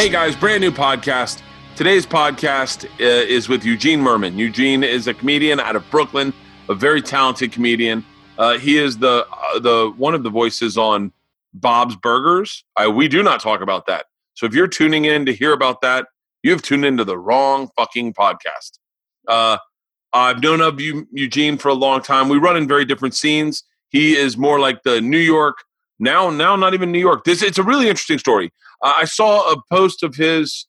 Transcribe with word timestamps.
Hey 0.00 0.08
guys, 0.08 0.34
brand 0.34 0.62
new 0.62 0.70
podcast. 0.70 1.42
Today's 1.76 2.06
podcast 2.06 2.86
uh, 2.86 3.26
is 3.28 3.50
with 3.50 3.66
Eugene 3.66 4.00
Mirman. 4.00 4.34
Eugene 4.34 4.82
is 4.82 5.06
a 5.06 5.12
comedian 5.12 5.60
out 5.60 5.76
of 5.76 5.84
Brooklyn, 5.90 6.32
a 6.70 6.74
very 6.74 7.02
talented 7.02 7.52
comedian. 7.52 8.02
Uh, 8.38 8.56
he 8.56 8.78
is 8.78 8.96
the 8.96 9.26
uh, 9.30 9.58
the 9.58 9.92
one 9.98 10.14
of 10.14 10.22
the 10.22 10.30
voices 10.30 10.78
on 10.78 11.12
Bob's 11.52 11.96
Burgers. 11.96 12.64
Uh, 12.82 12.90
we 12.90 13.08
do 13.08 13.22
not 13.22 13.42
talk 13.42 13.60
about 13.60 13.84
that. 13.88 14.06
So 14.32 14.46
if 14.46 14.54
you're 14.54 14.68
tuning 14.68 15.04
in 15.04 15.26
to 15.26 15.34
hear 15.34 15.52
about 15.52 15.82
that, 15.82 16.06
you 16.42 16.50
have 16.52 16.62
tuned 16.62 16.86
into 16.86 17.04
the 17.04 17.18
wrong 17.18 17.68
fucking 17.76 18.14
podcast. 18.14 18.78
Uh, 19.28 19.58
I've 20.14 20.42
known 20.42 20.62
of 20.62 20.80
you, 20.80 21.08
Eugene, 21.12 21.58
for 21.58 21.68
a 21.68 21.74
long 21.74 22.00
time. 22.00 22.30
We 22.30 22.38
run 22.38 22.56
in 22.56 22.66
very 22.66 22.86
different 22.86 23.14
scenes. 23.14 23.64
He 23.90 24.16
is 24.16 24.38
more 24.38 24.60
like 24.60 24.82
the 24.82 25.02
New 25.02 25.18
York 25.18 25.58
now, 25.98 26.30
now 26.30 26.56
not 26.56 26.72
even 26.72 26.90
New 26.90 26.98
York. 26.98 27.24
This 27.24 27.42
it's 27.42 27.58
a 27.58 27.62
really 27.62 27.88
interesting 27.88 28.18
story. 28.18 28.50
Uh, 28.82 28.94
I 28.98 29.04
saw 29.04 29.52
a 29.52 29.56
post 29.70 30.02
of 30.02 30.14
his 30.14 30.66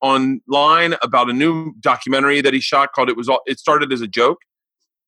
online 0.00 0.94
about 1.02 1.30
a 1.30 1.32
new 1.32 1.72
documentary 1.80 2.40
that 2.40 2.54
he 2.54 2.60
shot 2.60 2.92
called 2.92 3.08
"It 3.08 3.16
Was 3.16 3.28
All." 3.28 3.40
It 3.46 3.58
started 3.58 3.92
as 3.92 4.00
a 4.00 4.08
joke, 4.08 4.38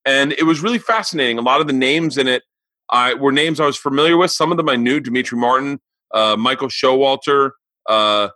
and 0.05 0.33
it 0.33 0.43
was 0.43 0.61
really 0.61 0.79
fascinating. 0.79 1.37
A 1.37 1.41
lot 1.41 1.61
of 1.61 1.67
the 1.67 1.73
names 1.73 2.17
in 2.17 2.27
it 2.27 2.43
I, 2.89 3.13
were 3.13 3.31
names 3.31 3.59
I 3.59 3.65
was 3.65 3.77
familiar 3.77 4.17
with. 4.17 4.31
Some 4.31 4.51
of 4.51 4.57
them 4.57 4.69
I 4.69 4.75
knew: 4.75 4.99
Demetri 4.99 5.37
Martin, 5.37 5.79
uh, 6.13 6.35
Michael 6.37 6.67
Showalter, 6.67 7.51
uh, 7.89 8.29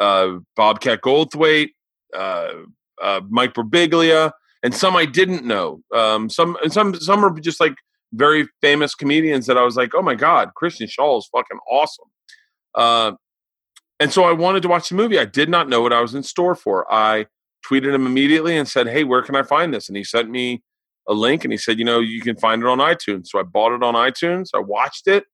uh, 0.00 0.38
Bobcat 0.56 1.00
Goldthwait, 1.02 1.68
uh, 2.16 2.52
uh, 3.02 3.20
Mike 3.28 3.54
Birbiglia, 3.54 4.32
and 4.62 4.74
some 4.74 4.96
I 4.96 5.04
didn't 5.06 5.44
know. 5.44 5.82
Um, 5.94 6.28
some 6.28 6.56
and 6.62 6.72
some 6.72 6.94
some 6.96 7.24
are 7.24 7.38
just 7.40 7.60
like 7.60 7.74
very 8.12 8.46
famous 8.60 8.94
comedians 8.94 9.46
that 9.46 9.56
I 9.56 9.62
was 9.62 9.76
like, 9.76 9.94
oh 9.94 10.02
my 10.02 10.14
god, 10.14 10.50
Kristen 10.56 10.86
Schaal 10.86 11.18
is 11.18 11.28
fucking 11.32 11.58
awesome. 11.70 12.08
And 14.02 14.12
so 14.12 14.24
I 14.24 14.32
wanted 14.32 14.62
to 14.62 14.68
watch 14.68 14.88
the 14.88 14.96
movie. 14.96 15.16
I 15.16 15.24
did 15.24 15.48
not 15.48 15.68
know 15.68 15.80
what 15.80 15.92
I 15.92 16.00
was 16.00 16.12
in 16.12 16.24
store 16.24 16.56
for. 16.56 16.92
I 16.92 17.26
tweeted 17.64 17.94
him 17.94 18.04
immediately 18.04 18.56
and 18.56 18.66
said, 18.66 18.88
hey, 18.88 19.04
where 19.04 19.22
can 19.22 19.36
I 19.36 19.44
find 19.44 19.72
this? 19.72 19.86
And 19.86 19.96
he 19.96 20.02
sent 20.02 20.28
me 20.28 20.64
a 21.06 21.14
link 21.14 21.44
and 21.44 21.52
he 21.52 21.56
said, 21.56 21.78
you 21.78 21.84
know, 21.84 22.00
you 22.00 22.20
can 22.20 22.34
find 22.34 22.62
it 22.62 22.68
on 22.68 22.78
iTunes. 22.78 23.28
So 23.28 23.38
I 23.38 23.44
bought 23.44 23.70
it 23.70 23.84
on 23.84 23.94
iTunes. 23.94 24.48
I 24.52 24.58
watched 24.58 25.06
it. 25.06 25.26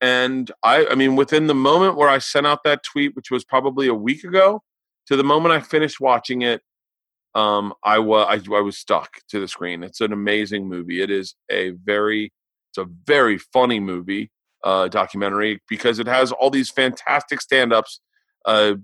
And 0.00 0.50
I, 0.62 0.86
I 0.86 0.94
mean, 0.94 1.16
within 1.16 1.48
the 1.48 1.54
moment 1.54 1.98
where 1.98 2.08
I 2.08 2.16
sent 2.16 2.46
out 2.46 2.64
that 2.64 2.82
tweet, 2.82 3.14
which 3.14 3.30
was 3.30 3.44
probably 3.44 3.88
a 3.88 3.94
week 3.94 4.24
ago, 4.24 4.62
to 5.08 5.16
the 5.16 5.22
moment 5.22 5.52
I 5.52 5.60
finished 5.60 6.00
watching 6.00 6.40
it, 6.40 6.62
um, 7.34 7.74
I 7.84 7.98
was 7.98 8.26
I, 8.26 8.54
I 8.56 8.60
was 8.62 8.78
stuck 8.78 9.18
to 9.28 9.38
the 9.38 9.48
screen. 9.48 9.82
It's 9.82 10.00
an 10.00 10.14
amazing 10.14 10.66
movie. 10.66 11.02
It 11.02 11.10
is 11.10 11.34
a 11.50 11.72
very 11.84 12.32
it's 12.70 12.78
a 12.78 12.88
very 13.06 13.36
funny 13.36 13.80
movie 13.80 14.30
uh, 14.64 14.88
documentary 14.88 15.60
because 15.68 15.98
it 15.98 16.06
has 16.06 16.32
all 16.32 16.50
these 16.50 16.70
fantastic 16.70 17.40
stand-ups 17.40 18.00
uh, 18.44 18.74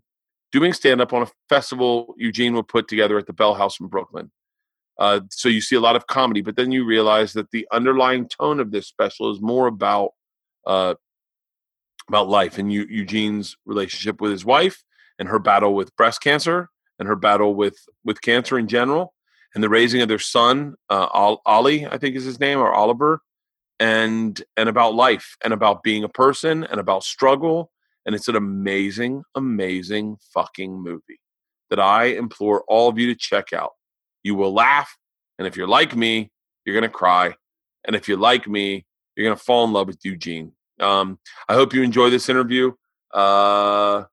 doing 0.53 0.73
stand-up 0.73 1.13
on 1.13 1.23
a 1.23 1.29
festival 1.49 2.15
Eugene 2.17 2.55
would 2.55 2.69
put 2.69 2.89
together 2.89 3.19
at 3.19 3.27
the 3.27 3.33
Bell 3.33 3.55
House 3.55 3.79
in 3.81 3.87
Brooklyn. 3.87 4.31
Uh, 4.99 5.21
so 5.31 5.49
you 5.49 5.61
see 5.61 5.77
a 5.77 5.81
lot 5.81 5.97
of 5.97 6.07
comedy, 6.07 6.41
but 6.41 6.57
then 6.57 6.73
you 6.73 6.85
realize 6.85 7.33
that 7.35 7.51
the 7.53 7.67
underlying 7.73 8.29
tone 8.29 8.59
of 8.59 8.73
this 8.73 8.89
special 8.89 9.31
is 9.31 9.41
more 9.41 9.67
about 9.67 10.11
uh, 10.67 10.95
about 12.09 12.29
life 12.29 12.59
and 12.59 12.73
Eugene's 12.73 13.57
relationship 13.67 14.21
with 14.21 14.33
his 14.33 14.45
wife 14.45 14.83
and 15.19 15.29
her 15.29 15.39
battle 15.39 15.75
with 15.75 15.95
breast 15.97 16.23
cancer 16.23 16.71
and 16.99 17.09
her 17.09 17.17
battle 17.17 17.55
with 17.55 17.79
with 18.05 18.21
cancer 18.21 18.59
in 18.59 18.67
general 18.67 19.15
and 19.55 19.63
the 19.63 19.69
raising 19.69 20.01
of 20.01 20.09
their 20.09 20.19
son 20.19 20.75
uh, 20.91 21.07
ollie 21.47 21.87
i 21.87 21.99
think 21.99 22.17
is 22.17 22.25
his 22.25 22.41
name 22.41 22.59
or 22.59 22.73
oliver 22.73 23.21
and 23.81 24.43
and 24.57 24.69
about 24.69 24.95
life 24.95 25.37
and 25.45 25.53
about 25.53 25.83
being 25.83 26.05
a 26.05 26.09
person 26.09 26.65
and 26.65 26.81
about 26.81 27.05
struggle 27.05 27.71
and 28.07 28.15
it's 28.15 28.29
an 28.29 28.37
amazing 28.37 29.23
amazing 29.35 30.17
fucking 30.35 30.83
movie 30.83 31.21
that 31.71 31.79
i 31.79 32.05
implore 32.05 32.65
all 32.69 32.89
of 32.89 32.99
you 32.99 33.07
to 33.07 33.15
check 33.15 33.53
out 33.53 33.73
you 34.23 34.35
will 34.35 34.53
laugh 34.53 34.97
and 35.39 35.47
if 35.47 35.57
you're 35.57 35.69
like 35.69 35.95
me 35.95 36.31
you're 36.65 36.75
going 36.75 36.83
to 36.83 36.89
cry 36.89 37.35
and 37.87 37.95
if 37.95 38.09
you're 38.09 38.19
like 38.19 38.49
me 38.49 38.85
you're 39.15 39.27
going 39.27 39.37
to 39.37 39.43
fall 39.43 39.65
in 39.65 39.73
love 39.73 39.87
with 39.87 40.05
eugene 40.05 40.53
um, 40.81 41.19
i 41.49 41.55
hope 41.55 41.73
you 41.73 41.83
enjoy 41.83 42.11
this 42.11 42.29
interview 42.29 42.73
uh, 43.15 44.05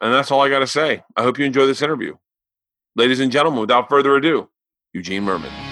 and 0.00 0.14
that's 0.14 0.30
all 0.30 0.40
I 0.40 0.48
got 0.48 0.60
to 0.60 0.66
say. 0.66 1.02
I 1.16 1.22
hope 1.22 1.38
you 1.38 1.44
enjoy 1.44 1.66
this 1.66 1.82
interview. 1.82 2.16
Ladies 2.96 3.20
and 3.20 3.30
gentlemen, 3.30 3.60
without 3.60 3.88
further 3.88 4.16
ado, 4.16 4.48
Eugene 4.92 5.24
Mirman. 5.24 5.69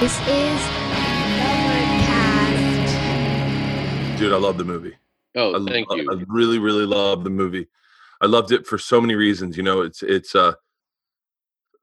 This 0.00 0.14
is 0.28 0.60
Overcast. 1.48 2.98
Dude, 4.16 4.32
I 4.32 4.36
love 4.36 4.56
the 4.56 4.64
movie. 4.64 4.94
Oh, 5.34 5.60
I, 5.60 5.72
thank 5.72 5.92
you. 5.92 6.08
I 6.08 6.22
really, 6.28 6.60
really 6.60 6.86
love 6.86 7.24
the 7.24 7.30
movie. 7.30 7.66
I 8.20 8.26
loved 8.26 8.52
it 8.52 8.64
for 8.64 8.78
so 8.78 9.00
many 9.00 9.16
reasons. 9.16 9.56
You 9.56 9.64
know, 9.64 9.80
it's 9.80 10.04
it's 10.04 10.36
uh 10.36 10.52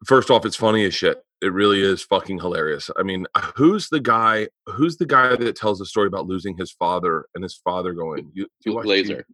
first 0.05 0.31
off, 0.31 0.45
it's 0.45 0.55
funny 0.55 0.85
as 0.85 0.95
shit. 0.95 1.25
It 1.41 1.51
really 1.51 1.81
is 1.81 2.03
fucking 2.03 2.39
hilarious. 2.39 2.89
I 2.97 3.03
mean, 3.03 3.25
who's 3.55 3.89
the 3.89 3.99
guy? 3.99 4.47
Who's 4.67 4.95
the 4.95 5.05
guy 5.05 5.35
that 5.35 5.55
tells 5.57 5.79
the 5.79 5.85
story 5.85 6.07
about 6.07 6.25
losing 6.25 6.55
his 6.55 6.71
father 6.71 7.25
and 7.35 7.43
his 7.43 7.55
father 7.55 7.91
going? 7.91 8.31
You, 8.33 8.47
you 8.63 8.81
Glaser, 8.81 9.25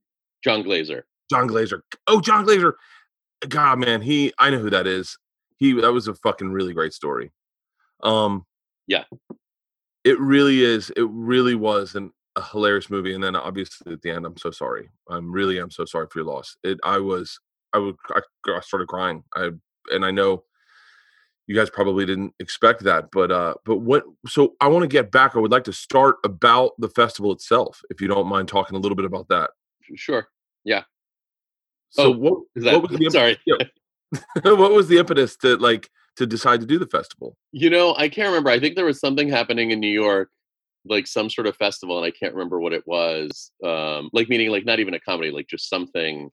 Jon 0.44 0.64
Glaser. 0.64 1.06
Jon 1.30 1.46
Glaser. 1.46 1.84
Oh, 2.08 2.20
Jon 2.20 2.46
Glaser. 2.46 2.78
God, 3.47 3.78
man, 3.78 4.02
he. 4.02 4.34
I 4.40 4.50
know 4.50 4.58
who 4.58 4.72
that 4.72 4.88
is. 4.88 5.20
He. 5.58 5.74
That 5.80 5.94
was 5.94 6.08
a 6.08 6.16
fucking 6.16 6.52
really 6.52 6.74
great 6.74 6.94
story. 6.94 7.31
Um. 8.02 8.44
Yeah. 8.91 9.06
It 10.03 10.19
really 10.19 10.63
is. 10.63 10.91
It 10.97 11.07
really 11.09 11.56
was 11.56 11.96
an, 11.96 12.12
a 12.35 12.44
hilarious 12.44 12.90
movie. 12.90 13.13
And 13.16 13.24
then 13.24 13.38
obviously 13.38 13.94
at 13.94 14.02
the 14.02 14.12
end, 14.12 14.25
I'm 14.25 14.35
so 14.38 14.52
sorry. 14.52 14.90
I'm 15.09 15.31
really. 15.31 15.59
I'm 15.59 15.72
so 15.72 15.85
sorry 15.85 16.07
for 16.12 16.19
your 16.19 16.28
loss. 16.28 16.57
It. 16.63 16.78
I 16.84 16.97
was. 16.97 17.40
I 17.74 17.78
would. 17.78 17.96
I, 18.09 18.19
I 18.47 18.59
started 18.62 18.90
crying. 18.90 19.24
I. 19.34 19.52
And 19.91 20.06
I 20.06 20.12
know 20.12 20.44
you 21.47 21.56
guys 21.56 21.69
probably 21.69 22.06
didn't 22.06 22.34
expect 22.40 22.84
that 22.84 23.09
but 23.12 23.29
uh 23.29 23.53
but 23.66 23.78
what 23.78 24.03
so 24.28 24.53
i 24.62 24.68
want 24.68 24.84
to 24.84 24.88
get 24.88 25.12
back 25.12 25.35
i 25.35 25.40
would 25.40 25.52
like 25.52 25.66
to 25.66 25.73
start 25.73 26.18
about 26.23 26.72
the 26.78 26.88
festival 26.88 27.31
itself 27.34 27.81
if 27.90 28.00
you 28.00 28.08
don't 28.08 28.28
mind 28.28 28.47
talking 28.47 28.78
a 28.78 28.79
little 28.79 28.96
bit 28.96 29.06
about 29.06 29.28
that 29.28 29.50
sure 29.96 30.28
yeah 30.63 30.84
so 31.90 32.03
oh, 32.03 32.12
what, 32.12 32.44
that, 32.56 32.73
what 32.73 32.90
was 32.90 33.00
the 33.00 33.09
sorry 33.12 33.38
what 34.44 34.72
was 34.72 34.88
the 34.88 35.00
impetus 35.00 35.35
to 35.35 35.58
like 35.58 35.90
to 36.18 36.26
decide 36.26 36.60
to 36.60 36.66
do 36.66 36.78
the 36.78 36.88
festival 36.88 37.36
you 37.52 37.70
know 37.70 37.96
i 37.98 38.08
can't 38.08 38.28
remember 38.28 38.50
i 38.50 38.60
think 38.60 38.76
there 38.76 38.86
was 38.86 39.00
something 39.00 39.30
happening 39.30 39.72
in 39.72 39.80
new 39.80 39.88
york 39.88 40.30
like 40.86 41.06
some 41.08 41.30
sort 41.30 41.48
of 41.48 41.56
festival 41.56 41.98
and 41.98 42.06
i 42.06 42.12
can't 42.12 42.34
remember 42.34 42.60
what 42.60 42.74
it 42.74 42.84
was 42.86 43.52
um 43.64 44.10
like 44.14 44.30
meaning 44.30 44.50
like 44.50 44.66
not 44.66 44.80
even 44.80 44.94
a 44.94 45.00
comedy 45.00 45.32
like 45.32 45.48
just 45.48 45.70
something 45.70 46.30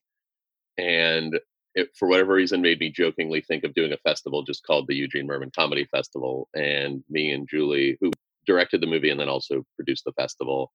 and 0.78 1.38
it, 1.74 1.90
for 1.96 2.08
whatever 2.08 2.34
reason, 2.34 2.60
made 2.60 2.80
me 2.80 2.90
jokingly 2.90 3.40
think 3.40 3.64
of 3.64 3.74
doing 3.74 3.92
a 3.92 3.98
festival 3.98 4.42
just 4.42 4.64
called 4.64 4.86
the 4.88 4.96
Eugene 4.96 5.28
Mirman 5.28 5.54
Comedy 5.54 5.86
Festival. 5.90 6.48
And 6.54 7.02
me 7.08 7.32
and 7.32 7.48
Julie, 7.48 7.96
who 8.00 8.10
directed 8.46 8.80
the 8.80 8.86
movie 8.86 9.10
and 9.10 9.20
then 9.20 9.28
also 9.28 9.64
produced 9.76 10.04
the 10.04 10.12
festival, 10.12 10.72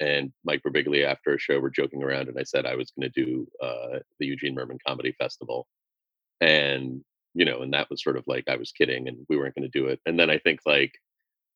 and 0.00 0.32
Mike 0.44 0.62
Birbiglia 0.66 1.04
after 1.04 1.34
a 1.34 1.38
show 1.38 1.58
were 1.58 1.70
joking 1.70 2.02
around, 2.02 2.28
and 2.28 2.38
I 2.38 2.44
said 2.44 2.64
I 2.64 2.74
was 2.74 2.90
going 2.90 3.10
to 3.12 3.22
do 3.22 3.46
uh, 3.62 3.98
the 4.18 4.26
Eugene 4.26 4.56
Mirman 4.56 4.78
Comedy 4.86 5.14
Festival, 5.18 5.66
and 6.40 7.02
you 7.34 7.44
know, 7.44 7.62
and 7.62 7.72
that 7.72 7.88
was 7.90 8.02
sort 8.02 8.16
of 8.16 8.24
like 8.26 8.44
I 8.48 8.56
was 8.56 8.72
kidding, 8.72 9.08
and 9.08 9.26
we 9.28 9.36
weren't 9.36 9.54
going 9.54 9.70
to 9.70 9.78
do 9.78 9.86
it. 9.86 10.00
And 10.06 10.18
then 10.18 10.30
I 10.30 10.38
think 10.38 10.60
like 10.66 10.92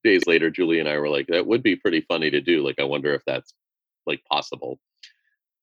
days 0.03 0.27
later, 0.27 0.51
Julie 0.51 0.81
and 0.81 0.89
I 0.89 0.99
were 0.99 1.09
like, 1.09 1.27
that 1.29 1.47
would 1.47 1.63
be 1.63 1.77
pretty 1.77 2.03
funny 2.03 2.31
to 2.31 2.41
do. 2.41 2.65
Like, 2.65 2.79
I 2.79 2.85
wonder 2.85 3.15
if 3.15 3.23
that's 3.27 3.55
like 4.07 4.23
possible. 4.31 4.79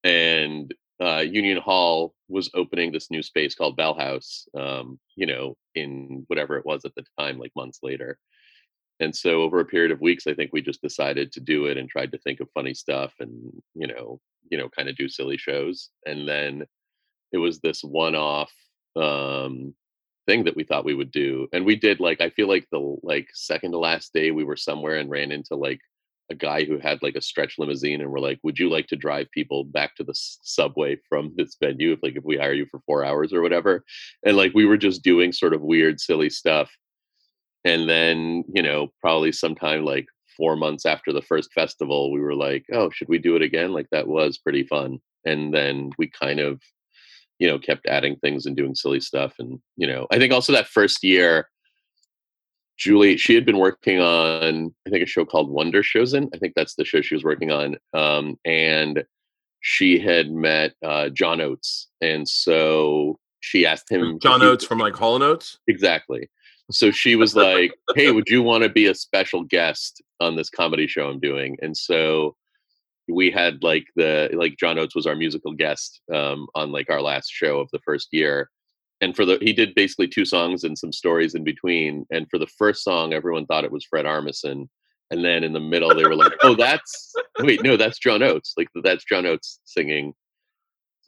And 0.03 0.73
uh, 1.01 1.19
Union 1.19 1.57
Hall 1.57 2.13
was 2.27 2.49
opening 2.53 2.91
this 2.91 3.11
new 3.11 3.23
space 3.23 3.55
called 3.55 3.77
Bell 3.77 3.93
House, 3.93 4.47
um, 4.57 4.99
you 5.15 5.25
know, 5.25 5.55
in 5.75 6.23
whatever 6.27 6.57
it 6.57 6.65
was 6.65 6.85
at 6.85 6.93
the 6.95 7.03
time, 7.19 7.39
like 7.39 7.51
months 7.55 7.79
later. 7.83 8.17
And 8.99 9.15
so 9.15 9.41
over 9.41 9.59
a 9.59 9.65
period 9.65 9.91
of 9.91 10.01
weeks, 10.01 10.27
I 10.27 10.35
think 10.35 10.51
we 10.53 10.61
just 10.61 10.81
decided 10.81 11.31
to 11.31 11.39
do 11.39 11.65
it 11.65 11.77
and 11.77 11.89
tried 11.89 12.11
to 12.11 12.19
think 12.19 12.39
of 12.39 12.49
funny 12.53 12.75
stuff 12.75 13.13
and, 13.19 13.31
you 13.73 13.87
know, 13.87 14.19
you 14.49 14.57
know, 14.57 14.69
kind 14.69 14.89
of 14.89 14.95
do 14.95 15.09
silly 15.09 15.37
shows. 15.37 15.89
And 16.05 16.27
then 16.27 16.65
it 17.31 17.37
was 17.39 17.59
this 17.59 17.83
one-off 17.83 18.51
um, 18.95 19.73
thing 20.27 20.43
that 20.43 20.55
we 20.55 20.63
thought 20.63 20.85
we 20.85 20.93
would 20.93 21.11
do. 21.11 21.47
And 21.53 21.65
we 21.65 21.75
did 21.75 21.99
like, 21.99 22.21
I 22.21 22.29
feel 22.29 22.47
like 22.47 22.67
the 22.71 22.97
like 23.03 23.29
second 23.33 23.71
to 23.71 23.79
last 23.79 24.13
day 24.13 24.31
we 24.31 24.43
were 24.43 24.57
somewhere 24.57 24.97
and 24.97 25.09
ran 25.09 25.31
into 25.31 25.55
like 25.55 25.79
a 26.31 26.35
guy 26.35 26.63
who 26.63 26.79
had 26.79 27.03
like 27.03 27.15
a 27.15 27.21
stretch 27.21 27.59
limousine 27.59 28.01
and 28.01 28.09
we're 28.09 28.19
like 28.19 28.39
would 28.41 28.57
you 28.57 28.69
like 28.69 28.87
to 28.87 28.95
drive 28.95 29.29
people 29.31 29.63
back 29.65 29.95
to 29.95 30.03
the 30.03 30.13
subway 30.15 30.97
from 31.07 31.33
this 31.37 31.57
venue 31.61 31.91
if 31.91 31.99
like 32.01 32.15
if 32.15 32.23
we 32.23 32.37
hire 32.37 32.53
you 32.53 32.65
for 32.65 32.79
four 32.87 33.05
hours 33.05 33.33
or 33.33 33.41
whatever 33.41 33.83
and 34.25 34.35
like 34.35 34.51
we 34.55 34.65
were 34.65 34.77
just 34.77 35.03
doing 35.03 35.31
sort 35.31 35.53
of 35.53 35.61
weird 35.61 35.99
silly 35.99 36.29
stuff 36.29 36.71
and 37.65 37.87
then 37.87 38.43
you 38.53 38.63
know 38.63 38.87
probably 39.01 39.31
sometime 39.31 39.85
like 39.85 40.07
four 40.37 40.55
months 40.55 40.85
after 40.85 41.11
the 41.11 41.21
first 41.21 41.51
festival 41.53 42.11
we 42.11 42.21
were 42.21 42.35
like 42.35 42.65
oh 42.73 42.89
should 42.89 43.09
we 43.09 43.19
do 43.19 43.35
it 43.35 43.41
again 43.41 43.71
like 43.71 43.87
that 43.91 44.07
was 44.07 44.37
pretty 44.37 44.63
fun 44.63 44.97
and 45.25 45.53
then 45.53 45.91
we 45.97 46.09
kind 46.09 46.39
of 46.39 46.59
you 47.41 47.47
know 47.47 47.59
kept 47.59 47.87
adding 47.87 48.15
things 48.17 48.45
and 48.45 48.55
doing 48.55 48.75
silly 48.75 49.01
stuff 49.01 49.33
and 49.39 49.59
you 49.75 49.87
know 49.87 50.07
i 50.11 50.17
think 50.17 50.31
also 50.31 50.53
that 50.53 50.67
first 50.67 51.03
year 51.03 51.49
Julie, 52.77 53.15
she 53.15 53.35
had 53.35 53.45
been 53.45 53.59
working 53.59 53.99
on, 53.99 54.73
I 54.87 54.89
think, 54.89 55.03
a 55.03 55.05
show 55.05 55.23
called 55.23 55.51
Wonder 55.51 55.83
Showzen. 55.83 56.29
I 56.33 56.39
think 56.39 56.53
that's 56.55 56.73
the 56.73 56.83
show 56.83 56.99
she 56.99 57.13
was 57.13 57.23
working 57.23 57.51
on. 57.51 57.77
Um, 57.93 58.39
and 58.43 59.03
she 59.59 59.99
had 59.99 60.31
met 60.31 60.73
uh, 60.83 61.09
John 61.09 61.41
Oates. 61.41 61.89
And 62.01 62.27
so 62.27 63.19
she 63.41 63.67
asked 63.67 63.91
him. 63.91 64.17
John 64.19 64.41
Oates 64.41 64.65
from 64.65 64.79
like 64.79 64.95
Hall 64.95 65.13
and 65.13 65.23
Oates? 65.23 65.59
Exactly. 65.67 66.27
So 66.71 66.89
she 66.89 67.15
was 67.15 67.35
like, 67.35 67.71
Hey, 67.93 68.09
would 68.09 68.29
you 68.29 68.41
want 68.41 68.63
to 68.63 68.69
be 68.69 68.87
a 68.87 68.95
special 68.95 69.43
guest 69.43 70.01
on 70.19 70.35
this 70.35 70.49
comedy 70.49 70.87
show 70.87 71.07
I'm 71.07 71.19
doing? 71.19 71.57
And 71.61 71.77
so 71.77 72.35
we 73.11 73.29
had 73.29 73.61
like 73.63 73.87
the, 73.95 74.29
like 74.33 74.57
John 74.57 74.79
Oates 74.79 74.95
was 74.95 75.05
our 75.05 75.15
musical 75.15 75.53
guest 75.53 76.01
um, 76.13 76.47
on 76.55 76.71
like 76.71 76.89
our 76.89 77.01
last 77.01 77.31
show 77.31 77.59
of 77.59 77.69
the 77.71 77.79
first 77.79 78.09
year. 78.11 78.49
And 79.01 79.15
for 79.15 79.25
the 79.25 79.37
he 79.41 79.51
did 79.51 79.75
basically 79.75 80.07
two 80.07 80.25
songs 80.25 80.63
and 80.63 80.77
some 80.77 80.93
stories 80.93 81.35
in 81.35 81.43
between. 81.43 82.05
And 82.11 82.27
for 82.29 82.37
the 82.37 82.47
first 82.47 82.83
song 82.83 83.13
everyone 83.13 83.45
thought 83.45 83.65
it 83.65 83.71
was 83.71 83.85
fred 83.85 84.05
armisen. 84.05 84.67
And 85.09 85.25
then 85.25 85.43
in 85.43 85.53
the 85.53 85.59
middle 85.59 85.93
they 85.93 86.03
were 86.03 86.15
like 86.15 86.33
oh 86.43 86.55
that's 86.55 87.13
wait 87.39 87.63
no 87.63 87.77
that's 87.77 87.99
john 87.99 88.23
oates. 88.23 88.53
Like 88.57 88.69
that's 88.83 89.03
john 89.03 89.25
oates 89.25 89.59
singing 89.65 90.13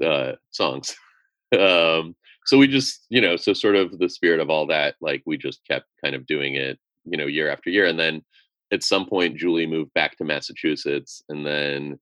uh 0.04 0.34
songs. 0.52 0.96
Um 1.54 2.16
so 2.48 2.58
we 2.58 2.68
just 2.68 3.06
you 3.10 3.22
know 3.22 3.36
so 3.36 3.54
sort 3.54 3.76
of 3.76 4.00
the 4.00 4.10
spirit 4.10 4.40
of 4.40 4.50
all 4.50 4.66
that 4.66 4.96
like 5.02 5.22
we 5.28 5.38
just 5.38 5.62
kept 5.68 5.86
kind 6.04 6.16
of 6.16 6.26
doing 6.26 6.56
it 6.56 6.80
you 7.06 7.16
know 7.16 7.28
year 7.28 7.48
after 7.48 7.70
year. 7.70 7.86
And 7.86 8.00
then 8.00 8.24
at 8.72 8.84
some 8.84 9.06
point 9.06 9.38
julie 9.38 9.68
moved 9.68 9.94
back 9.94 10.18
to 10.18 10.24
massachusetts 10.24 11.24
and 11.30 11.46
then 11.46 12.00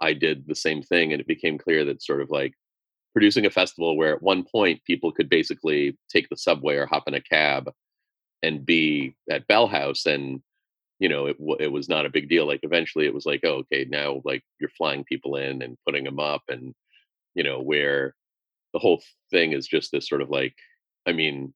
i 0.00 0.12
did 0.12 0.44
the 0.46 0.54
same 0.54 0.82
thing 0.82 1.12
and 1.12 1.20
it 1.20 1.26
became 1.26 1.58
clear 1.58 1.84
that 1.84 2.02
sort 2.02 2.20
of 2.20 2.30
like 2.30 2.54
producing 3.12 3.46
a 3.46 3.50
festival 3.50 3.96
where 3.96 4.14
at 4.14 4.22
one 4.22 4.42
point 4.42 4.84
people 4.84 5.12
could 5.12 5.28
basically 5.28 5.96
take 6.10 6.28
the 6.28 6.36
subway 6.36 6.76
or 6.76 6.86
hop 6.86 7.04
in 7.06 7.14
a 7.14 7.20
cab 7.20 7.70
and 8.42 8.66
be 8.66 9.14
at 9.30 9.46
Bell 9.46 9.66
House 9.66 10.06
and 10.06 10.40
you 10.98 11.08
know 11.08 11.26
it 11.26 11.36
it 11.60 11.70
was 11.70 11.88
not 11.88 12.06
a 12.06 12.10
big 12.10 12.28
deal. 12.28 12.46
Like 12.46 12.60
eventually 12.62 13.06
it 13.06 13.14
was 13.14 13.26
like 13.26 13.40
oh 13.44 13.64
okay 13.64 13.86
now 13.88 14.22
like 14.24 14.42
you're 14.60 14.70
flying 14.70 15.04
people 15.04 15.36
in 15.36 15.62
and 15.62 15.76
putting 15.86 16.04
them 16.04 16.18
up 16.18 16.42
and 16.48 16.74
you 17.34 17.44
know 17.44 17.60
where 17.60 18.14
the 18.72 18.78
whole 18.78 19.02
thing 19.30 19.52
is 19.52 19.66
just 19.66 19.92
this 19.92 20.08
sort 20.08 20.22
of 20.22 20.30
like 20.30 20.54
I 21.06 21.12
mean 21.12 21.52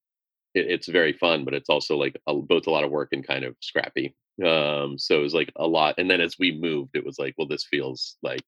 it, 0.57 0.67
it's 0.71 0.89
very 0.89 1.13
fun 1.13 1.45
but 1.45 1.55
it's 1.55 1.69
also 1.69 1.97
like 1.97 2.21
a, 2.27 2.35
both 2.35 2.67
a 2.67 2.71
lot 2.71 2.85
of 2.85 2.91
work 2.91 3.11
and 3.13 3.27
kind 3.27 3.45
of 3.45 3.55
scrappy 3.61 4.15
um 4.45 4.99
so 4.99 5.19
it 5.19 5.23
was 5.23 5.35
like 5.35 5.53
a 5.57 5.67
lot 5.67 5.95
and 5.99 6.11
then 6.11 6.21
as 6.21 6.39
we 6.39 6.59
moved 6.59 6.91
it 6.95 7.05
was 7.05 7.19
like 7.19 7.35
well 7.39 7.49
this 7.49 7.65
feels 7.65 8.17
like 8.23 8.45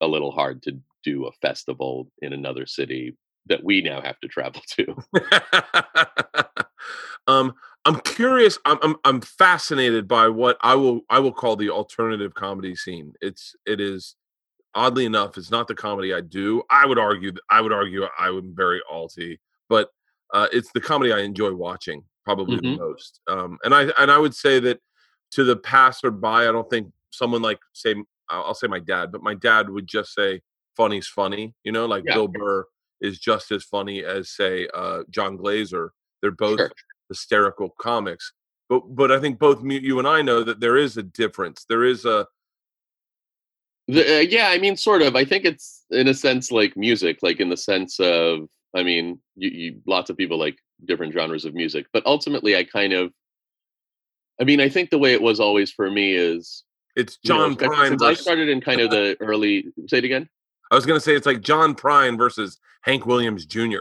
a 0.00 0.06
little 0.06 0.32
hard 0.32 0.62
to 0.62 0.78
do 1.04 1.26
a 1.26 1.32
festival 1.32 2.10
in 2.20 2.32
another 2.32 2.66
city 2.66 3.16
that 3.46 3.62
we 3.62 3.80
now 3.80 4.00
have 4.00 4.18
to 4.20 4.28
travel 4.28 4.62
to. 4.68 4.96
um, 7.26 7.54
I'm 7.84 8.00
curious. 8.00 8.58
I'm, 8.64 8.78
I'm 8.82 8.96
I'm 9.04 9.20
fascinated 9.20 10.06
by 10.06 10.28
what 10.28 10.56
I 10.60 10.76
will 10.76 11.00
I 11.10 11.18
will 11.18 11.32
call 11.32 11.56
the 11.56 11.70
alternative 11.70 12.34
comedy 12.34 12.76
scene. 12.76 13.12
It's 13.20 13.56
it 13.66 13.80
is 13.80 14.14
oddly 14.74 15.04
enough, 15.04 15.36
it's 15.36 15.50
not 15.50 15.68
the 15.68 15.74
comedy 15.74 16.14
I 16.14 16.20
do. 16.20 16.62
I 16.70 16.86
would 16.86 16.98
argue 16.98 17.32
I 17.50 17.60
would 17.60 17.72
argue 17.72 18.04
I 18.18 18.28
am 18.28 18.54
very 18.54 18.80
alty, 18.90 19.38
but 19.68 19.90
uh, 20.32 20.48
it's 20.52 20.70
the 20.72 20.80
comedy 20.80 21.12
I 21.12 21.20
enjoy 21.20 21.52
watching 21.52 22.04
probably 22.24 22.56
mm-hmm. 22.56 22.72
the 22.72 22.78
most. 22.78 23.20
Um, 23.28 23.58
and 23.64 23.74
I 23.74 23.88
and 23.98 24.10
I 24.10 24.18
would 24.18 24.34
say 24.34 24.60
that 24.60 24.80
to 25.32 25.44
the 25.44 25.56
passerby, 25.56 26.26
I 26.26 26.52
don't 26.52 26.68
think 26.70 26.92
someone 27.10 27.42
like 27.42 27.58
say 27.72 27.94
I'll 28.28 28.54
say 28.54 28.66
my 28.66 28.80
dad, 28.80 29.12
but 29.12 29.22
my 29.22 29.34
dad 29.34 29.68
would 29.68 29.86
just 29.86 30.14
say 30.14 30.40
funny's 30.76 31.06
funny. 31.06 31.54
You 31.64 31.72
know, 31.72 31.86
like 31.86 32.04
yeah. 32.06 32.14
Bill 32.14 32.28
Burr 32.28 32.66
is 33.00 33.18
just 33.18 33.50
as 33.50 33.64
funny 33.64 34.04
as 34.04 34.30
say 34.30 34.68
uh, 34.74 35.02
Jon 35.10 35.36
Glaser. 35.36 35.92
They're 36.20 36.30
both 36.30 36.58
sure. 36.58 36.72
hysterical 37.08 37.70
comics. 37.78 38.32
But 38.68 38.94
but 38.94 39.12
I 39.12 39.20
think 39.20 39.38
both 39.38 39.62
you 39.64 39.98
and 39.98 40.08
I 40.08 40.22
know 40.22 40.44
that 40.44 40.60
there 40.60 40.76
is 40.76 40.96
a 40.96 41.02
difference. 41.02 41.64
There 41.68 41.84
is 41.84 42.04
a 42.04 42.26
the, 43.88 44.18
uh, 44.18 44.20
yeah, 44.20 44.48
I 44.48 44.58
mean, 44.58 44.76
sort 44.76 45.02
of. 45.02 45.16
I 45.16 45.24
think 45.24 45.44
it's 45.44 45.84
in 45.90 46.08
a 46.08 46.14
sense 46.14 46.52
like 46.52 46.76
music, 46.76 47.18
like 47.22 47.40
in 47.40 47.48
the 47.48 47.56
sense 47.56 47.98
of, 47.98 48.48
I 48.74 48.82
mean, 48.82 49.18
you, 49.36 49.50
you 49.50 49.80
lots 49.86 50.10
of 50.10 50.16
people 50.16 50.38
like 50.38 50.56
different 50.84 51.12
genres 51.12 51.44
of 51.44 51.54
music, 51.54 51.86
but 51.92 52.04
ultimately, 52.06 52.56
I 52.56 52.64
kind 52.64 52.92
of, 52.92 53.12
I 54.40 54.44
mean, 54.44 54.60
I 54.60 54.68
think 54.68 54.90
the 54.90 54.98
way 54.98 55.12
it 55.12 55.22
was 55.22 55.40
always 55.40 55.70
for 55.70 55.90
me 55.90 56.14
is 56.14 56.64
it's 56.96 57.18
John 57.18 57.52
you 57.52 57.56
know, 57.56 57.68
Prine. 57.68 57.98
Versus... 57.98 58.02
I 58.02 58.14
started 58.14 58.48
in 58.48 58.60
kind 58.60 58.80
of 58.80 58.90
the 58.90 59.16
early. 59.20 59.66
Say 59.88 59.98
it 59.98 60.04
again. 60.04 60.28
I 60.70 60.74
was 60.74 60.86
going 60.86 60.96
to 60.98 61.04
say 61.04 61.14
it's 61.14 61.26
like 61.26 61.42
John 61.42 61.74
Prine 61.74 62.16
versus 62.16 62.58
Hank 62.82 63.04
Williams 63.04 63.44
Jr. 63.44 63.80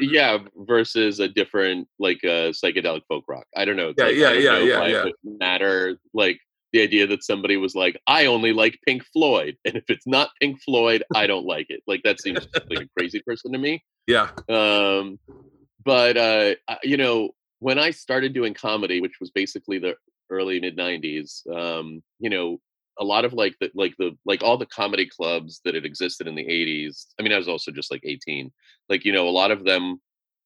yeah, 0.00 0.38
versus 0.58 1.18
a 1.18 1.28
different 1.28 1.88
like 1.98 2.18
uh, 2.24 2.52
psychedelic 2.52 3.02
folk 3.08 3.24
rock. 3.26 3.46
I 3.56 3.64
don't 3.64 3.76
know. 3.76 3.94
Yeah, 3.96 4.04
like, 4.04 4.16
yeah, 4.16 4.32
yeah, 4.32 4.58
yeah, 4.58 4.86
yeah. 4.86 5.04
Matter 5.24 5.98
like 6.12 6.38
the 6.72 6.82
idea 6.82 7.06
that 7.06 7.24
somebody 7.24 7.56
was 7.56 7.74
like, 7.74 8.00
I 8.06 8.26
only 8.26 8.52
like 8.52 8.78
Pink 8.86 9.04
Floyd, 9.12 9.56
and 9.64 9.76
if 9.76 9.84
it's 9.88 10.06
not 10.06 10.30
Pink 10.40 10.60
Floyd, 10.62 11.02
I 11.14 11.26
don't 11.26 11.46
like 11.46 11.66
it. 11.68 11.82
Like 11.86 12.02
that 12.04 12.20
seems 12.20 12.46
like 12.68 12.80
a 12.80 12.88
crazy 12.98 13.20
person 13.26 13.52
to 13.52 13.58
me. 13.58 13.82
Yeah. 14.06 14.30
Um, 14.48 15.18
but 15.84 16.16
uh, 16.16 16.54
you 16.82 16.96
know, 16.96 17.30
when 17.58 17.78
I 17.78 17.90
started 17.90 18.32
doing 18.32 18.54
comedy, 18.54 19.00
which 19.00 19.20
was 19.20 19.30
basically 19.30 19.78
the 19.78 19.94
early 20.30 20.60
mid 20.60 20.76
'90s, 20.76 21.48
um, 21.54 22.02
you 22.18 22.30
know, 22.30 22.58
a 23.00 23.04
lot 23.04 23.24
of 23.24 23.32
like 23.32 23.56
the 23.60 23.70
like 23.74 23.94
the 23.98 24.16
like 24.26 24.42
all 24.42 24.58
the 24.58 24.66
comedy 24.66 25.06
clubs 25.06 25.60
that 25.64 25.74
had 25.74 25.84
existed 25.86 26.26
in 26.26 26.34
the 26.34 26.44
80s 26.44 27.06
i 27.18 27.22
mean 27.22 27.32
i 27.32 27.38
was 27.38 27.48
also 27.48 27.70
just 27.70 27.90
like 27.90 28.02
18 28.04 28.52
like 28.88 29.04
you 29.04 29.12
know 29.12 29.28
a 29.28 29.30
lot 29.30 29.50
of 29.50 29.64
them 29.64 30.00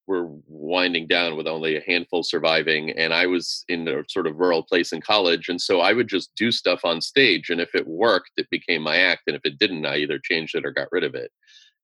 were 0.07 0.29
winding 0.47 1.07
down 1.07 1.37
with 1.37 1.47
only 1.47 1.77
a 1.77 1.83
handful 1.87 2.23
surviving 2.23 2.91
and 2.91 3.13
i 3.15 3.27
was 3.27 3.65
in 3.69 3.89
a 3.89 4.03
sort 4.09 4.27
of 4.27 4.39
rural 4.39 4.63
place 4.63 4.93
in 4.93 5.01
college 5.01 5.49
and 5.49 5.61
so 5.61 5.81
i 5.81 5.93
would 5.93 6.09
just 6.09 6.31
do 6.37 6.53
stuff 6.53 6.85
on 6.85 7.01
stage 7.01 7.51
and 7.51 7.61
if 7.61 7.75
it 7.75 7.87
worked 7.87 8.33
it 8.37 8.49
became 8.51 8.83
my 8.83 8.97
act 8.97 9.23
and 9.27 9.37
if 9.37 9.43
it 9.45 9.59
didn't 9.59 9.87
i 9.87 9.97
either 9.97 10.19
changed 10.19 10.55
it 10.55 10.67
or 10.67 10.71
got 10.71 10.93
rid 10.93 11.05
of 11.05 11.15
it. 11.15 11.31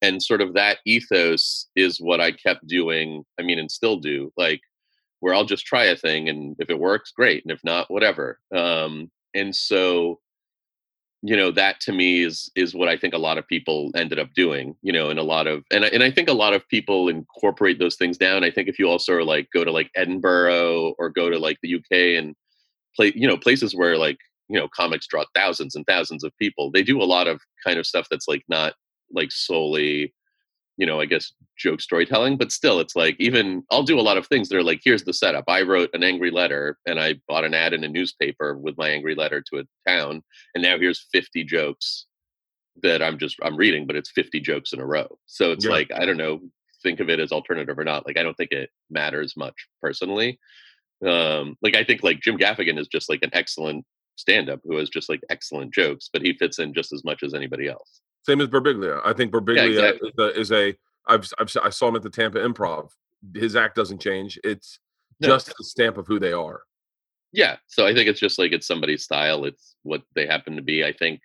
And 0.02 0.22
sort 0.22 0.40
of 0.40 0.54
that 0.54 0.78
ethos 0.86 1.68
is 1.76 1.98
what 1.98 2.20
i 2.20 2.32
kept 2.32 2.66
doing 2.66 3.24
i 3.38 3.42
mean 3.42 3.58
and 3.58 3.70
still 3.70 3.98
do 3.98 4.32
like 4.36 4.60
where 5.20 5.34
i'll 5.34 5.44
just 5.44 5.66
try 5.66 5.84
a 5.84 5.96
thing 5.96 6.28
and 6.28 6.56
if 6.58 6.70
it 6.70 6.78
works 6.78 7.12
great 7.12 7.44
and 7.44 7.52
if 7.52 7.62
not 7.64 7.90
whatever. 7.90 8.38
Um 8.54 9.10
and 9.34 9.54
so 9.54 10.20
you 11.22 11.36
know 11.36 11.50
that 11.50 11.80
to 11.80 11.92
me 11.92 12.22
is 12.22 12.50
is 12.56 12.74
what 12.74 12.88
i 12.88 12.96
think 12.96 13.12
a 13.12 13.18
lot 13.18 13.36
of 13.36 13.46
people 13.46 13.90
ended 13.94 14.18
up 14.18 14.32
doing 14.34 14.74
you 14.82 14.92
know 14.92 15.10
and 15.10 15.18
a 15.18 15.22
lot 15.22 15.46
of 15.46 15.62
and 15.70 15.84
I, 15.84 15.88
and 15.88 16.02
I 16.02 16.10
think 16.10 16.28
a 16.28 16.34
lot 16.34 16.54
of 16.54 16.66
people 16.68 17.08
incorporate 17.08 17.78
those 17.78 17.96
things 17.96 18.16
down. 18.16 18.42
I 18.42 18.50
think 18.50 18.68
if 18.68 18.78
you 18.78 18.88
also 18.88 19.22
like 19.22 19.48
go 19.52 19.64
to 19.64 19.70
like 19.70 19.90
edinburgh 19.94 20.94
or 20.98 21.10
go 21.10 21.28
to 21.28 21.38
like 21.38 21.58
the 21.62 21.74
uk 21.74 21.90
and 21.90 22.34
play 22.96 23.12
you 23.14 23.28
know 23.28 23.36
places 23.36 23.74
where 23.74 23.98
like 23.98 24.18
you 24.48 24.58
know 24.58 24.68
comics 24.68 25.06
draw 25.06 25.24
thousands 25.34 25.74
and 25.74 25.86
thousands 25.86 26.24
of 26.24 26.36
people 26.38 26.70
they 26.70 26.82
do 26.82 27.02
a 27.02 27.04
lot 27.04 27.28
of 27.28 27.40
kind 27.64 27.78
of 27.78 27.86
stuff 27.86 28.06
that's 28.10 28.28
like 28.28 28.42
not 28.48 28.74
like 29.12 29.30
solely 29.30 30.14
you 30.80 30.86
know, 30.86 30.98
I 30.98 31.04
guess 31.04 31.32
joke 31.58 31.82
storytelling, 31.82 32.38
but 32.38 32.50
still 32.50 32.80
it's 32.80 32.96
like 32.96 33.14
even 33.20 33.62
I'll 33.70 33.82
do 33.82 34.00
a 34.00 34.02
lot 34.02 34.16
of 34.16 34.26
things 34.26 34.48
that 34.48 34.56
are 34.56 34.64
like, 34.64 34.80
here's 34.82 35.04
the 35.04 35.12
setup. 35.12 35.44
I 35.46 35.60
wrote 35.60 35.90
an 35.92 36.02
angry 36.02 36.30
letter 36.30 36.78
and 36.86 36.98
I 36.98 37.20
bought 37.28 37.44
an 37.44 37.52
ad 37.52 37.74
in 37.74 37.84
a 37.84 37.88
newspaper 37.88 38.56
with 38.56 38.78
my 38.78 38.88
angry 38.88 39.14
letter 39.14 39.42
to 39.42 39.60
a 39.60 39.88
town, 39.88 40.22
and 40.54 40.62
now 40.62 40.78
here's 40.78 41.06
50 41.12 41.44
jokes 41.44 42.06
that 42.82 43.02
I'm 43.02 43.18
just 43.18 43.36
I'm 43.42 43.56
reading, 43.56 43.86
but 43.86 43.94
it's 43.94 44.10
50 44.10 44.40
jokes 44.40 44.72
in 44.72 44.80
a 44.80 44.86
row. 44.86 45.18
So 45.26 45.52
it's 45.52 45.66
yeah. 45.66 45.72
like, 45.72 45.90
I 45.94 46.06
don't 46.06 46.16
know, 46.16 46.40
think 46.82 47.00
of 47.00 47.10
it 47.10 47.20
as 47.20 47.30
alternative 47.30 47.78
or 47.78 47.84
not. 47.84 48.06
Like 48.06 48.18
I 48.18 48.22
don't 48.22 48.36
think 48.38 48.52
it 48.52 48.70
matters 48.88 49.34
much 49.36 49.68
personally. 49.82 50.40
Um, 51.06 51.56
like 51.62 51.76
I 51.76 51.84
think 51.84 52.02
like 52.02 52.20
Jim 52.20 52.38
Gaffigan 52.38 52.78
is 52.78 52.88
just 52.88 53.10
like 53.10 53.22
an 53.22 53.30
excellent 53.34 53.84
stand-up 54.16 54.60
who 54.64 54.76
has 54.78 54.88
just 54.88 55.10
like 55.10 55.20
excellent 55.28 55.74
jokes, 55.74 56.08
but 56.10 56.22
he 56.22 56.32
fits 56.32 56.58
in 56.58 56.72
just 56.72 56.92
as 56.94 57.04
much 57.04 57.22
as 57.22 57.34
anybody 57.34 57.68
else. 57.68 58.00
Same 58.22 58.40
as 58.40 58.48
Birbiglia. 58.48 59.00
I 59.04 59.12
think 59.12 59.32
Birbiglia 59.32 59.72
yeah, 59.72 59.88
exactly. 59.88 60.08
is, 60.10 60.18
a, 60.18 60.40
is 60.40 60.52
a 60.52 60.76
I've, 61.06 61.32
I've 61.38 61.56
I 61.62 61.70
saw 61.70 61.88
him 61.88 61.96
at 61.96 62.02
the 62.02 62.10
Tampa 62.10 62.38
Improv. 62.38 62.90
His 63.34 63.56
act 63.56 63.76
doesn't 63.76 64.00
change. 64.00 64.38
It's 64.44 64.78
no. 65.20 65.28
just 65.28 65.52
the 65.56 65.64
stamp 65.64 65.96
of 65.96 66.06
who 66.06 66.18
they 66.18 66.32
are. 66.32 66.62
Yeah. 67.32 67.56
So 67.66 67.86
I 67.86 67.94
think 67.94 68.08
it's 68.08 68.20
just 68.20 68.38
like 68.38 68.52
it's 68.52 68.66
somebody's 68.66 69.04
style. 69.04 69.44
It's 69.44 69.76
what 69.82 70.02
they 70.14 70.26
happen 70.26 70.56
to 70.56 70.62
be. 70.62 70.84
I 70.84 70.92
think, 70.92 71.20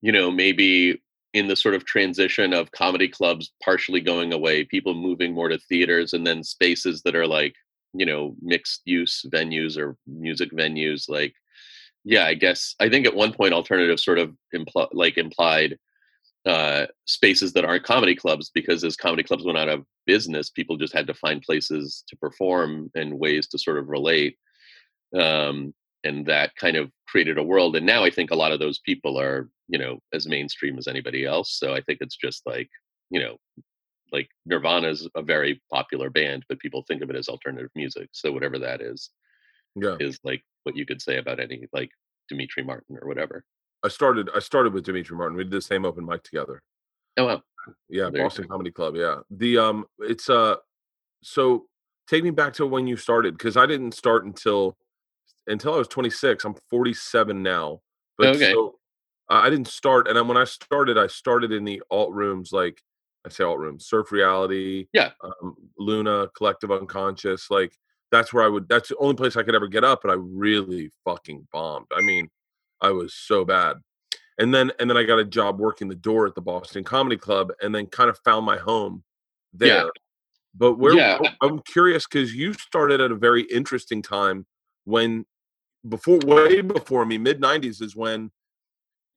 you 0.00 0.12
know, 0.12 0.30
maybe 0.30 1.02
in 1.32 1.48
the 1.48 1.56
sort 1.56 1.74
of 1.74 1.84
transition 1.84 2.52
of 2.52 2.70
comedy 2.70 3.08
clubs 3.08 3.52
partially 3.62 4.00
going 4.00 4.32
away, 4.32 4.64
people 4.64 4.94
moving 4.94 5.34
more 5.34 5.48
to 5.48 5.58
theaters 5.58 6.12
and 6.12 6.26
then 6.26 6.44
spaces 6.44 7.02
that 7.02 7.16
are 7.16 7.26
like, 7.26 7.54
you 7.92 8.06
know, 8.06 8.36
mixed 8.40 8.82
use 8.84 9.24
venues 9.32 9.76
or 9.76 9.96
music 10.06 10.52
venues. 10.52 11.08
Like, 11.08 11.34
yeah, 12.04 12.26
I 12.26 12.34
guess 12.34 12.74
I 12.80 12.88
think 12.88 13.06
at 13.06 13.16
one 13.16 13.32
point 13.32 13.54
alternative 13.54 13.98
sort 13.98 14.18
of 14.18 14.36
impl- 14.54 14.90
like 14.92 15.18
implied 15.18 15.78
uh, 16.46 16.86
spaces 17.06 17.52
that 17.54 17.64
aren't 17.64 17.84
comedy 17.84 18.14
clubs 18.14 18.50
because 18.54 18.84
as 18.84 18.96
comedy 18.96 19.22
clubs 19.22 19.44
went 19.44 19.58
out 19.58 19.68
of 19.68 19.84
business, 20.06 20.50
people 20.50 20.76
just 20.76 20.92
had 20.92 21.06
to 21.06 21.14
find 21.14 21.40
places 21.42 22.04
to 22.08 22.16
perform 22.16 22.90
and 22.94 23.18
ways 23.18 23.48
to 23.48 23.58
sort 23.58 23.78
of 23.78 23.88
relate. 23.88 24.36
Um, 25.18 25.74
and 26.04 26.26
that 26.26 26.54
kind 26.56 26.76
of 26.76 26.90
created 27.08 27.38
a 27.38 27.42
world. 27.42 27.76
And 27.76 27.86
now 27.86 28.04
I 28.04 28.10
think 28.10 28.30
a 28.30 28.36
lot 28.36 28.52
of 28.52 28.58
those 28.58 28.78
people 28.80 29.18
are, 29.18 29.48
you 29.68 29.78
know, 29.78 30.00
as 30.12 30.26
mainstream 30.26 30.76
as 30.76 30.86
anybody 30.86 31.24
else. 31.24 31.58
So 31.58 31.72
I 31.72 31.80
think 31.80 31.98
it's 32.02 32.16
just 32.16 32.42
like, 32.46 32.68
you 33.10 33.20
know, 33.20 33.36
like 34.12 34.28
Nirvana's 34.44 35.08
a 35.14 35.22
very 35.22 35.62
popular 35.72 36.10
band, 36.10 36.44
but 36.48 36.58
people 36.58 36.84
think 36.86 37.02
of 37.02 37.08
it 37.08 37.16
as 37.16 37.28
alternative 37.28 37.70
music. 37.74 38.10
So 38.12 38.32
whatever 38.32 38.58
that 38.58 38.82
is, 38.82 39.10
Yeah. 39.76 39.96
is 39.98 40.20
like 40.24 40.42
what 40.64 40.76
you 40.76 40.84
could 40.84 41.00
say 41.00 41.16
about 41.16 41.40
any 41.40 41.66
like 41.72 41.90
Demetri 42.28 42.62
Martin 42.62 42.98
or 43.00 43.08
whatever. 43.08 43.44
I 43.84 43.88
started 43.88 44.30
I 44.34 44.38
started 44.40 44.72
with 44.72 44.84
Demetri 44.84 45.16
Martin. 45.16 45.36
We 45.36 45.44
did 45.44 45.52
the 45.52 45.60
same 45.60 45.84
open 45.84 46.04
mic 46.06 46.22
together. 46.22 46.62
Oh 47.18 47.26
wow. 47.26 47.42
Yeah, 47.88 48.08
There 48.10 48.22
Boston 48.22 48.48
Comedy 48.48 48.70
Club. 48.70 48.96
Yeah. 48.96 49.20
The 49.30 49.58
um 49.58 49.84
it's 50.00 50.28
uh 50.30 50.56
so 51.22 51.66
take 52.08 52.24
me 52.24 52.30
back 52.30 52.54
to 52.54 52.66
when 52.66 52.86
you 52.86 52.96
started 52.96 53.36
because 53.36 53.56
I 53.56 53.66
didn't 53.66 53.92
start 53.92 54.24
until 54.24 54.76
until 55.46 55.74
I 55.74 55.78
was 55.78 55.88
26. 55.88 56.44
I'm 56.44 56.54
47 56.70 57.42
now. 57.42 57.82
But 58.16 58.28
Okay. 58.28 58.52
so 58.52 58.78
I 59.28 59.46
I 59.46 59.50
didn't 59.50 59.68
start 59.68 60.08
and 60.08 60.16
then 60.16 60.28
when 60.28 60.38
I 60.38 60.44
started, 60.44 60.96
I 60.96 61.06
started 61.06 61.52
in 61.52 61.64
the 61.64 61.82
alt 61.90 62.12
rooms 62.12 62.52
like 62.52 62.82
I 63.26 63.30
say 63.30 63.44
alt 63.44 63.58
rooms, 63.58 63.86
surf 63.86 64.12
reality, 64.12 64.86
Yeah. 64.92 65.12
um, 65.22 65.56
Luna, 65.78 66.28
collective 66.36 66.70
unconscious, 66.70 67.50
like 67.50 67.76
that's 68.10 68.32
where 68.32 68.44
I 68.44 68.48
would 68.48 68.68
that's 68.68 68.88
the 68.88 68.96
only 68.96 69.14
place 69.14 69.36
I 69.36 69.42
could 69.42 69.54
ever 69.54 69.68
get 69.68 69.84
up, 69.84 70.04
and 70.04 70.10
I 70.12 70.16
really 70.18 70.90
fucking 71.04 71.48
bombed. 71.52 71.86
I 71.92 72.00
mean, 72.02 72.28
I 72.80 72.90
was 72.90 73.14
so 73.14 73.44
bad. 73.44 73.76
And 74.38 74.52
then 74.52 74.72
and 74.80 74.90
then 74.90 74.96
I 74.96 75.04
got 75.04 75.18
a 75.18 75.24
job 75.24 75.60
working 75.60 75.88
the 75.88 75.94
door 75.94 76.26
at 76.26 76.34
the 76.34 76.40
Boston 76.40 76.84
Comedy 76.84 77.16
Club 77.16 77.52
and 77.62 77.74
then 77.74 77.86
kind 77.86 78.10
of 78.10 78.18
found 78.24 78.44
my 78.44 78.56
home 78.56 79.04
there. 79.52 79.84
Yeah. 79.84 79.88
But 80.56 80.78
where 80.78 80.94
Yeah. 80.94 81.18
I'm 81.40 81.60
curious 81.60 82.06
because 82.06 82.34
you 82.34 82.52
started 82.54 83.00
at 83.00 83.10
a 83.10 83.16
very 83.16 83.42
interesting 83.42 84.02
time 84.02 84.46
when 84.84 85.24
before 85.88 86.18
way 86.18 86.60
before 86.60 87.04
me, 87.06 87.18
mid 87.18 87.40
90s 87.40 87.82
is 87.82 87.94
when 87.94 88.30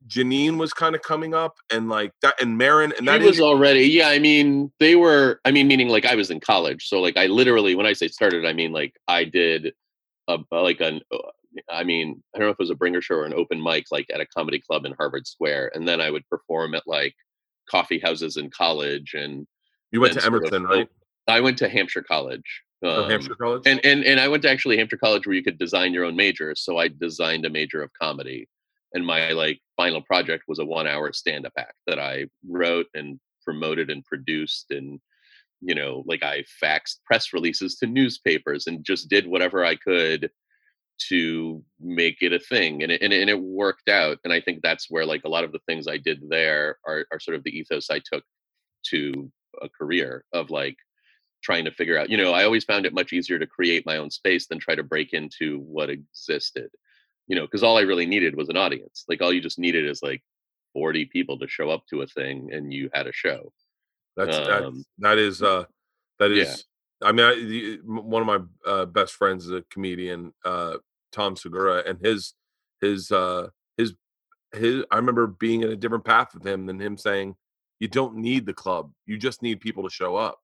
Janeane 0.07 0.57
was 0.57 0.73
kind 0.73 0.95
of 0.95 1.01
coming 1.01 1.33
up 1.33 1.57
and 1.71 1.89
like 1.89 2.11
that 2.21 2.39
and 2.41 2.57
Marin 2.57 2.93
and 2.97 3.07
that 3.07 3.21
He 3.21 3.27
was 3.27 3.39
already, 3.39 3.85
yeah. 3.85 4.09
I 4.09 4.19
mean, 4.19 4.71
they 4.79 4.95
were. 4.95 5.41
I 5.45 5.51
mean, 5.51 5.67
meaning 5.67 5.89
like 5.89 6.05
I 6.05 6.15
was 6.15 6.29
in 6.29 6.39
college, 6.39 6.87
so 6.87 7.01
like 7.01 7.17
I 7.17 7.25
literally, 7.25 7.75
when 7.75 7.85
I 7.85 7.93
say 7.93 8.07
started, 8.07 8.45
I 8.45 8.53
mean 8.53 8.71
like 8.71 8.95
I 9.07 9.23
did 9.23 9.73
a 10.27 10.37
like 10.51 10.81
an. 10.81 11.01
Uh, 11.11 11.17
I 11.69 11.83
mean, 11.83 12.21
I 12.33 12.37
don't 12.37 12.47
know 12.47 12.51
if 12.51 12.59
it 12.59 12.63
was 12.63 12.69
a 12.69 12.75
bringer 12.75 13.01
show 13.01 13.15
or 13.15 13.25
an 13.25 13.33
open 13.33 13.61
mic, 13.61 13.85
like 13.91 14.07
at 14.13 14.21
a 14.21 14.25
comedy 14.25 14.59
club 14.59 14.85
in 14.85 14.93
Harvard 14.93 15.27
Square, 15.27 15.71
and 15.73 15.87
then 15.87 16.01
I 16.01 16.11
would 16.11 16.27
perform 16.29 16.75
at 16.75 16.83
like 16.85 17.15
coffee 17.69 17.99
houses 17.99 18.37
in 18.37 18.49
college, 18.49 19.13
and 19.13 19.47
you 19.91 20.01
went 20.01 20.13
to 20.13 20.21
sort 20.21 20.33
of 20.35 20.53
Emerson, 20.53 20.63
right? 20.63 20.89
I 21.27 21.41
went 21.41 21.57
to 21.59 21.69
Hampshire 21.69 22.03
College. 22.03 22.63
Oh, 22.83 23.03
um, 23.03 23.09
Hampshire 23.09 23.35
College. 23.35 23.63
and 23.65 23.83
and 23.85 24.03
and 24.03 24.19
I 24.19 24.27
went 24.27 24.43
to 24.43 24.49
actually 24.49 24.77
Hampshire 24.77 24.97
College 24.97 25.25
where 25.25 25.35
you 25.35 25.43
could 25.43 25.57
design 25.57 25.93
your 25.93 26.05
own 26.05 26.15
major. 26.15 26.53
So 26.55 26.77
I 26.77 26.89
designed 26.89 27.45
a 27.45 27.49
major 27.49 27.81
of 27.81 27.91
comedy, 27.99 28.47
and 28.93 29.05
my 29.05 29.31
like 29.31 29.59
final 29.75 30.01
project 30.01 30.43
was 30.47 30.59
a 30.59 30.65
one-hour 30.65 31.13
stand-up 31.13 31.53
act 31.57 31.75
that 31.87 31.99
I 31.99 32.25
wrote 32.47 32.87
and 32.93 33.19
promoted 33.43 33.89
and 33.89 34.03
produced, 34.05 34.67
and 34.71 34.99
you 35.61 35.73
know, 35.73 36.03
like 36.05 36.23
I 36.23 36.43
faxed 36.63 36.97
press 37.05 37.33
releases 37.33 37.75
to 37.77 37.87
newspapers 37.87 38.67
and 38.67 38.85
just 38.85 39.09
did 39.09 39.27
whatever 39.27 39.65
I 39.65 39.75
could 39.75 40.29
to 41.09 41.63
make 41.79 42.17
it 42.21 42.33
a 42.33 42.39
thing, 42.39 42.83
and 42.83 42.91
it, 42.91 43.01
and 43.01 43.13
it, 43.13 43.21
and 43.21 43.29
it 43.29 43.39
worked 43.39 43.89
out. 43.89 44.17
And 44.23 44.33
I 44.33 44.41
think 44.41 44.61
that's 44.61 44.89
where 44.89 45.05
like 45.05 45.23
a 45.25 45.29
lot 45.29 45.43
of 45.43 45.51
the 45.51 45.61
things 45.67 45.87
I 45.87 45.97
did 45.97 46.21
there 46.29 46.77
are 46.85 47.05
are 47.11 47.19
sort 47.19 47.37
of 47.37 47.43
the 47.43 47.57
ethos 47.57 47.89
I 47.89 47.99
took 47.99 48.23
to 48.89 49.31
a 49.61 49.69
career 49.69 50.23
of 50.33 50.49
like 50.49 50.77
trying 51.43 51.65
to 51.65 51.71
figure 51.71 51.97
out 51.97 52.09
you 52.09 52.17
know 52.17 52.33
i 52.33 52.43
always 52.43 52.63
found 52.63 52.85
it 52.85 52.93
much 52.93 53.13
easier 53.13 53.37
to 53.37 53.47
create 53.47 53.85
my 53.85 53.97
own 53.97 54.09
space 54.09 54.47
than 54.47 54.59
try 54.59 54.75
to 54.75 54.83
break 54.83 55.13
into 55.13 55.59
what 55.59 55.89
existed 55.89 56.69
you 57.27 57.35
know 57.35 57.43
because 57.43 57.63
all 57.63 57.77
i 57.77 57.81
really 57.81 58.05
needed 58.05 58.35
was 58.35 58.49
an 58.49 58.57
audience 58.57 59.05
like 59.07 59.21
all 59.21 59.31
you 59.31 59.41
just 59.41 59.59
needed 59.59 59.85
is 59.85 60.01
like 60.01 60.21
40 60.73 61.05
people 61.05 61.39
to 61.39 61.47
show 61.47 61.69
up 61.69 61.83
to 61.89 62.01
a 62.01 62.07
thing 62.07 62.49
and 62.51 62.73
you 62.73 62.89
had 62.93 63.07
a 63.07 63.13
show 63.13 63.51
That's 64.15 64.37
Um, 64.65 64.85
that 64.99 65.17
is 65.17 65.41
uh 65.41 65.65
that 66.19 66.31
yeah. 66.31 66.55
I 67.01 67.11
mean 67.11 67.25
I, 67.25 67.77
one 67.85 68.21
of 68.21 68.27
my 68.27 68.71
uh, 68.71 68.85
best 68.85 69.13
friends 69.13 69.45
is 69.45 69.51
a 69.51 69.63
comedian 69.69 70.33
uh 70.43 70.77
Tom 71.11 71.35
Segura 71.35 71.83
and 71.87 71.99
his 71.99 72.33
his 72.81 73.11
uh 73.11 73.47
his 73.77 73.93
his 74.53 74.83
I 74.91 74.95
remember 74.97 75.27
being 75.27 75.63
in 75.63 75.71
a 75.71 75.75
different 75.75 76.05
path 76.05 76.33
with 76.33 76.45
him 76.45 76.65
than 76.65 76.79
him 76.79 76.97
saying 76.97 77.35
you 77.79 77.87
don't 77.87 78.15
need 78.15 78.45
the 78.45 78.53
club 78.53 78.91
you 79.05 79.17
just 79.17 79.41
need 79.41 79.59
people 79.59 79.83
to 79.83 79.89
show 79.89 80.15
up. 80.15 80.39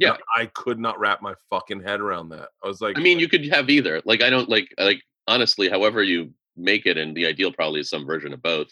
And 0.00 0.16
Yeah. 0.16 0.16
I 0.36 0.46
could 0.46 0.78
not 0.78 0.98
wrap 0.98 1.20
my 1.20 1.34
fucking 1.50 1.82
head 1.82 2.00
around 2.00 2.30
that. 2.30 2.48
I 2.64 2.68
was 2.68 2.80
like 2.80 2.98
i 2.98 3.00
mean 3.00 3.18
you 3.18 3.28
could 3.28 3.46
have 3.48 3.68
either 3.70 4.00
like 4.04 4.22
i 4.22 4.30
don't 4.30 4.48
like 4.48 4.72
like 4.78 5.02
honestly 5.26 5.68
however 5.68 6.02
you 6.02 6.32
make 6.56 6.86
it 6.86 6.98
and 6.98 7.16
the 7.16 7.26
ideal 7.26 7.52
probably 7.52 7.80
is 7.80 7.88
some 7.90 8.06
version 8.06 8.32
of 8.32 8.42
both 8.42 8.68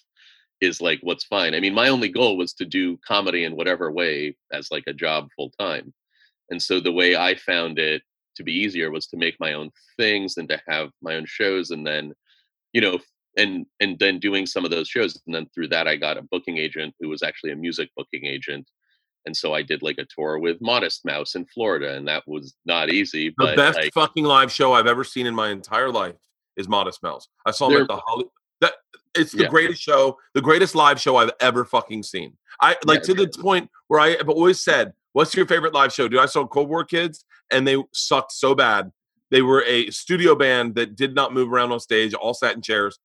is 0.61 0.81
like 0.81 0.99
what's 1.03 1.25
fine 1.25 1.55
i 1.55 1.61
mean 1.61 1.73
my 1.75 1.89
only 1.89 2.09
goal 2.09 2.37
was 2.37 2.53
to 2.53 2.65
do 2.65 2.99
comedy 3.07 3.45
in 3.45 3.55
whatever 3.57 3.93
way 3.93 4.37
as 4.53 4.69
like 4.71 4.83
a 4.89 4.93
job 4.93 5.29
full 5.37 5.53
time 5.59 5.93
and 6.51 6.61
so 6.61 6.81
the 6.81 6.93
way 6.93 7.15
i 7.17 7.35
found 7.35 7.79
it 7.79 8.03
to 8.39 8.43
be 8.45 8.53
easier 8.53 8.91
was 8.91 9.07
to 9.09 9.17
make 9.19 9.37
my 9.39 9.53
own 9.53 9.71
things 9.99 10.39
and 10.39 10.49
to 10.49 10.59
have 10.67 10.91
my 11.03 11.17
own 11.17 11.27
shows 11.27 11.71
and 11.71 11.87
then 11.87 12.13
you 12.73 12.81
know 12.81 12.99
and 13.37 13.67
and 13.81 13.99
then 13.99 14.19
doing 14.19 14.47
some 14.47 14.65
of 14.65 14.71
those 14.71 14.89
shows 14.89 15.21
and 15.27 15.35
then 15.35 15.47
through 15.55 15.69
that 15.69 15.87
i 15.87 15.95
got 15.97 16.17
a 16.17 16.23
booking 16.23 16.57
agent 16.57 16.95
who 17.01 17.09
was 17.09 17.23
actually 17.23 17.51
a 17.53 17.57
music 17.57 17.91
booking 17.97 18.25
agent 18.25 18.67
and 19.27 19.37
so 19.37 19.53
i 19.53 19.61
did 19.61 19.83
like 19.83 19.99
a 19.99 20.07
tour 20.17 20.39
with 20.39 20.57
modest 20.61 21.05
mouse 21.05 21.35
in 21.35 21.45
florida 21.47 21.95
and 21.97 22.07
that 22.09 22.23
was 22.27 22.55
not 22.65 22.89
easy 22.89 23.29
the 23.31 23.35
but 23.39 23.57
best 23.57 23.79
fucking 23.93 24.25
live 24.25 24.51
show 24.51 24.73
I've 24.73 24.87
ever 24.87 25.05
seen 25.05 25.27
in 25.27 25.35
my 25.35 25.51
entire 25.51 25.91
life 25.91 26.15
is 26.57 26.67
Modest 26.69 27.05
Mouse. 27.05 27.29
I 27.47 27.53
saw 27.53 27.69
They're- 27.69 27.83
at 27.83 27.87
the 27.89 27.99
Holly. 27.99 28.25
That 28.61 28.73
it's 29.15 29.31
the 29.31 29.45
Yeah. 29.45 29.49
greatest 29.49 29.81
show, 29.81 30.19
the 30.35 30.41
greatest 30.41 30.75
live 30.75 31.01
show 31.01 31.15
I've 31.15 31.31
ever 31.39 31.65
fucking 31.65 32.03
seen. 32.03 32.37
I 32.61 32.77
like 32.85 33.03
to 33.05 33.13
Yeah, 33.15 33.27
the 33.27 33.41
point 33.41 33.71
where 33.87 34.01
I 34.01 34.17
have 34.17 34.29
always 34.29 34.61
said, 34.61 34.93
"What's 35.19 35.35
your 35.35 35.47
favorite 35.47 35.75
live 35.75 35.93
show?" 35.93 36.07
Dude, 36.07 36.21
I 36.21 36.27
saw 36.27 36.47
Cold 36.47 36.69
War 36.69 36.85
Kids, 36.85 37.25
and 37.51 37.67
they 37.67 37.77
sucked 37.93 38.31
so 38.33 38.55
bad. 38.55 38.93
They 39.31 39.43
were 39.43 39.65
a 39.65 39.91
studio 39.91 40.37
band 40.37 40.77
that 40.77 40.95
did 40.95 41.15
not 41.15 41.35
move 41.35 41.53
around 41.53 41.73
on 41.73 41.81
stage, 41.81 42.15
all 42.15 42.35
sat 42.35 42.55
in 42.55 42.63
chairs. 42.63 42.99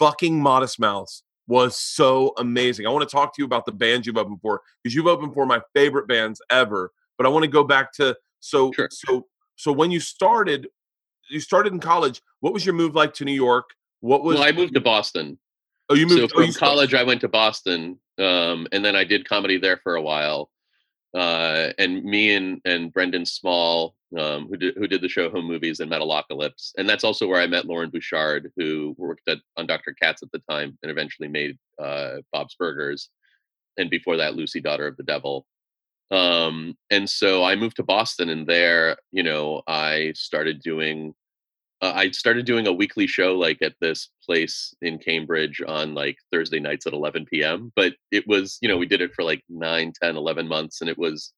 Fucking 0.00 0.42
Modest 0.42 0.80
Mouse 0.80 1.22
was 1.46 1.76
so 1.76 2.32
amazing. 2.38 2.86
I 2.86 2.90
want 2.90 3.08
to 3.08 3.14
talk 3.14 3.34
to 3.34 3.40
you 3.42 3.46
about 3.46 3.66
the 3.66 3.72
bands 3.72 4.06
you've 4.06 4.16
opened 4.18 4.40
for 4.42 4.62
because 4.82 4.94
you've 4.96 5.06
opened 5.06 5.32
for 5.32 5.46
my 5.46 5.60
favorite 5.74 6.08
bands 6.08 6.42
ever. 6.50 6.90
But 7.16 7.26
I 7.26 7.28
want 7.30 7.44
to 7.44 7.50
go 7.50 7.64
back 7.64 7.92
to 7.94 8.16
so 8.40 8.72
Sure. 8.72 8.88
so 8.90 9.26
so 9.56 9.70
when 9.72 9.90
you 9.90 10.00
started, 10.00 10.68
you 11.28 11.38
started 11.40 11.72
in 11.72 11.78
college. 11.80 12.20
What 12.40 12.52
was 12.52 12.66
your 12.66 12.74
move 12.74 12.94
like 12.94 13.14
to 13.14 13.24
New 13.24 13.32
York? 13.32 13.70
What 14.00 14.24
was 14.24 14.36
well 14.36 14.48
i 14.48 14.52
moved 14.52 14.74
to 14.74 14.80
boston 14.80 15.38
Oh, 15.90 15.94
you 15.94 16.06
moved 16.06 16.20
so 16.20 16.24
oh, 16.24 16.40
from 16.40 16.44
you- 16.44 16.54
college 16.54 16.94
i 16.94 17.02
went 17.02 17.20
to 17.20 17.28
boston 17.28 17.98
um, 18.18 18.66
and 18.72 18.82
then 18.84 18.96
i 18.96 19.04
did 19.04 19.28
comedy 19.28 19.58
there 19.58 19.76
for 19.82 19.94
a 19.96 20.02
while 20.02 20.50
uh, 21.14 21.70
and 21.78 22.04
me 22.04 22.34
and 22.34 22.60
and 22.64 22.92
brendan 22.92 23.26
small 23.26 23.94
um, 24.18 24.48
who 24.48 24.56
did 24.56 24.74
who 24.76 24.86
did 24.86 25.00
the 25.00 25.08
show 25.08 25.30
home 25.30 25.46
movies 25.46 25.80
and 25.80 25.90
metalocalypse 25.90 26.72
and 26.78 26.88
that's 26.88 27.04
also 27.04 27.26
where 27.26 27.40
i 27.40 27.46
met 27.46 27.64
loren 27.64 27.90
bouchard 27.90 28.52
who 28.56 28.94
worked 28.98 29.28
at 29.28 29.38
on 29.56 29.66
dr 29.66 29.94
katz 30.00 30.22
at 30.22 30.30
the 30.32 30.42
time 30.50 30.76
and 30.82 30.90
eventually 30.90 31.28
made 31.28 31.56
uh, 31.82 32.16
bob's 32.32 32.54
burgers 32.56 33.10
and 33.76 33.90
before 33.90 34.16
that 34.16 34.34
lucy 34.34 34.60
daughter 34.60 34.86
of 34.86 34.96
the 34.96 35.02
devil. 35.02 35.46
Um, 36.10 36.76
and 36.90 37.08
so 37.08 37.44
i 37.44 37.54
moved 37.54 37.76
to 37.76 37.84
boston 37.84 38.30
and 38.30 38.44
there 38.46 38.96
you 39.12 39.22
know 39.22 39.62
i 39.68 40.12
started 40.16 40.60
doing 40.60 41.14
uh, 41.82 41.92
I 41.94 42.10
started 42.10 42.44
doing 42.44 42.66
a 42.66 42.72
weekly 42.72 43.06
show 43.06 43.36
like 43.36 43.62
at 43.62 43.74
this 43.80 44.10
place 44.24 44.74
in 44.82 44.98
Cambridge 44.98 45.62
on 45.66 45.94
like 45.94 46.16
Thursday 46.30 46.60
nights 46.60 46.86
at 46.86 46.92
11 46.92 47.26
p.m. 47.26 47.72
But 47.74 47.94
it 48.10 48.26
was, 48.26 48.58
you 48.60 48.68
know, 48.68 48.76
we 48.76 48.86
did 48.86 49.00
it 49.00 49.14
for 49.14 49.24
like 49.24 49.42
9, 49.48 49.92
10, 50.02 50.16
11 50.16 50.46
months 50.46 50.80
and 50.80 50.90
it 50.90 50.98
was, 50.98 51.32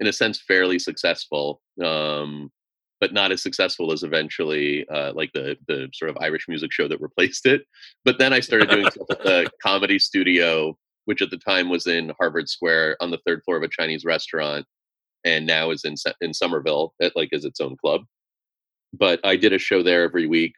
in 0.00 0.06
a 0.06 0.12
sense, 0.12 0.40
fairly 0.40 0.78
successful, 0.78 1.60
um, 1.84 2.50
but 3.00 3.12
not 3.12 3.32
as 3.32 3.42
successful 3.42 3.92
as 3.92 4.02
eventually 4.02 4.88
uh, 4.88 5.12
like 5.14 5.30
the, 5.34 5.56
the 5.68 5.88
sort 5.92 6.10
of 6.10 6.16
Irish 6.20 6.48
music 6.48 6.72
show 6.72 6.88
that 6.88 7.00
replaced 7.00 7.44
it. 7.44 7.62
But 8.04 8.18
then 8.18 8.32
I 8.32 8.40
started 8.40 8.70
doing 8.70 8.90
stuff 8.90 9.10
at 9.10 9.22
the 9.22 9.50
comedy 9.62 9.98
studio, 9.98 10.76
which 11.04 11.20
at 11.20 11.30
the 11.30 11.36
time 11.36 11.68
was 11.68 11.86
in 11.86 12.12
Harvard 12.18 12.48
Square 12.48 12.96
on 13.00 13.10
the 13.10 13.20
third 13.26 13.42
floor 13.44 13.58
of 13.58 13.62
a 13.62 13.68
Chinese 13.68 14.06
restaurant 14.06 14.64
and 15.24 15.46
now 15.46 15.70
is 15.70 15.84
in, 15.84 15.96
in 16.22 16.32
Somerville 16.32 16.94
at 17.02 17.14
like 17.14 17.28
is 17.32 17.44
its 17.44 17.60
own 17.60 17.76
club 17.76 18.02
but 18.98 19.20
I 19.24 19.36
did 19.36 19.52
a 19.52 19.58
show 19.58 19.82
there 19.82 20.02
every 20.02 20.26
week 20.26 20.54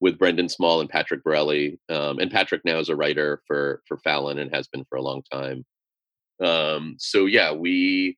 with 0.00 0.18
Brendan 0.18 0.48
Small 0.48 0.80
and 0.80 0.88
Patrick 0.88 1.22
Borelli. 1.22 1.78
Um, 1.88 2.18
and 2.18 2.30
Patrick 2.30 2.62
now 2.64 2.78
is 2.78 2.88
a 2.88 2.96
writer 2.96 3.42
for 3.46 3.82
for 3.86 3.98
Fallon 3.98 4.38
and 4.38 4.54
has 4.54 4.66
been 4.68 4.84
for 4.88 4.96
a 4.96 5.02
long 5.02 5.22
time. 5.32 5.64
Um, 6.42 6.96
so 6.98 7.26
yeah, 7.26 7.52
we 7.52 8.16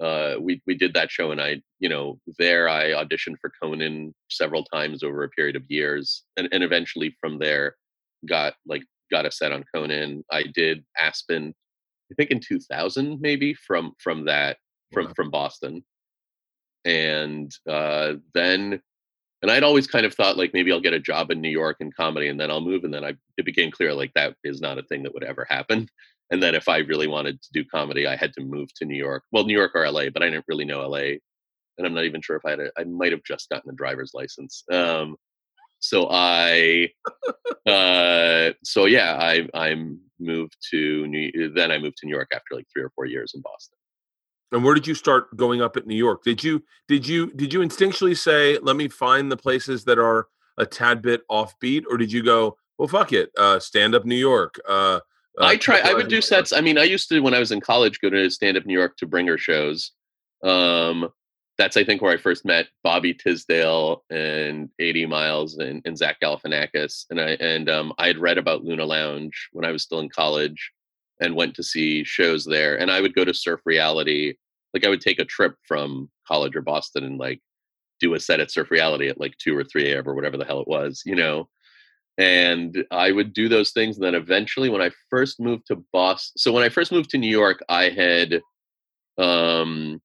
uh, 0.00 0.36
we 0.40 0.62
we 0.66 0.76
did 0.76 0.94
that 0.94 1.10
show, 1.10 1.32
and 1.32 1.40
I 1.40 1.60
you 1.80 1.88
know 1.88 2.20
there 2.38 2.68
I 2.68 2.90
auditioned 2.90 3.36
for 3.40 3.50
Conan 3.60 4.14
several 4.30 4.64
times 4.64 5.02
over 5.02 5.24
a 5.24 5.28
period 5.30 5.56
of 5.56 5.64
years, 5.68 6.22
and 6.36 6.48
and 6.52 6.62
eventually 6.62 7.16
from 7.20 7.38
there 7.38 7.76
got 8.28 8.54
like 8.66 8.82
got 9.10 9.26
a 9.26 9.30
set 9.32 9.52
on 9.52 9.64
Conan. 9.74 10.24
I 10.30 10.44
did 10.44 10.84
Aspen, 10.98 11.52
I 12.12 12.14
think 12.14 12.30
in 12.30 12.40
2000 12.40 13.20
maybe 13.20 13.54
from 13.54 13.92
from 13.98 14.24
that 14.26 14.58
from 14.92 15.06
Wow. 15.06 15.12
from 15.16 15.30
Boston, 15.30 15.84
and 16.84 17.50
uh, 17.68 18.14
then 18.34 18.80
and 19.42 19.50
I'd 19.50 19.62
always 19.62 19.86
kind 19.86 20.04
of 20.04 20.14
thought 20.14 20.36
like 20.36 20.52
maybe 20.52 20.72
I'll 20.72 20.80
get 20.80 20.92
a 20.92 21.00
job 21.00 21.30
in 21.30 21.40
New 21.40 21.50
York 21.50 21.76
in 21.80 21.92
comedy 21.92 22.28
and 22.28 22.40
then 22.40 22.50
I'll 22.50 22.60
move. 22.60 22.84
And 22.84 22.92
then 22.92 23.04
I 23.04 23.14
it 23.36 23.44
became 23.44 23.70
clear 23.70 23.94
like 23.94 24.12
that 24.14 24.34
is 24.44 24.60
not 24.60 24.78
a 24.78 24.82
thing 24.82 25.02
that 25.04 25.14
would 25.14 25.24
ever 25.24 25.46
happen. 25.48 25.88
And 26.30 26.42
that 26.42 26.54
if 26.54 26.68
I 26.68 26.80
really 26.80 27.06
wanted 27.06 27.40
to 27.40 27.48
do 27.54 27.64
comedy, 27.64 28.06
I 28.06 28.14
had 28.14 28.34
to 28.34 28.42
move 28.42 28.68
to 28.74 28.84
New 28.84 28.98
York. 28.98 29.22
Well, 29.32 29.44
New 29.44 29.56
York 29.56 29.72
or 29.74 29.90
LA, 29.90 30.10
but 30.10 30.22
I 30.22 30.28
didn't 30.28 30.44
really 30.46 30.66
know 30.66 30.86
LA. 30.86 31.16
And 31.78 31.86
I'm 31.86 31.94
not 31.94 32.04
even 32.04 32.20
sure 32.20 32.36
if 32.36 32.44
I 32.44 32.50
had 32.50 32.60
a, 32.60 32.70
I 32.76 32.84
might 32.84 33.12
have 33.12 33.24
just 33.24 33.48
gotten 33.48 33.70
a 33.70 33.74
driver's 33.74 34.10
license. 34.12 34.62
Um, 34.70 35.16
so 35.78 36.06
I, 36.10 36.90
uh, 37.66 38.52
so 38.62 38.84
yeah, 38.84 39.16
I 39.18 39.48
I 39.54 39.74
moved 40.20 40.58
to 40.70 41.06
New. 41.06 41.50
Then 41.54 41.70
I 41.70 41.78
moved 41.78 41.96
to 41.98 42.06
New 42.06 42.14
York 42.14 42.28
after 42.34 42.54
like 42.54 42.66
three 42.70 42.82
or 42.82 42.90
four 42.90 43.06
years 43.06 43.32
in 43.34 43.40
Boston. 43.40 43.77
And 44.52 44.64
where 44.64 44.74
did 44.74 44.86
you 44.86 44.94
start 44.94 45.36
going 45.36 45.60
up 45.60 45.76
at 45.76 45.86
New 45.86 45.96
York? 45.96 46.22
Did 46.24 46.42
you 46.42 46.62
did 46.86 47.06
you 47.06 47.30
did 47.32 47.52
you 47.52 47.60
instinctually 47.60 48.16
say, 48.16 48.58
"Let 48.58 48.76
me 48.76 48.88
find 48.88 49.30
the 49.30 49.36
places 49.36 49.84
that 49.84 49.98
are 49.98 50.28
a 50.56 50.64
tad 50.64 51.02
bit 51.02 51.22
offbeat," 51.30 51.84
or 51.90 51.98
did 51.98 52.10
you 52.10 52.22
go, 52.22 52.56
"Well, 52.78 52.88
fuck 52.88 53.12
it, 53.12 53.30
uh, 53.36 53.58
stand 53.58 53.94
up 53.94 54.04
New 54.04 54.16
York"? 54.16 54.58
Uh, 54.66 55.00
uh, 55.38 55.44
I 55.44 55.56
try. 55.56 55.80
I 55.80 55.92
would 55.94 56.08
do 56.08 56.22
sets. 56.22 56.52
I 56.52 56.60
mean, 56.60 56.78
I 56.78 56.84
used 56.84 57.08
to 57.10 57.20
when 57.20 57.34
I 57.34 57.38
was 57.38 57.52
in 57.52 57.60
college 57.60 58.00
go 58.00 58.10
to 58.10 58.30
stand 58.30 58.56
up 58.56 58.64
New 58.64 58.78
York 58.78 58.96
to 58.98 59.06
bringer 59.06 59.36
shows. 59.36 59.92
Um, 60.42 61.10
that's 61.58 61.76
I 61.76 61.84
think 61.84 62.00
where 62.00 62.12
I 62.12 62.16
first 62.16 62.44
met 62.44 62.68
Bobby 62.84 63.12
Tisdale 63.12 64.04
and 64.10 64.70
80 64.78 65.06
Miles 65.06 65.58
and, 65.58 65.82
and 65.84 65.98
Zach 65.98 66.20
Galifianakis. 66.22 67.06
And 67.10 67.20
I 67.20 67.30
and 67.32 67.68
um, 67.68 67.92
I 67.98 68.06
had 68.06 68.18
read 68.18 68.38
about 68.38 68.64
Luna 68.64 68.84
Lounge 68.84 69.48
when 69.52 69.64
I 69.64 69.72
was 69.72 69.82
still 69.82 70.00
in 70.00 70.08
college 70.08 70.72
and 71.20 71.34
went 71.34 71.54
to 71.56 71.62
see 71.62 72.04
shows 72.04 72.44
there. 72.44 72.78
And 72.78 72.90
I 72.90 73.00
would 73.00 73.14
go 73.14 73.24
to 73.24 73.34
Surf 73.34 73.60
Reality. 73.64 74.34
Like 74.74 74.84
I 74.84 74.88
would 74.88 75.00
take 75.00 75.18
a 75.18 75.24
trip 75.24 75.54
from 75.66 76.10
college 76.26 76.54
or 76.54 76.62
Boston 76.62 77.04
and 77.04 77.18
like 77.18 77.40
do 78.00 78.14
a 78.14 78.20
set 78.20 78.40
at 78.40 78.50
Surf 78.50 78.70
Reality 78.70 79.08
at 79.08 79.20
like 79.20 79.36
two 79.38 79.56
or 79.56 79.64
three 79.64 79.90
a.m. 79.90 80.08
or 80.08 80.14
whatever 80.14 80.36
the 80.36 80.44
hell 80.44 80.60
it 80.60 80.68
was, 80.68 81.02
you 81.04 81.14
know. 81.14 81.48
And 82.18 82.84
I 82.90 83.12
would 83.12 83.32
do 83.32 83.48
those 83.48 83.70
things. 83.70 83.96
And 83.96 84.04
then 84.04 84.14
eventually, 84.14 84.68
when 84.68 84.82
I 84.82 84.90
first 85.08 85.40
moved 85.40 85.66
to 85.68 85.84
Boston, 85.92 86.38
so 86.38 86.52
when 86.52 86.64
I 86.64 86.68
first 86.68 86.92
moved 86.92 87.10
to 87.10 87.18
New 87.18 87.30
York, 87.30 87.62
I 87.68 87.90
had 87.90 88.40
um 89.18 90.00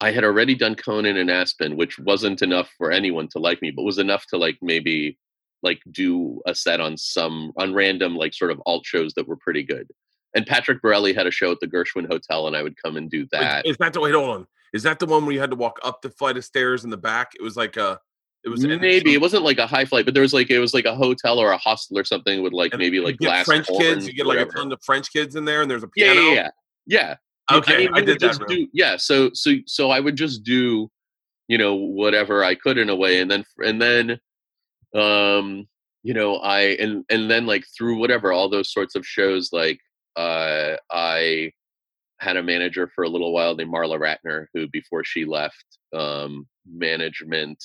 I 0.00 0.10
had 0.10 0.24
already 0.24 0.56
done 0.56 0.74
Conan 0.74 1.16
and 1.16 1.30
Aspen, 1.30 1.76
which 1.76 1.98
wasn't 1.98 2.42
enough 2.42 2.68
for 2.76 2.90
anyone 2.90 3.28
to 3.28 3.38
like 3.38 3.62
me, 3.62 3.70
but 3.70 3.84
was 3.84 3.98
enough 3.98 4.26
to 4.26 4.36
like 4.36 4.58
maybe 4.60 5.16
like 5.62 5.80
do 5.92 6.42
a 6.46 6.54
set 6.54 6.80
on 6.80 6.96
some 6.96 7.52
on 7.56 7.72
random 7.72 8.16
like 8.16 8.34
sort 8.34 8.50
of 8.50 8.60
alt 8.66 8.84
shows 8.84 9.14
that 9.14 9.28
were 9.28 9.36
pretty 9.36 9.62
good. 9.62 9.88
And 10.34 10.46
Patrick 10.46 10.80
Borelli 10.80 11.12
had 11.12 11.26
a 11.26 11.30
show 11.30 11.50
at 11.52 11.60
the 11.60 11.66
Gershwin 11.66 12.06
Hotel, 12.06 12.46
and 12.46 12.56
I 12.56 12.62
would 12.62 12.76
come 12.82 12.96
and 12.96 13.10
do 13.10 13.26
that. 13.32 13.66
Is 13.66 13.76
that 13.78 13.92
the 13.92 14.00
wait? 14.00 14.14
Hold 14.14 14.30
on. 14.30 14.46
Is 14.72 14.82
that 14.84 14.98
the 14.98 15.06
one 15.06 15.26
where 15.26 15.34
you 15.34 15.40
had 15.40 15.50
to 15.50 15.56
walk 15.56 15.78
up 15.84 16.00
the 16.00 16.10
flight 16.10 16.36
of 16.36 16.44
stairs 16.44 16.84
in 16.84 16.90
the 16.90 16.96
back? 16.96 17.32
It 17.38 17.42
was 17.42 17.56
like 17.56 17.76
a. 17.76 18.00
It 18.44 18.48
was 18.48 18.66
maybe 18.66 19.14
it 19.14 19.20
wasn't 19.20 19.44
like 19.44 19.58
a 19.58 19.68
high 19.68 19.84
flight, 19.84 20.04
but 20.04 20.14
there 20.14 20.22
was 20.22 20.32
like 20.32 20.50
it 20.50 20.58
was 20.58 20.74
like 20.74 20.84
a 20.84 20.96
hotel 20.96 21.38
or 21.38 21.52
a 21.52 21.58
hostel 21.58 21.96
or 21.96 22.02
something 22.02 22.42
with 22.42 22.52
like 22.52 22.76
maybe 22.76 22.98
like 22.98 23.18
glass 23.18 23.44
French 23.44 23.68
kids. 23.68 24.04
You 24.04 24.14
get 24.14 24.26
like 24.26 24.38
a 24.38 24.46
ton 24.46 24.72
of 24.72 24.82
French 24.82 25.12
kids 25.12 25.36
in 25.36 25.44
there, 25.44 25.62
and 25.62 25.70
there's 25.70 25.84
a 25.84 25.88
piano. 25.88 26.20
Yeah, 26.20 26.26
yeah, 26.26 26.34
yeah. 26.34 26.48
yeah. 26.86 27.16
Okay, 27.56 27.74
I, 27.74 27.78
mean, 27.78 27.90
I 27.94 28.00
did 28.00 28.18
just 28.18 28.40
that. 28.40 28.48
do 28.48 28.66
yeah. 28.72 28.96
So 28.96 29.30
so 29.32 29.52
so 29.66 29.90
I 29.90 30.00
would 30.00 30.16
just 30.16 30.42
do, 30.42 30.90
you 31.46 31.58
know, 31.58 31.74
whatever 31.74 32.42
I 32.42 32.56
could 32.56 32.78
in 32.78 32.88
a 32.88 32.96
way, 32.96 33.20
and 33.20 33.30
then 33.30 33.44
and 33.58 33.80
then, 33.80 34.18
um, 34.92 35.68
you 36.02 36.14
know, 36.14 36.36
I 36.38 36.76
and 36.80 37.04
and 37.10 37.30
then 37.30 37.46
like 37.46 37.64
through 37.76 37.98
whatever 37.98 38.32
all 38.32 38.48
those 38.48 38.72
sorts 38.72 38.96
of 38.96 39.06
shows, 39.06 39.50
like 39.52 39.78
uh, 40.16 40.76
I 40.90 41.52
had 42.20 42.36
a 42.36 42.42
manager 42.42 42.90
for 42.94 43.04
a 43.04 43.08
little 43.08 43.32
while 43.32 43.54
named 43.54 43.72
Marla 43.72 43.98
Ratner, 43.98 44.46
who 44.54 44.68
before 44.68 45.04
she 45.04 45.24
left 45.24 45.64
um, 45.92 46.46
management, 46.66 47.62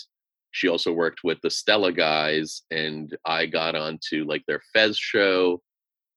she 0.51 0.67
also 0.67 0.91
worked 0.91 1.19
with 1.23 1.37
the 1.43 1.49
Stella 1.51 1.91
guys, 1.91 2.63
and 2.71 3.15
I 3.25 3.45
got 3.45 3.75
onto 3.75 4.25
like 4.25 4.43
their 4.47 4.61
Fez 4.73 4.97
show, 4.97 5.61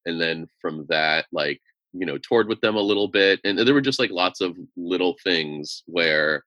and 0.05 0.19
then 0.19 0.47
from 0.61 0.85
that, 0.89 1.25
like 1.31 1.61
you 1.93 2.05
know 2.05 2.17
toured 2.17 2.47
with 2.47 2.61
them 2.61 2.75
a 2.75 2.81
little 2.81 3.07
bit 3.07 3.39
and 3.43 3.57
there 3.59 3.73
were 3.73 3.81
just 3.81 3.99
like 3.99 4.11
lots 4.11 4.41
of 4.41 4.57
little 4.77 5.15
things 5.23 5.83
where 5.85 6.43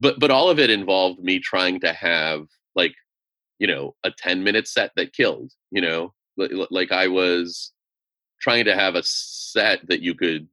but 0.00 0.18
but 0.18 0.30
all 0.30 0.50
of 0.50 0.58
it 0.58 0.70
involved 0.70 1.20
me 1.20 1.38
trying 1.38 1.80
to 1.80 1.92
have 1.92 2.46
like 2.74 2.94
you 3.58 3.66
know 3.66 3.94
a 4.04 4.10
10 4.10 4.42
minute 4.42 4.68
set 4.68 4.90
that 4.96 5.12
killed 5.12 5.52
you 5.70 5.80
know? 5.80 6.12
Like 6.36 6.90
i 6.90 7.06
was 7.06 7.72
trying 8.44 8.66
to 8.66 8.74
have 8.74 8.94
a 8.94 9.02
set 9.02 9.80
that 9.88 10.02
you 10.02 10.14
could 10.14 10.46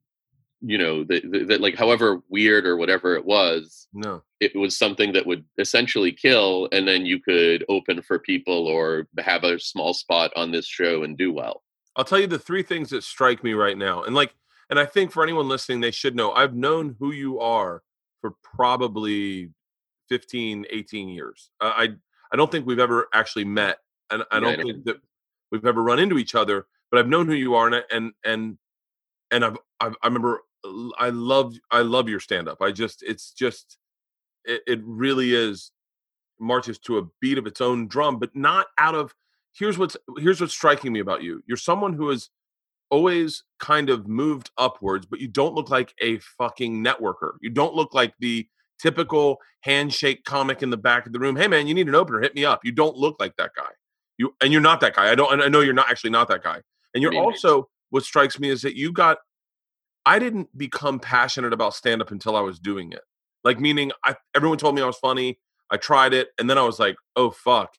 you 0.64 0.78
know 0.78 1.04
that, 1.04 1.24
that 1.48 1.60
like 1.60 1.76
however 1.76 2.22
weird 2.30 2.66
or 2.66 2.78
whatever 2.78 3.16
it 3.16 3.26
was 3.26 3.88
no 3.94 4.22
it 4.40 4.56
was 4.56 4.78
something 4.78 5.12
that 5.12 5.26
would 5.26 5.44
essentially 5.58 6.12
kill 6.12 6.70
and 6.72 6.88
then 6.88 7.06
you 7.06 7.20
could 7.20 7.66
open 7.68 8.02
for 8.02 8.20
people 8.20 8.68
or 8.68 9.08
have 9.18 9.44
a 9.44 9.60
small 9.60 9.94
spot 9.94 10.32
on 10.36 10.52
this 10.52 10.68
show 10.68 11.04
and 11.04 11.18
do 11.18 11.34
well 11.34 11.64
I'll 11.96 12.06
tell 12.06 12.20
you 12.20 12.28
the 12.28 12.40
three 12.40 12.64
things 12.64 12.90
that 12.92 13.04
strike 13.04 13.44
me 13.44 13.54
right 13.54 13.78
now. 13.78 14.04
And 14.04 14.16
like, 14.16 14.34
and 14.70 14.80
I 14.80 14.86
think 14.86 15.12
for 15.12 15.24
anyone 15.24 15.50
listening, 15.50 15.82
they 15.82 15.92
should 15.92 16.16
know 16.16 16.32
I've 16.32 16.56
known 16.56 16.96
who 17.00 17.12
you 17.12 17.40
are 17.40 17.84
for 18.22 18.36
probably 18.42 19.50
15, 20.10 20.66
18 20.70 21.10
years. 21.10 21.50
Uh, 21.60 21.74
I 21.76 21.90
I 22.32 22.38
don't 22.38 22.50
think 22.50 22.66
we've 22.66 22.80
ever 22.80 23.08
actually 23.14 23.46
met. 23.46 23.80
And 24.10 24.24
I 24.32 24.40
don't 24.40 24.58
yeah, 24.58 24.64
think 24.64 24.86
that 24.86 24.98
we've 25.52 25.66
ever 25.66 25.84
run 25.84 26.00
into 26.00 26.18
each 26.18 26.36
other, 26.36 26.68
but 26.92 27.00
I've 27.00 27.08
known 27.08 27.28
who 27.28 27.34
you 27.34 27.56
are 27.56 27.68
and 27.68 27.84
and 27.92 28.12
and 28.24 28.58
and 29.32 29.46
I've, 29.46 29.58
I've 29.80 29.96
I 30.04 30.08
remember 30.08 30.42
I 31.00 31.10
love 31.10 31.56
I 31.72 31.82
love 31.82 32.10
your 32.10 32.20
stand 32.20 32.48
up. 32.48 32.62
I 32.62 32.72
just 32.72 33.02
it's 33.04 33.32
just 33.32 33.78
it, 34.46 34.62
it 34.68 34.80
really 34.84 35.34
is 35.34 35.72
marches 36.40 36.80
to 36.80 36.98
a 36.98 37.04
beat 37.20 37.38
of 37.38 37.48
its 37.48 37.62
own 37.62 37.88
drum, 37.88 38.20
but 38.20 38.36
not 38.36 38.68
out 38.78 38.96
of 38.96 39.14
here's 39.54 39.78
what's 39.78 39.98
here's 40.18 40.42
what's 40.42 40.54
striking 40.54 40.92
me 40.94 41.00
about 41.00 41.24
you. 41.24 41.42
You're 41.48 41.58
someone 41.58 41.94
who 41.94 42.10
is 42.12 42.30
always 42.90 43.44
kind 43.60 43.90
of 43.90 44.08
moved 44.08 44.52
upwards, 44.58 45.06
but 45.06 45.22
you 45.22 45.28
don't 45.28 45.56
look 45.56 45.70
like 45.70 45.94
a 46.02 46.20
fucking 46.20 46.84
networker. 46.84 47.34
You 47.42 47.50
don't 47.50 47.74
look 47.74 47.94
like 47.94 48.14
the 48.20 48.48
typical 48.80 49.38
handshake 49.62 50.26
comic 50.26 50.62
in 50.62 50.70
the 50.70 50.78
back 50.78 51.06
of 51.06 51.14
the 51.14 51.20
room. 51.20 51.36
Hey 51.36 51.48
man, 51.48 51.68
you 51.68 51.74
need 51.74 51.88
an 51.88 51.96
opener, 51.96 52.20
hit 52.20 52.36
me 52.36 52.44
up. 52.46 52.62
You 52.66 52.72
don't 52.72 52.98
look 52.98 53.16
like 53.20 53.36
that 53.38 53.52
guy. 53.56 53.70
You 54.18 54.36
and 54.42 54.52
you're 54.52 54.62
not 54.62 54.82
that 54.82 54.96
guy. 54.96 55.10
I 55.10 55.16
don't 55.16 55.42
I 55.42 55.48
know 55.48 55.62
you're 55.62 55.74
not 55.74 55.90
actually 55.90 56.10
not 56.12 56.28
that 56.28 56.44
guy. 56.44 56.62
And 56.94 57.02
you're 57.02 57.16
also 57.16 57.70
what 57.90 58.04
strikes 58.04 58.40
me 58.40 58.50
is 58.50 58.62
that 58.62 58.76
you 58.76 58.92
got 58.92 59.18
I 60.06 60.20
didn't 60.20 60.56
become 60.58 61.00
passionate 61.00 61.54
about 61.54 61.74
stand 61.76 62.02
up 62.02 62.12
until 62.12 62.36
I 62.36 62.42
was 62.42 62.60
doing 62.60 62.92
it. 62.92 63.02
Like 63.44 63.60
meaning 63.60 63.92
I 64.06 64.16
everyone 64.36 64.58
told 64.58 64.76
me 64.76 64.82
I 64.82 64.86
was 64.88 64.98
funny. 64.98 65.40
I 65.70 65.78
tried 65.78 66.14
it 66.14 66.30
and 66.38 66.50
then 66.50 66.58
I 66.58 66.64
was 66.64 66.80
like, 66.80 66.96
"Oh 67.16 67.32
fuck 67.32 67.76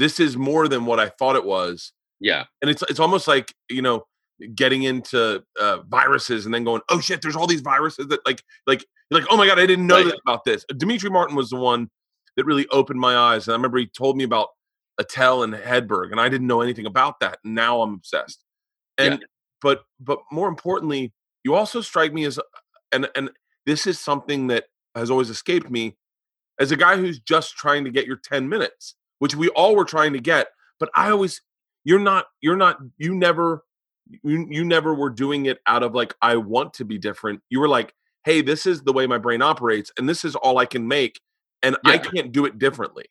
this 0.00 0.18
is 0.18 0.36
more 0.36 0.66
than 0.66 0.86
what 0.86 0.98
I 0.98 1.10
thought 1.10 1.36
it 1.36 1.44
was. 1.44 1.92
Yeah. 2.20 2.44
And 2.62 2.70
it's 2.70 2.82
it's 2.88 2.98
almost 2.98 3.28
like, 3.28 3.54
you 3.68 3.82
know, 3.82 4.06
getting 4.54 4.82
into 4.82 5.42
uh, 5.60 5.82
viruses 5.88 6.46
and 6.46 6.54
then 6.54 6.64
going, 6.64 6.80
oh 6.88 7.00
shit, 7.00 7.20
there's 7.20 7.36
all 7.36 7.46
these 7.46 7.60
viruses 7.60 8.08
that 8.08 8.20
like 8.26 8.42
like 8.66 8.84
like, 9.10 9.24
oh 9.30 9.36
my 9.36 9.46
god, 9.46 9.58
I 9.58 9.66
didn't 9.66 9.86
know 9.86 10.02
right. 10.02 10.14
about 10.26 10.44
this. 10.44 10.64
Demetri 10.74 11.10
Martin 11.10 11.36
was 11.36 11.50
the 11.50 11.56
one 11.56 11.90
that 12.36 12.46
really 12.46 12.66
opened 12.68 12.98
my 12.98 13.14
eyes. 13.14 13.46
And 13.46 13.52
I 13.52 13.56
remember 13.56 13.76
he 13.76 13.86
told 13.86 14.16
me 14.16 14.24
about 14.24 14.48
Attell 14.98 15.42
and 15.42 15.52
Hedberg, 15.52 16.12
and 16.12 16.20
I 16.20 16.30
didn't 16.30 16.46
know 16.46 16.62
anything 16.62 16.86
about 16.86 17.20
that. 17.20 17.38
And 17.44 17.54
now 17.54 17.82
I'm 17.82 17.94
obsessed. 17.94 18.42
And 19.00 19.20
yeah. 19.20 19.26
but 19.62 19.82
but 19.98 20.20
more 20.30 20.48
importantly, 20.48 21.12
you 21.44 21.54
also 21.54 21.80
strike 21.80 22.12
me 22.12 22.24
as 22.24 22.38
uh, 22.38 22.42
and 22.92 23.08
and 23.16 23.30
this 23.66 23.86
is 23.86 23.98
something 23.98 24.48
that 24.48 24.64
has 24.94 25.10
always 25.10 25.30
escaped 25.30 25.70
me 25.70 25.96
as 26.58 26.72
a 26.72 26.76
guy 26.76 26.96
who's 26.96 27.20
just 27.20 27.56
trying 27.56 27.84
to 27.84 27.90
get 27.90 28.06
your 28.06 28.16
10 28.16 28.48
minutes 28.48 28.96
which 29.20 29.36
we 29.36 29.48
all 29.50 29.76
were 29.76 29.84
trying 29.84 30.12
to 30.14 30.20
get. 30.20 30.48
But 30.80 30.90
I 30.96 31.10
always, 31.10 31.40
you're 31.84 32.00
not, 32.00 32.26
you're 32.40 32.56
not, 32.56 32.78
you 32.98 33.14
never, 33.14 33.62
you, 34.24 34.46
you 34.50 34.64
never 34.64 34.92
were 34.92 35.10
doing 35.10 35.46
it 35.46 35.58
out 35.66 35.84
of 35.84 35.94
like, 35.94 36.14
I 36.20 36.36
want 36.36 36.74
to 36.74 36.84
be 36.84 36.98
different. 36.98 37.40
You 37.48 37.60
were 37.60 37.68
like, 37.68 37.94
hey, 38.24 38.42
this 38.42 38.66
is 38.66 38.82
the 38.82 38.92
way 38.92 39.06
my 39.06 39.18
brain 39.18 39.40
operates, 39.40 39.92
and 39.96 40.08
this 40.08 40.24
is 40.24 40.34
all 40.34 40.58
I 40.58 40.66
can 40.66 40.88
make, 40.88 41.20
and 41.62 41.76
yeah. 41.84 41.92
I 41.92 41.98
can't 41.98 42.32
do 42.32 42.44
it 42.44 42.58
differently. 42.58 43.06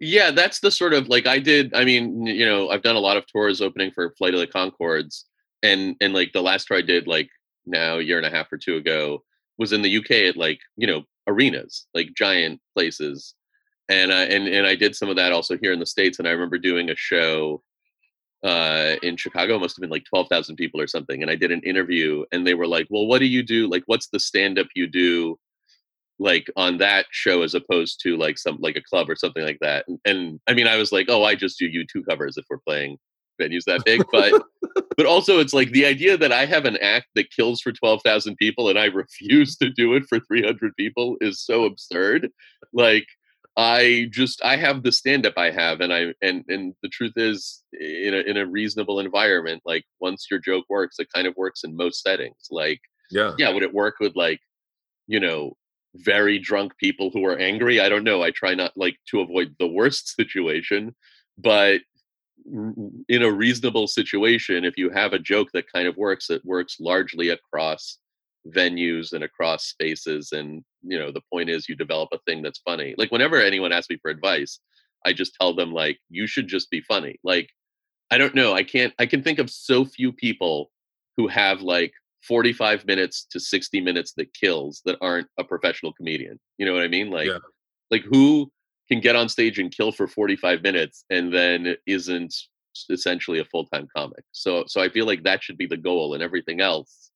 Yeah, 0.00 0.30
that's 0.30 0.60
the 0.60 0.70
sort 0.70 0.92
of 0.92 1.08
like 1.08 1.26
I 1.26 1.38
did. 1.38 1.72
I 1.74 1.84
mean, 1.84 2.26
you 2.26 2.44
know, 2.44 2.68
I've 2.70 2.82
done 2.82 2.96
a 2.96 3.00
lot 3.00 3.16
of 3.16 3.26
tours 3.26 3.60
opening 3.60 3.90
for 3.92 4.10
Flight 4.18 4.34
of 4.34 4.40
the 4.40 4.46
Conchords, 4.46 5.24
and 5.62 5.96
and 6.00 6.12
like 6.12 6.32
the 6.32 6.42
last 6.42 6.66
tour 6.66 6.78
I 6.78 6.82
did, 6.82 7.06
like 7.06 7.28
now 7.66 7.98
a 7.98 8.02
year 8.02 8.16
and 8.18 8.26
a 8.26 8.30
half 8.30 8.52
or 8.52 8.58
two 8.58 8.76
ago, 8.76 9.22
was 9.58 9.72
in 9.72 9.82
the 9.82 9.88
UK 9.90 10.26
at 10.28 10.36
like 10.36 10.58
you 10.76 10.86
know 10.86 11.04
arenas, 11.28 11.86
like 11.94 12.08
giant 12.16 12.60
places, 12.74 13.34
and 13.88 14.12
I 14.12 14.24
and 14.24 14.48
and 14.48 14.66
I 14.66 14.74
did 14.76 14.96
some 14.96 15.10
of 15.10 15.16
that 15.16 15.32
also 15.32 15.58
here 15.58 15.72
in 15.72 15.80
the 15.80 15.86
states. 15.86 16.18
And 16.18 16.28
I 16.28 16.32
remember 16.32 16.58
doing 16.58 16.90
a 16.90 16.96
show 16.96 17.62
uh, 18.44 18.96
in 19.02 19.16
Chicago, 19.16 19.58
must 19.58 19.76
have 19.76 19.82
been 19.82 19.90
like 19.90 20.04
twelve 20.04 20.28
thousand 20.30 20.56
people 20.56 20.80
or 20.80 20.86
something. 20.88 21.22
And 21.22 21.30
I 21.30 21.36
did 21.36 21.52
an 21.52 21.62
interview, 21.62 22.24
and 22.32 22.46
they 22.46 22.54
were 22.54 22.68
like, 22.68 22.88
"Well, 22.90 23.06
what 23.06 23.20
do 23.20 23.26
you 23.26 23.42
do? 23.44 23.68
Like, 23.70 23.84
what's 23.86 24.08
the 24.08 24.20
stand 24.20 24.58
up 24.58 24.68
you 24.76 24.86
do?" 24.88 25.38
Like 26.18 26.46
on 26.56 26.78
that 26.78 27.06
show 27.10 27.42
as 27.42 27.54
opposed 27.54 28.00
to 28.02 28.16
like 28.16 28.38
some 28.38 28.56
like 28.60 28.76
a 28.76 28.82
club 28.82 29.10
or 29.10 29.16
something 29.16 29.42
like 29.44 29.58
that 29.60 29.84
and, 29.88 29.98
and 30.04 30.40
i 30.46 30.54
mean 30.54 30.66
i 30.66 30.76
was 30.76 30.92
like 30.92 31.06
oh 31.08 31.24
i 31.24 31.34
just 31.34 31.58
do 31.58 31.68
u2 31.68 32.04
covers 32.08 32.36
if 32.36 32.44
we're 32.48 32.58
playing 32.58 32.96
venues 33.40 33.64
that 33.64 33.84
big 33.84 34.00
but 34.12 34.32
but 34.96 35.06
also 35.06 35.40
it's 35.40 35.52
like 35.52 35.70
the 35.70 35.84
idea 35.84 36.16
that 36.16 36.30
i 36.32 36.46
have 36.46 36.64
an 36.66 36.76
act 36.76 37.06
that 37.16 37.30
kills 37.32 37.60
for 37.60 37.72
12,000 37.72 38.36
people 38.36 38.68
and 38.68 38.78
i 38.78 38.84
refuse 38.84 39.56
to 39.56 39.70
do 39.70 39.94
it 39.94 40.04
for 40.08 40.20
300 40.20 40.74
people 40.76 41.16
is 41.20 41.40
so 41.44 41.64
absurd 41.64 42.30
like 42.72 43.06
I 43.56 44.08
just 44.10 44.44
I 44.44 44.56
have 44.56 44.82
the 44.82 44.90
stand 44.90 45.26
up 45.26 45.34
I 45.36 45.50
have 45.52 45.80
and 45.80 45.92
I 45.92 46.12
and 46.22 46.44
and 46.48 46.74
the 46.82 46.88
truth 46.88 47.12
is 47.14 47.62
in 47.72 48.12
a 48.12 48.18
in 48.18 48.36
a 48.36 48.46
reasonable 48.46 48.98
environment 48.98 49.62
like 49.64 49.84
once 50.00 50.26
your 50.28 50.40
joke 50.40 50.64
works 50.68 50.96
it 50.98 51.06
kind 51.14 51.28
of 51.28 51.36
works 51.36 51.62
in 51.62 51.76
most 51.76 52.02
settings 52.02 52.48
like 52.50 52.80
Yeah. 53.12 53.32
yeah 53.38 53.50
would 53.50 53.62
it 53.62 53.72
work 53.72 53.96
with 54.00 54.16
like 54.16 54.40
you 55.06 55.20
know 55.20 55.56
very 55.94 56.38
drunk 56.38 56.76
people 56.78 57.10
who 57.12 57.24
are 57.24 57.38
angry. 57.38 57.80
I 57.80 57.88
don't 57.88 58.04
know. 58.04 58.22
I 58.22 58.30
try 58.30 58.54
not 58.54 58.72
like 58.76 58.96
to 59.10 59.20
avoid 59.20 59.54
the 59.58 59.68
worst 59.68 60.08
situation 60.16 60.94
but 61.38 61.80
in 62.46 63.22
a 63.22 63.30
reasonable 63.30 63.86
situation 63.86 64.64
if 64.64 64.76
you 64.76 64.90
have 64.90 65.12
a 65.12 65.18
joke 65.18 65.48
that 65.52 65.70
kind 65.72 65.88
of 65.88 65.96
works 65.96 66.28
it 66.28 66.44
works 66.44 66.76
largely 66.78 67.30
across 67.30 67.98
venues 68.48 69.14
and 69.14 69.24
across 69.24 69.66
spaces 69.66 70.32
and 70.32 70.62
you 70.82 70.98
know 70.98 71.10
the 71.10 71.22
point 71.32 71.48
is 71.48 71.68
you 71.68 71.74
develop 71.74 72.10
a 72.12 72.18
thing 72.26 72.42
that's 72.42 72.58
funny. 72.58 72.94
Like 72.98 73.10
whenever 73.10 73.40
anyone 73.40 73.72
asks 73.72 73.88
me 73.88 73.98
for 74.00 74.10
advice 74.10 74.60
i 75.06 75.12
just 75.12 75.34
tell 75.40 75.54
them 75.54 75.72
like 75.72 75.98
you 76.10 76.26
should 76.26 76.46
just 76.46 76.70
be 76.70 76.82
funny. 76.82 77.18
Like 77.24 77.48
i 78.10 78.18
don't 78.18 78.34
know. 78.34 78.52
I 78.52 78.62
can't 78.62 78.92
i 78.98 79.06
can 79.06 79.22
think 79.22 79.38
of 79.38 79.48
so 79.48 79.86
few 79.86 80.12
people 80.12 80.70
who 81.16 81.28
have 81.28 81.62
like 81.62 81.94
45 82.26 82.86
minutes 82.86 83.26
to 83.30 83.38
60 83.40 83.80
minutes 83.80 84.12
that 84.16 84.32
kills 84.34 84.82
that 84.84 84.96
aren't 85.00 85.28
a 85.38 85.44
professional 85.44 85.92
comedian 85.92 86.38
you 86.58 86.66
know 86.66 86.72
what 86.74 86.82
i 86.82 86.88
mean? 86.88 87.10
Like 87.10 87.26
Yeah. 87.28 87.38
like 87.90 88.02
who 88.02 88.50
can 88.88 89.00
get 89.00 89.16
on 89.16 89.28
stage 89.28 89.58
and 89.58 89.70
kill 89.70 89.92
for 89.92 90.06
45 90.06 90.62
minutes 90.62 91.04
and 91.10 91.32
then 91.32 91.76
isn't 91.86 92.34
essentially 92.90 93.38
a 93.38 93.44
full-time 93.44 93.86
comic? 93.96 94.24
So 94.32 94.64
so 94.66 94.80
i 94.80 94.88
feel 94.88 95.06
like 95.06 95.22
that 95.24 95.42
should 95.42 95.58
be 95.58 95.66
the 95.66 95.76
goal 95.76 96.14
and 96.14 96.22
everything 96.22 96.60
else 96.60 97.10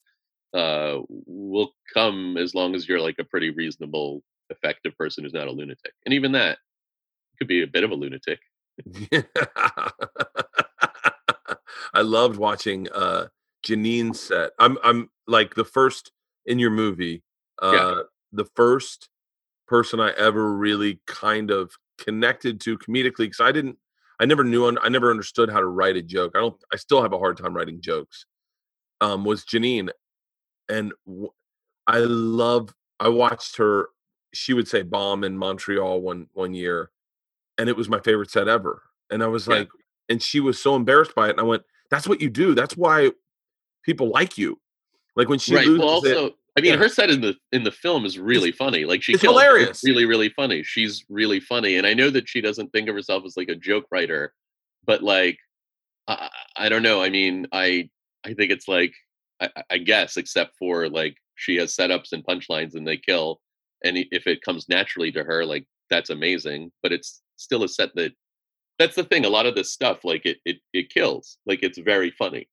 uh 0.55 0.99
will 1.27 1.73
come 1.93 2.37
as 2.39 2.55
long 2.55 2.75
as 2.75 2.89
you're 2.89 3.01
like 3.01 3.19
a 3.19 3.25
pretty 3.25 3.51
reasonable 3.51 4.23
effective 4.51 4.97
person 4.97 5.25
who's 5.25 5.35
not 5.35 5.49
a 5.49 5.51
lunatic. 5.53 5.93
And 6.07 6.15
even 6.15 6.33
that 6.33 6.59
could 7.39 7.49
be 7.49 7.63
a 7.63 7.67
bit 7.67 7.85
of 7.85 7.91
a 7.91 7.95
lunatic. 7.95 8.41
I 11.95 12.01
loved 12.03 12.37
watching 12.39 12.89
uh 12.91 13.29
Janeane's 13.69 14.21
set. 14.21 14.53
I'm 14.59 14.79
I'm 14.83 15.11
like 15.27 15.55
the 15.55 15.65
first 15.65 16.13
in 16.47 16.59
your 16.59 16.71
movie, 16.71 17.23
uh 17.61 17.73
Yeah. 17.73 18.03
the 18.33 18.47
first 18.57 19.09
person 19.67 20.01
I 20.01 20.11
ever 20.13 20.55
really 20.55 21.01
kind 21.07 21.51
of 21.51 21.73
connected 21.99 22.61
to 22.63 22.79
comedically 22.79 23.27
because 23.27 23.41
I 23.41 23.53
didn't 23.53 23.77
I 24.21 24.25
never 24.25 24.43
knew 24.45 24.67
I 24.83 24.89
never 24.89 25.11
understood 25.11 25.51
how 25.51 25.61
to 25.61 25.67
write 25.67 25.97
a 25.97 26.03
joke. 26.03 26.33
I 26.35 26.41
don't 26.41 26.57
I 26.73 26.77
still 26.77 27.03
have 27.03 27.13
a 27.13 27.19
hard 27.19 27.37
time 27.37 27.55
writing 27.55 27.81
jokes. 27.81 28.25
Um 29.01 29.25
was 29.25 29.45
Janeane 29.45 29.91
and 30.69 30.93
w- 31.07 31.31
I 31.87 31.99
love 32.01 32.75
I 33.01 33.09
watched 33.09 33.57
her 33.59 33.91
she 34.35 34.55
would 34.55 34.69
say 34.69 34.83
bomb 34.83 35.25
in 35.25 35.37
Montreal 35.39 36.01
one 36.01 36.29
one 36.33 36.55
year 36.55 36.91
and 37.59 37.69
it 37.69 37.77
was 37.77 37.89
my 37.89 38.01
favorite 38.01 38.31
set 38.31 38.49
ever. 38.49 38.83
And 39.11 39.23
I 39.23 39.27
was 39.29 39.47
Yeah. 39.49 39.57
like 39.59 39.69
and 40.09 40.23
she 40.23 40.41
was 40.41 40.61
so 40.61 40.75
embarrassed 40.77 41.15
by 41.15 41.29
it 41.29 41.33
and 41.33 41.41
I 41.41 41.45
went 41.45 41.65
that's 41.91 42.09
what 42.09 42.21
you 42.23 42.31
do. 42.31 42.55
That's 42.55 42.77
why 42.77 43.13
people 43.89 44.11
like 44.11 44.37
you. 44.37 44.61
Like 45.17 45.31
when 45.31 45.39
she 45.39 45.55
right 45.57 45.67
loses 45.67 45.81
well 45.81 46.05
it, 46.05 46.17
also 46.17 46.35
i 46.57 46.61
mean 46.61 46.75
yeah. 46.75 46.79
her 46.79 46.89
set 46.89 47.11
in 47.11 47.21
the 47.21 47.35
in 47.51 47.65
the 47.65 47.73
film 47.73 48.05
is 48.05 48.21
really 48.21 48.53
funny 48.53 48.85
like 48.85 49.03
she 49.03 49.15
it's 49.15 49.23
hilarious. 49.23 49.83
really 49.85 50.05
really 50.05 50.29
funny 50.29 50.63
she's 50.63 51.05
really 51.09 51.41
funny 51.41 51.77
and 51.77 51.85
i 51.89 51.93
know 51.93 52.09
that 52.09 52.29
she 52.29 52.41
doesn't 52.41 52.71
think 52.71 52.89
of 52.89 52.95
herself 52.95 53.25
as 53.27 53.37
like 53.37 53.49
a 53.49 53.57
joke 53.57 53.87
writer 53.91 54.33
but 54.87 55.03
like 55.03 55.37
i, 56.07 56.29
I 56.57 56.69
don't 56.69 56.85
know 56.85 57.03
i 57.03 57.09
mean 57.09 57.49
i 57.51 57.89
i 58.25 58.33
think 58.33 58.53
it's 58.53 58.69
like 58.69 58.93
I, 59.41 59.51
I- 59.57 59.65
I 59.71 59.79
guess 59.79 60.17
except 60.17 60.53
for 60.57 60.89
like 60.89 61.17
she 61.35 61.57
has 61.57 61.75
setups 61.75 62.13
and 62.13 62.25
punchlines 62.25 62.77
and 62.77 62.87
they 62.87 62.97
kill 62.97 63.41
and 63.85 63.97
if 64.19 64.29
it 64.29 64.43
comes 64.43 64.69
naturally 64.69 65.11
to 65.13 65.25
her 65.25 65.45
like 65.45 65.67
that's 65.91 66.11
amazing 66.11 66.71
but 66.83 66.93
it's 66.93 67.23
still 67.37 67.65
a 67.65 67.69
set 67.69 67.91
that 67.97 68.13
that's 68.79 68.95
the 68.95 69.03
thing 69.05 69.25
a 69.25 69.29
lot 69.31 69.47
of 69.47 69.57
this 69.57 69.73
stuff 69.73 70.05
like 70.05 70.25
it 70.25 70.39
it, 70.45 70.59
it 70.73 70.91
kills 70.91 71.39
like 71.45 71.65
it's 71.65 71.79
very 71.79 72.13
funny 72.13 72.49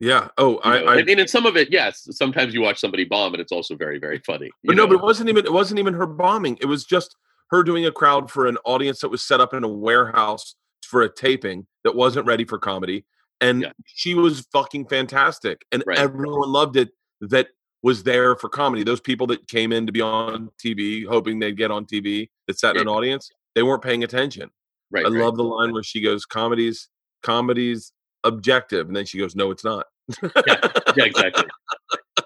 yeah. 0.00 0.28
Oh, 0.38 0.56
I. 0.58 0.78
I 0.78 0.94
I 0.96 1.02
mean 1.02 1.18
in 1.18 1.28
some 1.28 1.46
of 1.46 1.56
it 1.56 1.70
yes 1.70 2.06
sometimes 2.10 2.52
you 2.54 2.60
watch 2.60 2.78
somebody 2.80 3.04
bomb 3.04 3.32
and 3.34 3.40
it's 3.40 3.52
also 3.52 3.76
very 3.76 3.98
very 3.98 4.18
funny 4.20 4.50
But 4.64 4.76
no, 4.76 4.86
but 4.86 4.94
it 4.94 5.02
wasn't 5.02 5.28
even 5.28 5.44
it 5.46 5.52
wasn't 5.52 5.78
even 5.78 5.94
her 5.94 6.06
bombing. 6.06 6.58
It 6.60 6.66
was 6.66 6.84
just 6.84 7.16
her 7.50 7.62
doing 7.62 7.86
a 7.86 7.92
crowd 7.92 8.30
for 8.30 8.46
an 8.46 8.58
audience 8.64 9.00
that 9.00 9.08
was 9.10 9.22
set 9.22 9.40
up 9.40 9.54
in 9.54 9.64
a 9.64 9.68
warehouse 9.68 10.54
for 10.82 11.02
a 11.02 11.08
taping 11.12 11.66
that 11.84 11.94
wasn't 11.94 12.26
ready 12.26 12.44
for 12.44 12.58
comedy. 12.58 13.04
And 13.40 13.62
Yeah. 13.62 13.72
she 13.86 14.14
was 14.14 14.46
fucking 14.52 14.86
fantastic. 14.88 15.64
And 15.72 15.82
Right. 15.86 15.98
everyone 15.98 16.50
loved 16.50 16.76
it 16.76 16.90
that 17.20 17.48
was 17.82 18.02
there 18.02 18.34
for 18.36 18.48
comedy. 18.48 18.82
Those 18.82 19.00
people 19.00 19.26
that 19.28 19.46
came 19.48 19.70
in 19.72 19.86
to 19.86 19.92
be 19.92 20.00
on 20.00 20.50
TV, 20.62 21.04
hoping 21.06 21.38
they'd 21.38 21.56
get 21.56 21.70
on 21.70 21.84
TV, 21.84 22.30
that 22.46 22.58
sat 22.58 22.76
in 22.76 22.82
an 22.82 22.88
audience, 22.88 23.30
they 23.54 23.62
weren't 23.62 23.82
paying 23.82 24.02
attention. 24.04 24.50
right 24.90 25.04
I 25.06 25.08
right. 25.08 25.22
love 25.24 25.36
the 25.36 25.44
line 25.44 25.72
where 25.72 25.82
she 25.82 26.00
goes, 26.00 26.24
"Comedies, 26.24 26.88
comedy's 27.22 27.92
objective. 28.24 28.86
And 28.88 28.96
then 28.96 29.06
she 29.06 29.18
goes, 29.18 29.36
No, 29.36 29.50
it's 29.50 29.64
not. 29.64 29.86
yeah, 30.22 30.68
yeah, 30.96 31.04
exactly. 31.04 31.44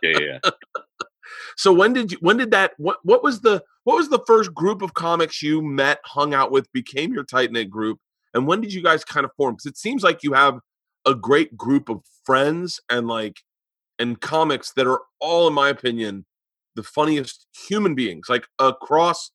Yeah, 0.03 0.11
yeah, 0.21 0.39
yeah. 0.45 0.51
So 1.57 1.73
when 1.73 1.93
did 1.93 2.13
you 2.13 2.19
when 2.21 2.37
did 2.37 2.53
that 2.53 2.73
what 2.77 2.99
what 3.03 3.25
was 3.25 3.41
the 3.41 3.65
what 3.83 3.97
was 3.97 4.09
the 4.11 4.23
first 4.29 4.55
group 4.55 4.81
of 4.81 4.95
comics 4.95 5.43
you 5.43 5.61
met, 5.61 5.99
hung 6.05 6.35
out 6.35 6.53
with, 6.53 6.71
became 6.73 7.13
your 7.13 7.25
tight 7.25 7.51
knit 7.51 7.69
group? 7.69 7.99
And 8.33 8.47
when 8.47 8.61
did 8.61 8.73
you 8.73 8.81
guys 8.81 9.05
kind 9.05 9.25
of 9.25 9.33
form? 9.37 9.55
Because 9.55 9.67
it 9.67 9.77
seems 9.77 10.05
like 10.05 10.23
you 10.23 10.35
have 10.35 10.61
a 11.05 11.17
great 11.17 11.57
group 11.57 11.89
of 11.89 12.03
friends 12.25 12.81
and 12.91 13.09
like 13.09 13.39
and 13.99 14.21
comics 14.21 14.73
that 14.75 14.87
are 14.87 15.01
all, 15.21 15.49
in 15.49 15.55
my 15.55 15.69
opinion, 15.69 16.27
the 16.77 16.85
funniest 16.85 17.47
human 17.69 17.97
beings. 17.97 18.29
Like 18.29 18.47
across 18.61 19.33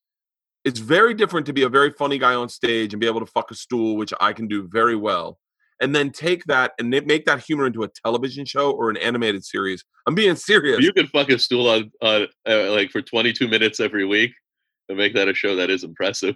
it's 0.63 0.79
very 0.79 1.13
different 1.13 1.45
to 1.47 1.53
be 1.53 1.63
a 1.63 1.69
very 1.69 1.91
funny 1.91 2.17
guy 2.17 2.35
on 2.35 2.47
stage 2.47 2.93
and 2.93 3.01
be 3.01 3.07
able 3.07 3.19
to 3.19 3.25
fuck 3.25 3.51
a 3.51 3.55
stool, 3.55 3.97
which 3.97 4.13
I 4.21 4.31
can 4.31 4.47
do 4.47 4.67
very 4.71 4.95
well. 4.95 5.39
And 5.81 5.95
then 5.95 6.11
take 6.11 6.45
that 6.45 6.71
and 6.79 6.89
make 6.89 7.25
that 7.25 7.43
humor 7.43 7.65
into 7.65 7.83
a 7.83 7.89
television 8.03 8.45
show 8.45 8.71
or 8.71 8.89
an 8.89 8.97
animated 8.97 9.43
series. 9.43 9.83
I'm 10.07 10.15
being 10.15 10.35
serious. 10.35 10.81
You 10.81 10.93
could 10.93 11.09
fuck 11.09 11.29
a 11.29 11.39
stool 11.39 11.67
on, 11.69 11.91
on 12.01 12.27
uh, 12.47 12.71
like 12.71 12.91
for 12.91 13.01
22 13.01 13.47
minutes 13.47 13.79
every 13.79 14.05
week 14.05 14.31
and 14.89 14.97
make 14.97 15.13
that 15.15 15.27
a 15.27 15.33
show 15.33 15.55
that 15.55 15.69
is 15.69 15.83
impressive. 15.83 16.35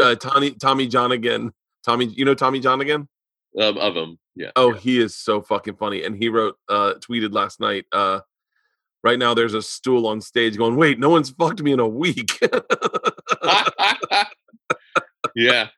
uh, 0.00 0.14
Tommy 0.16 0.52
Tommy 0.52 0.88
Johnagin. 0.88 1.50
Tommy, 1.84 2.06
you 2.06 2.24
know 2.24 2.34
Tommy 2.34 2.60
Johnagin? 2.60 3.06
Um, 3.60 3.78
of 3.78 3.94
them, 3.94 4.18
yeah. 4.34 4.50
Oh, 4.56 4.72
he 4.72 4.98
is 4.98 5.16
so 5.16 5.40
fucking 5.40 5.76
funny. 5.76 6.02
And 6.04 6.16
he 6.16 6.28
wrote, 6.28 6.56
uh, 6.68 6.94
tweeted 6.98 7.32
last 7.32 7.60
night. 7.60 7.84
Uh, 7.92 8.20
right 9.04 9.18
now, 9.18 9.34
there's 9.34 9.54
a 9.54 9.62
stool 9.62 10.06
on 10.06 10.20
stage 10.20 10.56
going, 10.56 10.76
"Wait, 10.76 10.98
no 10.98 11.10
one's 11.10 11.30
fucked 11.30 11.62
me 11.62 11.72
in 11.72 11.80
a 11.80 11.86
week." 11.86 12.40
yeah. 15.36 15.68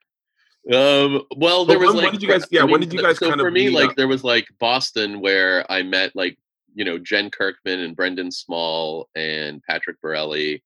Um, 0.73 1.23
well, 1.37 1.65
there 1.65 1.79
was 1.79 1.89
when- 1.89 1.97
when 1.97 2.05
like, 2.07 2.13
did 2.15 2.23
you 2.23 2.29
guys- 2.29 2.45
yeah, 2.51 2.65
when 2.65 2.81
did 2.81 2.93
you 2.93 3.01
guys 3.01 3.19
so 3.19 3.29
kind 3.29 3.41
for 3.41 3.49
of 3.49 3.53
me, 3.53 3.71
like 3.71 3.91
up? 3.91 3.97
there 3.97 4.09
was 4.09 4.25
like 4.25 4.47
Boston 4.59 5.21
where 5.21 5.71
I 5.71 5.83
met 5.83 6.15
like 6.17 6.39
you 6.75 6.85
know 6.85 6.99
Jen 6.99 7.31
Kirkman 7.31 7.81
and 7.81 7.95
Brendan 7.97 8.31
Small 8.33 9.09
and 9.15 9.63
Patrick 9.63 10.01
Borelli 10.01 10.63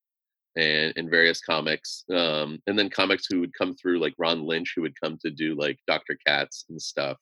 and 0.57 0.93
and 0.97 1.11
various 1.11 1.41
comics, 1.43 2.05
um, 2.11 2.61
and 2.67 2.79
then 2.79 2.89
comics 2.89 3.27
who 3.31 3.41
would 3.41 3.53
come 3.55 3.75
through 3.75 3.99
like 4.01 4.15
Ron 4.19 4.43
Lynch 4.45 4.73
who 4.75 4.83
would 4.83 4.99
come 5.01 5.19
to 5.19 5.31
do 5.31 5.55
like 5.55 5.79
Dr. 5.87 6.19
Katz 6.27 6.65
and 6.71 6.81
stuff, 6.81 7.19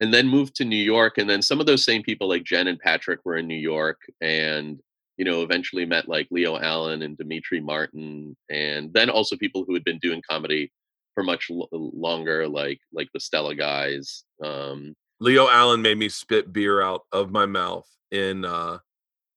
and 0.00 0.12
then 0.12 0.26
moved 0.26 0.56
to 0.56 0.64
New 0.64 0.76
York, 0.76 1.18
and 1.18 1.30
then 1.30 1.40
some 1.40 1.60
of 1.60 1.66
those 1.66 1.84
same 1.84 2.02
people 2.02 2.28
like 2.28 2.42
Jen 2.44 2.66
and 2.66 2.78
Patrick 2.80 3.20
were 3.24 3.36
in 3.36 3.46
New 3.46 3.54
York, 3.54 4.00
and 4.20 4.80
you 5.18 5.24
know 5.24 5.42
eventually 5.42 5.86
met 5.86 6.08
like 6.08 6.26
Leo 6.32 6.58
Allen 6.58 7.02
and 7.02 7.16
Demetri 7.16 7.60
Martin, 7.60 8.36
and 8.50 8.92
then 8.92 9.08
also 9.08 9.36
people 9.36 9.64
who 9.64 9.72
had 9.74 9.84
been 9.84 9.98
doing 9.98 10.20
comedy 10.28 10.70
for 11.14 11.22
much 11.22 11.48
l- 11.50 11.68
longer, 11.72 12.48
like 12.48 12.80
like 12.92 13.08
the 13.14 13.20
Stella 13.20 13.54
guys. 13.54 14.24
Um, 14.42 14.94
Leo 15.20 15.48
Allen 15.48 15.82
made 15.82 15.98
me 15.98 16.08
spit 16.08 16.52
beer 16.52 16.82
out 16.82 17.02
of 17.12 17.30
my 17.30 17.46
mouth 17.46 17.88
in 18.10 18.44
uh, 18.44 18.78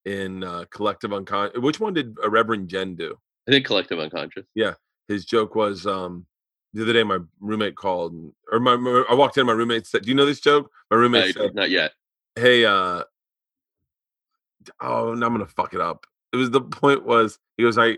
in 0.06 0.44
uh, 0.44 0.66
Collective 0.72 1.14
Unconscious. 1.14 1.60
Which 1.60 1.80
one 1.80 1.94
did 1.94 2.16
uh, 2.24 2.30
Reverend 2.30 2.70
Jen 2.70 2.96
do? 2.96 3.16
I 3.48 3.52
think 3.52 3.66
Collective 3.66 4.00
Unconscious. 4.00 4.46
Yeah, 4.56 4.74
his 5.08 5.26
joke 5.26 5.54
was 5.56 5.86
um, 5.86 6.26
the 6.74 6.82
other 6.84 6.94
day. 6.94 7.04
My 7.04 7.20
roommate 7.40 7.76
called, 7.76 8.16
or 8.52 8.60
my, 8.60 8.76
my 8.76 9.04
I 9.10 9.14
walked 9.14 9.38
in. 9.38 9.46
My 9.46 9.54
roommate 9.54 9.86
said, 9.86 10.04
"Do 10.04 10.10
you 10.10 10.16
know 10.16 10.26
this 10.26 10.40
joke?" 10.40 10.72
My 10.90 10.98
roommate 10.98 11.36
Uh, 11.38 11.42
said, 11.44 11.56
not 11.56 11.70
yet. 11.70 11.92
hey 12.36 12.66
uh 12.66 13.04
oh 14.82 15.14
now 15.14 15.28
i'm 15.28 15.32
gonna 15.34 15.46
fuck 15.46 15.74
it 15.74 15.80
up 15.82 16.06
it 16.34 16.38
was 16.38 16.50
the 16.50 16.60
point 16.62 17.06
was 17.06 17.38
he 17.58 17.64
goes 17.64 17.78
i 17.78 17.98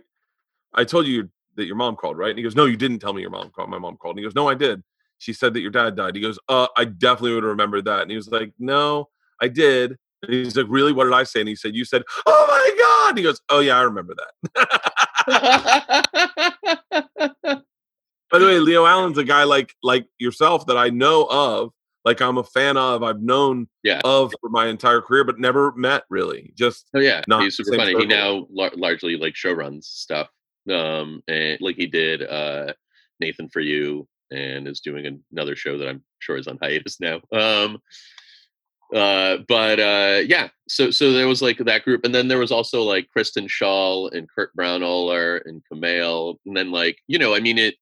i 0.74 0.84
told 0.84 1.08
you 1.08 1.30
that 1.58 1.66
your 1.66 1.76
mom 1.76 1.96
called 1.98 2.18
right? 2.18 2.30
And 2.30 2.38
he 2.40 2.44
goes 2.44 2.56
no 2.56 2.66
you 2.66 2.78
didn't 2.78 3.00
tell 3.00 3.14
me 3.14 3.22
your 3.22 3.30
mom 3.32 3.50
called 3.50 3.70
my 3.70 3.78
mom 3.80 3.98
called. 3.98 4.14
And 4.14 4.20
he 4.20 4.26
goes 4.26 4.36
no 4.36 4.48
i 4.48 4.54
did. 4.56 4.82
She 5.20 5.34
said 5.34 5.54
that 5.56 5.62
your 5.62 5.72
dad 5.72 5.96
died. 5.96 6.16
He 6.16 6.22
goes 6.22 6.40
uh 6.48 6.68
i 6.78 6.86
definitely 6.86 7.34
would 7.34 7.44
have 7.44 7.50
remembered 7.50 7.86
that. 7.86 8.04
And 8.04 8.12
he 8.12 8.18
was 8.18 8.30
like 8.30 8.54
no 8.60 9.10
i 9.42 9.48
did. 9.48 9.98
And 10.24 10.34
he's 10.34 10.56
like 10.56 10.66
really? 10.70 10.94
What 10.94 11.04
did 11.04 11.14
i 11.14 11.24
say? 11.24 11.42
And 11.42 11.50
he 11.50 11.56
said 11.56 11.76
you 11.76 11.84
said 11.86 12.04
oh 12.26 12.46
my 12.50 12.76
god 12.80 13.10
and 13.10 13.18
he 13.18 13.24
goes 13.24 13.42
oh 13.50 13.60
yeah 13.60 13.78
i 13.78 13.82
remember 13.82 14.16
that. 14.16 14.32
By 18.30 18.40
the 18.40 18.46
way 18.46 18.60
leo 18.60 18.86
allen's 18.86 19.18
a 19.18 19.24
guy 19.24 19.44
like 19.44 19.74
like 19.84 20.06
yourself 20.20 20.66
that 20.68 20.78
i 20.78 20.90
know 20.90 21.28
of 21.30 21.72
like 22.04 22.22
i'm 22.22 22.38
a 22.38 22.44
fan 22.44 22.76
of 22.78 23.02
i've 23.04 23.22
known 23.22 23.68
Yeah. 23.84 24.02
of 24.04 24.34
for 24.42 24.50
my 24.50 24.68
entire 24.68 25.02
career 25.02 25.24
but 25.24 25.40
never 25.40 25.72
met 25.76 26.04
really. 26.10 26.52
Just 26.56 26.90
oh 26.94 27.00
yeah, 27.00 27.22
he's 27.40 27.56
super 27.56 27.76
funny. 27.78 27.96
He 27.98 28.06
now 28.06 28.46
lar- 28.50 28.72
largely 28.76 29.16
like 29.18 29.36
show 29.36 29.52
runs 29.54 29.88
stuff. 29.88 30.28
Um, 30.70 31.22
and 31.28 31.58
like 31.62 31.76
he 31.76 31.88
did 31.88 32.24
uh, 32.24 32.74
Nathan 33.20 33.50
for 33.50 33.60
You, 33.60 34.08
and 34.32 34.68
is 34.68 34.82
doing 34.82 35.24
another 35.32 35.56
show 35.56 35.78
that 35.78 35.88
I'm 35.88 36.04
sure 36.20 36.38
is 36.38 36.48
on 36.48 36.58
hiatus 36.62 37.00
now. 37.00 37.22
Um, 37.32 37.80
uh, 38.94 39.38
but 39.48 39.80
uh, 39.80 40.22
yeah, 40.26 40.48
so 40.70 40.92
so 40.92 41.12
there 41.12 41.28
was 41.28 41.42
like 41.42 41.58
that 41.58 41.84
group, 41.84 42.06
and 42.06 42.16
then 42.16 42.28
there 42.28 42.38
was 42.38 42.52
also 42.52 42.84
like 42.84 43.10
Kristen 43.12 43.48
Schaal 43.48 44.12
and 44.14 44.28
Kurt 44.34 44.56
Braunohler 44.56 45.42
and 45.46 45.62
Kumail, 45.72 46.38
and 46.46 46.56
then 46.56 46.72
like 46.72 46.98
you 47.08 47.20
know, 47.20 47.36
I 47.36 47.40
mean 47.40 47.58
it. 47.58 47.76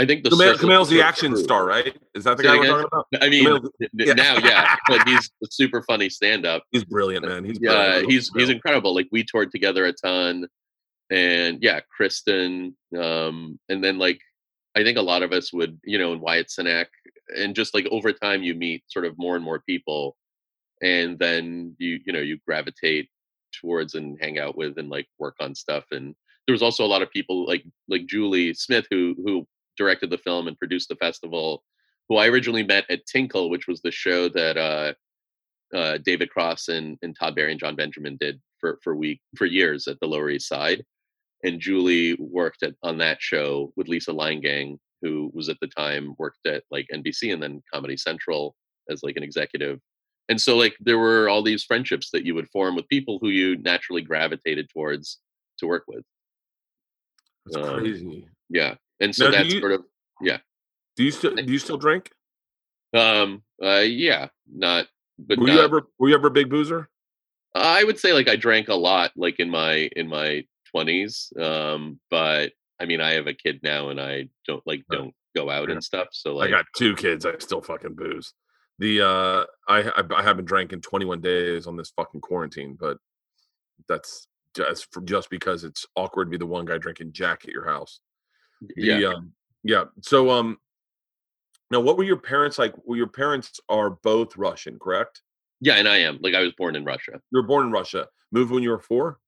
I 0.00 0.06
think 0.06 0.24
the 0.24 0.34
circle 0.34 0.68
Kumail's 0.68 0.88
the 0.88 1.02
action 1.02 1.32
grew. 1.32 1.44
star, 1.44 1.64
right? 1.64 1.96
Is 2.14 2.24
that 2.24 2.38
the 2.38 2.42
guy 2.42 2.56
we're 2.56 2.66
talking 2.66 2.88
about? 2.90 3.06
I 3.20 3.28
mean, 3.28 3.60
yeah. 3.92 4.14
now, 4.14 4.38
yeah, 4.38 4.74
but 4.88 5.06
he's 5.06 5.30
a 5.44 5.46
super 5.50 5.82
funny 5.82 6.08
stand-up. 6.08 6.64
He's 6.72 6.82
brilliant, 6.82 7.28
man. 7.28 7.44
He's 7.44 7.58
yeah, 7.60 7.72
brilliant. 7.72 8.10
he's 8.10 8.30
he's 8.34 8.48
incredible. 8.48 8.94
Like 8.94 9.08
we 9.12 9.22
toured 9.22 9.52
together 9.52 9.84
a 9.84 9.92
ton, 9.92 10.48
and 11.12 11.58
yeah, 11.60 11.80
Kristen, 11.94 12.74
um, 12.98 13.58
and 13.68 13.84
then 13.84 13.98
like 13.98 14.20
I 14.74 14.82
think 14.82 14.96
a 14.96 15.02
lot 15.02 15.22
of 15.22 15.32
us 15.32 15.52
would, 15.52 15.78
you 15.84 15.98
know, 15.98 16.12
and 16.12 16.22
Wyatt 16.22 16.48
Cenac, 16.48 16.86
and 17.36 17.54
just 17.54 17.74
like 17.74 17.86
over 17.90 18.12
time, 18.12 18.42
you 18.42 18.54
meet 18.54 18.84
sort 18.88 19.04
of 19.04 19.18
more 19.18 19.36
and 19.36 19.44
more 19.44 19.60
people, 19.60 20.16
and 20.80 21.18
then 21.18 21.76
you 21.78 22.00
you 22.06 22.12
know 22.14 22.20
you 22.20 22.38
gravitate 22.46 23.10
towards 23.60 23.94
and 23.94 24.16
hang 24.22 24.38
out 24.38 24.56
with 24.56 24.78
and 24.78 24.88
like 24.88 25.06
work 25.18 25.36
on 25.38 25.54
stuff. 25.54 25.84
And 25.90 26.14
there 26.46 26.54
was 26.54 26.62
also 26.62 26.84
a 26.84 26.88
lot 26.88 27.02
of 27.02 27.10
people 27.10 27.46
like 27.46 27.64
like 27.88 28.06
Julie 28.06 28.54
Smith 28.54 28.86
who 28.90 29.14
who 29.24 29.46
directed 29.76 30.08
the 30.10 30.18
film 30.18 30.48
and 30.48 30.58
produced 30.58 30.88
the 30.88 30.96
festival, 30.96 31.62
who 32.08 32.16
I 32.16 32.28
originally 32.28 32.64
met 32.64 32.86
at 32.90 33.06
Tinkle, 33.06 33.50
which 33.50 33.68
was 33.68 33.82
the 33.82 33.92
show 33.92 34.28
that. 34.30 34.56
uh 34.56 34.94
uh, 35.74 35.96
David 36.04 36.28
Cross 36.28 36.68
and, 36.68 36.98
and 37.00 37.16
Todd 37.18 37.34
Barry 37.34 37.50
and 37.50 37.58
Jon 37.58 37.74
Benjamin 37.74 38.18
did 38.20 38.38
for 38.58 38.78
for 38.82 38.94
week 38.94 39.22
for 39.36 39.46
years 39.46 39.88
at 39.88 39.98
the 40.00 40.06
Lower 40.06 40.28
East 40.28 40.46
Side, 40.48 40.84
and 41.42 41.60
Julie 41.60 42.16
worked 42.18 42.62
at 42.62 42.74
on 42.82 42.98
that 42.98 43.20
show 43.20 43.72
with 43.76 43.88
Lisa 43.88 44.12
Gang, 44.12 44.78
who 45.00 45.30
was 45.34 45.48
at 45.48 45.58
the 45.60 45.66
time 45.66 46.14
worked 46.18 46.46
at 46.46 46.64
like 46.70 46.86
NBC 46.92 47.32
and 47.32 47.42
then 47.42 47.62
Comedy 47.72 47.96
Central 47.96 48.54
as 48.90 49.02
like 49.02 49.16
an 49.16 49.22
executive. 49.22 49.80
And 50.28 50.40
so 50.40 50.56
like 50.56 50.76
there 50.80 50.98
were 50.98 51.28
all 51.28 51.42
these 51.42 51.64
friendships 51.64 52.10
that 52.12 52.24
you 52.24 52.34
would 52.34 52.48
form 52.50 52.76
with 52.76 52.88
people 52.88 53.18
who 53.20 53.28
you 53.28 53.56
naturally 53.58 54.02
gravitated 54.02 54.68
towards 54.72 55.18
to 55.58 55.66
work 55.66 55.84
with. 55.88 56.04
That's 57.46 57.66
um, 57.68 57.80
crazy. 57.80 58.26
Yeah, 58.48 58.74
and 59.00 59.14
so 59.14 59.26
Now, 59.26 59.38
that's 59.38 59.52
you- 59.52 59.60
sort 59.60 59.72
of 59.72 59.84
yeah. 60.20 60.38
Do 60.96 61.04
you 61.04 61.10
still 61.10 61.34
do 61.34 61.52
you 61.52 61.58
still 61.58 61.78
drink? 61.78 62.10
um 62.94 63.42
uh 63.64 63.78
yeah 63.78 64.28
not 64.54 64.86
but 65.18 65.38
Were 65.38 65.46
not, 65.46 65.54
you 65.54 65.60
ever 65.62 65.82
were 65.98 66.08
you 66.10 66.14
ever 66.14 66.26
a 66.26 66.30
big 66.30 66.50
boozer? 66.50 66.88
I 67.54 67.84
would 67.84 67.98
say 67.98 68.12
like 68.12 68.28
I 68.28 68.36
drank 68.36 68.68
a 68.68 68.74
lot 68.74 69.12
like 69.16 69.38
in 69.40 69.50
my 69.50 69.88
in 69.96 70.08
my 70.08 70.44
20s 70.74 71.36
um 71.40 71.98
but 72.10 72.52
I 72.80 72.86
mean 72.86 73.00
I 73.00 73.12
have 73.12 73.26
a 73.26 73.34
kid 73.34 73.60
now 73.62 73.90
and 73.90 74.00
I 74.00 74.28
don't 74.46 74.62
like 74.66 74.84
don't 74.90 75.14
go 75.34 75.50
out 75.50 75.70
and 75.70 75.82
stuff 75.82 76.08
so 76.12 76.40
I 76.40 76.48
got 76.48 76.66
two 76.76 76.94
kids. 76.94 77.24
I 77.24 77.38
still 77.38 77.62
fucking 77.62 77.94
booze. 77.94 78.34
The 78.78 79.00
uh, 79.00 79.44
I 79.68 79.82
I, 79.82 80.02
I 80.16 80.22
haven't 80.22 80.46
drank 80.46 80.72
in 80.72 80.80
21 80.80 81.20
days 81.20 81.66
on 81.66 81.76
this 81.76 81.90
fucking 81.90 82.20
quarantine, 82.20 82.76
but 82.78 82.98
that's 83.88 84.26
just 84.54 84.88
just 85.04 85.30
because 85.30 85.64
it's 85.64 85.86
awkward 85.96 86.26
to 86.26 86.30
be 86.30 86.36
the 86.36 86.46
one 86.46 86.64
guy 86.64 86.78
drinking 86.78 87.12
Jack 87.12 87.42
at 87.44 87.52
your 87.52 87.66
house. 87.66 88.00
The, 88.60 88.74
yeah 88.76 89.08
Um, 89.08 89.32
yeah. 89.62 89.84
So 90.00 90.30
um, 90.30 90.58
now 91.70 91.80
what 91.80 91.96
were 91.96 92.04
your 92.04 92.16
parents 92.16 92.58
like? 92.58 92.74
Well, 92.84 92.96
your 92.96 93.06
parents 93.06 93.60
are 93.68 93.90
both 93.90 94.36
Russian, 94.36 94.78
correct? 94.78 95.22
yeah 95.60 95.74
and 95.74 95.88
I 95.88 95.98
am 95.98 96.18
like 96.20 96.34
I 96.34 96.40
was 96.40 96.52
born 96.58 96.74
in 96.74 96.84
Russia 96.84 97.12
You 97.30 97.40
were 97.40 97.46
born 97.46 97.66
in 97.66 97.72
Russia. 97.72 98.08
Moved 98.32 98.50
when 98.50 98.62
you 98.62 98.70
were 98.70 98.80
four. 98.80 99.18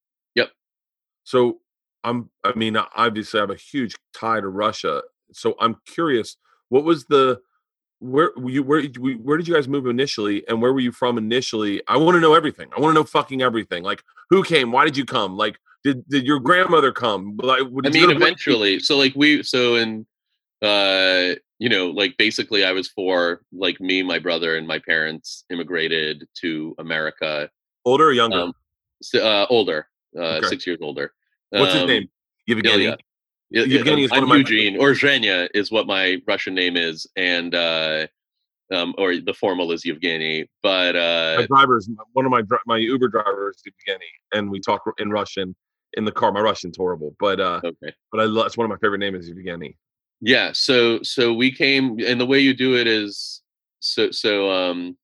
So 1.25 1.61
I'm. 2.05 2.31
I 2.45 2.55
mean, 2.55 2.77
obviously, 2.77 3.41
I 3.41 3.43
have 3.43 3.51
a 3.51 3.57
huge 3.57 3.95
tie 4.15 4.41
to 4.41 4.49
Russia. 4.49 5.03
So 5.33 5.55
I'm 5.61 5.77
curious. 5.87 6.37
What 6.69 6.85
was 6.85 7.07
the 7.07 7.41
where 8.01 8.33
were 8.37 8.51
you 8.51 8.63
where 8.63 8.83
did 8.83 8.97
you- 8.97 9.15
where 9.23 9.37
did 9.39 9.49
you 9.49 9.55
guys 9.55 9.67
move 9.69 9.87
initially, 9.87 10.47
and 10.49 10.61
where 10.61 10.73
were 10.73 10.81
you 10.81 10.93
from 10.93 11.17
initially? 11.19 11.83
I 11.89 11.97
want 11.97 12.15
to 12.17 12.21
know 12.21 12.35
everything. 12.35 12.69
I 12.77 12.81
want 12.81 12.95
to 12.95 13.01
know 13.01 13.05
fucking 13.05 13.41
everything. 13.43 13.83
Like 13.83 14.03
who 14.31 14.43
came? 14.45 14.71
Why 14.73 14.85
did 14.85 14.97
you 14.97 15.05
come? 15.05 15.37
Like 15.37 15.57
did 15.83 16.07
did 16.09 16.27
your 16.27 16.41
grandmother 16.41 16.93
come? 16.93 17.37
Like, 17.43 17.61
I 17.61 17.65
did 17.65 17.95
you 17.95 18.01
go 18.03 18.07
mean 18.09 18.17
eventually 18.17 18.81
so 18.81 18.97
like 18.99 19.13
we 19.15 19.43
so 19.43 19.77
in 19.77 20.07
uh 20.63 21.35
you 21.59 21.69
know 21.69 21.91
like 21.91 22.17
basically 22.17 22.65
I 22.65 22.73
was 22.73 22.89
four 22.89 23.43
like 23.53 23.81
me 23.81 24.03
my 24.03 24.19
brother 24.19 24.57
and 24.57 24.67
my 24.67 24.79
parents 24.79 25.45
immigrated 25.51 26.27
to 26.41 26.75
America 26.79 27.51
older 27.85 28.07
or 28.09 28.13
younger? 28.13 28.39
um 28.39 28.55
s- 29.03 29.15
uh 29.15 29.47
older 29.51 29.89
uh 30.19 30.39
Okay. 30.39 30.49
6 30.49 30.67
years 30.67 30.79
older 30.83 31.13
What's 31.51 31.73
his 31.73 31.83
Um, 31.83 31.89
name? 31.89 32.09
Yevgeny. 32.47 32.75
Ilya. 32.85 32.97
Yeah, 33.51 33.63
Yevgeny 33.65 34.01
yeah, 34.01 34.05
is 34.07 34.11
one 34.11 34.19
I'm 34.19 34.25
of 34.25 34.29
my- 34.31 34.37
Eugene 34.39 34.77
or 34.79 34.91
Zhenya 34.93 35.49
is 35.55 35.71
what 35.71 35.87
my 35.87 36.21
Russian 36.27 36.55
name 36.55 36.77
is, 36.77 37.07
and 37.17 37.55
uh, 37.55 38.07
um, 38.73 38.95
or 38.99 39.17
the 39.19 39.35
formal 39.35 39.71
is 39.71 39.85
Yevgeny. 39.85 40.49
But 40.63 40.97
uh, 40.97 41.37
my 41.41 41.47
drivers, 41.47 41.89
one 42.13 42.25
of 42.27 42.33
my 42.33 42.43
my 42.67 42.79
Uber 42.79 43.09
drivers, 43.09 43.63
Yevgeny, 43.65 44.11
and 44.33 44.51
we 44.51 44.59
talk 44.61 44.83
in 44.99 45.11
Russian 45.11 45.55
in 45.97 46.05
the 46.05 46.11
car. 46.13 46.33
My 46.33 46.41
Russian's 46.41 46.77
horrible, 46.77 47.15
but 47.21 47.39
uh, 47.39 47.61
okay, 47.63 47.93
but 48.11 48.21
I 48.21 48.25
love. 48.25 48.47
It's 48.47 48.57
one 48.57 48.65
of 48.65 48.71
my 48.71 48.79
favorite 48.79 48.99
names 48.99 49.25
is 49.25 49.29
Yevgeny. 49.29 49.77
yeah. 50.21 50.51
So 50.53 51.01
so 51.03 51.33
we 51.33 51.53
came, 51.53 51.99
and 52.05 52.21
the 52.21 52.27
way 52.27 52.41
you 52.41 52.55
do 52.55 52.77
it 52.77 52.89
is 52.89 53.43
so 53.79 54.11
so 54.11 54.51
um, 54.51 54.97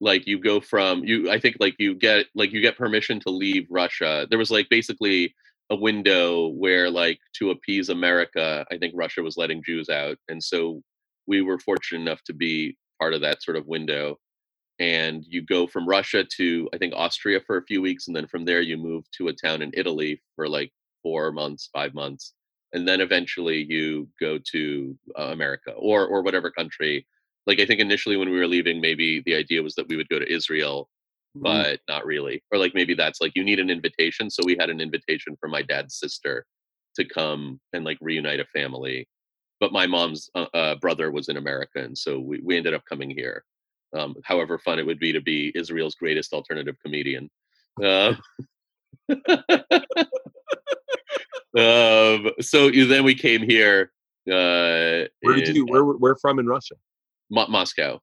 like 0.00 0.26
you 0.26 0.38
go 0.38 0.60
from 0.60 1.04
you. 1.04 1.30
I 1.30 1.38
think 1.38 1.56
like 1.60 1.76
you 1.78 1.94
get 1.94 2.26
like 2.34 2.52
you 2.52 2.60
get 2.60 2.78
permission 2.78 3.20
to 3.20 3.30
leave 3.30 3.66
Russia. 3.70 4.26
There 4.28 4.38
was 4.38 4.50
like 4.50 4.68
basically 4.68 5.34
a 5.70 5.76
window 5.76 6.48
where 6.48 6.90
like 6.90 7.20
to 7.34 7.50
appease 7.50 7.88
America, 7.88 8.66
I 8.70 8.78
think 8.78 8.94
Russia 8.96 9.22
was 9.22 9.36
letting 9.36 9.62
Jews 9.62 9.88
out, 9.88 10.16
and 10.28 10.42
so 10.42 10.82
we 11.26 11.42
were 11.42 11.58
fortunate 11.58 12.00
enough 12.00 12.22
to 12.24 12.32
be 12.32 12.76
part 12.98 13.14
of 13.14 13.20
that 13.20 13.42
sort 13.42 13.56
of 13.56 13.66
window. 13.66 14.18
And 14.78 15.24
you 15.28 15.42
go 15.42 15.66
from 15.66 15.86
Russia 15.86 16.24
to 16.36 16.68
I 16.74 16.78
think 16.78 16.94
Austria 16.96 17.40
for 17.46 17.58
a 17.58 17.64
few 17.64 17.82
weeks, 17.82 18.06
and 18.08 18.16
then 18.16 18.26
from 18.26 18.44
there 18.44 18.62
you 18.62 18.78
move 18.78 19.04
to 19.18 19.28
a 19.28 19.34
town 19.34 19.60
in 19.62 19.70
Italy 19.74 20.22
for 20.34 20.48
like 20.48 20.72
four 21.02 21.30
months, 21.30 21.68
five 21.72 21.92
months, 21.94 22.32
and 22.72 22.88
then 22.88 23.02
eventually 23.02 23.66
you 23.68 24.08
go 24.18 24.38
to 24.52 24.96
uh, 25.18 25.24
America 25.24 25.72
or 25.72 26.06
or 26.06 26.22
whatever 26.22 26.50
country. 26.50 27.06
Like 27.46 27.60
I 27.60 27.66
think 27.66 27.80
initially 27.80 28.16
when 28.16 28.30
we 28.30 28.38
were 28.38 28.46
leaving, 28.46 28.80
maybe 28.80 29.22
the 29.24 29.34
idea 29.34 29.62
was 29.62 29.74
that 29.74 29.88
we 29.88 29.96
would 29.96 30.08
go 30.08 30.18
to 30.18 30.32
Israel, 30.32 30.88
Mm. 31.36 31.42
but 31.42 31.80
not 31.88 32.04
really. 32.04 32.42
Or 32.50 32.58
like 32.58 32.74
maybe 32.74 32.94
that's 32.94 33.20
like 33.20 33.32
you 33.36 33.44
need 33.44 33.60
an 33.60 33.70
invitation. 33.70 34.30
So 34.30 34.42
we 34.44 34.56
had 34.58 34.70
an 34.70 34.80
invitation 34.80 35.36
from 35.40 35.52
my 35.52 35.62
dad's 35.62 35.96
sister 35.98 36.44
to 36.96 37.04
come 37.04 37.60
and 37.72 37.84
like 37.84 37.98
reunite 38.00 38.40
a 38.40 38.44
family. 38.46 39.08
But 39.60 39.72
my 39.72 39.86
mom's 39.86 40.30
uh, 40.34 40.46
uh, 40.54 40.74
brother 40.76 41.10
was 41.10 41.28
in 41.28 41.36
America, 41.36 41.80
and 41.80 41.96
so 41.96 42.18
we, 42.18 42.40
we 42.42 42.56
ended 42.56 42.74
up 42.74 42.84
coming 42.86 43.10
here. 43.10 43.44
Um, 43.96 44.14
however 44.24 44.58
fun 44.58 44.78
it 44.78 44.86
would 44.86 44.98
be 45.00 45.12
to 45.12 45.20
be 45.20 45.52
Israel's 45.54 45.96
greatest 45.96 46.32
alternative 46.32 46.76
comedian. 46.84 47.28
Uh, 47.82 48.14
um, 51.58 52.30
so 52.40 52.70
then 52.70 53.04
we 53.04 53.14
came 53.14 53.42
here. 53.42 53.92
Uh, 54.28 55.06
Where 55.20 55.36
did 55.36 55.50
in 55.50 55.56
you? 55.56 55.66
Where 55.66 55.84
where 55.84 56.16
from 56.16 56.38
in 56.38 56.46
Russia? 56.46 56.74
Mo- 57.30 57.46
Moscow, 57.48 58.00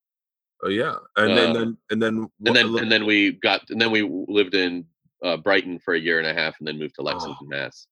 Oh 0.64 0.70
yeah, 0.70 0.96
and 1.18 1.38
then 1.38 1.50
Uh, 1.52 1.54
then 1.54 1.78
and 1.92 2.02
then 2.02 2.30
and 2.46 2.56
then 2.56 2.78
and 2.78 2.92
then 2.92 3.06
we 3.06 3.34
got 3.34 3.70
and 3.70 3.80
then 3.80 3.92
we 3.92 4.02
lived 4.28 4.56
in 4.56 4.86
uh, 5.24 5.38
Brighton 5.38 5.78
for 5.80 5.94
a 5.94 6.00
year 6.00 6.18
and 6.20 6.28
a 6.28 6.34
half, 6.34 6.58
and 6.60 6.68
then 6.68 6.80
moved 6.80 6.96
to 6.96 7.02
Oh, 7.02 7.06
Lexington, 7.06 7.48
Mass. 7.48 7.88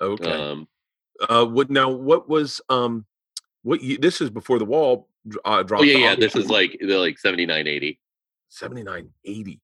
okay. 0.00 0.30
Um, 0.30 0.68
uh, 1.28 1.44
what 1.44 1.68
now? 1.70 1.90
What 1.90 2.28
was 2.28 2.60
um, 2.70 3.04
what? 3.62 3.82
You, 3.82 3.98
this 3.98 4.20
is 4.20 4.30
before 4.30 4.58
the 4.58 4.64
wall 4.64 5.08
uh, 5.44 5.62
dropped. 5.62 5.82
oh 5.82 5.84
yeah, 5.84 5.98
yeah. 5.98 6.14
This 6.14 6.34
is 6.36 6.48
like 6.58 6.78
they're 6.80 6.98
like 6.98 7.18
seventy 7.18 7.44
nine, 7.46 7.66
eighty. 7.66 8.00
79, 8.50 9.10
80. 9.26 9.60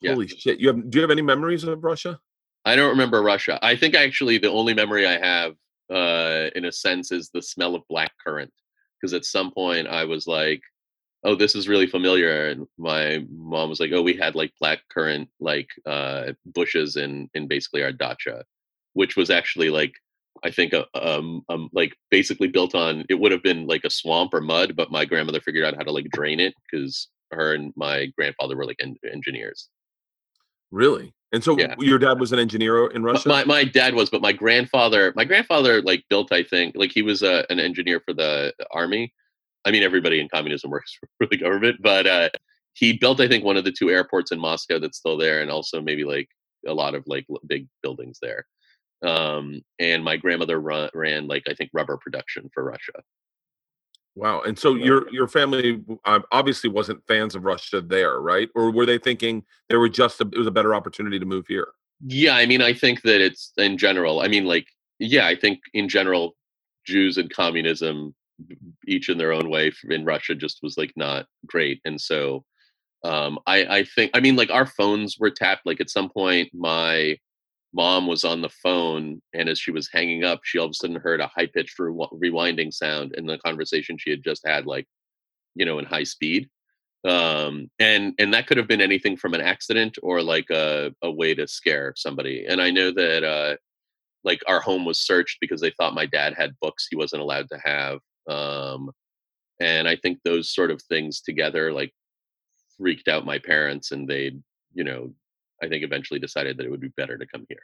Yeah. 0.00 0.12
Holy 0.12 0.26
shit! 0.26 0.58
You 0.58 0.66
have? 0.68 0.90
Do 0.90 0.98
you 0.98 1.02
have 1.02 1.12
any 1.12 1.22
memories 1.22 1.62
of 1.62 1.84
Russia? 1.84 2.18
I 2.64 2.74
don't 2.74 2.90
remember 2.90 3.22
Russia. 3.22 3.60
I 3.62 3.76
think 3.76 3.94
actually 3.94 4.38
the 4.38 4.50
only 4.50 4.74
memory 4.74 5.06
I 5.06 5.18
have, 5.18 5.54
uh, 5.88 6.50
in 6.56 6.64
a 6.64 6.72
sense, 6.72 7.12
is 7.12 7.30
the 7.32 7.40
smell 7.40 7.76
of 7.76 7.82
black 7.88 8.10
currant. 8.24 8.52
Because 9.04 9.12
at 9.12 9.26
some 9.26 9.50
point 9.50 9.86
I 9.86 10.06
was 10.06 10.26
like, 10.26 10.62
"Oh, 11.24 11.34
this 11.34 11.54
is 11.54 11.68
really 11.68 11.86
familiar," 11.86 12.48
and 12.48 12.66
my 12.78 13.22
mom 13.30 13.68
was 13.68 13.78
like, 13.78 13.92
"Oh, 13.92 14.00
we 14.00 14.14
had 14.14 14.34
like 14.34 14.54
black 14.58 14.80
currant 14.88 15.28
like 15.40 15.68
uh, 15.84 16.32
bushes 16.46 16.96
in 16.96 17.28
in 17.34 17.46
basically 17.46 17.82
our 17.82 17.92
dacha, 17.92 18.44
which 18.94 19.14
was 19.14 19.28
actually 19.28 19.68
like." 19.68 19.92
I 20.42 20.50
think 20.50 20.72
a, 20.72 20.86
um, 20.94 21.42
um 21.50 21.68
like 21.74 21.94
basically 22.10 22.48
built 22.48 22.74
on 22.74 23.04
it 23.10 23.20
would 23.20 23.32
have 23.32 23.42
been 23.42 23.66
like 23.66 23.84
a 23.84 23.90
swamp 23.90 24.32
or 24.32 24.40
mud, 24.40 24.74
but 24.74 24.90
my 24.90 25.04
grandmother 25.04 25.40
figured 25.40 25.64
out 25.64 25.76
how 25.76 25.82
to 25.84 25.92
like 25.92 26.08
drain 26.10 26.40
it 26.40 26.54
because 26.62 27.08
her 27.30 27.54
and 27.54 27.74
my 27.76 28.06
grandfather 28.16 28.56
were 28.56 28.66
like 28.66 28.80
en- 28.80 28.96
engineers. 29.12 29.68
Really? 30.74 31.14
And 31.32 31.42
so 31.42 31.56
Yeah. 31.56 31.76
your 31.78 31.98
dad 31.98 32.18
was 32.18 32.32
an 32.32 32.40
engineer 32.40 32.88
in 32.88 33.04
Russia. 33.04 33.28
My 33.28 33.44
my 33.44 33.64
dad 33.64 33.94
was, 33.94 34.10
but 34.10 34.20
my 34.20 34.32
grandfather, 34.32 35.12
my 35.14 35.24
grandfather 35.24 35.80
like 35.82 36.04
built, 36.10 36.32
I 36.32 36.42
think, 36.42 36.74
like 36.76 36.90
he 36.92 37.02
was 37.02 37.22
a, 37.22 37.46
an 37.48 37.60
engineer 37.60 38.00
for 38.00 38.12
the 38.12 38.52
army. 38.72 39.12
I 39.64 39.70
mean, 39.70 39.84
everybody 39.84 40.20
in 40.20 40.28
communism 40.28 40.70
works 40.76 40.98
for 41.18 41.26
the 41.26 41.36
government, 41.36 41.76
but 41.80 42.06
uh, 42.06 42.28
he 42.74 42.92
built, 42.94 43.20
I 43.20 43.28
think, 43.28 43.44
one 43.44 43.56
of 43.56 43.64
the 43.64 43.72
two 43.72 43.88
airports 43.90 44.32
in 44.32 44.40
Moscow 44.40 44.80
that's 44.80 44.98
still 44.98 45.16
there, 45.16 45.42
and 45.42 45.50
also 45.50 45.80
maybe 45.80 46.04
like 46.04 46.28
a 46.66 46.74
lot 46.74 46.94
of 46.96 47.04
like 47.06 47.26
big 47.46 47.68
buildings 47.82 48.18
there. 48.20 48.44
Um, 49.02 49.62
and 49.78 50.02
my 50.02 50.16
grandmother 50.16 50.60
run, 50.60 50.90
ran 50.92 51.28
like 51.28 51.44
I 51.48 51.54
think 51.54 51.70
rubber 51.72 51.98
production 51.98 52.50
for 52.52 52.64
Russia. 52.64 53.00
Wow. 54.16 54.42
And 54.42 54.56
so 54.56 54.74
your 54.74 55.10
your 55.12 55.26
family 55.26 55.82
obviously 56.30 56.70
wasn't 56.70 57.02
fans 57.08 57.34
of 57.34 57.44
Russia 57.44 57.80
there, 57.80 58.20
right? 58.20 58.48
Or 58.54 58.70
were 58.70 58.86
they 58.86 58.98
thinking 58.98 59.44
there 59.68 59.80
were 59.80 59.88
just 59.88 60.20
a, 60.20 60.28
it 60.32 60.38
was 60.38 60.46
a 60.46 60.52
better 60.52 60.74
opportunity 60.74 61.18
to 61.18 61.26
move 61.26 61.46
here? 61.48 61.68
Yeah, 62.06 62.36
I 62.36 62.46
mean, 62.46 62.62
I 62.62 62.74
think 62.74 63.02
that 63.02 63.20
it's 63.20 63.52
in 63.56 63.76
general. 63.76 64.20
I 64.20 64.28
mean, 64.28 64.44
like, 64.44 64.66
yeah, 64.98 65.26
I 65.26 65.34
think 65.34 65.60
in 65.72 65.88
general, 65.88 66.36
Jews 66.86 67.18
and 67.18 67.30
communism, 67.30 68.14
each 68.86 69.08
in 69.08 69.18
their 69.18 69.32
own 69.32 69.48
way, 69.48 69.72
in 69.90 70.04
Russia, 70.04 70.34
just 70.34 70.60
was 70.62 70.76
like 70.76 70.92
not 70.96 71.26
great. 71.46 71.80
And 71.84 72.00
so, 72.00 72.44
um, 73.02 73.38
I 73.46 73.78
I 73.78 73.84
think, 73.84 74.12
I 74.14 74.20
mean, 74.20 74.36
like 74.36 74.50
our 74.50 74.66
phones 74.66 75.18
were 75.18 75.30
tapped. 75.30 75.66
Like 75.66 75.80
at 75.80 75.90
some 75.90 76.08
point, 76.08 76.50
my 76.54 77.18
mom 77.74 78.06
was 78.06 78.24
on 78.24 78.40
the 78.40 78.48
phone 78.48 79.20
and 79.32 79.48
as 79.48 79.58
she 79.58 79.70
was 79.72 79.90
hanging 79.92 80.24
up 80.24 80.40
she 80.44 80.58
all 80.58 80.66
of 80.66 80.70
a 80.70 80.74
sudden 80.74 80.96
heard 80.96 81.20
a 81.20 81.26
high 81.26 81.46
pitched 81.46 81.78
re- 81.78 81.90
rewinding 82.14 82.72
sound 82.72 83.14
in 83.16 83.26
the 83.26 83.38
conversation 83.38 83.98
she 83.98 84.10
had 84.10 84.22
just 84.22 84.46
had 84.46 84.64
like 84.64 84.86
you 85.54 85.64
know 85.64 85.78
in 85.78 85.84
high 85.84 86.04
speed. 86.04 86.48
Um 87.04 87.70
and 87.78 88.14
and 88.18 88.32
that 88.32 88.46
could 88.46 88.56
have 88.56 88.68
been 88.68 88.80
anything 88.80 89.16
from 89.16 89.34
an 89.34 89.40
accident 89.40 89.98
or 90.02 90.22
like 90.22 90.48
a, 90.50 90.92
a 91.02 91.10
way 91.10 91.34
to 91.34 91.46
scare 91.46 91.92
somebody. 91.96 92.46
And 92.48 92.60
i 92.62 92.70
know 92.70 92.90
that 92.92 93.24
uh 93.24 93.56
like 94.24 94.42
our 94.46 94.60
home 94.60 94.84
was 94.86 95.00
searched 95.00 95.38
because 95.40 95.60
they 95.60 95.72
thought 95.72 95.94
my 95.94 96.06
dad 96.06 96.34
had 96.34 96.58
books 96.60 96.86
he 96.88 96.96
wasn't 96.96 97.20
allowed 97.20 97.48
to 97.50 97.58
have 97.58 97.98
um 98.28 98.90
and 99.60 99.86
i 99.86 99.94
think 99.96 100.18
those 100.24 100.54
sort 100.54 100.70
of 100.70 100.80
things 100.82 101.20
together 101.20 101.72
like 101.72 101.92
freaked 102.78 103.06
out 103.08 103.26
my 103.26 103.38
parents 103.38 103.92
and 103.92 104.08
they 104.08 104.32
you 104.72 104.82
know 104.82 105.12
I 105.62 105.68
think 105.68 105.84
eventually 105.84 106.20
decided 106.20 106.56
that 106.56 106.66
it 106.66 106.70
would 106.70 106.80
be 106.80 106.92
better 106.96 107.16
to 107.16 107.26
come 107.26 107.46
here. 107.48 107.62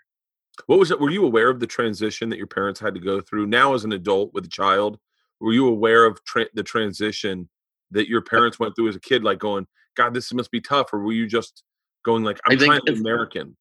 What 0.67 0.79
was 0.79 0.91
it? 0.91 1.01
Were 1.01 1.11
you 1.11 1.25
aware 1.25 1.49
of 1.49 1.61
the 1.61 1.67
transition 1.67 2.29
that 2.31 2.37
your 2.37 2.47
parents 2.47 2.81
had 2.81 2.95
to 2.95 3.01
go 3.01 3.21
through 3.21 3.47
now 3.47 3.75
as 3.75 3.85
an 3.85 3.93
adult 3.93 4.33
with 4.35 4.45
a 4.45 4.49
child? 4.49 4.99
Were 5.41 5.53
you 5.53 5.69
aware 5.69 6.05
of 6.05 6.23
tra- 6.25 6.49
the 6.55 6.63
transition 6.63 7.49
that 7.91 8.09
your 8.09 8.21
parents 8.21 8.59
went 8.59 8.77
through 8.77 8.89
as 8.89 8.97
a 8.97 9.01
kid, 9.01 9.25
like 9.25 9.39
going, 9.39 9.67
God, 9.97 10.15
this 10.15 10.33
must 10.33 10.51
be 10.51 10.61
tough? 10.61 10.93
Or 10.93 11.01
were 11.01 11.13
you 11.13 11.27
just 11.27 11.63
going 12.05 12.25
like, 12.25 12.39
I'm 12.47 12.59
trying 12.59 12.81
to 12.87 12.93
be 12.93 13.01
American? 13.01 13.57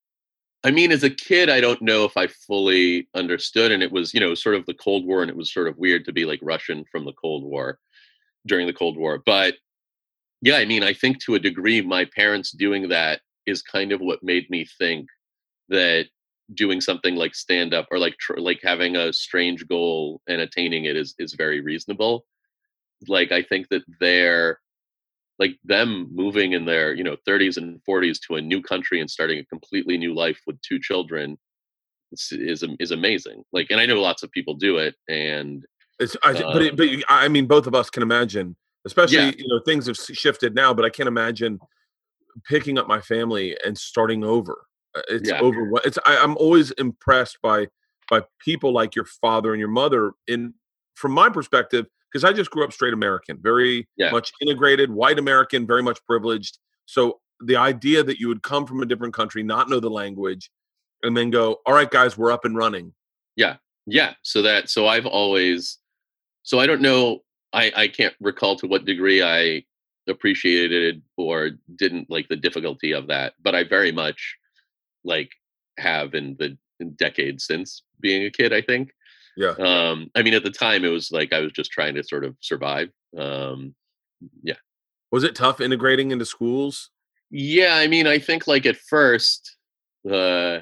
I 0.63 0.71
mean, 0.71 0.91
as 0.91 1.03
a 1.03 1.09
kid, 1.09 1.49
I 1.49 1.61
don't 1.61 1.81
know 1.81 2.03
if 2.03 2.17
I 2.17 2.27
fully 2.27 3.07
understood. 3.15 3.71
And 3.71 3.81
it 3.81 3.91
was, 3.91 4.13
you 4.13 4.19
know, 4.19 4.35
sort 4.35 4.55
of 4.55 4.65
the 4.65 4.73
Cold 4.73 5.05
War, 5.05 5.21
and 5.21 5.29
it 5.29 5.37
was 5.37 5.53
sort 5.53 5.67
of 5.67 5.77
weird 5.77 6.03
to 6.05 6.11
be 6.11 6.25
like 6.25 6.39
Russian 6.41 6.83
from 6.91 7.05
the 7.05 7.13
Cold 7.13 7.43
War 7.43 7.79
during 8.45 8.67
the 8.67 8.73
Cold 8.73 8.97
War. 8.97 9.23
But 9.25 9.55
yeah, 10.41 10.57
I 10.57 10.65
mean, 10.65 10.83
I 10.83 10.93
think 10.93 11.19
to 11.23 11.35
a 11.35 11.39
degree, 11.39 11.81
my 11.81 12.05
parents 12.05 12.51
doing 12.51 12.89
that 12.89 13.21
is 13.49 13.61
kind 13.61 13.91
of 13.91 13.99
what 13.99 14.23
made 14.23 14.49
me 14.49 14.65
think 14.77 15.07
that 15.69 16.05
doing 16.53 16.81
something 16.81 17.15
like 17.15 17.35
stand 17.35 17.73
up 17.73 17.87
or 17.91 17.99
like 17.99 18.17
tr- 18.17 18.39
like 18.39 18.59
having 18.63 18.95
a 18.95 19.13
strange 19.13 19.67
goal 19.67 20.21
and 20.27 20.41
attaining 20.41 20.85
it 20.85 20.95
is 20.95 21.13
is 21.19 21.33
very 21.33 21.61
reasonable 21.61 22.25
like 23.07 23.31
i 23.31 23.41
think 23.41 23.67
that 23.69 23.83
they're 23.99 24.59
like 25.37 25.55
them 25.63 26.07
moving 26.11 26.53
in 26.53 26.65
their 26.65 26.93
you 26.93 27.03
know 27.03 27.15
30s 27.27 27.57
and 27.57 27.79
40s 27.87 28.17
to 28.27 28.35
a 28.35 28.41
new 28.41 28.61
country 28.61 28.99
and 28.99 29.09
starting 29.09 29.39
a 29.39 29.45
completely 29.45 29.97
new 29.97 30.13
life 30.13 30.39
with 30.47 30.59
two 30.61 30.79
children 30.79 31.37
is 32.11 32.29
is, 32.31 32.63
is 32.79 32.91
amazing 32.91 33.43
like 33.53 33.67
and 33.69 33.79
i 33.79 33.85
know 33.85 34.01
lots 34.01 34.23
of 34.23 34.31
people 34.31 34.55
do 34.55 34.77
it 34.77 34.95
and 35.07 35.65
it's 35.99 36.15
I, 36.23 36.31
um, 36.31 36.53
but 36.53 36.61
it, 36.61 36.75
but 36.77 36.87
i 37.09 37.27
mean 37.27 37.45
both 37.45 37.67
of 37.67 37.75
us 37.75 37.89
can 37.89 38.01
imagine 38.01 38.55
especially 38.85 39.17
yeah. 39.17 39.31
you 39.37 39.47
know 39.47 39.61
things 39.65 39.85
have 39.85 39.97
shifted 39.97 40.55
now 40.55 40.73
but 40.73 40.83
i 40.83 40.89
can't 40.89 41.07
imagine 41.07 41.59
picking 42.47 42.77
up 42.77 42.87
my 42.87 43.01
family 43.01 43.57
and 43.65 43.77
starting 43.77 44.23
over. 44.23 44.65
Uh, 44.95 45.01
it's 45.09 45.29
yeah. 45.29 45.39
over. 45.39 45.69
It's 45.85 45.99
I, 46.05 46.17
I'm 46.17 46.37
always 46.37 46.71
impressed 46.71 47.37
by 47.41 47.67
by 48.09 48.21
people 48.39 48.73
like 48.73 48.95
your 48.95 49.05
father 49.05 49.53
and 49.53 49.59
your 49.59 49.69
mother. 49.69 50.13
In 50.27 50.53
from 50.95 51.11
my 51.13 51.29
perspective, 51.29 51.85
because 52.11 52.23
I 52.23 52.33
just 52.33 52.51
grew 52.51 52.63
up 52.63 52.73
straight 52.73 52.93
American, 52.93 53.37
very 53.41 53.87
yeah. 53.97 54.11
much 54.11 54.31
integrated, 54.41 54.91
white 54.91 55.19
American, 55.19 55.67
very 55.67 55.83
much 55.83 55.99
privileged. 56.05 56.57
So 56.85 57.19
the 57.41 57.55
idea 57.55 58.03
that 58.03 58.19
you 58.19 58.27
would 58.27 58.43
come 58.43 58.65
from 58.65 58.81
a 58.81 58.85
different 58.85 59.13
country, 59.13 59.43
not 59.43 59.69
know 59.69 59.79
the 59.79 59.89
language, 59.89 60.49
and 61.03 61.15
then 61.15 61.29
go, 61.29 61.57
all 61.65 61.73
right, 61.73 61.89
guys, 61.89 62.17
we're 62.17 62.31
up 62.31 62.45
and 62.45 62.55
running. 62.55 62.93
Yeah, 63.35 63.57
yeah. 63.85 64.13
So 64.23 64.41
that 64.41 64.69
so 64.69 64.87
I've 64.87 65.05
always 65.05 65.77
so 66.43 66.59
I 66.59 66.65
don't 66.65 66.81
know. 66.81 67.19
I 67.53 67.71
I 67.75 67.87
can't 67.87 68.13
recall 68.19 68.55
to 68.57 68.67
what 68.67 68.85
degree 68.85 69.21
I 69.23 69.63
appreciated 70.09 71.01
or 71.17 71.51
didn't 71.75 72.09
like 72.09 72.27
the 72.27 72.35
difficulty 72.35 72.91
of 72.91 73.07
that 73.07 73.33
but 73.43 73.55
i 73.55 73.63
very 73.63 73.91
much 73.91 74.35
like 75.03 75.31
have 75.77 76.13
in 76.13 76.35
the 76.39 76.57
in 76.79 76.91
decades 76.93 77.45
since 77.45 77.83
being 77.99 78.25
a 78.25 78.29
kid 78.29 78.53
i 78.53 78.61
think. 78.61 78.91
Yeah. 79.37 79.51
Um 79.51 80.09
i 80.15 80.21
mean 80.21 80.33
at 80.33 80.43
the 80.43 80.51
time 80.51 80.83
it 80.83 80.89
was 80.89 81.11
like 81.11 81.31
i 81.33 81.39
was 81.39 81.51
just 81.51 81.71
trying 81.71 81.95
to 81.95 82.03
sort 82.03 82.25
of 82.25 82.35
survive 82.41 82.89
um 83.17 83.73
yeah. 84.43 84.55
Was 85.11 85.23
it 85.23 85.35
tough 85.35 85.61
integrating 85.61 86.11
into 86.11 86.25
schools? 86.25 86.91
Yeah 87.31 87.75
i 87.75 87.87
mean 87.87 88.07
i 88.07 88.19
think 88.19 88.47
like 88.47 88.65
at 88.65 88.75
first 88.75 89.55
uh 90.09 90.59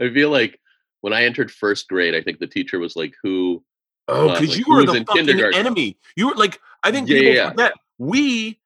i 0.00 0.10
feel 0.12 0.30
like 0.30 0.60
when 1.00 1.12
i 1.12 1.24
entered 1.24 1.50
first 1.50 1.88
grade 1.88 2.14
i 2.14 2.20
think 2.20 2.38
the 2.38 2.46
teacher 2.46 2.78
was 2.78 2.96
like 2.96 3.14
who 3.22 3.64
Oh, 4.06 4.28
because 4.28 4.48
uh, 4.48 4.50
like, 4.50 4.58
you 4.58 4.64
were 4.68 4.84
the 4.84 5.04
fucking 5.06 5.54
enemy. 5.54 5.96
You 6.14 6.28
were 6.28 6.34
like, 6.34 6.60
I 6.82 6.90
think 6.90 7.08
yeah, 7.08 7.18
people 7.18 7.34
yeah. 7.34 7.48
forget 7.48 7.72
we 7.98 8.60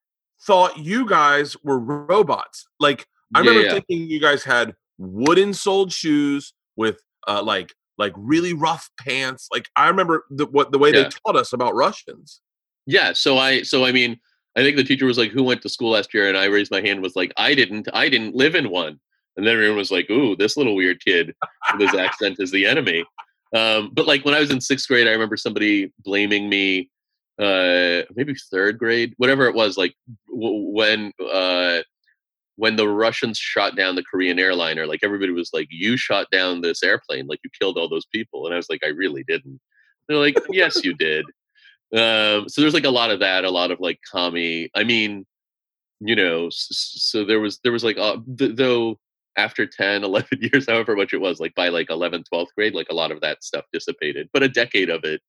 thought 0.47 0.79
you 0.79 1.07
guys 1.07 1.57
were 1.63 1.79
robots. 1.79 2.67
Like 2.81 3.07
I 3.35 3.41
remember 3.41 3.63
yeah. 3.63 3.73
thinking 3.73 4.09
you 4.09 4.21
guys 4.21 4.45
had 4.45 4.75
wooden 4.99 5.55
soled 5.55 5.93
shoes 5.93 6.53
with 6.77 7.01
uh, 7.27 7.43
like 7.43 7.75
like 7.99 8.13
really 8.17 8.53
rough 8.53 8.89
pants. 9.01 9.49
Like 9.53 9.69
I 9.77 9.89
remember 9.89 10.25
the 10.31 10.47
what 10.47 10.73
the 10.73 10.79
way 10.79 10.93
yeah. 10.93 11.05
they 11.05 11.09
taught 11.27 11.37
us 11.37 11.53
about 11.53 11.75
Russians. 11.75 12.41
Yeah. 12.87 13.13
So 13.13 13.39
I 13.39 13.63
so 13.63 13.85
I 13.85 13.93
mean 13.93 14.19
I 14.57 14.63
think 14.63 14.77
the 14.77 14.85
teacher 14.85 15.07
was 15.07 15.19
like, 15.19 15.31
"Who 15.31 15.45
went 15.45 15.63
to 15.63 15.69
school 15.69 15.91
last 15.91 16.13
year?" 16.13 16.29
And 16.29 16.37
I 16.37 16.47
raised 16.47 16.73
my 16.73 16.81
hand. 16.81 17.01
Was 17.01 17.15
like, 17.15 17.33
"I 17.37 17.55
didn't. 17.55 17.89
I 17.93 18.09
didn't 18.09 18.35
live 18.35 18.57
in 18.57 18.71
one." 18.71 18.99
And 19.37 19.47
then 19.47 19.55
everyone 19.55 19.77
was 19.77 19.93
like, 19.93 20.11
"Ooh, 20.11 20.35
this 20.35 20.57
little 20.57 20.75
weird 20.75 21.05
kid 21.05 21.33
with 21.73 21.89
his 21.89 21.95
accent 21.99 22.37
is 22.41 22.51
the 22.51 22.67
enemy." 22.67 23.05
Um, 23.55 23.91
but 23.93 24.07
like 24.07 24.25
when 24.25 24.35
I 24.35 24.41
was 24.41 24.51
in 24.51 24.61
sixth 24.61 24.89
grade, 24.89 25.07
I 25.07 25.13
remember 25.13 25.37
somebody 25.37 25.93
blaming 26.01 26.49
me 26.49 26.91
uh 27.39 28.03
maybe 28.15 28.35
third 28.51 28.79
grade 28.79 29.15
whatever 29.17 29.47
it 29.47 29.55
was 29.55 29.77
like 29.77 29.95
w- 30.29 30.71
when 30.73 31.13
uh 31.33 31.79
when 32.57 32.75
the 32.77 32.89
russians 32.89 33.39
shot 33.39 33.77
down 33.77 33.95
the 33.95 34.03
korean 34.03 34.39
airliner 34.39 34.87
like 34.87 35.01
everybody 35.03 35.33
was 35.33 35.51
like 35.53 35.69
you 35.71 35.97
shot 35.97 36.27
down 36.33 36.61
this 36.61 36.83
airplane 36.83 37.27
like 37.27 37.39
you 37.45 37.51
killed 37.61 37.79
all 37.79 37.89
those 37.89 38.07
people 38.07 38.45
and 38.45 38.55
i 38.55 38.57
was 38.57 38.69
like 38.69 38.83
i 38.85 38.89
really 38.89 39.25
didn't 39.29 39.61
they're 40.09 40.19
like 40.19 40.37
yes 40.51 40.85
you 40.85 40.95
did 40.95 41.25
um 41.95 42.49
so 42.49 42.61
there's 42.61 42.75
like 42.75 42.85
a 42.85 42.91
lot 42.91 43.11
of 43.11 43.21
that 43.21 43.45
a 43.45 43.51
lot 43.51 43.71
of 43.71 43.79
like 43.79 44.01
commie 44.13 44.69
i 44.75 44.83
mean 44.83 45.25
you 46.01 46.17
know 46.17 46.49
so 46.51 47.25
there 47.25 47.41
was 47.41 47.61
there 47.63 47.73
was 47.73 47.85
like 47.85 47.99
uh, 47.99 48.17
th- 48.37 48.57
though 48.57 48.99
after 49.37 49.65
10 49.65 50.03
11 50.05 50.39
years 50.41 50.67
however 50.69 50.97
much 50.97 51.13
it 51.13 51.21
was 51.21 51.39
like 51.39 51.55
by 51.55 51.69
like 51.69 51.89
11th 51.89 52.25
12th 52.33 52.49
grade 52.57 52.75
like 52.75 52.89
a 52.91 52.95
lot 52.95 53.13
of 53.13 53.21
that 53.21 53.45
stuff 53.45 53.65
dissipated 53.73 54.29
but 54.33 54.43
a 54.43 54.49
decade 54.49 54.91
of 54.91 55.05
it 55.05 55.21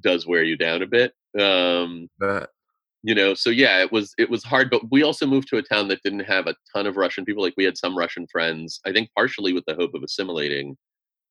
does 0.00 0.26
wear 0.26 0.42
you 0.42 0.56
down 0.56 0.82
a 0.82 0.86
bit. 0.86 1.12
Um, 1.38 2.08
but 2.18 2.50
you 3.02 3.14
know, 3.14 3.34
so 3.34 3.50
yeah, 3.50 3.80
it 3.80 3.92
was 3.92 4.14
it 4.18 4.30
was 4.30 4.44
hard, 4.44 4.70
but 4.70 4.90
we 4.90 5.02
also 5.02 5.26
moved 5.26 5.48
to 5.48 5.58
a 5.58 5.62
town 5.62 5.88
that 5.88 6.02
didn't 6.02 6.20
have 6.20 6.46
a 6.46 6.54
ton 6.74 6.86
of 6.86 6.96
Russian 6.96 7.24
people. 7.24 7.42
Like 7.42 7.54
we 7.56 7.64
had 7.64 7.76
some 7.76 7.96
Russian 7.96 8.26
friends, 8.30 8.80
I 8.86 8.92
think 8.92 9.10
partially 9.16 9.52
with 9.52 9.64
the 9.66 9.74
hope 9.74 9.94
of 9.94 10.02
assimilating. 10.02 10.76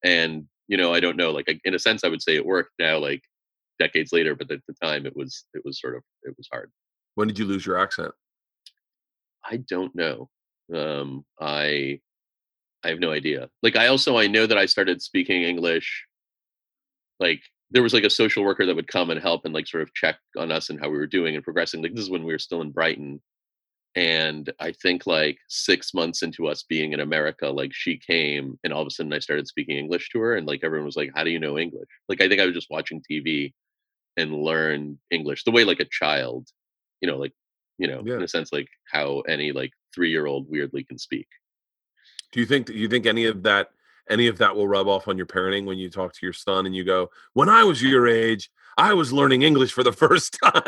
And 0.04 0.46
you 0.68 0.78
know, 0.78 0.94
I 0.94 1.00
don't 1.00 1.18
know, 1.18 1.32
like 1.32 1.48
in 1.64 1.74
a 1.74 1.80
sense, 1.80 2.04
I 2.04 2.10
would 2.10 2.22
say 2.22 2.36
it 2.36 2.46
worked 2.46 2.74
now, 2.80 3.00
like 3.00 3.22
decades 3.80 4.14
later, 4.14 4.36
but 4.36 4.52
at 4.52 4.60
the 4.68 4.76
time, 4.82 5.06
it 5.06 5.16
was 5.16 5.46
it 5.54 5.64
was 5.66 5.80
sort 5.80 5.96
of 5.96 6.04
it 6.24 6.36
was 6.38 6.48
hard. 6.52 6.72
When 7.16 7.28
did 7.28 7.40
you 7.40 7.46
lose 7.46 7.66
your 7.66 7.80
accent? 7.80 8.12
I 9.46 9.58
don't 9.58 9.94
know. 9.96 10.30
Um, 10.74 11.26
I 11.40 12.00
I 12.84 12.90
have 12.90 13.00
no 13.00 13.12
idea. 13.12 13.50
Like 13.64 13.76
I 13.76 13.88
also 13.88 14.18
I 14.18 14.28
know 14.28 14.46
that 14.46 14.58
I 14.58 14.66
started 14.66 15.02
speaking 15.02 15.44
English 15.44 16.06
like 17.20 17.42
there 17.74 17.84
was 17.84 17.94
like 17.94 18.04
a 18.04 18.10
social 18.10 18.44
worker 18.44 18.66
that 18.66 18.76
would 18.76 18.88
come 18.88 19.10
and 19.10 19.20
help 19.20 19.46
and 19.46 19.54
like 19.54 19.68
sort 19.68 19.82
of 19.84 19.94
check 19.96 20.18
on 20.38 20.52
us 20.52 20.70
and 20.70 20.80
how 20.80 20.90
we 20.90 20.98
were 20.98 21.08
doing 21.08 21.36
and 21.36 21.44
progressing. 21.44 21.82
Like 21.82 21.94
this 21.94 22.04
is 22.04 22.10
when 22.10 22.24
we 22.24 22.32
were 22.32 22.40
still 22.40 22.62
in 22.62 22.72
Brighton. 22.72 23.20
And 23.96 24.52
I 24.60 24.72
think 24.72 25.08
like 25.08 25.38
six 25.50 25.94
months 25.94 26.22
into 26.22 26.48
us 26.48 26.64
being 26.64 26.94
in 26.94 27.00
America, 27.00 27.48
like 27.48 27.72
she 27.74 27.98
came 27.98 28.60
and 28.64 28.72
all 28.72 28.82
of 28.82 28.88
a 28.88 28.92
sudden 28.92 29.12
I 29.12 29.20
started 29.20 29.48
speaking 29.48 29.78
English 29.78 30.10
to 30.12 30.20
her. 30.20 30.36
And 30.36 30.48
like 30.48 30.62
everyone 30.64 30.86
was 30.86 30.96
like, 30.96 31.12
How 31.16 31.24
do 31.24 31.32
you 31.32 31.40
know 31.40 31.58
English? 31.58 31.90
Like 32.08 32.22
I 32.22 32.30
think 32.30 32.40
I 32.40 32.46
was 32.46 32.56
just 32.56 32.70
watching 32.70 33.02
TV 33.10 33.54
and 34.18 34.34
learn 34.34 35.00
English 35.10 35.44
the 35.44 35.52
way 35.52 35.64
like 35.64 35.80
a 35.80 35.86
child, 35.86 36.48
you 37.02 37.08
know, 37.08 37.18
like, 37.18 37.34
you 37.80 37.88
know, 37.88 38.04
yeah. 38.06 38.16
in 38.16 38.24
a 38.24 38.28
sense, 38.28 38.54
like 38.54 38.68
how 38.92 39.22
any 39.22 39.52
like 39.52 39.72
three 39.96 40.12
year 40.12 40.28
old 40.28 40.46
weirdly 40.48 40.84
can 40.84 41.00
speak. 41.00 41.28
Do 42.32 42.40
you 42.40 42.46
think, 42.46 42.68
do 42.68 42.74
you 42.74 42.88
think 42.88 43.08
any 43.08 43.26
of 43.26 43.42
that 43.44 43.70
any 44.10 44.28
of 44.28 44.38
that 44.40 44.56
will 44.56 44.68
rub 44.68 44.88
off 44.88 45.08
on 45.08 45.18
your 45.18 45.26
parenting 45.26 45.66
when 45.66 45.78
you 45.78 45.90
talk 45.90 46.14
to 46.14 46.26
your 46.26 46.34
son 46.34 46.66
and 46.66 46.76
you 46.76 46.84
go, 46.84 47.10
"When 47.34 47.50
I 47.50 47.64
was 47.64 47.82
your 47.82 48.08
age, 48.08 48.50
I 48.78 48.94
was 48.94 49.14
learning 49.14 49.42
English 49.44 49.72
for 49.74 49.84
the 49.84 49.92
first 50.04 50.38
time." 50.44 50.64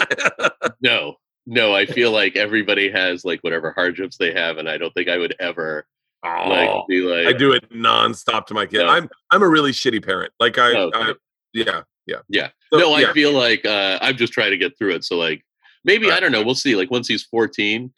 no, 0.81 1.15
no. 1.45 1.73
I 1.75 1.85
feel 1.85 2.11
like 2.11 2.35
everybody 2.35 2.89
has 2.91 3.25
like 3.25 3.39
whatever 3.41 3.71
hardships 3.71 4.17
they 4.17 4.31
have, 4.33 4.57
and 4.57 4.69
I 4.69 4.77
don't 4.77 4.93
think 4.93 5.09
I 5.09 5.17
would 5.17 5.35
ever 5.39 5.85
Like, 6.23 6.69
Oh, 6.69 6.85
be 6.87 7.01
like, 7.01 7.27
I 7.27 7.37
do 7.37 7.51
it 7.51 7.69
nonstop 7.71 8.45
to 8.47 8.53
my 8.53 8.65
kid. 8.65 8.79
No. 8.79 8.87
I'm 8.87 9.09
I'm 9.31 9.43
a 9.43 9.47
really 9.49 9.71
shitty 9.71 10.03
parent. 10.05 10.31
Like 10.39 10.57
I, 10.57 10.71
Oh, 10.73 10.87
okay. 10.93 10.99
I 10.99 11.13
yeah, 11.53 11.81
yeah. 12.07 12.17
Yeah. 12.29 12.49
So, 12.73 12.79
no, 12.79 12.93
I 12.93 13.01
yeah. 13.01 13.13
feel 13.13 13.31
like 13.31 13.65
uh, 13.65 13.97
I'm 14.01 14.17
just 14.17 14.33
trying 14.33 14.51
to 14.51 14.57
get 14.57 14.77
through 14.77 14.95
it. 14.95 15.03
So 15.03 15.15
like 15.17 15.43
maybe 15.83 16.11
I 16.11 16.19
don't 16.19 16.31
know. 16.31 16.43
We'll 16.43 16.55
see. 16.55 16.75
Like 16.75 16.91
once 16.91 17.07
he's 17.07 17.23
14 17.23 17.93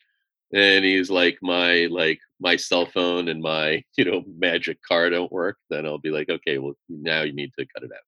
and 0.54 0.86
he's 0.86 1.10
like 1.10 1.38
my 1.42 1.88
like 1.92 2.20
my 2.40 2.56
cell 2.56 2.86
phone 2.86 3.28
and 3.28 3.42
my 3.42 3.84
you 3.98 4.06
know 4.06 4.24
magic 4.38 4.80
car 4.88 5.10
don't 5.10 5.32
work, 5.32 5.58
then 5.70 5.86
I'll 5.86 5.98
be 5.98 6.12
like, 6.12 6.30
okay, 6.30 6.58
well 6.58 6.74
now 6.90 7.22
you 7.22 7.34
need 7.34 7.52
to 7.58 7.66
cut 7.74 7.84
it 7.84 7.92
out. 7.92 8.00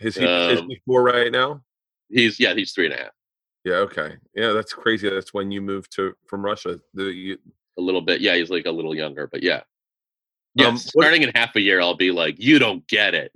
Is 0.00 0.16
he, 0.16 0.24
is 0.24 0.60
um, 0.60 0.68
he 0.68 0.80
four 0.86 1.02
right 1.02 1.30
now? 1.30 1.62
He's 2.08 2.40
yeah, 2.40 2.54
he's 2.54 2.72
three 2.72 2.86
and 2.86 2.94
a 2.94 2.98
half. 2.98 3.12
Yeah. 3.64 3.74
Okay. 3.74 4.16
Yeah, 4.34 4.52
that's 4.52 4.72
crazy. 4.72 5.08
That's 5.08 5.34
when 5.34 5.50
you 5.50 5.60
moved 5.60 5.94
to 5.96 6.14
from 6.26 6.44
Russia. 6.44 6.80
The, 6.94 7.04
you, 7.04 7.38
A 7.78 7.82
little 7.82 8.00
bit. 8.00 8.20
Yeah, 8.20 8.36
he's 8.36 8.50
like 8.50 8.66
a 8.66 8.70
little 8.70 8.94
younger, 8.94 9.28
but 9.30 9.42
yeah. 9.42 9.60
Yeah, 10.54 10.68
Um, 10.68 10.74
what- 10.74 10.82
starting 10.82 11.22
in 11.22 11.30
half 11.34 11.54
a 11.56 11.60
year, 11.60 11.80
I'll 11.80 11.96
be 11.96 12.10
like, 12.10 12.36
you 12.38 12.58
don't 12.58 12.86
get 12.88 13.14
it. 13.14 13.32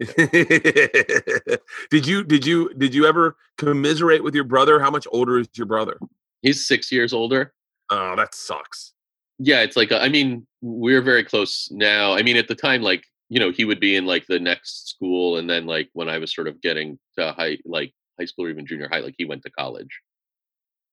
did 1.90 2.06
you 2.06 2.24
did 2.24 2.46
you 2.46 2.72
did 2.72 2.94
you 2.94 3.04
ever 3.04 3.36
commiserate 3.58 4.24
with 4.24 4.34
your 4.34 4.44
brother? 4.44 4.80
How 4.80 4.90
much 4.90 5.06
older 5.12 5.38
is 5.38 5.48
your 5.54 5.66
brother? 5.66 5.98
He's 6.40 6.66
six 6.66 6.90
years 6.90 7.12
older. 7.12 7.52
Oh, 7.90 8.14
that 8.16 8.34
sucks. 8.34 8.92
Yeah, 9.38 9.62
it's 9.62 9.76
like 9.76 9.90
uh, 9.92 9.98
I 9.98 10.08
mean, 10.08 10.46
we're 10.60 11.02
very 11.02 11.24
close 11.24 11.68
now. 11.70 12.12
I 12.12 12.22
mean, 12.22 12.36
at 12.36 12.48
the 12.48 12.54
time, 12.54 12.82
like 12.82 13.04
you 13.28 13.38
know, 13.40 13.50
he 13.50 13.64
would 13.64 13.80
be 13.80 13.96
in 13.96 14.06
like 14.06 14.26
the 14.26 14.38
next 14.40 14.88
school, 14.88 15.36
and 15.38 15.48
then 15.48 15.66
like 15.66 15.88
when 15.92 16.08
I 16.08 16.18
was 16.18 16.34
sort 16.34 16.48
of 16.48 16.60
getting 16.60 16.98
to 17.18 17.32
high, 17.32 17.58
like 17.64 17.92
high 18.18 18.26
school 18.26 18.46
or 18.46 18.50
even 18.50 18.66
junior 18.66 18.88
high, 18.90 19.00
like 19.00 19.14
he 19.16 19.24
went 19.24 19.42
to 19.44 19.50
college. 19.50 20.00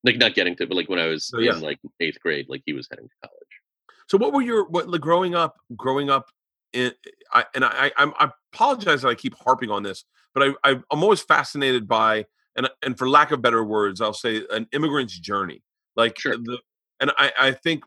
Like 0.03 0.17
not 0.17 0.35
getting 0.35 0.55
to, 0.57 0.67
but 0.67 0.77
like 0.77 0.89
when 0.89 0.99
I 0.99 1.07
was 1.07 1.31
Oh, 1.35 1.39
yeah. 1.39 1.55
in 1.55 1.61
like 1.61 1.79
eighth 1.99 2.19
grade, 2.21 2.45
like 2.47 2.61
he 2.65 2.73
was 2.73 2.87
heading 2.89 3.07
to 3.09 3.27
college. 3.27 3.47
So 4.07 4.17
what 4.17 4.31
were 4.31 4.41
your 4.41 4.65
what 4.69 4.87
like 4.89 5.01
growing 5.01 5.35
up 5.35 5.57
growing 5.75 6.09
up 6.09 6.29
in 6.71 6.93
I 7.33 7.43
and 7.55 7.65
I 7.65 7.91
I'm, 7.97 8.13
I 8.17 8.29
apologize 8.53 9.01
that 9.01 9.09
I 9.09 9.15
keep 9.15 9.35
harping 9.43 9.69
on 9.71 9.83
this, 9.83 10.05
but 10.33 10.43
I, 10.63 10.71
I 10.71 10.79
I'm 10.91 11.03
always 11.03 11.21
fascinated 11.21 11.87
by 11.87 12.25
and 12.55 12.69
and 12.83 12.97
for 12.97 13.09
lack 13.09 13.31
of 13.31 13.41
better 13.41 13.63
words, 13.65 13.99
I'll 13.99 14.13
say 14.13 14.43
an 14.51 14.67
immigrant's 14.71 15.19
journey. 15.19 15.61
Like 15.97 16.17
Sure. 16.17 16.37
the 16.37 16.59
and 16.99 17.11
I 17.17 17.31
I 17.39 17.51
think 17.51 17.83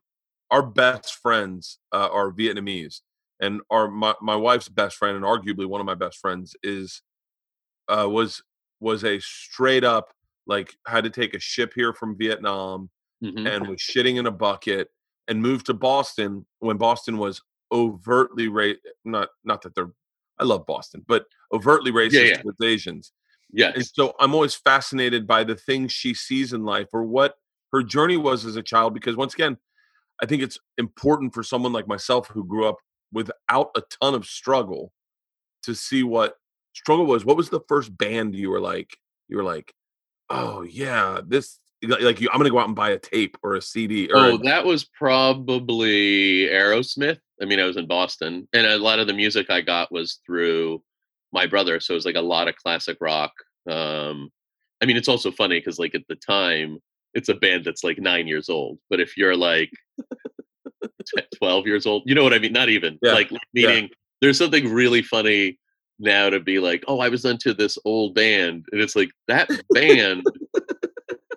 our 0.51 0.63
best 0.63 1.15
friends 1.17 1.79
uh, 1.93 2.09
are 2.11 2.33
Vietnamese, 2.33 3.01
and 3.41 3.61
our 3.71 3.91
my 3.91 4.15
my 4.21 4.37
wife's 4.37 4.69
best 4.69 4.97
friend 4.97 5.17
and 5.17 5.25
arguably 5.25 5.67
one 5.67 5.81
of 5.81 5.87
my 5.87 5.95
best 5.95 6.19
friends 6.19 6.55
is 6.63 7.03
uh 7.89 8.09
was 8.09 8.43
was 8.81 9.05
a 9.05 9.21
straight 9.21 9.85
up 9.85 10.09
like 10.47 10.75
had 10.87 11.05
to 11.05 11.11
take 11.11 11.35
a 11.35 11.39
ship 11.41 11.73
here 11.75 11.93
from 11.93 12.17
Vietnam 12.17 12.91
Mhm. 13.23 13.47
and 13.55 13.69
was 13.69 13.79
shitting 13.81 14.17
in 14.19 14.27
a 14.27 14.31
bucket 14.31 14.89
and 15.29 15.43
moved 15.43 15.67
to 15.67 15.75
Boston 15.75 16.47
when 16.61 16.79
Boston 16.79 17.19
was 17.19 17.43
overtly 17.71 18.49
ra- 18.49 18.73
not 19.05 19.29
not 19.45 19.61
that 19.63 19.75
they're 19.75 19.93
I 20.39 20.45
love 20.45 20.65
Boston, 20.65 21.05
but 21.07 21.27
overtly 21.53 21.93
racist 21.93 22.29
yeah. 22.31 22.43
with 22.45 22.57
Asians. 22.63 23.13
And 23.75 23.85
so 23.87 24.15
I'm 24.21 24.35
always 24.35 24.55
fascinated 24.55 25.27
by 25.27 25.45
the 25.45 25.55
things 25.55 25.93
she 25.93 26.15
sees 26.15 26.55
in 26.55 26.65
life 26.65 26.89
or 26.95 27.03
what 27.05 27.35
her 27.73 27.83
journey 27.83 28.17
was 28.17 28.45
as 28.45 28.57
a 28.57 28.63
child 28.63 28.95
because 28.95 29.17
once 29.17 29.35
again, 29.35 29.57
I 30.23 30.27
think 30.27 30.43
it's 30.43 30.59
important 30.79 31.33
for 31.35 31.43
someone 31.43 31.73
like 31.73 31.89
myself 31.89 32.29
who 32.29 32.45
grew 32.45 32.67
up 32.67 32.77
without 33.13 33.71
a 33.77 33.83
ton 34.01 34.15
of 34.15 34.27
struggle 34.27 34.93
to 35.63 35.75
see 35.75 36.03
what 36.03 36.37
struggle 36.75 37.07
was. 37.07 37.25
What 37.25 37.37
was 37.37 37.49
the 37.51 37.61
first 37.69 37.97
band 37.97 38.35
you 38.35 38.51
were 38.51 38.61
like 38.61 38.97
you 39.29 39.37
were 39.37 39.45
like, 39.45 39.73
"Oh 40.29 40.63
yeah, 40.63 41.21
this 41.27 41.59
like 41.83 42.21
you, 42.21 42.29
I'm 42.33 42.43
to 42.43 42.51
go 42.51 42.59
out 42.59 42.67
and 42.67 42.77
buy 42.77 42.91
a 42.91 42.99
tape 42.99 43.39
or 43.43 43.55
a 43.55 43.63
CD 43.63 44.11
or 44.11 44.17
Oh, 44.17 44.35
a- 44.35 44.39
that 44.39 44.65
was 44.65 44.85
probably 44.85 46.47
Aerosmith. 46.49 47.19
I 47.41 47.47
mean, 47.47 47.59
I 47.61 47.65
was 47.65 47.77
in 47.77 47.87
Boston, 47.87 48.47
and 48.53 48.67
a 48.67 48.77
lot 48.79 48.99
of 48.99 49.07
the 49.07 49.15
music 49.15 49.49
I 49.49 49.63
got 49.63 49.91
was 49.91 50.21
through 50.27 50.83
my 51.33 51.47
brother. 51.47 51.81
So 51.81 51.95
it 51.95 51.97
was 51.97 52.05
like 52.05 52.17
a 52.17 52.21
lot 52.21 52.49
of 52.49 52.57
classic 52.57 52.99
rock. 53.01 53.33
Um, 53.69 54.31
I 54.83 54.87
mean, 54.87 54.97
it's 54.97 55.09
also 55.09 55.31
funny 55.31 55.59
because, 55.59 55.79
like, 55.79 55.95
at 55.95 56.03
the 56.09 56.17
time, 56.17 56.79
it's 57.15 57.29
a 57.29 57.35
band 57.35 57.65
that's 57.65 57.85
like 57.85 57.99
nine 57.99 58.27
years 58.27 58.49
old. 58.49 58.79
But 58.89 59.01
if 59.01 59.17
you're 59.17 59.37
like 59.37 59.71
t- 60.81 61.23
12 61.37 61.67
years 61.67 61.87
old, 61.87 62.03
you 62.07 62.15
know 62.15 62.23
what 62.23 62.35
I 62.35 62.39
mean? 62.39 62.53
Not 62.53 62.69
even 62.69 62.99
Yeah, 63.03 63.15
like, 63.15 63.31
meaning 63.53 63.91
there's 64.21 64.39
something 64.39 64.73
really 64.73 65.03
funny 65.03 65.59
now 65.99 66.31
to 66.31 66.41
be 66.41 66.59
like, 66.59 66.85
oh, 66.89 67.01
I 67.01 67.09
was 67.09 67.25
into 67.25 67.53
this 67.53 67.79
old 67.85 68.15
band. 68.15 68.65
And 68.73 68.81
it's 68.81 68.97
like, 68.97 69.11
that 69.29 69.51
band 69.73 70.25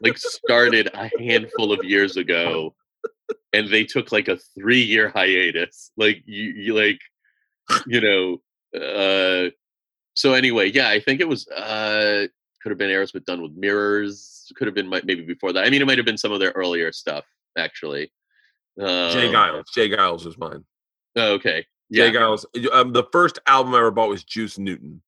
like 0.03 0.17
started 0.17 0.89
a 0.93 1.09
handful 1.19 1.71
of 1.71 1.83
years 1.83 2.17
ago 2.17 2.75
and 3.53 3.69
they 3.69 3.83
took 3.83 4.11
like 4.11 4.27
a 4.27 4.37
three 4.37 4.81
year 4.81 5.09
hiatus 5.09 5.91
like 5.97 6.21
you, 6.25 6.43
you 6.43 6.75
like 6.75 6.99
you 7.87 8.01
know 8.01 8.79
uh 8.79 9.49
so 10.13 10.33
anyway 10.33 10.69
yeah 10.69 10.89
i 10.89 10.99
think 10.99 11.21
it 11.21 11.27
was 11.27 11.47
uh 11.49 12.27
could 12.61 12.69
have 12.69 12.77
been 12.77 12.89
aerosmith 12.89 13.25
done 13.25 13.41
with 13.41 13.53
mirrors 13.53 14.32
could 14.55 14.67
have 14.67 14.75
been 14.75 14.89
maybe 14.89 15.21
before 15.21 15.53
that 15.53 15.65
i 15.65 15.69
mean 15.69 15.81
it 15.81 15.85
might 15.85 15.97
have 15.97 16.05
been 16.05 16.17
some 16.17 16.31
of 16.31 16.39
their 16.39 16.51
earlier 16.51 16.91
stuff 16.91 17.25
actually 17.57 18.11
um, 18.79 19.11
J. 19.11 19.31
Geils. 19.31 19.63
J. 19.75 19.89
Geils 19.89 20.25
was 20.25 20.35
mine. 20.37 20.63
oh, 21.15 21.33
okay 21.33 21.65
J. 21.91 22.11
Geils. 22.11 22.43
Um, 22.71 22.91
the 22.91 23.03
first 23.11 23.37
album 23.45 23.75
I 23.75 23.77
ever 23.77 23.91
bought 23.91 24.09
was 24.09 24.23
Juice 24.23 24.57
Newton. 24.57 25.03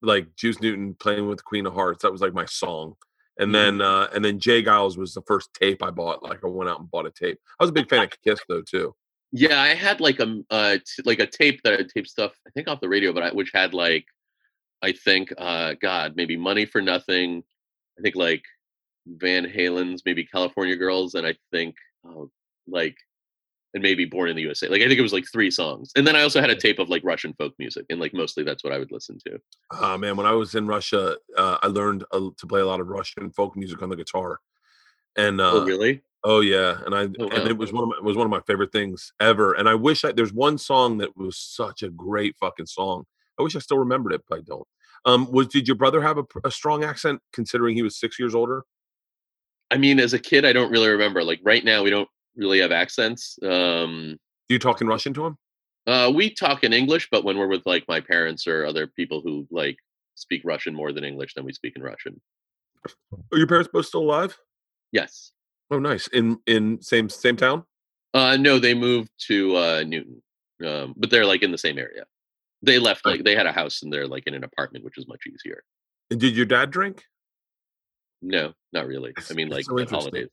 Like 0.00 0.34
Juice 0.34 0.62
Newton 0.62 0.94
playing 0.94 1.28
with 1.28 1.36
the 1.38 1.42
Queen 1.44 1.66
of 1.66 1.74
Hearts. 1.74 2.00
That 2.02 2.12
was 2.12 2.22
like 2.22 2.32
my 2.32 2.46
song. 2.46 2.94
And 3.38 3.50
Mhm. 3.50 3.52
then 3.52 3.80
uh 3.82 4.08
and 4.14 4.24
then 4.24 4.40
J. 4.40 4.62
Geils 4.62 4.96
was 4.96 5.12
the 5.12 5.20
first 5.26 5.50
tape 5.52 5.82
I 5.82 5.90
bought. 5.90 6.22
Like 6.22 6.42
I 6.42 6.46
went 6.46 6.70
out 6.70 6.80
and 6.80 6.90
bought 6.90 7.04
a 7.04 7.10
tape. 7.10 7.38
I 7.60 7.64
was 7.64 7.68
a 7.68 7.74
big 7.74 7.90
fan 7.90 8.04
of 8.04 8.10
Kiss 8.24 8.40
though 8.48 8.62
too. 8.62 8.94
Yeah, 9.30 9.60
I 9.60 9.74
had 9.74 10.00
like 10.00 10.18
a 10.20 10.42
uh, 10.48 10.76
t- 10.78 11.02
like 11.04 11.18
a 11.20 11.26
tape 11.26 11.60
that 11.64 11.74
I 11.78 11.82
tape 11.82 12.06
stuff 12.08 12.32
I 12.46 12.50
think 12.50 12.66
off 12.66 12.80
the 12.80 12.88
radio, 12.88 13.12
but 13.12 13.22
I, 13.24 13.30
which 13.34 13.50
had 13.52 13.74
like 13.74 14.06
I 14.80 14.92
think 14.92 15.34
uh 15.36 15.74
God 15.82 16.14
maybe 16.16 16.38
Money 16.38 16.64
for 16.64 16.80
Nothing, 16.80 17.42
I 17.98 18.02
think 18.02 18.16
like 18.16 18.42
Van 19.06 19.44
Halen's 19.44 20.02
maybe 20.04 20.24
California 20.24 20.76
Girls, 20.76 21.14
and 21.14 21.26
I 21.26 21.34
think 21.52 21.74
uh, 22.08 22.24
like 22.66 22.96
and 23.74 23.82
maybe 23.82 24.06
Born 24.06 24.30
in 24.30 24.36
the 24.36 24.42
USA. 24.42 24.68
Like 24.68 24.80
I 24.80 24.86
think 24.86 24.98
it 24.98 25.02
was 25.02 25.12
like 25.12 25.26
three 25.30 25.50
songs, 25.50 25.92
and 25.96 26.06
then 26.06 26.16
I 26.16 26.22
also 26.22 26.40
had 26.40 26.50
a 26.50 26.56
tape 26.56 26.78
of 26.78 26.88
like 26.88 27.04
Russian 27.04 27.34
folk 27.34 27.52
music, 27.58 27.86
and 27.90 28.00
like 28.00 28.14
mostly 28.14 28.42
that's 28.42 28.64
what 28.64 28.72
I 28.72 28.78
would 28.78 28.90
listen 28.90 29.18
to. 29.26 29.38
Oh 29.72 29.98
man, 29.98 30.16
when 30.16 30.26
I 30.26 30.32
was 30.32 30.54
in 30.54 30.66
Russia, 30.66 31.16
uh, 31.36 31.58
I 31.62 31.66
learned 31.66 32.04
uh, 32.10 32.30
to 32.36 32.46
play 32.46 32.60
a 32.60 32.66
lot 32.66 32.80
of 32.80 32.88
Russian 32.88 33.30
folk 33.30 33.56
music 33.56 33.82
on 33.82 33.90
the 33.90 33.96
guitar. 33.96 34.40
And 35.16 35.40
uh, 35.40 35.50
oh 35.52 35.66
really? 35.66 36.02
Oh 36.24 36.40
yeah, 36.40 36.78
and 36.84 36.94
I 36.94 37.02
Oh, 37.20 37.28
and 37.28 37.48
it 37.48 37.56
was 37.56 37.72
one 37.72 37.84
of 37.84 37.88
my, 37.90 37.96
it 37.98 38.04
was 38.04 38.16
one 38.16 38.26
of 38.26 38.30
my 38.30 38.40
favorite 38.46 38.72
things 38.72 39.12
ever. 39.20 39.52
And 39.52 39.68
I 39.68 39.74
wish 39.74 40.04
I 40.04 40.12
there's 40.12 40.32
one 40.32 40.58
song 40.58 40.98
that 40.98 41.16
was 41.16 41.38
such 41.38 41.82
a 41.82 41.90
great 41.90 42.36
fucking 42.40 42.66
song. 42.66 43.04
I 43.38 43.42
wish 43.42 43.54
I 43.54 43.60
still 43.60 43.78
remembered 43.78 44.12
it, 44.12 44.22
but 44.28 44.38
I 44.38 44.42
don't. 44.42 44.66
Um, 45.04 45.30
was 45.30 45.48
did 45.48 45.68
your 45.68 45.76
brother 45.76 46.02
have 46.02 46.18
a, 46.18 46.24
a 46.44 46.50
strong 46.50 46.82
accent 46.82 47.20
considering 47.32 47.76
he 47.76 47.82
was 47.82 47.98
six 48.00 48.18
years 48.18 48.34
older? 48.34 48.64
I 49.70 49.78
mean, 49.78 49.98
as 49.98 50.12
a 50.12 50.18
kid, 50.18 50.44
I 50.44 50.52
don't 50.52 50.70
really 50.70 50.88
remember. 50.88 51.24
Like 51.24 51.40
right 51.42 51.64
now, 51.64 51.82
we 51.82 51.90
don't 51.90 52.08
really 52.36 52.60
have 52.60 52.72
accents. 52.72 53.38
Um, 53.42 54.16
Do 54.48 54.54
you 54.54 54.58
talk 54.58 54.80
in 54.80 54.86
Russian 54.86 55.14
to 55.14 55.26
him? 55.26 55.38
Uh, 55.86 56.10
we 56.14 56.30
talk 56.30 56.64
in 56.64 56.72
English, 56.72 57.08
but 57.10 57.24
when 57.24 57.38
we're 57.38 57.46
with 57.46 57.64
like 57.64 57.84
my 57.88 58.00
parents 58.00 58.46
or 58.46 58.64
other 58.64 58.86
people 58.86 59.20
who 59.22 59.46
like 59.50 59.76
speak 60.14 60.42
Russian 60.44 60.74
more 60.74 60.92
than 60.92 61.04
English, 61.04 61.34
then 61.34 61.44
we 61.44 61.52
speak 61.52 61.74
in 61.76 61.82
Russian. 61.82 62.20
Are 63.32 63.38
your 63.38 63.46
parents 63.46 63.70
both 63.72 63.86
still 63.86 64.02
alive? 64.02 64.36
Yes. 64.92 65.32
Oh, 65.70 65.78
nice. 65.78 66.06
In 66.08 66.38
in 66.46 66.80
same 66.80 67.08
same 67.08 67.36
town. 67.36 67.64
Uh, 68.14 68.36
no, 68.36 68.58
they 68.58 68.74
moved 68.74 69.10
to 69.26 69.56
uh, 69.56 69.84
Newton, 69.86 70.22
um, 70.64 70.94
but 70.96 71.10
they're 71.10 71.26
like 71.26 71.42
in 71.42 71.52
the 71.52 71.58
same 71.58 71.78
area. 71.78 72.04
They 72.62 72.78
left 72.78 73.04
like 73.04 73.24
they 73.24 73.36
had 73.36 73.46
a 73.46 73.52
house 73.52 73.82
and 73.82 73.92
they're 73.92 74.06
like 74.06 74.26
in 74.26 74.34
an 74.34 74.44
apartment, 74.44 74.84
which 74.84 74.98
is 74.98 75.06
much 75.06 75.22
easier. 75.26 75.62
And 76.10 76.18
did 76.20 76.36
your 76.36 76.46
dad 76.46 76.70
drink? 76.70 77.04
No, 78.22 78.54
not 78.72 78.86
really. 78.86 79.12
I 79.30 79.34
mean, 79.34 79.48
like 79.48 79.64
so 79.64 79.84
holidays. 79.86 80.28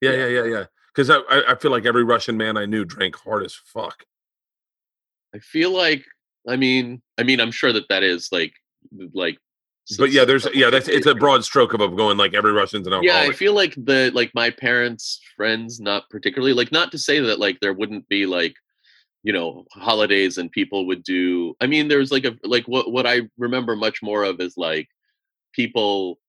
Yeah, 0.00 0.12
Yeah. 0.12 0.26
yeah, 0.26 0.44
yeah. 0.44 0.64
Because 0.94 1.10
I, 1.10 1.20
I 1.48 1.54
feel 1.54 1.70
like 1.70 1.86
every 1.86 2.02
Russian 2.02 2.36
man 2.36 2.56
I 2.56 2.66
knew 2.66 2.84
drank 2.84 3.16
hard 3.16 3.44
as 3.44 3.54
fuck. 3.54 4.04
I 5.34 5.38
feel 5.38 5.70
like, 5.70 6.04
I 6.48 6.56
mean, 6.56 7.00
I 7.16 7.22
mean, 7.22 7.40
I'm 7.40 7.52
sure 7.52 7.72
that 7.72 7.88
that 7.88 8.02
is 8.02 8.28
like, 8.32 8.52
like. 9.14 9.38
But 9.98 10.12
yeah, 10.12 10.24
there's 10.24 10.46
yeah, 10.54 10.70
that's 10.70 10.88
it's 10.88 11.06
a 11.06 11.14
broad 11.14 11.44
stroke 11.44 11.72
of 11.74 11.80
of 11.80 11.96
going 11.96 12.16
like 12.16 12.34
every 12.34 12.52
Russian's 12.52 12.86
an 12.86 13.02
yeah 13.02 13.20
i 13.20 13.32
feel 13.32 13.54
like 13.54 13.74
the 13.76 14.12
like 14.14 14.30
my 14.34 14.48
parents 14.48 15.20
friends 15.36 15.80
not 15.80 16.08
particularly 16.10 16.52
like 16.52 16.70
not 16.70 16.92
to 16.92 16.98
say 16.98 17.18
that 17.18 17.40
like 17.40 17.58
there 17.58 17.72
wouldn't 17.72 18.08
be 18.08 18.24
like 18.24 18.54
you 19.24 19.32
know 19.32 19.64
holidays 19.72 20.38
and 20.38 20.52
people 20.52 20.86
would 20.86 21.02
do 21.02 21.56
i 21.60 21.66
mean 21.66 21.88
there's 21.88 22.12
like 22.12 22.24
a 22.24 22.36
like 22.44 22.66
what 22.68 22.92
what 22.92 23.06
i 23.06 23.22
remember 23.36 23.74
much 23.74 24.00
more 24.00 24.22
of 24.22 24.40
is 24.40 24.56
like 24.56 24.88
people 25.52 26.20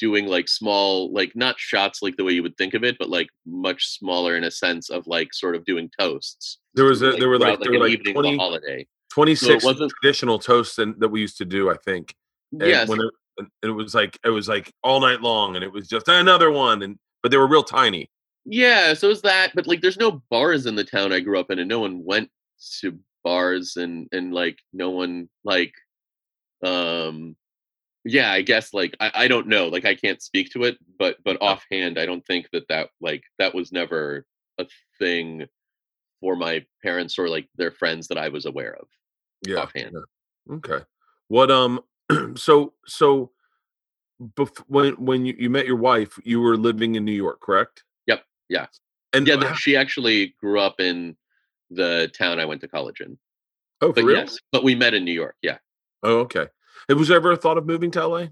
doing 0.00 0.26
like 0.26 0.48
small 0.48 1.12
like 1.12 1.32
not 1.36 1.58
shots 1.58 2.00
like 2.02 2.16
the 2.16 2.24
way 2.24 2.32
you 2.32 2.42
would 2.42 2.56
think 2.56 2.74
of 2.74 2.82
it 2.82 2.96
but 2.98 3.10
like 3.10 3.28
much 3.46 3.86
smaller 3.86 4.36
in 4.36 4.44
a 4.44 4.50
sense 4.50 4.88
of 4.90 5.06
like 5.06 5.32
sort 5.32 5.54
of 5.54 5.64
doing 5.66 5.90
toasts 6.00 6.58
There 6.74 6.86
was 6.86 7.02
a, 7.02 7.10
like, 7.10 7.18
there 7.20 7.28
were 7.28 7.38
like 7.38 7.60
there 7.60 7.78
were 7.78 7.86
an 7.86 7.92
like 7.92 8.14
20, 8.14 8.36
holiday 8.36 8.86
26 9.12 9.64
wasn't- 9.64 9.92
traditional 10.00 10.38
toasts 10.38 10.78
and, 10.78 10.94
that 11.00 11.08
we 11.08 11.20
used 11.20 11.36
to 11.38 11.44
do. 11.44 11.70
I 11.70 11.76
think. 11.84 12.14
And 12.52 12.62
yes 12.62 12.88
When 12.88 13.00
it, 13.00 13.10
and 13.38 13.48
it 13.62 13.72
was 13.72 13.94
like 13.94 14.18
it 14.24 14.30
was 14.30 14.48
like 14.48 14.72
all 14.82 15.00
night 15.00 15.20
long, 15.20 15.56
and 15.56 15.64
it 15.64 15.72
was 15.72 15.88
just 15.88 16.08
another 16.08 16.50
one, 16.50 16.82
and 16.82 16.98
but 17.22 17.30
they 17.30 17.36
were 17.38 17.46
real 17.48 17.62
tiny. 17.62 18.08
Yeah, 18.44 18.94
so 18.94 19.10
is 19.10 19.22
that, 19.22 19.52
but 19.54 19.66
like 19.66 19.80
there's 19.80 19.98
no 19.98 20.22
bars 20.30 20.66
in 20.66 20.74
the 20.74 20.84
town 20.84 21.12
I 21.12 21.20
grew 21.20 21.38
up 21.40 21.50
in 21.50 21.58
and 21.58 21.68
no 21.68 21.80
one 21.80 22.04
went 22.04 22.30
to 22.80 22.98
bars 23.24 23.76
and 23.76 24.08
and 24.12 24.32
like 24.32 24.58
no 24.72 24.90
one 24.90 25.28
like 25.44 25.72
um 26.64 27.36
yeah, 28.04 28.32
I 28.32 28.42
guess 28.42 28.72
like 28.72 28.96
I, 29.00 29.10
I 29.14 29.28
don't 29.28 29.46
know, 29.48 29.68
like 29.68 29.84
I 29.84 29.94
can't 29.94 30.22
speak 30.22 30.50
to 30.52 30.64
it, 30.64 30.78
but 30.98 31.16
but 31.24 31.40
offhand 31.40 31.98
I 31.98 32.06
don't 32.06 32.24
think 32.26 32.48
that 32.52 32.68
that 32.68 32.90
like 33.00 33.22
that 33.38 33.54
was 33.54 33.72
never 33.72 34.24
a 34.58 34.66
thing 34.98 35.46
for 36.20 36.36
my 36.36 36.64
parents 36.82 37.18
or 37.18 37.28
like 37.28 37.48
their 37.56 37.70
friends 37.70 38.08
that 38.08 38.18
I 38.18 38.28
was 38.28 38.44
aware 38.46 38.76
of 38.80 38.88
Yeah. 39.46 39.56
offhand. 39.60 39.92
yeah. 39.94 40.54
Okay. 40.56 40.84
What 41.28 41.50
um 41.50 41.80
so 42.36 42.74
so 42.86 43.30
bef- 44.36 44.64
when 44.66 44.94
when 44.94 45.24
you, 45.26 45.34
you 45.38 45.50
met 45.50 45.66
your 45.66 45.76
wife, 45.76 46.18
you 46.24 46.40
were 46.40 46.56
living 46.56 46.94
in 46.94 47.04
New 47.04 47.12
York, 47.12 47.40
correct? 47.40 47.84
Yep. 48.06 48.24
Yeah. 48.48 48.66
And 49.12 49.26
Yeah, 49.26 49.34
h- 49.34 49.40
that 49.40 49.56
she 49.56 49.76
actually 49.76 50.34
grew 50.40 50.60
up 50.60 50.80
in 50.80 51.16
the 51.70 52.10
town 52.16 52.40
I 52.40 52.44
went 52.44 52.60
to 52.62 52.68
college 52.68 53.00
in. 53.00 53.18
oh, 53.80 53.88
for 53.88 53.94
But 53.94 54.04
real? 54.04 54.16
yes, 54.18 54.38
but 54.52 54.64
we 54.64 54.74
met 54.74 54.94
in 54.94 55.04
New 55.04 55.12
York. 55.12 55.36
Yeah. 55.42 55.58
Oh, 56.02 56.18
okay. 56.20 56.46
And 56.88 56.98
was 56.98 57.10
ever 57.10 57.32
a 57.32 57.36
thought 57.36 57.58
of 57.58 57.66
moving 57.66 57.90
to 57.92 58.06
LA? 58.06 58.26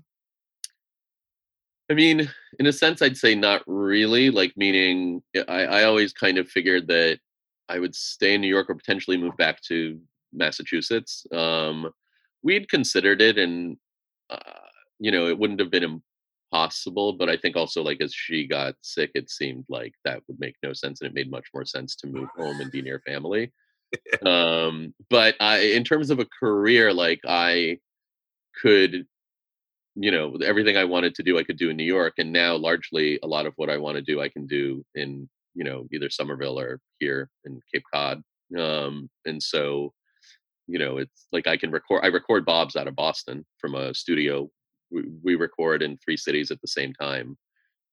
I 1.90 1.94
mean, 1.94 2.30
in 2.58 2.66
a 2.66 2.72
sense, 2.72 3.00
I'd 3.00 3.16
say 3.16 3.34
not 3.34 3.62
really. 3.66 4.30
Like, 4.30 4.52
meaning, 4.56 5.22
I, 5.48 5.64
I 5.64 5.84
always 5.84 6.12
kind 6.12 6.36
of 6.38 6.48
figured 6.48 6.86
that 6.88 7.18
I 7.68 7.78
would 7.78 7.94
stay 7.94 8.34
in 8.34 8.40
New 8.40 8.48
York 8.48 8.68
or 8.68 8.74
potentially 8.74 9.16
move 9.16 9.36
back 9.36 9.62
to 9.62 9.98
Massachusetts. 10.32 11.26
Um, 11.32 11.90
we'd 12.42 12.68
considered 12.68 13.22
it, 13.22 13.38
and 13.38 13.78
uh, 14.28 14.68
you 14.98 15.10
know, 15.10 15.28
it 15.28 15.38
wouldn't 15.38 15.60
have 15.60 15.70
been 15.70 16.00
impossible. 16.52 17.14
But 17.14 17.30
I 17.30 17.38
think 17.38 17.56
also, 17.56 17.82
like, 17.82 18.02
as 18.02 18.12
she 18.12 18.46
got 18.46 18.74
sick, 18.82 19.10
it 19.14 19.30
seemed 19.30 19.64
like 19.70 19.94
that 20.04 20.22
would 20.28 20.38
make 20.38 20.56
no 20.62 20.74
sense, 20.74 21.00
and 21.00 21.08
it 21.08 21.14
made 21.14 21.30
much 21.30 21.46
more 21.54 21.64
sense 21.64 21.96
to 21.96 22.06
move 22.06 22.28
home 22.36 22.60
and 22.60 22.70
be 22.70 22.82
near 22.82 23.02
family. 23.06 23.52
Um, 24.22 24.92
but 25.08 25.34
I, 25.40 25.60
in 25.60 25.82
terms 25.82 26.10
of 26.10 26.18
a 26.18 26.26
career, 26.26 26.92
like, 26.92 27.20
I 27.26 27.78
could 28.60 29.06
you 29.94 30.10
know 30.10 30.36
everything 30.44 30.76
i 30.76 30.84
wanted 30.84 31.14
to 31.14 31.22
do 31.22 31.38
i 31.38 31.42
could 31.42 31.58
do 31.58 31.70
in 31.70 31.76
new 31.76 31.84
york 31.84 32.14
and 32.18 32.32
now 32.32 32.54
largely 32.54 33.18
a 33.22 33.26
lot 33.26 33.46
of 33.46 33.52
what 33.56 33.70
i 33.70 33.76
want 33.76 33.96
to 33.96 34.02
do 34.02 34.20
i 34.20 34.28
can 34.28 34.46
do 34.46 34.84
in 34.94 35.28
you 35.54 35.64
know 35.64 35.86
either 35.92 36.08
somerville 36.08 36.58
or 36.58 36.80
here 37.00 37.28
in 37.44 37.60
cape 37.72 37.82
cod. 37.92 38.22
Um 38.56 39.10
and 39.26 39.42
so 39.42 39.92
you 40.66 40.78
know 40.78 40.98
it's 40.98 41.26
like 41.32 41.46
i 41.46 41.56
can 41.56 41.70
record 41.70 42.04
i 42.04 42.08
record 42.08 42.44
bob's 42.44 42.76
out 42.76 42.86
of 42.86 42.94
boston 42.94 43.44
from 43.58 43.74
a 43.74 43.92
studio. 43.94 44.48
We, 44.90 45.02
we 45.22 45.34
record 45.34 45.82
in 45.82 45.98
three 45.98 46.16
cities 46.16 46.50
at 46.50 46.62
the 46.62 46.68
same 46.68 46.94
time 46.94 47.36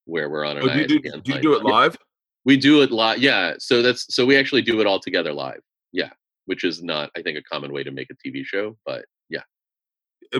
where 0.05 0.30
we're 0.30 0.45
on 0.45 0.57
an 0.57 0.63
Oh, 0.63 0.74
do 0.74 0.80
you 0.80 0.88
do, 0.88 0.99
do 1.22 1.34
you 1.34 1.41
do 1.41 1.53
it 1.55 1.63
live? 1.63 1.97
we 2.45 2.55
do 2.55 2.84
it 2.84 2.91
live 2.91 3.18
yeah 3.18 3.55
so 3.57 3.82
that's 3.82 4.13
so 4.16 4.26
we 4.26 4.38
actually 4.38 4.61
do 4.61 4.80
it 4.80 4.88
all 4.88 4.99
together 4.99 5.34
live 5.34 5.61
yeah 5.91 6.11
which 6.45 6.63
is 6.63 6.84
not 6.84 7.09
i 7.18 7.22
think 7.22 7.38
a 7.38 7.43
common 7.43 7.74
way 7.74 7.84
to 7.84 7.91
make 7.91 8.09
a 8.11 8.30
tv 8.30 8.45
show 8.45 8.78
but 8.86 9.05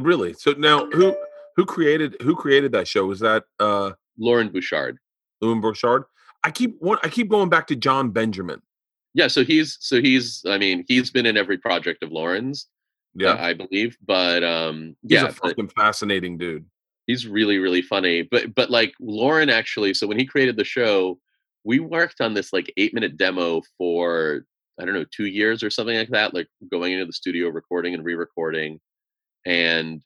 Really? 0.02 0.34
So 0.34 0.52
now 0.58 0.86
who 0.92 1.16
who 1.56 1.66
created 1.66 2.16
who 2.22 2.36
created 2.36 2.72
that 2.74 2.88
show? 2.88 3.06
Was 3.06 3.20
that 3.22 3.44
uh 3.60 3.92
loren 4.18 4.50
bouchard 4.50 4.98
Loren 5.42 5.62
Bouchard? 5.62 6.04
I 6.44 6.52
keep 6.52 6.76
one 6.80 6.98
I 7.04 7.10
keep 7.10 7.30
going 7.30 7.50
back 7.50 7.68
to 7.68 7.76
Jon 7.76 8.12
Benjamin. 8.12 8.62
Yeah, 9.14 9.28
so 9.28 9.44
he's 9.44 9.78
so 9.80 10.02
he's 10.02 10.44
I 10.48 10.58
mean, 10.58 10.84
he's 10.88 11.10
been 11.12 11.26
in 11.26 11.38
every 11.38 11.58
project 11.58 12.04
of 12.04 12.12
Loren's, 12.12 12.68
Yeah. 13.16 13.30
uh, 13.32 13.38
I 13.38 13.54
believe. 13.54 13.98
But 14.06 14.44
um 14.44 14.96
He's 15.04 15.12
yeah, 15.12 15.28
a 15.28 15.32
fucking 15.32 15.70
fascinating 15.70 16.38
dude. 16.38 16.66
he's 17.08 17.26
really, 17.28 17.58
really 17.60 17.82
funny. 17.82 18.24
But 18.24 18.54
but 18.56 18.70
like 18.70 18.94
Lauren 19.00 19.50
actually, 19.50 19.94
so 19.94 20.08
when 20.08 20.20
he 20.20 20.26
created 20.26 20.58
the 20.58 20.64
show, 20.66 21.18
we 21.64 21.80
worked 21.80 22.20
on 22.22 22.34
this 22.34 22.52
like 22.54 22.72
eight 22.78 22.94
minute 22.94 23.18
demo 23.18 23.62
for 23.78 24.46
I 24.80 24.84
don't 24.84 24.94
know, 24.94 25.06
two 25.10 25.28
years 25.28 25.64
or 25.64 25.70
something 25.70 25.96
like 25.98 26.10
that, 26.10 26.34
like 26.34 26.48
going 26.70 26.92
into 26.92 27.06
the 27.06 27.14
studio, 27.14 27.48
recording 27.48 27.94
and 27.94 28.04
re-recording. 28.04 28.80
And 29.46 30.02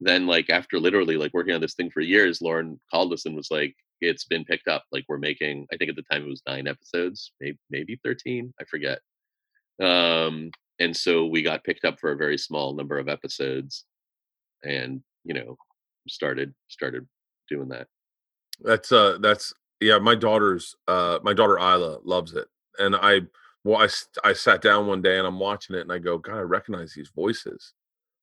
then 0.00 0.26
like 0.26 0.50
after 0.50 0.78
literally 0.78 1.16
like 1.16 1.34
working 1.34 1.54
on 1.54 1.60
this 1.60 1.74
thing 1.74 1.90
for 1.90 2.00
years, 2.00 2.40
Loren 2.40 2.78
called 2.90 3.12
us 3.12 3.26
and 3.26 3.34
was 3.34 3.50
like, 3.50 3.74
it's 4.00 4.24
been 4.24 4.44
picked 4.44 4.68
up. 4.68 4.84
Like 4.92 5.04
we're 5.08 5.18
making, 5.18 5.66
I 5.72 5.76
think 5.76 5.90
at 5.90 5.96
the 5.96 6.04
time 6.10 6.22
it 6.22 6.28
was 6.28 6.42
nine 6.46 6.68
episodes, 6.68 7.32
maybe 7.40 7.58
maybe 7.70 8.00
13, 8.04 8.52
I 8.60 8.64
forget. 8.64 9.00
Um, 9.82 10.50
and 10.78 10.96
so 10.96 11.26
we 11.26 11.42
got 11.42 11.64
picked 11.64 11.84
up 11.84 11.98
for 11.98 12.12
a 12.12 12.16
very 12.16 12.38
small 12.38 12.74
number 12.74 12.98
of 12.98 13.08
episodes 13.08 13.84
and 14.64 15.02
you 15.24 15.34
know, 15.34 15.56
started 16.08 16.54
started 16.68 17.06
doing 17.48 17.68
that. 17.68 17.86
That's 18.60 18.90
uh 18.92 19.18
that's 19.20 19.52
yeah, 19.80 19.98
my 19.98 20.14
daughter's 20.14 20.74
uh 20.86 21.18
my 21.22 21.34
daughter 21.34 21.58
Isla 21.58 21.98
loves 22.04 22.34
it. 22.34 22.48
And 22.78 22.96
I 22.96 23.22
well 23.64 23.82
I, 23.82 23.88
I 24.28 24.32
sat 24.32 24.62
down 24.62 24.86
one 24.86 25.02
day 25.02 25.18
and 25.18 25.26
I'm 25.26 25.38
watching 25.38 25.76
it 25.76 25.82
and 25.82 25.92
I 25.92 25.98
go, 25.98 26.18
God, 26.18 26.36
I 26.36 26.40
recognize 26.40 26.94
these 26.94 27.10
voices. 27.14 27.74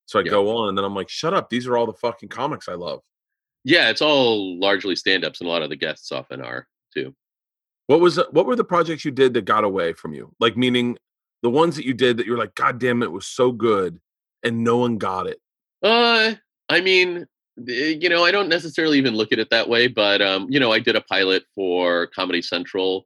So 0.05 0.19
I 0.19 0.23
Yeah. 0.23 0.31
go 0.31 0.55
on 0.57 0.69
and 0.69 0.77
then 0.77 0.85
I'm 0.85 0.95
like, 0.95 1.09
shut 1.09 1.33
up, 1.33 1.49
these 1.49 1.67
are 1.67 1.77
all 1.77 1.85
the 1.85 1.93
fucking 1.93 2.29
comics 2.29 2.67
I 2.67 2.73
love. 2.73 3.01
Yeah, 3.63 3.89
it's 3.89 4.01
all 4.01 4.59
largely 4.59 4.95
stand-ups 4.95 5.41
and 5.41 5.47
a 5.47 5.51
lot 5.51 5.63
of 5.63 5.69
the 5.69 5.75
guests 5.75 6.11
often 6.11 6.41
are 6.41 6.67
too. 6.93 7.15
What 7.87 7.99
was 7.99 8.17
what 8.31 8.45
were 8.45 8.55
the 8.55 8.63
projects 8.63 9.05
you 9.05 9.11
did 9.11 9.33
that 9.33 9.45
got 9.45 9.63
away 9.63 9.93
from 9.93 10.13
you? 10.13 10.33
Like 10.39 10.57
meaning 10.57 10.97
the 11.43 11.49
ones 11.49 11.75
that 11.75 11.85
you 11.85 11.93
did 11.93 12.17
that 12.17 12.25
you're 12.25 12.37
like, 12.37 12.55
God 12.55 12.79
damn 12.79 13.03
it 13.03 13.11
was 13.11 13.27
so 13.27 13.51
good 13.51 13.99
and 14.43 14.63
no 14.63 14.77
one 14.77 14.97
got 14.97 15.27
it. 15.27 15.39
Uh, 15.83 16.33
I 16.69 16.81
mean, 16.81 17.25
eh, 17.67 17.97
you 17.99 18.09
know, 18.09 18.23
I 18.23 18.31
don't 18.31 18.49
necessarily 18.49 18.97
even 18.97 19.15
look 19.15 19.31
at 19.31 19.39
it 19.39 19.49
that 19.51 19.69
way, 19.69 19.87
but 19.87 20.21
um, 20.21 20.47
you 20.49 20.59
know, 20.59 20.71
I 20.71 20.79
did 20.79 20.95
a 20.95 21.01
pilot 21.01 21.43
for 21.53 22.07
Comedy 22.07 22.41
Central 22.41 23.05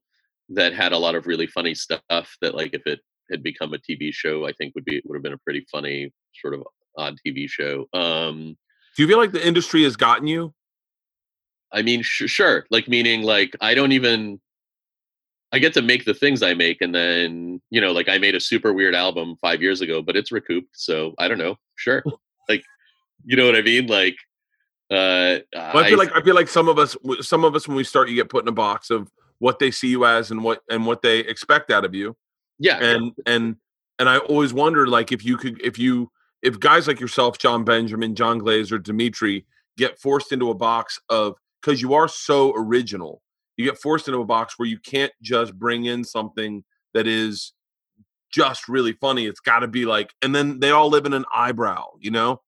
that 0.50 0.74
had 0.74 0.92
a 0.92 0.98
lot 0.98 1.16
of 1.16 1.28
really 1.28 1.48
funny 1.48 1.76
stuff 1.76 2.02
that 2.42 2.56
like 2.56 2.74
if 2.74 2.86
it 2.86 3.00
had 3.32 3.44
become 3.44 3.74
a 3.74 3.78
TV 3.78 4.14
show, 4.14 4.46
I 4.46 4.54
think 4.54 4.76
would 4.76 4.86
be 4.86 5.02
would 5.06 5.16
have 5.16 5.24
been 5.24 5.34
a 5.34 5.38
pretty 5.38 5.66
funny 5.72 6.12
sort 6.42 6.54
of 6.54 6.64
odd 6.98 7.18
TV 7.26 7.50
show. 7.50 7.88
Um, 7.94 8.58
Do 8.96 9.04
you 9.04 9.08
feel 9.08 9.18
like 9.18 9.32
the 9.32 9.46
industry 9.46 9.84
has 9.84 9.96
gotten 9.96 10.28
you? 10.28 10.54
I 11.72 11.82
mean, 11.82 12.02
sh- 12.02 12.24
sure, 12.30 12.66
like 12.72 12.88
meaning 12.88 13.22
like 13.22 13.56
I 13.62 13.76
don't 13.76 13.92
even 13.92 14.40
I 15.52 15.60
get 15.60 15.74
to 15.76 15.82
make 15.82 16.06
the 16.06 16.14
things 16.14 16.44
I 16.44 16.54
make 16.54 16.82
and 16.82 16.94
then, 16.94 17.62
you 17.70 17.82
know, 17.82 17.92
like 17.92 18.10
I 18.10 18.18
made 18.18 18.36
a 18.36 18.40
super 18.40 18.72
weird 18.74 18.94
album 18.96 19.36
5 19.42 19.62
years 19.62 19.82
ago, 19.82 20.02
but 20.02 20.16
it's 20.16 20.32
recouped, 20.32 20.70
so 20.74 21.14
I 21.18 21.28
don't 21.28 21.38
know. 21.38 21.58
Sure. 21.76 22.04
like 22.50 22.64
you 23.26 23.36
know 23.36 23.46
what 23.46 23.56
I 23.56 23.62
mean? 23.62 23.88
Like 23.88 24.16
uh 24.92 25.40
Well, 25.54 25.84
I 25.84 25.90
feel 25.90 25.98
like 26.00 26.16
I 26.16 26.22
feel 26.22 26.36
like 26.36 26.48
some 26.48 26.68
of 26.68 26.80
us, 26.80 26.98
some 27.22 27.44
of 27.44 27.56
us, 27.56 27.68
when 27.68 27.78
we 27.78 27.84
start, 27.84 28.10
you 28.10 28.16
get 28.16 28.30
put 28.30 28.44
in 28.44 28.48
a 28.48 28.54
box 28.54 28.90
of 28.90 29.12
what 29.40 29.60
they 29.60 29.72
see 29.72 29.88
you 29.88 30.06
as 30.06 30.32
and 30.32 30.44
what 30.44 30.62
and 30.70 30.86
what 30.86 31.02
they 31.02 31.20
expect 31.20 31.72
out 31.72 31.86
of 31.86 31.94
you. 31.94 32.16
yeah, 32.60 32.78
And 32.78 33.12
and 33.26 33.56
and 34.00 34.10
I 34.10 34.18
always 34.18 34.54
wonder, 34.54 34.88
like, 34.88 35.12
if 35.12 35.26
you 35.26 35.36
could, 35.36 35.62
if 35.62 35.78
you, 35.78 36.10
if 36.42 36.60
guys 36.60 36.88
like 36.88 37.00
yourself, 37.00 37.38
Jon 37.38 37.64
Benjamin, 37.64 38.16
Jon 38.16 38.40
Glaser, 38.40 38.78
Demetri, 38.78 39.46
get 39.78 40.00
forced 40.00 40.32
into 40.32 40.50
a 40.50 40.56
box 40.56 41.00
of 41.10 41.36
because 41.62 41.82
you 41.82 41.94
are 41.94 42.08
so 42.08 42.54
original, 42.56 43.22
you 43.58 43.66
get 43.66 43.78
forced 43.78 44.08
into 44.08 44.20
a 44.20 44.26
box 44.26 44.58
where 44.58 44.68
you 44.68 44.80
can't 44.80 45.12
just 45.22 45.54
bring 45.58 45.86
in 45.86 46.04
something 46.04 46.64
that 46.94 47.08
is 47.08 47.54
just 48.32 48.70
really 48.70 48.94
funny. 48.94 49.26
It's 49.26 49.40
got 49.40 49.60
to 49.60 49.68
be 49.68 49.86
like, 49.86 50.14
and 50.22 50.34
then 50.34 50.60
they 50.60 50.72
all 50.72 50.90
live 50.90 51.06
in 51.06 51.14
an 51.14 51.26
eyebrow, 51.34 51.86
you 52.00 52.12
know? 52.12 52.42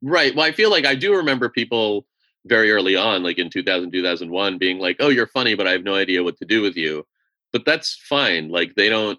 Right. 0.00 0.34
Well, 0.34 0.46
I 0.46 0.52
feel 0.52 0.70
like 0.70 0.86
I 0.86 0.94
do 0.94 1.14
remember 1.16 1.48
people 1.48 2.06
very 2.46 2.70
early 2.70 2.96
on, 2.96 3.22
like 3.22 3.38
in 3.38 3.50
2000, 3.50 3.90
2001, 3.90 4.58
being 4.58 4.78
like, 4.78 4.96
oh, 5.00 5.08
you're 5.08 5.26
funny, 5.26 5.54
but 5.54 5.66
I 5.66 5.72
have 5.72 5.84
no 5.84 5.94
idea 5.94 6.22
what 6.22 6.38
to 6.38 6.44
do 6.44 6.62
with 6.62 6.76
you. 6.76 7.06
But 7.52 7.64
that's 7.64 7.96
fine. 8.08 8.48
Like, 8.48 8.74
they 8.74 8.88
don't, 8.88 9.18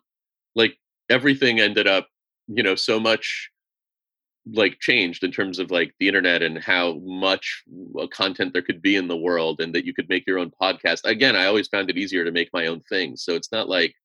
like, 0.56 0.78
everything 1.10 1.60
ended 1.60 1.88
up, 1.88 2.08
you 2.48 2.64
know, 2.64 2.76
so 2.76 3.00
much 3.00 3.50
like 4.54 4.80
changed 4.80 5.24
in 5.24 5.32
terms 5.32 5.58
of 5.58 5.72
like 5.72 5.94
the 6.00 6.08
internet 6.08 6.44
and 6.44 6.60
how 6.60 7.00
much 7.04 7.64
uh, 8.00 8.06
content 8.08 8.54
there 8.54 8.62
could 8.62 8.82
be 8.82 8.96
in 8.96 9.08
the 9.08 9.18
world 9.18 9.60
and 9.60 9.74
that 9.74 9.86
you 9.86 9.94
could 9.94 10.08
make 10.08 10.26
your 10.28 10.38
own 10.38 10.52
podcast. 10.62 11.02
Again, 11.04 11.36
I 11.36 11.46
always 11.46 11.68
found 11.68 11.90
it 11.90 11.98
easier 11.98 12.24
to 12.24 12.32
make 12.32 12.50
my 12.54 12.68
own 12.68 12.82
things. 12.88 13.24
So 13.24 13.34
it's 13.34 13.52
not 13.52 13.68
like 13.68 13.96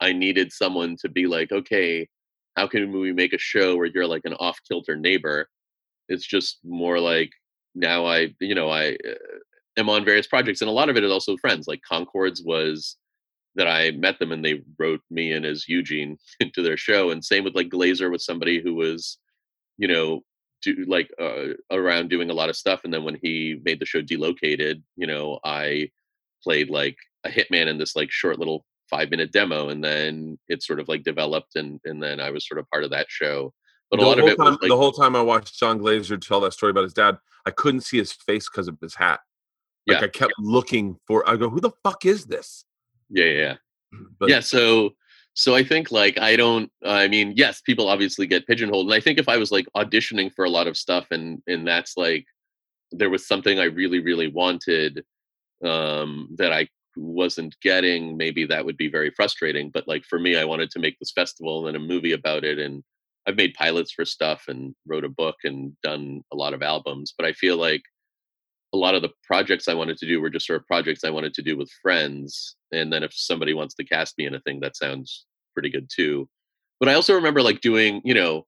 I 0.00 0.12
needed 0.12 0.52
someone 0.52 0.96
to 1.00 1.08
be 1.08 1.26
like, 1.26 1.50
okay, 1.50 2.08
how 2.56 2.68
can 2.68 2.92
we 2.92 3.12
make 3.12 3.32
a 3.32 3.38
show 3.38 3.76
where 3.76 3.86
you're 3.86 4.06
like 4.06 4.24
an 4.24 4.34
off 4.34 4.58
kilter 4.68 4.94
neighbor? 4.96 5.48
it's 6.10 6.26
just 6.26 6.58
more 6.64 7.00
like 7.00 7.30
now 7.74 8.04
I, 8.04 8.34
you 8.40 8.54
know, 8.54 8.68
I 8.68 8.90
uh, 9.08 9.14
am 9.78 9.88
on 9.88 10.04
various 10.04 10.26
projects, 10.26 10.60
and 10.60 10.68
a 10.68 10.72
lot 10.72 10.90
of 10.90 10.96
it 10.96 11.04
is 11.04 11.12
also 11.12 11.36
friends. 11.38 11.66
Like 11.66 11.80
Conchords 11.90 12.44
was 12.44 12.96
that 13.54 13.68
I 13.68 13.92
met 13.92 14.18
them 14.18 14.32
and 14.32 14.44
they 14.44 14.62
wrote 14.78 15.00
me 15.10 15.32
in 15.32 15.44
as 15.44 15.68
Eugene 15.68 16.18
into 16.40 16.62
their 16.62 16.76
show, 16.76 17.10
and 17.10 17.24
same 17.24 17.44
with 17.44 17.54
like 17.54 17.70
Glaser 17.70 18.10
was 18.10 18.26
somebody 18.26 18.60
who 18.60 18.74
was, 18.74 19.16
you 19.80 19.88
know, 19.88 20.20
do 20.62 20.84
like 20.86 21.10
uh, 21.18 21.54
around 21.70 22.10
doing 22.10 22.28
a 22.28 22.34
lot 22.34 22.50
of 22.50 22.56
stuff, 22.56 22.82
and 22.84 22.92
then 22.92 23.02
when 23.02 23.18
he 23.22 23.58
made 23.64 23.80
the 23.80 23.86
show 23.86 24.02
Delocated, 24.02 24.82
you 24.94 25.06
know, 25.06 25.40
I 25.42 25.90
played 26.44 26.68
like 26.68 26.96
a 27.24 27.30
hitman 27.30 27.66
in 27.66 27.78
this 27.78 27.96
like 27.96 28.10
short 28.10 28.38
little 28.38 28.66
five 28.90 29.10
minute 29.10 29.32
demo, 29.32 29.70
and 29.70 29.82
then 29.82 30.38
it 30.48 30.62
sort 30.62 30.80
of 30.80 30.88
like 30.88 31.02
developed, 31.02 31.56
and 31.56 31.80
and 31.86 32.02
then 32.02 32.20
I 32.20 32.30
was 32.30 32.46
sort 32.46 32.58
of 32.58 32.68
part 32.68 32.84
of 32.84 32.90
that 32.90 33.06
show. 33.08 33.54
But 33.90 34.00
a 34.00 34.02
the 34.02 34.08
lot 34.08 34.18
of 34.20 34.26
it 34.26 34.36
time, 34.36 34.58
like 34.60 34.68
the 34.68 34.76
whole 34.76 34.92
time 34.92 35.16
I 35.16 35.22
watched 35.22 35.58
Jon 35.58 35.78
Glaser 35.78 36.18
tell 36.18 36.40
that 36.42 36.52
story 36.52 36.70
about 36.70 36.84
his 36.84 36.92
dad, 36.92 37.16
I 37.46 37.50
couldn't 37.50 37.80
see 37.80 37.96
his 37.96 38.12
face 38.12 38.48
because 38.48 38.68
of 38.68 38.78
his 38.82 38.94
hat. 38.94 39.20
Like 39.86 40.00
Yeah, 40.00 40.04
I 40.04 40.08
kept 40.08 40.34
looking 40.38 40.98
for. 41.06 41.26
I 41.28 41.36
go, 41.36 41.48
who 41.48 41.60
the 41.60 41.72
fuck 41.82 42.04
is 42.04 42.26
this? 42.26 42.66
Yeah, 43.08 43.24
yeah, 43.24 43.38
yeah. 43.38 43.54
But 44.18 44.28
yeah. 44.28 44.40
So, 44.40 44.90
so 45.34 45.54
I 45.54 45.62
think 45.62 45.90
like 45.90 46.18
I 46.18 46.36
don't. 46.36 46.70
I 46.84 47.08
mean, 47.08 47.34
yes, 47.36 47.60
people 47.60 47.88
obviously 47.88 48.26
get 48.26 48.46
pigeonholed, 48.46 48.86
and 48.86 48.94
I 48.94 49.00
think 49.00 49.18
if 49.18 49.28
I 49.28 49.36
was 49.36 49.50
like 49.50 49.66
auditioning 49.76 50.32
for 50.34 50.44
a 50.44 50.50
lot 50.50 50.66
of 50.66 50.76
stuff, 50.76 51.06
and 51.10 51.42
and 51.46 51.66
that's 51.66 51.96
like 51.96 52.26
there 52.92 53.10
was 53.10 53.26
something 53.26 53.58
I 53.58 53.64
really, 53.64 54.00
really 54.00 54.28
wanted 54.28 55.04
um, 55.64 56.28
that 56.38 56.52
I 56.52 56.68
wasn't 56.96 57.54
getting, 57.62 58.16
maybe 58.16 58.44
that 58.46 58.64
would 58.64 58.76
be 58.76 58.88
very 58.88 59.10
frustrating. 59.10 59.70
But 59.70 59.86
like 59.86 60.04
for 60.04 60.18
me, 60.18 60.36
I 60.36 60.44
wanted 60.44 60.70
to 60.72 60.80
make 60.80 60.98
this 60.98 61.12
festival 61.12 61.68
and 61.68 61.76
a 61.76 61.80
movie 61.80 62.12
about 62.12 62.44
it, 62.44 62.58
and 62.58 62.82
I've 63.26 63.36
made 63.36 63.54
pilots 63.54 63.92
for 63.92 64.04
stuff 64.04 64.44
and 64.48 64.74
wrote 64.86 65.04
a 65.04 65.08
book 65.08 65.36
and 65.44 65.76
done 65.82 66.22
a 66.32 66.36
lot 66.36 66.54
of 66.54 66.62
albums. 66.62 67.14
But 67.16 67.26
I 67.26 67.32
feel 67.32 67.56
like 67.56 67.82
a 68.72 68.76
lot 68.76 68.94
of 68.94 69.02
the 69.02 69.10
projects 69.24 69.68
I 69.68 69.74
wanted 69.74 69.98
to 69.98 70.06
do 70.06 70.20
were 70.20 70.30
just 70.30 70.46
sort 70.46 70.60
of 70.60 70.66
projects 70.66 71.04
I 71.04 71.10
wanted 71.10 71.34
to 71.34 71.42
do 71.42 71.56
with 71.56 71.70
friends. 71.82 72.56
And 72.72 72.92
then 72.92 73.02
if 73.02 73.12
somebody 73.14 73.52
wants 73.52 73.74
to 73.74 73.84
cast 73.84 74.16
me 74.16 74.26
in 74.26 74.34
a 74.34 74.40
thing, 74.40 74.60
that 74.60 74.76
sounds 74.76 75.26
pretty 75.54 75.70
good 75.70 75.88
too. 75.94 76.28
But 76.78 76.88
I 76.88 76.94
also 76.94 77.14
remember 77.14 77.42
like 77.42 77.60
doing, 77.60 78.00
you 78.04 78.14
know, 78.14 78.46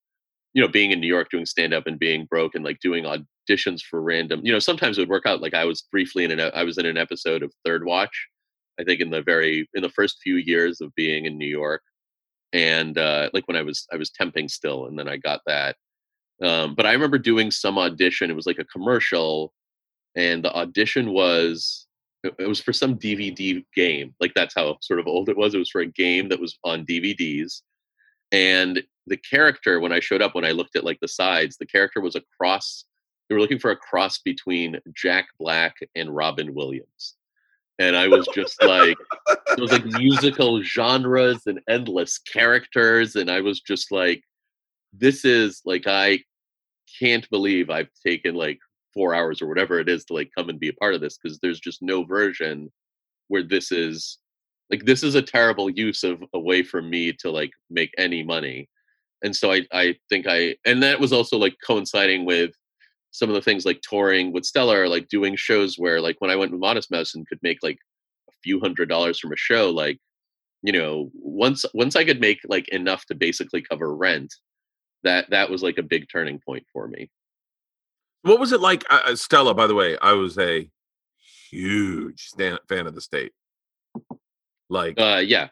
you 0.54 0.62
know, 0.62 0.68
being 0.68 0.90
in 0.90 1.00
New 1.00 1.06
York 1.06 1.28
doing 1.30 1.46
stand 1.46 1.74
up 1.74 1.86
and 1.86 1.98
being 1.98 2.26
broke 2.26 2.54
and 2.54 2.64
like 2.64 2.78
doing 2.80 3.04
auditions 3.04 3.80
for 3.82 4.02
random, 4.02 4.40
you 4.44 4.52
know, 4.52 4.58
sometimes 4.58 4.96
it 4.96 5.02
would 5.02 5.08
work 5.08 5.26
out. 5.26 5.42
Like 5.42 5.54
I 5.54 5.64
was 5.64 5.82
briefly 5.90 6.24
in 6.24 6.30
an 6.30 6.50
I 6.54 6.62
was 6.62 6.78
in 6.78 6.86
an 6.86 6.98
episode 6.98 7.42
of 7.42 7.52
Third 7.64 7.84
Watch, 7.84 8.28
I 8.78 8.84
think 8.84 9.00
in 9.00 9.10
the 9.10 9.22
very 9.22 9.68
in 9.74 9.82
the 9.82 9.88
first 9.88 10.18
few 10.22 10.36
years 10.36 10.80
of 10.80 10.94
being 10.94 11.24
in 11.26 11.38
New 11.38 11.48
York. 11.48 11.82
And 12.52 12.96
uh 12.98 13.30
like 13.32 13.48
when 13.48 13.56
I 13.56 13.62
was 13.62 13.86
I 13.92 13.96
was 13.96 14.10
temping 14.10 14.50
still 14.50 14.86
and 14.86 14.98
then 14.98 15.08
I 15.08 15.16
got 15.16 15.40
that. 15.46 15.76
Um, 16.42 16.74
but 16.74 16.86
I 16.86 16.92
remember 16.92 17.18
doing 17.18 17.50
some 17.50 17.78
audition. 17.78 18.30
It 18.30 18.36
was 18.36 18.46
like 18.46 18.58
a 18.58 18.64
commercial 18.64 19.52
and 20.16 20.44
the 20.44 20.52
audition 20.54 21.10
was 21.10 21.86
it 22.24 22.46
was 22.46 22.60
for 22.60 22.72
some 22.72 22.96
DVD 22.96 23.64
game. 23.74 24.14
Like 24.20 24.32
that's 24.34 24.54
how 24.54 24.78
sort 24.80 25.00
of 25.00 25.06
old 25.06 25.28
it 25.28 25.36
was. 25.36 25.54
It 25.54 25.58
was 25.58 25.70
for 25.70 25.80
a 25.80 25.86
game 25.86 26.28
that 26.28 26.40
was 26.40 26.58
on 26.64 26.86
DVDs. 26.86 27.62
And 28.30 28.82
the 29.06 29.16
character, 29.16 29.80
when 29.80 29.92
I 29.92 30.00
showed 30.00 30.22
up, 30.22 30.34
when 30.34 30.44
I 30.44 30.52
looked 30.52 30.76
at 30.76 30.84
like 30.84 31.00
the 31.00 31.08
sides, 31.08 31.56
the 31.56 31.66
character 31.66 32.00
was 32.00 32.14
a 32.14 32.22
cross. 32.38 32.84
They 33.28 33.34
were 33.34 33.40
looking 33.40 33.58
for 33.58 33.72
a 33.72 33.76
cross 33.76 34.18
between 34.18 34.78
Jack 34.94 35.26
Black 35.38 35.76
and 35.96 36.14
Robin 36.14 36.54
Williams. 36.54 37.16
And 37.78 37.96
I 37.96 38.06
was 38.06 38.28
just 38.34 38.62
like, 38.62 38.96
it 39.48 39.60
was 39.60 39.72
like 39.72 39.84
musical 39.84 40.62
genres 40.62 41.42
and 41.46 41.60
endless 41.68 42.18
characters. 42.18 43.16
And 43.16 43.30
I 43.30 43.40
was 43.40 43.60
just 43.60 43.90
like, 43.90 44.22
this 44.92 45.24
is 45.24 45.62
like, 45.64 45.86
I 45.86 46.20
can't 47.00 47.28
believe 47.30 47.70
I've 47.70 47.90
taken 48.06 48.36
like 48.36 48.60
four 48.94 49.14
hours 49.14 49.40
or 49.40 49.46
whatever 49.48 49.78
it 49.78 49.88
is 49.88 50.04
to 50.04 50.14
like 50.14 50.30
come 50.36 50.48
and 50.48 50.60
be 50.60 50.68
a 50.68 50.74
part 50.74 50.94
of 50.94 51.00
this 51.00 51.18
because 51.18 51.38
there's 51.38 51.60
just 51.60 51.82
no 51.82 52.04
version 52.04 52.70
where 53.28 53.42
this 53.42 53.72
is 53.72 54.18
like 54.70 54.84
this 54.84 55.02
is 55.02 55.14
a 55.14 55.22
terrible 55.22 55.70
use 55.70 56.02
of 56.02 56.22
a 56.34 56.38
way 56.40 56.62
for 56.62 56.82
me 56.82 57.12
to 57.12 57.30
like 57.30 57.52
make 57.70 57.92
any 57.98 58.22
money. 58.22 58.68
And 59.22 59.34
so 59.36 59.52
i 59.52 59.62
i 59.72 59.94
think 60.08 60.26
i 60.28 60.56
and 60.66 60.82
that 60.82 60.98
was 60.98 61.12
also 61.12 61.36
like 61.38 61.56
coinciding 61.64 62.24
with 62.24 62.50
some 63.12 63.28
of 63.28 63.34
the 63.34 63.42
things 63.42 63.64
like 63.64 63.80
touring 63.82 64.32
with 64.32 64.44
stella 64.44 64.76
or 64.76 64.88
like 64.88 65.06
doing 65.08 65.36
shows 65.36 65.76
where 65.78 66.00
like 66.00 66.16
when 66.18 66.30
i 66.30 66.34
went 66.34 66.50
with 66.50 66.60
modest 66.60 66.90
mouse 66.90 67.14
and 67.14 67.28
could 67.28 67.38
make 67.42 67.58
like 67.62 67.78
a 68.28 68.32
few 68.42 68.58
hundred 68.58 68.88
dollars 68.88 69.20
from 69.20 69.32
a 69.32 69.36
show 69.36 69.70
like 69.70 69.98
you 70.62 70.72
know 70.72 71.10
once 71.14 71.64
once 71.72 71.94
i 71.94 72.04
could 72.04 72.20
make 72.20 72.40
like 72.48 72.68
enough 72.70 73.06
to 73.06 73.14
basically 73.14 73.62
cover 73.62 73.94
rent 73.94 74.34
that 75.04 75.30
that 75.30 75.50
was 75.50 75.62
like 75.62 75.78
a 75.78 75.82
big 75.82 76.06
turning 76.10 76.40
point 76.44 76.64
for 76.72 76.88
me 76.88 77.08
what 78.22 78.40
was 78.40 78.52
it 78.52 78.60
like, 78.60 78.84
uh, 78.90 79.00
uh, 79.06 79.16
Stella? 79.16 79.54
By 79.54 79.66
the 79.66 79.74
way, 79.74 79.96
I 80.00 80.12
was 80.12 80.38
a 80.38 80.68
huge 81.50 82.30
fan 82.68 82.86
of 82.86 82.94
the 82.94 83.00
state. 83.00 83.32
Like, 84.68 84.98
uh 84.98 85.22
yeah 85.24 85.48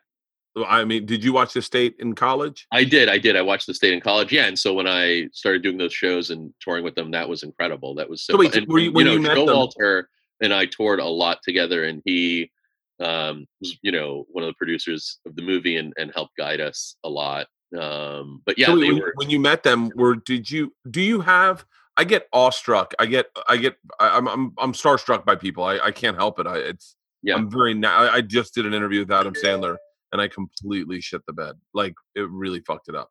I 0.67 0.85
mean, 0.85 1.07
did 1.07 1.23
you 1.23 1.33
watch 1.33 1.53
the 1.53 1.63
state 1.63 1.95
in 2.01 2.15
college? 2.15 2.67
I 2.73 2.83
did. 2.83 3.09
I 3.09 3.19
did. 3.19 3.37
I 3.37 3.43
watched 3.43 3.69
the 3.69 3.75
state 3.75 3.93
in 3.93 4.01
college. 4.01 4.33
Yeah, 4.33 4.47
and 4.47 4.59
so 4.59 4.75
when 4.75 4.89
I 4.89 5.29
started 5.33 5.63
doing 5.63 5.79
those 5.79 5.93
shows 5.95 6.31
and 6.31 6.53
touring 6.61 6.83
with 6.83 6.97
them, 6.97 7.13
that 7.13 7.29
was 7.29 7.45
incredible. 7.45 7.95
That 7.95 8.11
was 8.11 8.23
so. 8.23 8.33
So 8.33 8.39
wait. 8.39 8.57
And, 8.57 8.67
were 8.67 8.81
you- 8.81 8.91
when 8.91 9.07
you 9.07 9.13
know, 9.13 9.17
you 9.17 9.23
met 9.23 9.37
Joe 9.37 9.47
them- 9.47 9.55
Walter 9.57 10.09
and 10.43 10.53
I 10.53 10.67
toured 10.67 10.99
a 10.99 11.05
lot 11.07 11.39
together, 11.45 11.85
and 11.85 12.03
he 12.05 12.51
um, 12.99 13.47
was, 13.61 13.79
you 13.83 13.93
know, 13.93 14.27
one 14.33 14.43
of 14.43 14.49
the 14.49 14.55
producers 14.55 15.21
of 15.25 15.37
the 15.37 15.43
movie 15.43 15.77
and, 15.77 15.93
and 15.97 16.11
helped 16.15 16.37
guide 16.37 16.61
us 16.61 16.97
a 17.05 17.09
lot. 17.09 17.47
Um, 17.79 18.43
but 18.45 18.59
yeah, 18.59 18.67
So 18.67 18.77
when, 18.79 18.99
were. 18.99 19.13
when 19.15 19.31
you 19.31 19.39
met 19.39 19.63
them, 19.63 19.91
were 19.95 20.17
did 20.17 20.51
you 20.51 20.75
do 20.91 21.01
you 21.01 21.21
have? 21.21 21.65
I 22.01 22.05
get 22.05 22.27
awestruck. 22.33 22.95
I 22.99 23.07
get 23.07 23.27
I 23.49 23.57
get 23.59 23.77
I, 23.99 24.17
I'm 24.17 24.27
I'm 24.29 24.53
I'm 24.59 24.73
starstruck 24.73 25.25
by 25.27 25.37
people. 25.37 25.63
I, 25.65 25.79
I 25.79 25.91
can't 25.91 26.17
help 26.17 26.39
it. 26.41 26.47
I 26.47 26.57
it's 26.59 26.97
Yeah. 27.23 27.35
I'm 27.37 27.51
very. 27.51 27.75
Na- 27.75 27.97
I, 28.05 28.15
I 28.17 28.21
just 28.23 28.55
did 28.55 28.65
an 28.67 28.73
interview 28.75 29.01
with 29.01 29.11
Adam 29.13 29.35
Sandler, 29.45 29.77
and 30.13 30.21
I 30.21 30.29
completely 30.29 31.01
shit 31.03 31.23
the 31.27 31.33
bed. 31.35 31.55
Like 31.75 31.95
it 32.15 32.29
really 32.31 32.61
fucked 32.61 32.89
it 32.89 32.95
up. 32.95 33.11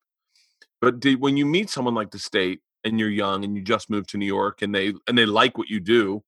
But 0.82 1.00
did, 1.00 1.20
when 1.22 1.38
you 1.38 1.46
meet 1.46 1.70
someone 1.70 1.94
like 1.94 2.10
the 2.12 2.20
state 2.20 2.62
and 2.84 3.00
you're 3.00 3.10
young 3.10 3.44
and 3.46 3.56
you 3.56 3.62
just 3.62 3.90
moved 3.90 4.10
to 4.12 4.18
New 4.18 4.26
York 4.26 4.62
and 4.64 4.74
they 4.74 4.94
and 5.08 5.16
they 5.18 5.26
like 5.28 5.58
what 5.58 5.70
you 5.70 5.80
do, 5.80 6.24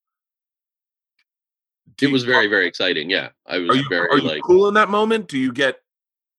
do 1.96 2.06
it 2.06 2.08
you- 2.08 2.12
was 2.12 2.24
very 2.24 2.46
very 2.46 2.66
exciting. 2.66 3.10
Yeah, 3.10 3.30
I 3.46 3.58
was 3.58 3.70
Are 3.70 3.74
you 3.76 3.88
very 3.88 4.08
are 4.08 4.18
you 4.18 4.28
like. 4.28 4.42
cool 4.42 4.68
in 4.68 4.74
that 4.74 4.88
moment? 4.88 5.26
Do 5.28 5.38
you 5.38 5.52
get? 5.52 5.76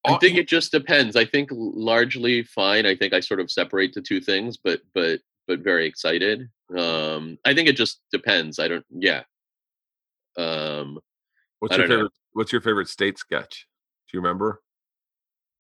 I 0.05 0.17
think 0.17 0.37
it 0.37 0.49
just 0.49 0.71
depends. 0.71 1.15
I 1.15 1.23
think 1.23 1.49
largely 1.51 2.43
fine. 2.43 2.85
I 2.85 2.93
think 2.93 3.13
I 3.13 3.21
sort 3.21 3.39
of 3.39 3.49
separate 3.49 3.93
the 3.93 4.01
two 4.01 4.19
things, 4.19 4.57
but 4.57 4.81
but 4.93 5.19
but 5.47 5.59
very 5.59 5.85
excited. 5.85 6.49
Um, 6.77 7.37
I 7.45 7.53
think 7.53 7.67
it 7.69 7.75
just 7.77 8.01
depends. 8.11 8.59
I 8.59 8.67
don't. 8.67 8.85
Yeah. 8.89 9.23
Um, 10.37 10.99
What's 11.59 11.77
your 11.77 11.87
don't 11.87 11.89
know. 11.89 11.95
favorite? 11.97 12.11
What's 12.33 12.51
your 12.51 12.61
favorite 12.61 12.89
state 12.89 13.17
sketch? 13.17 13.67
Do 14.11 14.17
you 14.17 14.21
remember? 14.21 14.61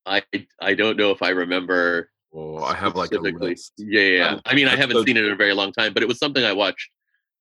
I 0.05 0.23
I 0.61 0.73
don't 0.73 0.97
know 0.97 1.11
if 1.11 1.21
I 1.21 1.29
remember 1.29 2.09
Oh, 2.35 2.57
I 2.57 2.73
have 2.73 2.95
like 2.95 3.11
a 3.11 3.19
list. 3.19 3.73
Yeah, 3.77 4.01
yeah. 4.01 4.39
I'm- 4.45 4.55
mean, 4.55 4.67
I 4.67 4.75
haven't 4.75 4.97
so- 4.97 5.05
seen 5.05 5.17
it 5.17 5.25
in 5.25 5.31
a 5.31 5.35
very 5.35 5.53
long 5.53 5.71
time, 5.71 5.93
but 5.93 6.01
it 6.01 6.07
was 6.07 6.17
something 6.17 6.43
I 6.43 6.51
watched 6.53 6.89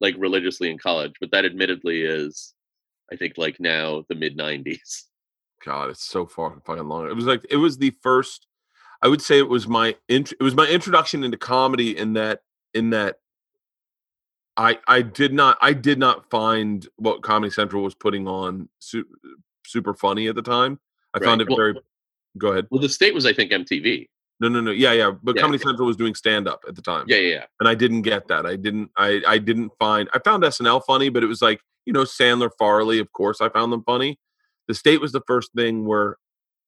like 0.00 0.14
religiously 0.18 0.70
in 0.70 0.76
college. 0.78 1.12
But 1.20 1.30
that, 1.30 1.44
admittedly, 1.46 2.02
is 2.02 2.54
I 3.10 3.16
think 3.16 3.38
like 3.38 3.58
now 3.58 4.04
the 4.08 4.14
mid 4.14 4.36
'90s. 4.36 5.04
God, 5.64 5.90
it's 5.90 6.04
so 6.04 6.26
far 6.26 6.54
fucking 6.66 6.84
long. 6.88 7.08
It 7.08 7.14
was 7.16 7.24
like 7.24 7.46
it 7.48 7.56
was 7.56 7.78
the 7.78 7.94
first. 8.02 8.46
I 9.02 9.08
would 9.08 9.20
say 9.20 9.38
it 9.38 9.48
was 9.48 9.66
my 9.66 9.96
int- 10.08 10.32
it 10.32 10.42
was 10.42 10.54
my 10.54 10.66
introduction 10.68 11.24
into 11.24 11.36
comedy 11.36 11.96
in 11.96 12.12
that 12.14 12.42
in 12.74 12.90
that 12.90 13.16
I 14.56 14.78
I 14.86 15.02
did 15.02 15.32
not 15.32 15.58
I 15.60 15.72
did 15.72 15.98
not 15.98 16.28
find 16.30 16.86
what 16.96 17.22
Comedy 17.22 17.50
Central 17.50 17.82
was 17.82 17.94
putting 17.94 18.28
on 18.28 18.68
su- 18.78 19.06
super 19.66 19.94
funny 19.94 20.28
at 20.28 20.34
the 20.34 20.42
time. 20.42 20.78
I 21.14 21.18
found 21.20 21.40
it 21.40 21.48
Well- 21.48 21.56
very. 21.56 21.74
Go 22.38 22.48
ahead. 22.52 22.66
Well, 22.70 22.80
the 22.80 22.88
state 22.88 23.12
was, 23.12 23.26
I 23.26 23.34
think, 23.34 23.50
MTV. 23.52 24.08
No, 24.40 24.48
no, 24.48 24.62
no. 24.62 24.70
Yeah, 24.70 24.92
yeah. 24.92 25.10
But 25.22 25.36
Yeah, 25.36 25.42
Comedy 25.42 25.58
yeah. 25.62 25.68
Central 25.68 25.86
was 25.86 25.98
doing 25.98 26.14
stand 26.14 26.48
up 26.48 26.64
at 26.66 26.74
the 26.74 26.80
time. 26.80 27.04
Yeah, 27.06 27.18
yeah, 27.18 27.34
yeah. 27.34 27.44
and 27.60 27.68
I 27.68 27.74
didn't 27.74 28.02
get 28.02 28.26
that. 28.28 28.46
I 28.46 28.56
didn't. 28.56 28.90
I 28.96 29.20
I 29.26 29.36
didn't 29.38 29.70
find. 29.78 30.08
I 30.14 30.18
found 30.18 30.42
SNL 30.42 30.82
funny, 30.86 31.10
but 31.10 31.22
it 31.22 31.26
was 31.26 31.42
like 31.42 31.60
you 31.84 31.92
know 31.92 32.04
Sandler, 32.04 32.50
Farley. 32.58 32.98
Of 33.00 33.12
course, 33.12 33.40
I 33.42 33.50
found 33.50 33.70
them 33.72 33.82
funny. 33.84 34.18
The 34.66 34.74
state 34.74 35.00
was 35.00 35.12
the 35.12 35.20
first 35.26 35.50
thing 35.54 35.84
where 35.84 36.16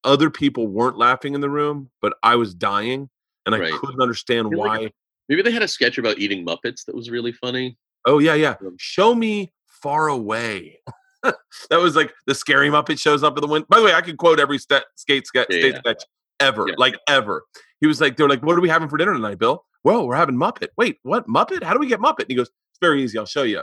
other 0.04 0.30
people 0.30 0.66
weren't 0.66 0.98
laughing 0.98 1.34
in 1.34 1.40
the 1.40 1.50
room, 1.50 1.90
but 2.02 2.14
I 2.22 2.36
was 2.36 2.54
dying, 2.54 3.08
and 3.46 3.54
I 3.54 3.58
Right. 3.58 3.72
couldn't 3.72 4.00
understand 4.00 4.54
why. 4.54 4.90
Maybe 5.28 5.42
they 5.42 5.50
had 5.52 5.62
a 5.62 5.68
sketch 5.68 5.96
about 5.98 6.18
eating 6.18 6.44
Muppets 6.46 6.84
that 6.86 6.94
was 6.94 7.10
really 7.10 7.32
funny. 7.32 7.78
oh 8.06 8.18
yeah, 8.18 8.34
yeah. 8.34 8.54
Um, 8.60 8.76
Show 8.78 9.14
me 9.14 9.52
far 9.66 10.08
away. 10.08 10.78
that 11.22 11.80
was 11.80 11.96
like 11.96 12.12
the 12.26 12.34
scary 12.34 12.68
Muppet 12.68 12.98
shows 13.00 13.22
up 13.22 13.36
in 13.36 13.40
the 13.42 13.46
window. 13.48 13.66
By 13.70 13.78
the 13.78 13.84
way, 13.86 13.94
I 13.94 14.02
could 14.02 14.18
quote 14.18 14.38
every 14.38 14.58
sta- 14.58 14.82
skate 14.96 15.26
sketch, 15.26 15.46
Yeah, 15.50 15.66
yeah. 15.66 15.78
sketch 15.78 16.02
ever, 16.40 16.66
Yeah. 16.68 16.74
like 16.76 16.96
ever. 17.08 17.44
He 17.80 17.86
was 17.86 18.00
like, 18.00 18.16
they're 18.16 18.28
like, 18.28 18.42
what 18.42 18.56
are 18.56 18.60
we 18.60 18.68
having 18.68 18.88
for 18.88 18.98
dinner 18.98 19.14
tonight, 19.14 19.38
Bill? 19.38 19.64
Well, 19.84 20.06
we're 20.06 20.16
having 20.16 20.36
Muppet. 20.36 20.68
Wait, 20.76 20.98
what 21.02 21.26
Muppet? 21.26 21.62
How 21.62 21.72
do 21.72 21.78
we 21.78 21.86
get 21.86 22.00
Muppet? 22.00 22.20
And 22.20 22.28
he 22.30 22.34
goes, 22.34 22.48
it's 22.48 22.78
very 22.80 23.02
easy. 23.02 23.18
I'll 23.18 23.24
show 23.26 23.42
you. 23.42 23.62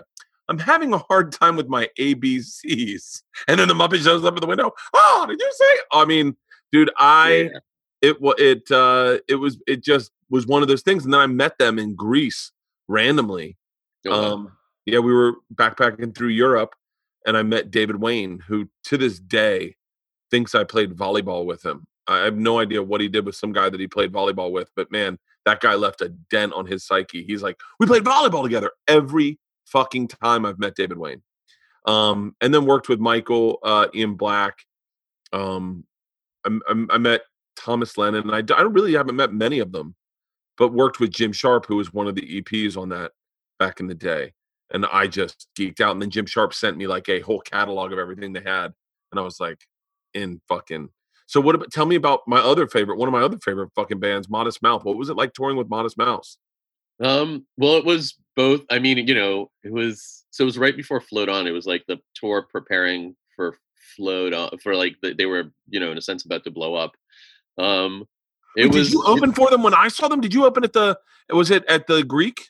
I'm 0.51 0.59
having 0.59 0.91
a 0.91 0.97
hard 0.97 1.31
time 1.31 1.55
with 1.55 1.69
my 1.69 1.87
ABCs. 1.97 3.21
And 3.47 3.57
then 3.57 3.69
the 3.69 3.73
Muppet 3.73 4.03
shows 4.03 4.25
up 4.25 4.35
in 4.35 4.41
the 4.41 4.47
window. 4.47 4.73
Oh, 4.93 5.25
did 5.25 5.39
you 5.39 5.51
say? 5.53 5.79
I 5.93 6.03
mean, 6.03 6.35
dude, 6.73 6.91
I 6.97 7.49
Yeah. 7.53 7.59
it 8.01 8.21
was 8.21 8.35
it 8.37 8.69
uh 8.69 9.19
it 9.29 9.35
was 9.35 9.59
it 9.65 9.81
just 9.81 10.11
was 10.29 10.45
one 10.45 10.61
of 10.61 10.67
those 10.67 10.81
things. 10.81 11.05
And 11.05 11.13
then 11.13 11.21
I 11.21 11.27
met 11.27 11.57
them 11.57 11.79
in 11.79 11.95
Greece 11.95 12.51
randomly. 12.89 13.57
Oh, 14.05 14.09
wow. 14.11 14.33
Um, 14.33 14.51
yeah, 14.85 14.99
we 14.99 15.13
were 15.13 15.35
backpacking 15.55 16.13
through 16.13 16.29
Europe, 16.29 16.75
and 17.25 17.37
I 17.37 17.43
met 17.43 17.71
David 17.71 17.97
Wain, 18.01 18.39
who 18.45 18.67
to 18.85 18.97
this 18.97 19.19
day 19.19 19.77
thinks 20.31 20.53
I 20.53 20.65
played 20.65 20.97
volleyball 20.97 21.45
with 21.45 21.63
him. 21.63 21.85
I 22.07 22.25
have 22.25 22.35
no 22.35 22.59
idea 22.59 22.83
what 22.83 22.99
he 22.99 23.07
did 23.07 23.25
with 23.25 23.35
some 23.35 23.53
guy 23.53 23.69
that 23.69 23.79
he 23.79 23.87
played 23.87 24.11
volleyball 24.11 24.51
with, 24.51 24.69
but 24.75 24.91
man, 24.91 25.17
that 25.45 25.61
guy 25.61 25.75
left 25.75 26.01
a 26.01 26.09
dent 26.09 26.51
on 26.53 26.65
his 26.65 26.83
psyche. 26.85 27.23
He's 27.23 27.41
like, 27.41 27.57
we 27.79 27.85
played 27.87 28.03
volleyball 28.03 28.43
together 28.43 28.71
every 28.87 29.39
fucking 29.71 30.07
time 30.07 30.45
I've 30.45 30.59
met 30.59 30.75
David 30.75 30.97
Wain. 30.97 31.21
Um, 31.85 32.35
and 32.41 32.53
then 32.53 32.65
worked 32.65 32.89
with 32.89 32.99
Michael, 32.99 33.59
uh, 33.63 33.87
Ian 33.93 34.15
Black. 34.15 34.59
Um, 35.33 35.85
I, 36.45 36.59
I, 36.69 36.85
I 36.91 36.97
met 36.97 37.21
Thomas 37.55 37.97
Lennon, 37.97 38.29
and 38.29 38.51
I, 38.51 38.55
I 38.55 38.61
really 38.63 38.93
haven't 38.93 39.15
met 39.15 39.33
many 39.33 39.59
of 39.59 39.71
them, 39.71 39.95
but 40.57 40.73
worked 40.73 40.99
with 40.99 41.11
Jim 41.11 41.31
Sharp, 41.31 41.65
who 41.65 41.77
was 41.77 41.93
one 41.93 42.07
of 42.07 42.15
the 42.15 42.41
EPs 42.41 42.77
on 42.77 42.89
that 42.89 43.11
back 43.59 43.79
in 43.79 43.87
the 43.87 43.95
day. 43.95 44.33
And 44.73 44.85
I 44.85 45.07
just 45.07 45.47
geeked 45.57 45.81
out. 45.81 45.91
And 45.91 46.01
then 46.01 46.09
Jim 46.09 46.25
Sharp 46.25 46.53
sent 46.53 46.77
me 46.77 46.87
like 46.87 47.09
a 47.09 47.19
whole 47.19 47.41
catalog 47.41 47.91
of 47.91 47.99
everything 47.99 48.31
they 48.31 48.41
had. 48.41 48.73
And 49.11 49.19
I 49.19 49.21
was 49.21 49.39
like, 49.39 49.59
in 50.13 50.41
fucking. 50.47 50.89
So 51.27 51.39
what 51.39 51.55
about? 51.55 51.71
Tell 51.71 51.85
me 51.85 51.95
about 51.95 52.21
my 52.27 52.39
other 52.39 52.67
favorite, 52.67 52.97
one 52.97 53.07
of 53.07 53.13
my 53.13 53.21
other 53.21 53.37
favorite 53.39 53.69
fucking 53.75 53.99
bands, 53.99 54.29
Modest 54.29 54.61
Mouse. 54.61 54.83
What 54.83 54.97
was 54.97 55.09
it 55.09 55.15
like 55.15 55.33
touring 55.33 55.57
with 55.57 55.69
Modest 55.69 55.97
Mouse? 55.97 56.37
Um, 56.99 57.45
well, 57.57 57.77
it 57.77 57.85
was 57.85 58.15
both. 58.35 58.61
I 58.69 58.79
mean, 58.79 59.07
you 59.07 59.15
know, 59.15 59.49
it 59.63 59.71
was 59.71 60.25
so 60.31 60.43
it 60.43 60.45
was 60.45 60.57
right 60.57 60.75
before 60.75 61.01
Float 61.01 61.29
On. 61.29 61.47
It 61.47 61.51
was 61.51 61.65
like 61.65 61.83
the 61.87 61.99
tour 62.15 62.47
preparing 62.49 63.15
for 63.35 63.57
Float 63.95 64.33
On 64.33 64.49
for 64.63 64.75
like 64.75 64.95
the, 65.01 65.13
they 65.13 65.25
were, 65.25 65.51
you 65.69 65.79
know, 65.79 65.91
in 65.91 65.97
a 65.97 66.01
sense 66.01 66.23
about 66.23 66.43
to 66.45 66.51
blow 66.51 66.75
up. 66.75 66.95
Um, 67.57 68.05
it 68.55 68.65
Wait, 68.65 68.73
was. 68.73 68.87
did 68.87 68.93
you 68.93 69.03
open 69.05 69.33
for 69.33 69.49
them 69.49 69.63
when 69.63 69.73
I 69.73 69.87
saw 69.87 70.07
them? 70.07 70.21
Did 70.21 70.33
you 70.33 70.45
open 70.45 70.63
at 70.63 70.73
the? 70.73 70.97
Was 71.29 71.51
it 71.51 71.63
at 71.67 71.87
the 71.87 72.03
Greek? 72.03 72.47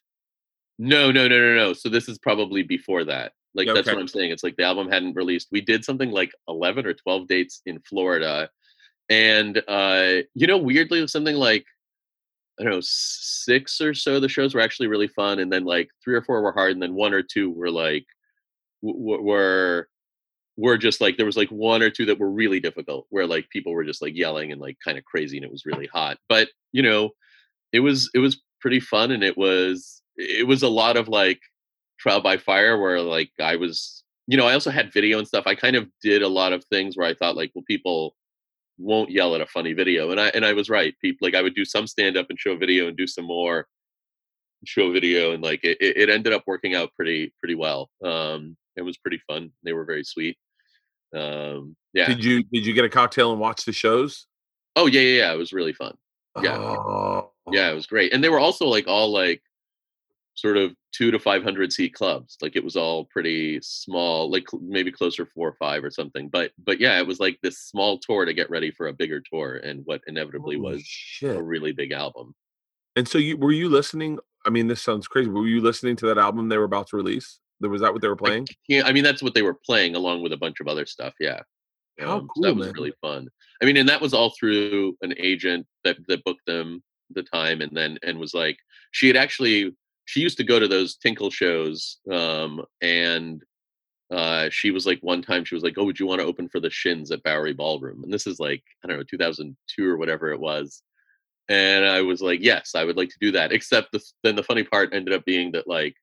No, 0.80 1.12
no, 1.12 1.28
no, 1.28 1.40
no, 1.40 1.56
no. 1.56 1.74
So 1.74 1.90
this 1.90 2.10
is 2.10 2.18
probably 2.18 2.64
before 2.64 3.04
that. 3.06 3.34
Like 3.54 3.68
Yeah, 3.68 3.74
that's 3.74 3.88
what 3.88 4.00
I'm 4.00 4.08
saying. 4.08 4.32
It's 4.32 4.44
like 4.44 4.56
the 4.56 4.64
album 4.64 4.90
hadn't 4.90 5.16
released. 5.16 5.50
We 5.52 5.62
did 5.62 5.84
something 5.84 6.10
like 6.10 6.32
11 6.48 6.86
or 6.86 6.94
12 6.94 7.28
dates 7.28 7.62
in 7.66 7.80
Florida, 7.82 8.50
and 9.10 9.62
uh, 9.68 10.24
you 10.34 10.48
know, 10.48 10.58
weirdly, 10.58 11.06
something 11.08 11.36
like 11.36 11.66
I 12.60 12.64
don't 12.64 12.74
know, 12.74 12.82
six 12.84 13.82
or 13.82 13.94
so 13.94 14.20
the 14.20 14.30
shows 14.30 14.54
were 14.54 14.62
actually 14.62 14.88
really 14.88 15.08
fun, 15.08 15.40
and 15.40 15.52
then 15.52 15.64
like 15.66 15.90
three 16.04 16.16
or 16.16 16.22
four 16.22 16.42
were 16.42 16.52
hard, 16.54 16.74
and 16.74 16.82
then 16.82 16.94
one 16.94 17.14
or 17.14 17.24
two 17.24 17.50
were 17.52 17.72
like 17.72 18.06
w- 18.84 19.22
were 19.22 19.88
were 20.58 20.78
just 20.78 21.02
like 21.02 21.18
there 21.18 21.26
was 21.26 21.38
like 21.38 21.50
one 21.50 21.82
or 21.82 21.90
two 21.90 22.06
that 22.06 22.20
were 22.20 22.30
really 22.32 22.60
difficult, 22.60 23.08
where 23.10 23.26
like 23.28 23.50
people 23.50 23.74
were 23.74 23.86
just 23.86 24.02
like 24.02 24.16
yelling 24.16 24.52
and 24.52 24.62
like 24.62 24.78
kind 24.84 24.98
of 24.98 25.06
crazy, 25.06 25.38
and 25.38 25.46
it 25.46 25.52
was 25.52 25.66
really 25.66 25.88
hot. 25.88 26.18
But 26.30 26.50
you 26.72 26.84
know, 26.84 27.12
it 27.74 27.80
was 27.82 28.10
it 28.14 28.20
was 28.20 28.42
pretty 28.60 28.80
fun, 28.80 29.12
and 29.12 29.24
it 29.24 29.38
was 29.38 30.02
it 30.18 30.48
was 30.48 30.64
a 30.64 30.68
lot 30.70 30.98
of 30.98 31.08
like 31.08 31.40
trial 32.00 32.22
by 32.22 32.38
fire, 32.38 32.80
where 32.80 33.02
like 33.02 33.32
I 33.40 33.56
was, 33.56 34.04
you 34.28 34.38
know, 34.38 34.48
I 34.48 34.54
also 34.54 34.72
had 34.72 34.94
video 34.94 35.18
and 35.20 35.28
stuff. 35.28 35.46
I 35.48 35.56
kind 35.56 35.76
of 35.76 35.90
did 36.02 36.22
a 36.22 36.28
lot 36.28 36.54
of 36.54 36.64
things 36.66 36.98
where 36.98 37.08
I 37.08 37.14
thought 37.16 37.36
like, 37.38 37.52
well, 37.56 37.64
people 37.68 38.16
won't 38.82 39.12
yell 39.12 39.36
at 39.36 39.42
a 39.42 39.46
funny 39.46 39.74
video 39.74 40.12
and 40.12 40.20
i 40.20 40.28
and 40.30 40.46
i 40.46 40.54
was 40.54 40.70
right 40.70 40.96
people 41.02 41.26
like 41.26 41.36
i 41.36 41.42
would 41.42 41.56
do 41.56 41.64
some 41.66 41.88
stand 41.88 42.18
up 42.18 42.28
and 42.30 42.40
show 42.40 42.56
video 42.56 42.88
and 42.88 42.98
do 42.98 43.08
some 43.08 43.26
more 43.26 43.68
show 44.66 44.92
video 44.92 45.32
and 45.34 45.42
like 45.44 45.60
it, 45.64 45.78
it 45.80 46.10
ended 46.10 46.34
up 46.34 46.44
working 46.48 46.76
out 46.76 46.92
pretty 46.96 47.34
pretty 47.40 47.56
well 47.56 47.90
um 48.04 48.56
it 48.76 48.82
was 48.82 48.98
pretty 48.98 49.20
fun 49.28 49.52
they 49.64 49.74
were 49.74 49.86
very 49.86 50.04
sweet 50.04 50.38
um 51.16 51.76
yeah 51.94 52.08
Did 52.08 52.24
you 52.24 52.44
did 52.44 52.66
you 52.66 52.74
get 52.74 52.86
a 52.86 52.90
cocktail 52.90 53.32
and 53.32 53.40
watch 53.40 53.66
the 53.66 53.74
shows? 53.74 54.28
oh 54.76 54.86
yeah 54.88 55.02
yeah 55.02 55.18
yeah 55.24 55.34
it 55.34 55.38
was 55.38 55.52
really 55.52 55.74
fun 55.74 55.96
Yeah. 56.42 56.58
Oh. 56.58 57.32
yeah 57.52 57.70
it 57.72 57.76
was 57.76 57.88
great 57.88 58.14
and 58.14 58.24
they 58.24 58.30
were 58.30 58.40
also 58.40 58.66
like 58.68 58.88
all 58.88 59.12
like 59.12 59.42
sort 60.42 60.58
of 60.58 60.72
two 60.92 61.12
to 61.12 61.20
500 61.20 61.72
seat 61.72 61.94
clubs 61.94 62.38
like 62.42 62.56
it 62.56 62.64
was 62.64 62.76
all 62.76 63.06
pretty 63.06 63.60
small 63.62 64.30
like 64.32 64.46
maybe 64.60 64.92
closer 64.92 65.26
four 65.26 65.48
or 65.50 65.56
five 65.66 65.84
or 65.84 65.92
something 65.92 66.30
but 66.30 66.52
but 66.68 66.80
yeah 66.80 66.98
it 66.98 67.06
was 67.06 67.20
like 67.20 67.38
this 67.44 67.60
small 67.60 68.00
tour 68.00 68.26
to 68.26 68.34
get 68.34 68.50
ready 68.50 68.72
for 68.72 68.88
a 68.88 68.94
bigger 69.02 69.22
tour 69.32 69.58
and 69.68 69.82
what 69.86 70.02
inevitably 70.08 70.56
Holy 70.58 70.74
was 70.74 70.82
shit. 70.84 71.36
a 71.36 71.42
really 71.54 71.72
big 71.72 71.92
album 71.92 72.34
And 72.96 73.08
so 73.08 73.18
you 73.18 73.38
were 73.38 73.52
you 73.62 73.70
listening? 73.70 74.20
I 74.46 74.50
mean, 74.50 74.68
this 74.68 74.82
sounds 74.82 75.08
crazy. 75.08 75.30
Were 75.30 75.48
you 75.56 75.62
listening 75.62 75.96
to 75.98 76.06
that 76.08 76.18
album 76.18 76.50
they 76.50 76.58
were 76.58 76.72
about 76.74 76.88
to 76.88 76.98
release? 76.98 77.40
Was 77.62 77.82
that 77.82 77.94
what 77.94 78.02
they 78.02 78.08
were 78.14 78.24
playing? 78.26 78.48
yeah 78.68 78.84
i 78.88 78.92
mean 78.92 79.04
that's 79.04 79.22
what 79.26 79.34
they 79.36 79.44
were 79.50 79.58
playing 79.70 79.94
along 79.96 80.24
with 80.24 80.34
a 80.34 80.42
bunch 80.46 80.60
of 80.62 80.68
other 80.68 80.86
stuff 80.96 81.14
yeah 81.20 81.42
How 82.00 82.18
Um, 82.18 82.28
so 82.36 82.42
that 82.42 82.56
was 82.56 82.66
man. 82.68 82.74
really 82.78 82.94
fun 83.08 83.22
i 83.62 83.66
mean 83.66 83.78
and 83.78 83.88
that 83.92 84.02
was 84.06 84.14
all 84.16 84.32
through 84.38 84.98
an 85.06 85.14
agent 85.30 85.64
that 85.84 85.98
that 86.08 86.24
booked 86.26 86.46
them 86.48 86.68
the 87.18 87.22
time 87.22 87.62
and 87.62 87.72
then 87.80 87.92
and 88.06 88.18
was 88.18 88.34
like 88.34 88.58
she 88.98 89.06
had 89.08 89.16
actually 89.26 89.60
she 90.06 90.20
used 90.20 90.38
to 90.38 90.44
go 90.44 90.60
to 90.60 90.68
those 90.68 90.96
tinkle 90.96 91.30
shows 91.30 91.98
um 92.12 92.62
and 92.82 93.44
uh 94.12 94.50
she 94.50 94.72
was 94.72 94.86
like 94.86 95.00
one 95.02 95.22
time 95.22 95.46
she 95.46 95.56
was 95.56 95.64
like 95.64 95.76
oh 95.78 95.84
would 95.84 96.00
you 96.00 96.08
want 96.08 96.20
to 96.20 96.28
open 96.28 96.50
for 96.50 96.60
the 96.60 96.70
shins 96.70 97.12
at 97.12 97.24
bowery 97.24 97.54
ballroom? 97.54 98.04
And 98.04 98.14
this 98.14 98.28
is 98.28 98.40
like 98.40 98.64
i 98.84 98.88
don't 98.88 98.98
know 98.98 99.04
2002 99.10 99.90
or 99.90 99.98
whatever 99.98 100.32
it 100.32 100.40
was. 100.40 100.84
And 101.50 101.86
i 101.86 102.02
was 102.02 102.22
like 102.22 102.40
yes 102.42 102.72
i 102.76 102.84
would 102.84 102.98
like 102.98 103.10
to 103.10 103.20
do 103.22 103.32
that. 103.32 103.52
Except 103.52 103.92
the, 103.92 104.02
then 104.24 104.36
the 104.36 104.44
funny 104.44 104.64
part 104.64 104.94
ended 104.94 105.14
up 105.14 105.26
being 105.26 105.52
that 105.54 105.68
like 105.68 105.96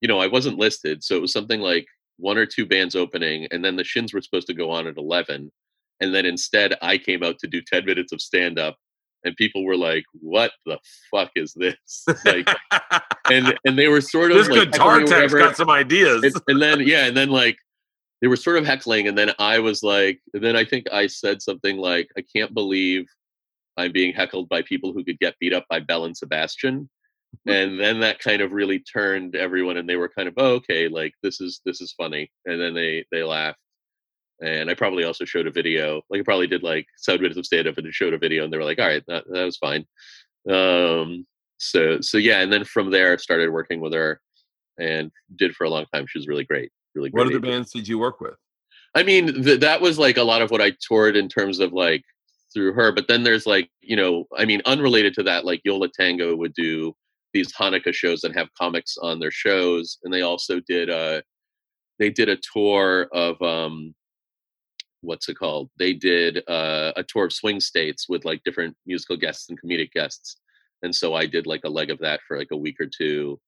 you 0.00 0.08
know 0.08 0.18
i 0.20 0.26
wasn't 0.26 0.58
listed 0.58 1.02
so 1.02 1.16
it 1.16 1.22
was 1.22 1.32
something 1.32 1.60
like 1.60 1.86
one 2.18 2.38
or 2.38 2.46
two 2.46 2.66
bands 2.66 2.94
opening 2.94 3.46
and 3.50 3.64
then 3.64 3.76
the 3.76 3.84
shins 3.84 4.12
were 4.12 4.20
supposed 4.20 4.46
to 4.46 4.54
go 4.54 4.70
on 4.70 4.86
at 4.86 4.96
11 4.96 5.50
and 6.00 6.14
then 6.14 6.26
instead 6.26 6.74
i 6.82 6.98
came 6.98 7.22
out 7.22 7.38
to 7.38 7.46
do 7.46 7.62
10 7.62 7.84
minutes 7.84 8.12
of 8.12 8.20
stand 8.20 8.58
up 8.58 8.76
and 9.26 9.36
people 9.36 9.64
were 9.64 9.76
like 9.76 10.04
what 10.12 10.52
the 10.64 10.78
fuck 11.10 11.30
is 11.36 11.52
this? 11.54 12.06
Like 12.24 12.48
and 13.30 13.58
and 13.64 13.78
they 13.78 13.88
were 13.88 14.00
sort 14.00 14.30
of 14.30 14.38
this 14.38 14.48
like 14.48 14.70
guitar 14.70 15.02
or 15.02 15.28
got 15.28 15.56
some 15.56 15.70
ideas. 15.70 16.22
and, 16.22 16.34
and 16.48 16.62
then 16.62 16.80
yeah 16.80 17.06
and 17.06 17.16
then 17.16 17.28
like 17.28 17.58
they 18.22 18.28
were 18.28 18.36
sort 18.36 18.56
of 18.56 18.64
heckling 18.64 19.08
and 19.08 19.18
then 19.18 19.32
i 19.38 19.58
was 19.58 19.82
like 19.82 20.20
and 20.32 20.42
then 20.42 20.56
i 20.56 20.64
think 20.64 20.86
i 20.92 21.06
said 21.06 21.42
something 21.42 21.76
like 21.76 22.08
i 22.16 22.22
can't 22.34 22.54
believe 22.54 23.06
i'm 23.76 23.92
being 23.92 24.14
heckled 24.14 24.48
by 24.48 24.62
people 24.62 24.92
who 24.92 25.04
could 25.04 25.18
get 25.18 25.38
beat 25.38 25.52
up 25.52 25.66
by 25.68 25.80
belle 25.80 26.04
and 26.04 26.16
sebastian. 26.16 26.88
And 27.46 27.78
then 27.78 28.00
that 28.00 28.18
kind 28.18 28.40
of 28.40 28.52
really 28.52 28.78
turned 28.78 29.36
everyone 29.36 29.76
and 29.76 29.88
they 29.88 29.96
were 29.96 30.08
kind 30.08 30.28
of 30.28 30.34
oh, 30.38 30.54
okay 30.54 30.88
like 30.88 31.12
this 31.22 31.40
is 31.40 31.60
this 31.64 31.80
is 31.80 31.92
funny. 31.92 32.30
And 32.46 32.60
then 32.60 32.74
they 32.74 33.04
they 33.12 33.22
laughed 33.22 33.58
and 34.42 34.70
i 34.70 34.74
probably 34.74 35.04
also 35.04 35.24
showed 35.24 35.46
a 35.46 35.50
video 35.50 36.02
like 36.10 36.20
i 36.20 36.24
probably 36.24 36.46
did 36.46 36.62
like 36.62 36.86
seven 36.96 37.22
minutes 37.22 37.38
of 37.38 37.46
stand 37.46 37.66
up 37.66 37.78
and 37.78 37.92
showed 37.92 38.14
a 38.14 38.18
video 38.18 38.44
and 38.44 38.52
they 38.52 38.58
were 38.58 38.64
like 38.64 38.78
all 38.78 38.86
right 38.86 39.04
that, 39.06 39.24
that 39.30 39.44
was 39.44 39.56
fine 39.56 39.84
um 40.50 41.26
so 41.58 42.00
so 42.00 42.18
yeah 42.18 42.40
and 42.40 42.52
then 42.52 42.64
from 42.64 42.90
there 42.90 43.14
I 43.14 43.16
started 43.16 43.50
working 43.50 43.80
with 43.80 43.94
her 43.94 44.20
and 44.78 45.10
did 45.36 45.54
for 45.54 45.64
a 45.64 45.70
long 45.70 45.86
time 45.92 46.06
she 46.06 46.18
was 46.18 46.28
really 46.28 46.44
great 46.44 46.70
really 46.96 47.10
great 47.10 47.24
what 47.24 47.32
other 47.32 47.40
bands 47.40 47.72
did 47.72 47.86
you 47.86 47.98
work 47.98 48.20
with? 48.20 48.34
I 48.94 49.02
mean, 49.02 49.44
th- 49.44 49.60
that 49.60 49.80
was 49.80 49.98
like 49.98 50.16
a 50.16 50.22
lot 50.22 50.42
of 50.42 50.50
what 50.50 50.62
I 50.62 50.72
toured 50.80 51.16
in 51.16 51.28
terms 51.28 51.60
of 51.60 51.72
like 51.72 52.02
through 52.52 52.72
her. 52.72 52.92
But 52.92 53.08
then 53.08 53.22
there's 53.22 53.46
like, 53.46 53.68
you 53.82 53.94
know, 53.94 54.24
I 54.36 54.46
mean, 54.46 54.62
unrelated 54.64 55.12
to 55.14 55.22
that, 55.24 55.44
like 55.44 55.60
Yo 55.64 55.76
La 55.76 55.88
Tengo 55.94 56.34
would 56.34 56.54
do 56.54 56.94
these 57.34 57.52
Hanukkah 57.52 57.92
shows 57.92 58.24
and 58.24 58.34
have 58.34 58.48
comics 58.58 58.96
on 58.96 59.20
their 59.20 59.30
shows, 59.30 59.98
and 60.02 60.12
they 60.12 60.22
also 60.22 60.60
did 60.66 60.88
a 60.88 61.22
they 61.98 62.10
did 62.10 62.28
a 62.28 62.38
tour 62.54 63.08
of 63.12 63.40
um 63.42 63.94
what's 65.02 65.28
it 65.28 65.34
called? 65.38 65.70
They 65.78 65.92
did 65.92 66.38
uh, 66.48 66.92
a 66.96 67.02
tour 67.04 67.26
of 67.26 67.32
swing 67.32 67.60
states 67.60 68.08
with 68.08 68.24
like 68.24 68.42
different 68.44 68.76
musical 68.86 69.16
guests 69.16 69.48
and 69.48 69.60
comedic 69.60 69.92
guests, 69.92 70.36
and 70.82 70.94
so 70.94 71.14
I 71.14 71.26
did 71.26 71.46
like 71.46 71.62
a 71.64 71.68
leg 71.70 71.90
of 71.90 71.98
that 72.00 72.20
for 72.26 72.38
like 72.38 72.48
a 72.52 72.56
week 72.56 72.80
or 72.80 72.86
two. 72.86 73.38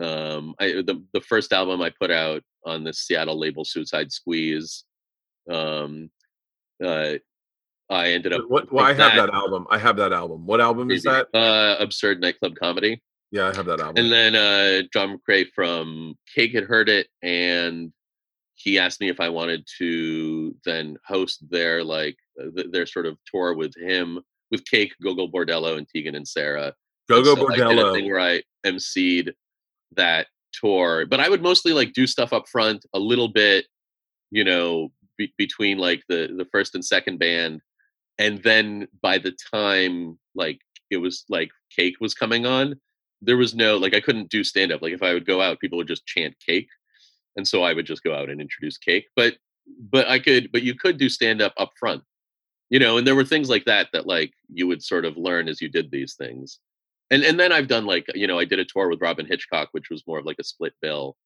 Um, 0.00 0.54
I 0.60 0.66
the 0.86 1.02
the 1.14 1.20
first 1.20 1.52
album 1.52 1.80
I 1.82 1.90
put 1.90 2.10
out 2.10 2.42
on 2.64 2.84
the 2.84 2.92
Seattle 2.92 3.38
label 3.38 3.64
Suicide 3.64 4.12
Squeeze 4.12 4.84
um 5.50 6.10
uh 6.84 7.14
i 7.88 8.08
ended 8.08 8.32
up 8.32 8.42
What? 8.48 8.72
Well, 8.72 8.84
I 8.84 8.92
have 8.94 9.14
that 9.14 9.30
album. 9.32 9.64
I 9.70 9.78
have 9.78 9.96
that 9.98 10.12
album. 10.12 10.44
What 10.44 10.60
album 10.60 10.90
is 10.90 11.04
that? 11.04 11.28
uh 11.32 11.76
absurd 11.78 12.20
nightclub 12.20 12.56
comedy 12.56 13.00
Yeah, 13.30 13.46
I 13.48 13.56
have 13.56 13.66
that 13.66 13.80
album. 13.80 14.02
and 14.04 14.12
then 14.12 14.34
uh 14.34 14.82
john 14.92 15.16
mccrea 15.18 15.46
from 15.54 16.16
cake 16.34 16.52
had 16.52 16.64
heard 16.64 16.88
it 16.88 17.06
and 17.22 17.92
he 18.66 18.78
asked 18.78 19.00
me 19.00 19.08
if 19.08 19.20
i 19.20 19.28
wanted 19.28 19.66
to 19.78 20.54
then 20.64 20.96
host 21.06 21.44
their 21.50 21.82
like 21.82 22.16
uh, 22.40 22.50
th- 22.54 22.70
their 22.72 22.86
sort 22.86 23.06
of 23.06 23.16
tour 23.30 23.54
with 23.54 23.74
him 23.76 24.20
with 24.50 24.64
cake 24.66 24.92
gogol 25.02 25.30
bordello 25.30 25.78
and 25.78 25.88
tegan 25.88 26.14
and 26.16 26.26
sarah 26.28 26.72
Go 27.08 27.18
And 27.18 27.24
Go 27.24 27.32
I 27.32 27.56
thing 27.56 27.66
Bordello. 27.66 28.06
where 28.10 28.20
I 28.20 28.42
emceed 28.66 29.32
that 29.92 30.26
tour, 30.52 31.06
but 31.06 31.20
I 31.20 31.28
would 31.28 31.42
mostly 31.42 31.72
like 31.72 31.92
do 31.92 32.06
stuff 32.06 32.32
up 32.32 32.48
front, 32.48 32.84
a 32.94 32.98
little 32.98 33.28
bit, 33.28 33.66
you 34.30 34.44
know, 34.44 34.90
be- 35.16 35.32
between 35.38 35.78
like 35.78 36.02
the 36.08 36.34
the 36.36 36.46
first 36.46 36.74
and 36.74 36.84
second 36.84 37.18
band, 37.18 37.60
and 38.18 38.42
then 38.42 38.88
by 39.02 39.18
the 39.18 39.36
time 39.54 40.18
like 40.34 40.60
it 40.90 40.96
was 40.96 41.24
like 41.28 41.50
Cake 41.74 41.96
was 42.00 42.14
coming 42.14 42.46
on, 42.46 42.74
there 43.22 43.36
was 43.36 43.54
no 43.54 43.76
like 43.76 43.94
I 43.94 44.00
couldn't 44.00 44.30
do 44.30 44.42
stand 44.42 44.72
up. 44.72 44.82
Like 44.82 44.92
if 44.92 45.02
I 45.02 45.12
would 45.12 45.26
go 45.26 45.40
out, 45.40 45.60
people 45.60 45.78
would 45.78 45.88
just 45.88 46.06
chant 46.06 46.34
Cake, 46.44 46.68
and 47.36 47.46
so 47.46 47.62
I 47.62 47.72
would 47.72 47.86
just 47.86 48.02
go 48.02 48.14
out 48.14 48.30
and 48.30 48.40
introduce 48.40 48.78
Cake. 48.78 49.06
But 49.16 49.36
but 49.90 50.08
I 50.08 50.18
could, 50.18 50.50
but 50.52 50.62
you 50.62 50.74
could 50.74 50.98
do 50.98 51.08
stand 51.08 51.42
up 51.42 51.54
up 51.56 51.72
front, 51.78 52.02
you 52.70 52.78
know. 52.78 52.98
And 52.98 53.06
there 53.06 53.16
were 53.16 53.24
things 53.24 53.50
like 53.50 53.64
that 53.64 53.88
that 53.92 54.06
like 54.06 54.32
you 54.52 54.66
would 54.66 54.82
sort 54.82 55.04
of 55.04 55.16
learn 55.16 55.48
as 55.48 55.60
you 55.60 55.68
did 55.68 55.90
these 55.90 56.14
things 56.14 56.60
and 57.10 57.22
and 57.22 57.38
then 57.38 57.52
I've 57.52 57.68
done 57.68 57.86
like 57.86 58.06
you 58.14 58.26
know 58.26 58.38
I 58.38 58.44
did 58.44 58.58
a 58.58 58.64
tour 58.64 58.88
with 58.88 59.00
Robyn 59.00 59.26
Hitchcock, 59.26 59.68
which 59.72 59.90
was 59.90 60.06
more 60.06 60.18
of 60.18 60.26
like 60.26 60.38
a 60.40 60.44
split 60.44 60.74
bill, 60.82 61.16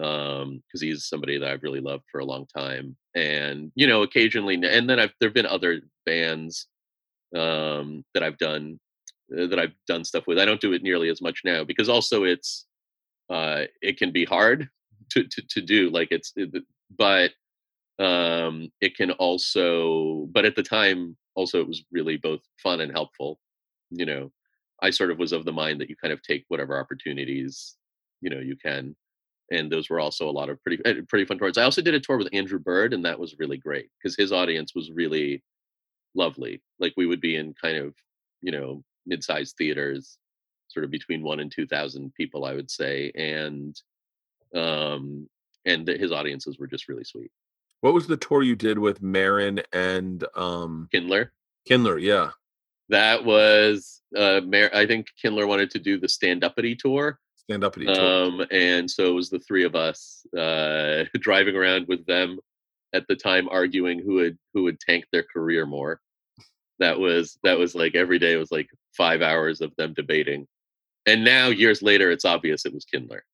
um, 0.00 0.62
because 0.66 0.80
he's 0.80 1.06
somebody 1.06 1.38
that 1.38 1.50
I've 1.50 1.62
really 1.62 1.80
loved 1.80 2.04
for 2.10 2.20
a 2.20 2.24
long 2.24 2.46
time, 2.56 2.96
and 3.14 3.72
you 3.74 3.86
know 3.86 4.02
occasionally, 4.02 4.54
and 4.54 4.88
then 4.88 5.00
I've 5.00 5.12
there've 5.20 5.34
been 5.34 5.46
other 5.46 5.80
bands, 6.06 6.68
um, 7.36 8.04
that 8.14 8.22
I've 8.22 8.38
done 8.38 8.78
uh, 9.36 9.46
that 9.46 9.58
I've 9.58 9.74
done 9.88 10.04
stuff 10.04 10.26
with. 10.26 10.38
I 10.38 10.44
don't 10.44 10.60
do 10.60 10.72
it 10.72 10.82
nearly 10.82 11.08
as 11.08 11.20
much 11.20 11.40
now 11.44 11.64
because 11.64 11.88
also 11.88 12.24
it's, 12.24 12.66
uh, 13.30 13.64
it 13.82 13.98
can 13.98 14.12
be 14.12 14.24
hard 14.24 14.68
to 15.10 15.24
to 15.24 15.42
to 15.48 15.60
do 15.60 15.90
like 15.90 16.08
it's, 16.10 16.32
it, 16.36 16.50
but 16.98 17.32
um 17.98 18.70
it 18.80 18.96
can 18.96 19.10
also 19.12 20.26
but 20.32 20.44
at 20.44 20.56
the 20.56 20.62
time 20.62 21.16
also 21.34 21.60
it 21.60 21.68
was 21.68 21.84
really 21.92 22.16
both 22.16 22.40
fun 22.62 22.80
and 22.80 22.92
helpful 22.92 23.38
you 23.90 24.06
know 24.06 24.30
I 24.82 24.90
sort 24.90 25.10
of 25.10 25.18
was 25.18 25.32
of 25.32 25.44
the 25.44 25.52
mind 25.52 25.80
that 25.80 25.88
you 25.88 25.96
kind 25.96 26.12
of 26.12 26.22
take 26.22 26.44
whatever 26.48 26.78
opportunities 26.78 27.76
you 28.20 28.30
know 28.30 28.40
you 28.40 28.56
can. 28.56 28.96
and 29.50 29.70
those 29.70 29.90
were 29.90 30.00
also 30.00 30.28
a 30.28 30.32
lot 30.32 30.48
of 30.50 30.60
pretty 30.62 30.82
eh, 30.84 31.02
pretty 31.08 31.24
fun 31.26 31.38
tours. 31.38 31.58
I 31.58 31.64
also 31.64 31.82
did 31.82 31.94
a 31.94 32.00
tour 32.00 32.16
with 32.18 32.28
Andrew 32.32 32.58
Bird, 32.58 32.92
and 32.94 33.04
that 33.04 33.18
was 33.18 33.38
really 33.38 33.58
great 33.58 33.88
because 33.98 34.16
his 34.16 34.32
audience 34.32 34.74
was 34.74 34.90
really 34.92 35.42
lovely. 36.14 36.62
Like 36.80 36.94
we 36.96 37.06
would 37.06 37.20
be 37.20 37.36
in 37.36 37.54
kind 37.60 37.76
of 37.78 37.94
you 38.42 38.52
know 38.52 38.82
mid-sized 39.06 39.56
theaters, 39.56 40.18
sort 40.68 40.84
of 40.84 40.90
between 40.90 41.22
one 41.22 41.40
and 41.40 41.52
two 41.52 41.66
thousand 41.66 42.14
people, 42.14 42.44
I 42.44 42.54
would 42.54 42.70
say, 42.70 43.12
and 43.14 43.74
um 44.54 45.28
and 45.64 45.88
his 45.88 46.12
audiences 46.12 46.58
were 46.58 46.66
just 46.66 46.88
really 46.88 47.04
sweet. 47.04 47.30
What 47.80 47.94
was 47.94 48.06
the 48.06 48.16
tour 48.16 48.42
you 48.42 48.56
did 48.56 48.78
with 48.78 49.02
Maron 49.02 49.60
and 49.72 50.24
um 50.34 50.88
Kindler? 50.92 51.32
Kindler, 51.66 51.98
yeah. 51.98 52.30
That 52.88 53.24
was 53.24 54.02
uh 54.16 54.40
Mar- 54.44 54.74
I 54.74 54.86
think 54.86 55.08
Kindler 55.20 55.46
wanted 55.46 55.70
to 55.72 55.78
do 55.78 55.98
the 55.98 56.08
stand 56.08 56.44
uppity 56.44 56.76
tour. 56.76 57.18
Stand 57.36 57.64
uppity 57.64 57.86
tour. 57.86 58.24
Um 58.26 58.46
and 58.50 58.90
so 58.90 59.10
it 59.10 59.14
was 59.14 59.30
the 59.30 59.40
three 59.40 59.64
of 59.64 59.74
us 59.74 60.26
uh 60.36 61.04
driving 61.20 61.56
around 61.56 61.86
with 61.88 62.06
them 62.06 62.38
at 62.92 63.06
the 63.08 63.16
time 63.16 63.48
arguing 63.48 63.98
who 63.98 64.14
would 64.14 64.38
who 64.54 64.62
would 64.62 64.80
tank 64.80 65.04
their 65.12 65.24
career 65.24 65.66
more. 65.66 66.00
That 66.78 66.98
was 66.98 67.38
that 67.42 67.58
was 67.58 67.74
like 67.74 67.94
every 67.94 68.18
day 68.18 68.36
was 68.36 68.50
like 68.50 68.68
5 68.96 69.22
hours 69.22 69.60
of 69.60 69.74
them 69.76 69.92
debating. 69.94 70.46
And 71.06 71.24
now 71.24 71.48
years 71.48 71.82
later 71.82 72.10
it's 72.10 72.24
obvious 72.24 72.64
it 72.64 72.72
was 72.72 72.84
Kindler. 72.84 73.24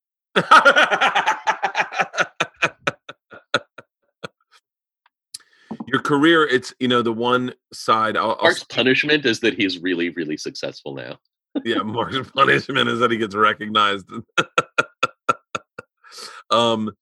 Your 5.91 6.01
career, 6.01 6.47
it's 6.47 6.73
you 6.79 6.87
know 6.87 7.03
the 7.03 7.13
one 7.13 7.53
side. 7.73 8.17
I'll, 8.17 8.37
I'll 8.39 8.45
Marc's 8.45 8.65
punishment 8.65 9.27
is 9.27 9.41
that 9.41 9.55
he's 9.55 9.81
really, 9.81 10.11
really 10.11 10.37
successful 10.37 10.95
now. 10.95 11.19
yeah, 11.65 11.79
Marc's 11.83 12.31
punishment 12.35 12.89
is 12.89 13.01
that 13.01 13.11
he 13.11 13.17
gets 13.17 13.35
recognized. 13.35 14.07
um, 16.51 16.93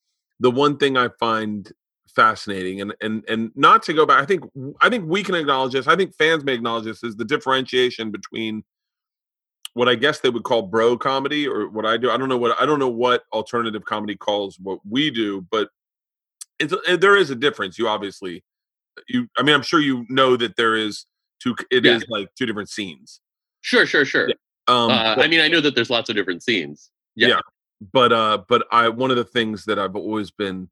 the 0.40 0.50
one 0.50 0.78
thing 0.78 0.96
I 0.96 1.10
find 1.20 1.70
fascinating, 2.16 2.80
and 2.80 2.94
and 3.02 3.24
and 3.28 3.50
not 3.54 3.82
to 3.84 3.92
go 3.92 4.06
back, 4.06 4.22
I 4.22 4.24
think 4.24 4.44
I 4.80 4.88
think 4.88 5.04
we 5.06 5.22
can 5.22 5.34
acknowledge 5.34 5.74
this. 5.74 5.86
I 5.86 5.94
think 5.94 6.14
fans 6.16 6.42
may 6.42 6.54
acknowledge 6.54 6.84
this 6.84 7.04
is 7.04 7.16
the 7.16 7.26
differentiation 7.26 8.10
between 8.10 8.64
what 9.74 9.88
I 9.88 9.94
guess 9.94 10.20
they 10.20 10.30
would 10.30 10.42
call 10.44 10.62
bro 10.62 10.96
comedy 10.96 11.46
or 11.46 11.68
what 11.68 11.86
I 11.86 11.96
do. 11.96 12.10
I 12.10 12.16
don't 12.16 12.28
know 12.28 12.38
what 12.38 12.60
I 12.60 12.66
don't 12.66 12.78
know 12.78 12.88
what 12.88 13.24
alternative 13.32 13.84
comedy 13.84 14.16
calls 14.16 14.58
what 14.58 14.80
we 14.88 15.10
do, 15.10 15.46
but 15.50 15.68
it's 16.58 16.72
a, 16.88 16.96
there 16.96 17.16
is 17.16 17.30
a 17.30 17.34
difference. 17.36 17.78
You 17.78 17.88
obviously 17.88 18.42
you 19.08 19.28
I 19.36 19.42
mean 19.42 19.54
I'm 19.54 19.62
sure 19.62 19.80
you 19.80 20.04
know 20.08 20.36
that 20.36 20.56
there 20.56 20.74
is 20.76 21.06
two 21.40 21.54
It 21.70 21.86
is 21.86 22.02
Yeah. 22.08 22.16
like 22.18 22.28
two 22.36 22.46
different 22.46 22.68
scenes. 22.70 23.20
Sure, 23.60 23.86
sure, 23.86 24.04
sure. 24.04 24.28
Um 24.66 24.90
uh, 24.90 25.14
but- 25.16 25.24
I 25.24 25.28
mean, 25.28 25.40
I 25.40 25.48
know 25.48 25.60
that 25.60 25.74
there's 25.74 25.90
lots 25.90 26.10
of 26.10 26.16
different 26.16 26.42
scenes. 26.42 26.90
Yeah. 27.14 27.28
Yeah. 27.28 27.40
but 27.92 28.12
uh 28.12 28.38
but 28.48 28.66
I 28.72 28.88
one 28.88 29.10
of 29.10 29.16
the 29.16 29.24
things 29.24 29.64
that 29.66 29.78
I've 29.78 29.94
always 29.96 30.30
been 30.32 30.68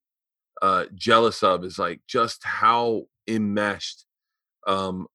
uh 0.62 0.86
jealous 0.94 1.42
of 1.42 1.64
is 1.64 1.78
like 1.78 2.01
just 2.09 2.42
how 2.42 3.07
enmeshed 3.28 4.05
um 4.66 5.07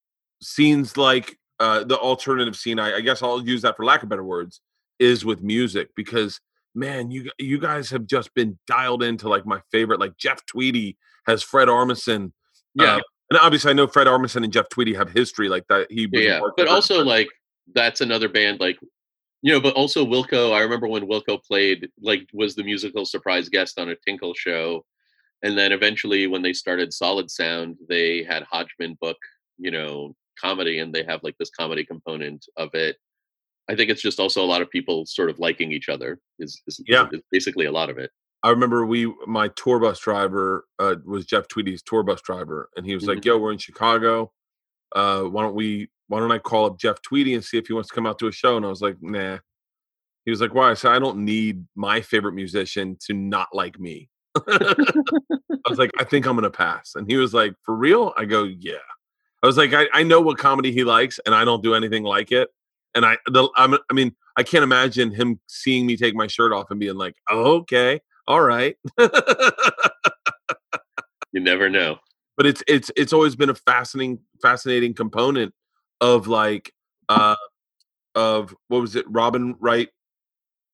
scenes 0.41 0.95
like 0.97 1.37
uh 1.61 1.83
the 1.83 1.97
alternative 1.97 2.55
scene 2.55 2.79
I, 2.79 2.97
I 2.97 3.01
guess 3.01 3.21
I'll 3.23 3.45
use 3.45 3.61
that 3.61 3.77
for 3.77 3.85
lack 3.85 4.03
of 4.03 4.09
better 4.09 4.23
words 4.23 4.61
is 4.99 5.23
with 5.23 5.41
music 5.41 5.89
because 5.95 6.41
man 6.75 7.11
you 7.11 7.29
you 7.37 7.59
guys 7.59 7.89
have 7.91 8.05
just 8.05 8.33
been 8.33 8.57
dialed 8.67 9.03
into 9.03 9.29
like 9.29 9.45
my 9.45 9.61
favorite 9.71 9.99
like 9.99 10.17
Jeff 10.17 10.45
Tweedy 10.45 10.97
has 11.27 11.43
Fred 11.43 11.67
Armisen 11.67 12.31
Yeah, 12.75 12.95
uh, 12.95 13.01
and 13.31 13.39
obviously 13.39 13.71
I 13.71 13.73
know 13.73 13.87
Fred 13.87 14.07
Armisen 14.07 14.43
and 14.43 14.51
Jeff 14.51 14.67
Tweedy 14.67 14.93
have 14.93 15.09
history 15.09 15.47
like 15.47 15.65
that 15.69 15.89
he 15.89 16.05
was 16.05 16.21
yeah, 16.21 16.29
a 16.29 16.33
yeah. 16.33 16.39
part 16.39 16.57
But 16.57 16.67
also, 16.67 17.01
like, 17.03 17.29
that's 17.73 18.01
another 18.01 18.27
band, 18.27 18.59
like, 18.59 18.77
you 19.41 19.53
know, 19.53 19.61
but 19.61 19.73
also 19.73 20.05
Wilco. 20.05 20.53
I 20.53 20.59
remember 20.59 20.87
when 20.87 21.07
Wilco 21.07 21.41
played, 21.41 21.89
like, 22.01 22.27
was 22.33 22.55
the 22.55 22.63
musical 22.63 23.05
surprise 23.05 23.47
guest 23.47 23.79
on 23.79 23.87
a 23.89 23.95
Tinkle 24.05 24.33
show. 24.33 24.85
And 25.43 25.57
then 25.57 25.71
eventually, 25.71 26.27
when 26.27 26.41
they 26.41 26.51
started 26.51 26.91
Solid 26.91 27.31
Sound, 27.31 27.77
they 27.87 28.23
had 28.23 28.43
Hodgman 28.43 28.97
book, 28.99 29.17
you 29.57 29.71
know, 29.71 30.13
comedy, 30.41 30.79
and 30.79 30.93
they 30.93 31.03
have 31.03 31.21
like 31.23 31.35
this 31.39 31.49
comedy 31.51 31.85
component 31.85 32.45
of 32.57 32.73
it. 32.73 32.97
I 33.69 33.75
think 33.75 33.89
it's 33.91 34.01
just 34.01 34.19
also 34.19 34.43
a 34.43 34.47
lot 34.47 34.61
of 34.61 34.69
people 34.69 35.05
sort 35.05 35.29
of 35.29 35.39
liking 35.39 35.71
each 35.71 35.89
other. 35.89 36.19
Is, 36.39 36.61
is 36.67 36.81
Yeah. 36.87 37.07
is 37.13 37.21
basically 37.31 37.65
a 37.67 37.71
lot 37.71 37.89
of 37.89 37.97
it. 37.97 38.11
I 38.43 38.49
remember 38.49 38.85
we 38.85 39.13
my 39.27 39.49
tour 39.49 39.79
bus 39.79 39.99
driver 39.99 40.65
uh, 40.79 40.95
was 41.05 41.25
Jeff 41.25 41.47
Tweedy's 41.47 41.83
tour 41.83 42.03
bus 42.03 42.21
driver, 42.23 42.69
and 42.75 42.85
he 42.85 42.95
was 42.95 43.05
like, 43.05 43.19
Mhm. 43.19 43.25
"Yo, 43.25 43.37
we're 43.37 43.51
in 43.53 43.59
Chicago. 43.59 44.31
Uh, 44.95 45.23
why 45.23 45.43
don't 45.43 45.55
we? 45.55 45.89
Why 46.07 46.19
don't 46.19 46.31
I 46.31 46.39
call 46.39 46.65
up 46.65 46.79
Jeff 46.79 47.01
Tweedy 47.03 47.35
and 47.35 47.43
see 47.45 47.57
if 47.57 47.67
he 47.67 47.73
wants 47.73 47.89
to 47.89 47.95
come 47.95 48.07
out 48.07 48.19
to 48.19 48.27
a 48.27 48.31
show?" 48.31 48.57
And 48.57 48.65
I 48.65 48.69
was 48.69 48.81
like, 48.81 48.97
"Nah." 49.01 49.39
He 50.25 50.31
was 50.31 50.41
like, 50.41 50.53
"Why?" 50.55 50.71
I 50.71 50.73
said, 50.75 50.91
"I 50.91 50.99
don't 50.99 51.25
need 51.25 51.65
my 51.75 52.01
favorite 52.01 52.33
musician 52.33 52.97
to 53.07 53.13
not 53.13 53.49
like 53.53 53.79
me." 53.79 54.09
I 54.47 54.75
was 55.69 55.77
like, 55.79 55.91
"I 55.99 56.03
think 56.03 56.25
I'm 56.25 56.35
gonna 56.35 56.49
pass." 56.51 56.93
And 56.95 57.09
he 57.09 57.17
was 57.17 57.33
like, 57.33 57.53
"For 57.63 57.75
real?" 57.75 58.13
I 58.17 58.25
go, 58.25 58.43
"Yeah." 58.45 58.77
I 59.43 59.47
was 59.47 59.57
like, 59.57 59.73
"I, 59.73 59.87
I 59.93 60.03
know 60.03 60.21
what 60.21 60.37
comedy 60.37 60.71
he 60.71 60.83
likes, 60.83 61.19
and 61.25 61.33
I 61.35 61.45
don't 61.45 61.63
do 61.63 61.73
anything 61.75 62.03
like 62.03 62.31
it." 62.31 62.49
And 62.95 63.05
I, 63.05 63.17
the, 63.27 63.49
I'm, 63.55 63.75
I 63.89 63.93
mean, 63.93 64.15
I 64.37 64.43
can't 64.43 64.63
imagine 64.63 65.11
him 65.11 65.39
seeing 65.47 65.85
me 65.85 65.95
take 65.97 66.13
my 66.15 66.27
shirt 66.27 66.51
off 66.53 66.69
and 66.71 66.79
being 66.79 66.95
like, 66.95 67.15
oh, 67.29 67.57
"Okay, 67.59 68.01
all 68.27 68.41
right." 68.41 68.75
You 71.33 71.39
never 71.39 71.69
know. 71.69 71.97
but 72.37 72.45
it's 72.45 72.63
it's 72.67 72.91
it's 72.97 73.13
always 73.13 73.35
been 73.35 73.49
a 73.49 73.55
fascinating 73.55 74.19
fascinating 74.41 74.93
component 74.93 75.53
of 76.01 76.27
like 76.27 76.73
uh 77.09 77.35
of 78.15 78.55
what 78.67 78.81
was 78.81 78.95
it 78.95 79.05
robin 79.07 79.55
wright 79.59 79.89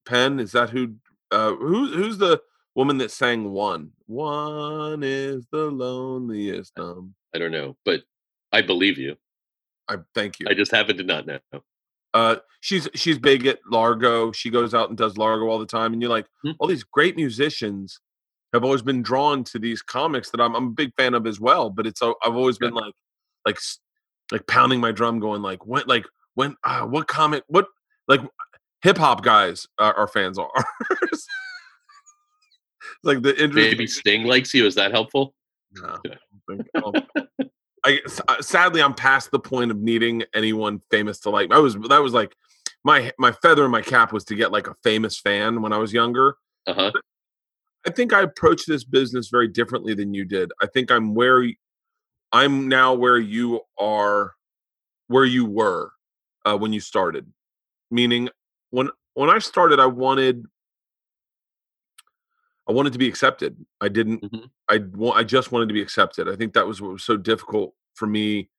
penn 0.05 0.39
is 0.39 0.53
that 0.53 0.69
who 0.69 0.95
uh 1.31 1.51
who 1.53 1.87
who's 1.93 2.17
the 2.17 2.41
woman 2.75 2.97
that 2.97 3.11
sang 3.11 3.51
one 3.51 3.91
one 4.07 5.03
is 5.03 5.45
the 5.51 5.65
loneliest 5.65 6.79
um 6.79 7.13
I 7.35 7.37
don't 7.39 7.51
know, 7.51 7.75
but 7.85 8.01
I 8.51 8.61
believe 8.61 8.97
you. 8.97 9.15
i 9.89 9.97
thank 10.15 10.39
you 10.39 10.47
I 10.49 10.53
just 10.53 10.71
happen 10.71 10.97
to 10.97 11.03
not 11.03 11.25
know. 11.27 11.39
uh 12.13 12.37
she's 12.61 12.87
she's 12.95 13.19
big 13.19 13.45
at 13.45 13.59
largo 13.69 14.31
she 14.31 14.49
goes 14.49 14.73
out 14.73 14.89
and 14.89 14.97
does 14.97 15.17
largo 15.17 15.47
all 15.47 15.59
the 15.59 15.65
time 15.65 15.93
and 15.93 16.01
you're 16.01 16.11
like 16.11 16.27
Hmm. 16.43 16.51
all 16.59 16.67
these 16.67 16.83
great 16.83 17.15
musicians 17.15 17.99
have 18.53 18.63
always 18.63 18.81
been 18.81 19.01
drawn 19.03 19.43
to 19.45 19.59
these 19.59 19.81
comics 19.81 20.29
that 20.31 20.41
i'm, 20.41 20.55
I'm 20.55 20.67
a 20.67 20.71
big 20.71 20.91
fan 20.97 21.13
of 21.13 21.27
as 21.27 21.39
well 21.39 21.69
but 21.69 21.85
it's 21.85 22.01
uh, 22.01 22.13
i've 22.25 22.35
always 22.35 22.57
been 22.57 22.73
like 22.73 22.93
like 23.45 23.59
like 24.31 24.47
pounding 24.47 24.79
my 24.79 24.91
drum 24.91 25.19
going 25.19 25.41
like 25.41 25.65
when 25.65 25.83
like 25.87 26.05
when 26.35 26.55
uh, 26.63 26.81
what 26.85 27.07
comic 27.07 27.43
what 27.47 27.67
like 28.07 28.21
hip-hop 28.83 29.23
guys 29.23 29.67
are, 29.79 29.93
are 29.95 30.07
fans 30.07 30.37
are 30.37 30.49
like 33.03 33.21
the 33.21 33.31
interest 33.41 33.55
Maybe 33.71 33.87
Sting 33.87 34.23
likes 34.23 34.53
you. 34.53 34.65
Is 34.65 34.75
that 34.75 34.91
helpful? 34.91 35.33
no, 35.73 35.83
I 35.83 35.97
don't 36.47 36.47
think- 36.47 36.67
I 36.75 36.79
don't- 36.79 37.51
I 37.83 37.99
uh, 38.27 38.41
sadly 38.41 38.81
I'm 38.81 38.93
past 38.93 39.31
the 39.31 39.39
point 39.39 39.71
of 39.71 39.77
needing 39.77 40.23
anyone 40.33 40.81
famous 40.89 41.19
to 41.21 41.29
like. 41.29 41.51
I 41.51 41.59
was 41.59 41.75
that 41.89 42.01
was 42.01 42.13
like 42.13 42.35
my 42.83 43.11
my 43.17 43.31
feather 43.31 43.65
in 43.65 43.71
my 43.71 43.81
cap 43.81 44.11
was 44.11 44.23
to 44.25 44.35
get 44.35 44.51
like 44.51 44.67
a 44.67 44.75
famous 44.83 45.19
fan 45.19 45.61
when 45.61 45.73
I 45.73 45.77
was 45.77 45.93
younger. 45.93 46.37
Uh 46.65 46.73
huh. 46.73 46.91
I 47.85 47.91
think 47.91 48.11
I 48.11 48.21
approached 48.21 48.67
this 48.67 48.83
business 48.83 49.29
very 49.29 49.47
differently 49.47 49.93
than 49.93 50.13
you 50.13 50.25
did. 50.25 50.51
I 50.61 50.67
think 50.67 50.91
I'm 50.91 51.13
where 51.13 51.47
I'm 52.31 52.67
now 52.67 52.93
where 52.93 53.17
you 53.17 53.61
are, 53.79 54.33
where 55.07 55.25
you 55.25 55.45
were 55.45 55.91
uh, 56.45 56.57
when 56.57 56.73
you 56.73 56.79
started. 56.79 57.31
Meaning, 57.89 58.29
when 58.71 58.89
when 59.13 59.29
I 59.29 59.39
started, 59.39 59.79
I 59.79 59.85
wanted 59.85 60.45
I 62.67 62.71
wanted 62.73 62.93
to 62.93 62.99
be 62.99 63.07
accepted. 63.07 63.55
I 63.81 63.87
didn't. 63.89 64.21
Mhm. 64.23 64.49
I 64.69 65.19
I 65.19 65.23
just 65.23 65.51
wanted 65.51 65.67
to 65.69 65.73
be 65.73 65.81
accepted. 65.81 66.27
I 66.29 66.35
think 66.35 66.53
that 66.53 66.67
was 66.67 66.81
what 66.81 66.91
was 66.91 67.03
so 67.03 67.17
difficult 67.17 67.73
for 67.95 68.07
me 68.07 68.49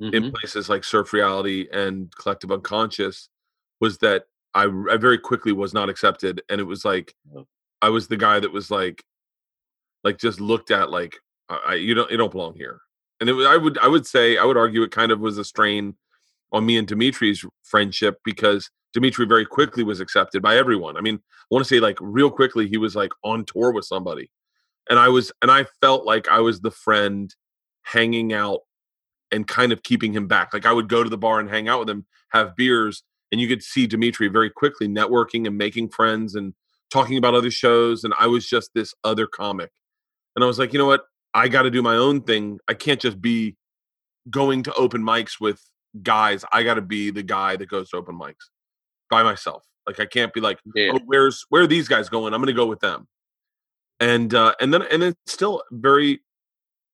in 0.00 0.10
Mhm. 0.24 0.34
places 0.34 0.68
like 0.68 0.84
Surf 0.84 1.12
Reality 1.12 1.68
and 1.72 2.14
Collective 2.16 2.52
Unconscious 2.52 3.28
was 3.80 3.98
that 3.98 4.26
I, 4.54 4.64
I 4.90 4.96
very 4.96 5.18
quickly 5.18 5.52
was 5.52 5.74
not 5.74 5.88
accepted, 5.88 6.42
and 6.48 6.60
it 6.60 6.64
was 6.64 6.84
like 6.84 7.14
Oh. 7.34 7.46
I 7.82 7.90
was 7.90 8.08
the 8.08 8.16
guy 8.16 8.40
that 8.40 8.52
was 8.52 8.70
like, 8.70 9.04
like 10.04 10.18
just 10.18 10.40
looked 10.40 10.70
at 10.70 10.90
like 10.90 11.16
I, 11.48 11.56
I 11.68 11.74
you 11.74 11.94
don't 11.94 12.10
you 12.10 12.16
don't 12.16 12.32
belong 12.32 12.54
here, 12.54 12.80
and 13.20 13.28
it 13.28 13.32
was 13.34 13.46
I 13.46 13.56
would 13.56 13.78
I 13.78 13.88
would 13.88 14.06
say 14.06 14.36
I 14.38 14.44
would 14.44 14.56
argue 14.56 14.82
it 14.82 14.90
kind 14.92 15.12
of 15.12 15.20
was 15.20 15.38
a 15.38 15.44
strain 15.44 15.96
on 16.52 16.64
me 16.66 16.78
and 16.78 16.88
Demetri's 16.88 17.44
friendship 17.64 18.18
because 18.24 18.70
Demetri 18.94 19.26
very 19.26 19.44
quickly 19.44 19.82
was 19.82 20.00
accepted 20.00 20.42
by 20.42 20.56
everyone. 20.56 20.96
I 20.96 21.00
mean, 21.00 21.16
I 21.16 21.44
want 21.50 21.64
to 21.64 21.68
say 21.68 21.80
like 21.80 21.98
real 22.00 22.30
quickly 22.30 22.68
he 22.68 22.78
was 22.78 22.96
like 22.96 23.12
on 23.22 23.44
tour 23.44 23.72
with 23.72 23.84
somebody, 23.84 24.30
and 24.88 24.98
I 24.98 25.08
was 25.08 25.30
and 25.42 25.50
I 25.50 25.66
felt 25.80 26.06
like 26.06 26.28
I 26.28 26.40
was 26.40 26.60
the 26.60 26.70
friend 26.70 27.34
hanging 27.82 28.32
out 28.32 28.60
and 29.30 29.46
kind 29.46 29.72
of 29.72 29.82
keeping 29.82 30.12
him 30.12 30.26
back. 30.26 30.52
Like 30.52 30.66
I 30.66 30.72
would 30.72 30.88
go 30.88 31.02
to 31.04 31.10
the 31.10 31.18
bar 31.18 31.38
and 31.38 31.50
hang 31.50 31.68
out 31.68 31.80
with 31.80 31.90
him, 31.90 32.06
have 32.30 32.56
beers, 32.56 33.02
and 33.30 33.40
you 33.40 33.48
could 33.48 33.62
see 33.62 33.86
Demetri 33.86 34.28
very 34.28 34.50
quickly 34.50 34.88
networking 34.88 35.46
and 35.46 35.56
making 35.58 35.90
friends 35.90 36.34
and 36.34 36.54
talking 36.90 37.18
about 37.18 37.34
other 37.34 37.50
shows. 37.50 38.04
And 38.04 38.14
I 38.18 38.26
was 38.26 38.48
just 38.48 38.70
this 38.74 38.94
other 39.04 39.26
comic. 39.26 39.70
And 40.34 40.42
I 40.42 40.46
was 40.46 40.58
like, 40.58 40.72
you 40.72 40.78
know 40.78 40.86
what? 40.86 41.04
I 41.34 41.48
got 41.48 41.62
to 41.62 41.70
do 41.70 41.82
my 41.82 41.96
own 41.96 42.22
thing. 42.22 42.58
I 42.68 42.74
can't 42.74 43.00
just 43.00 43.20
be 43.20 43.56
going 44.30 44.62
to 44.62 44.74
open 44.74 45.02
mics 45.02 45.40
with 45.40 45.62
guys. 46.02 46.44
I 46.52 46.62
got 46.62 46.74
to 46.74 46.82
be 46.82 47.10
the 47.10 47.22
guy 47.22 47.56
that 47.56 47.68
goes 47.68 47.90
to 47.90 47.98
open 47.98 48.18
mics 48.18 48.48
by 49.10 49.22
myself. 49.22 49.64
Like 49.86 50.00
I 50.00 50.06
can't 50.06 50.32
be 50.32 50.40
like, 50.40 50.58
Yeah. 50.74 50.92
oh, 50.94 51.00
where's 51.06 51.46
where 51.48 51.62
are 51.62 51.66
these 51.66 51.88
guys 51.88 52.08
going? 52.08 52.34
I'm 52.34 52.40
going 52.40 52.48
to 52.48 52.52
go 52.52 52.66
with 52.66 52.80
them. 52.80 53.08
and 54.00 54.32
uh, 54.34 54.54
and 54.60 54.72
then 54.72 54.82
and 54.90 55.02
then 55.02 55.14
still 55.26 55.62
very, 55.72 56.20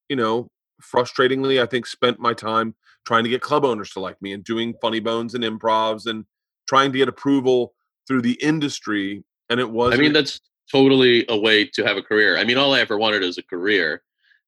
you 0.08 0.16
know, 0.16 0.48
frustratingly, 0.82 1.60
I 1.62 1.66
think 1.66 1.86
spent 1.86 2.18
my 2.20 2.34
time 2.34 2.74
trying 3.06 3.24
to 3.24 3.30
get 3.30 3.42
club 3.42 3.64
owners 3.64 3.90
to 3.90 4.00
like 4.00 4.20
me 4.22 4.32
and 4.32 4.42
doing 4.44 4.74
funny 4.80 5.00
bones 5.00 5.34
and 5.34 5.44
improvs 5.44 6.06
and 6.06 6.24
trying 6.68 6.92
to 6.92 6.98
get 6.98 7.08
approval 7.08 7.74
through 8.06 8.22
the 8.22 8.38
industry. 8.42 9.24
And 9.50 9.60
it 9.60 9.70
was 9.70 9.92
I 9.94 9.96
mean, 9.96 10.12
that's 10.12 10.40
totally 10.70 11.24
a 11.28 11.36
way 11.38 11.66
to 11.66 11.84
have 11.84 11.96
a 11.96 12.02
career. 12.02 12.38
I 12.38 12.44
mean, 12.44 12.56
all 12.56 12.74
I 12.74 12.80
ever 12.80 12.96
wanted 12.96 13.22
is 13.22 13.38
a 13.38 13.42
career, 13.42 14.02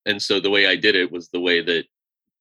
and 0.05 0.21
so 0.21 0.39
the 0.39 0.49
way 0.49 0.67
I 0.67 0.75
did 0.75 0.95
it 0.95 1.11
was 1.11 1.29
the 1.29 1.39
way 1.39 1.61
that 1.61 1.83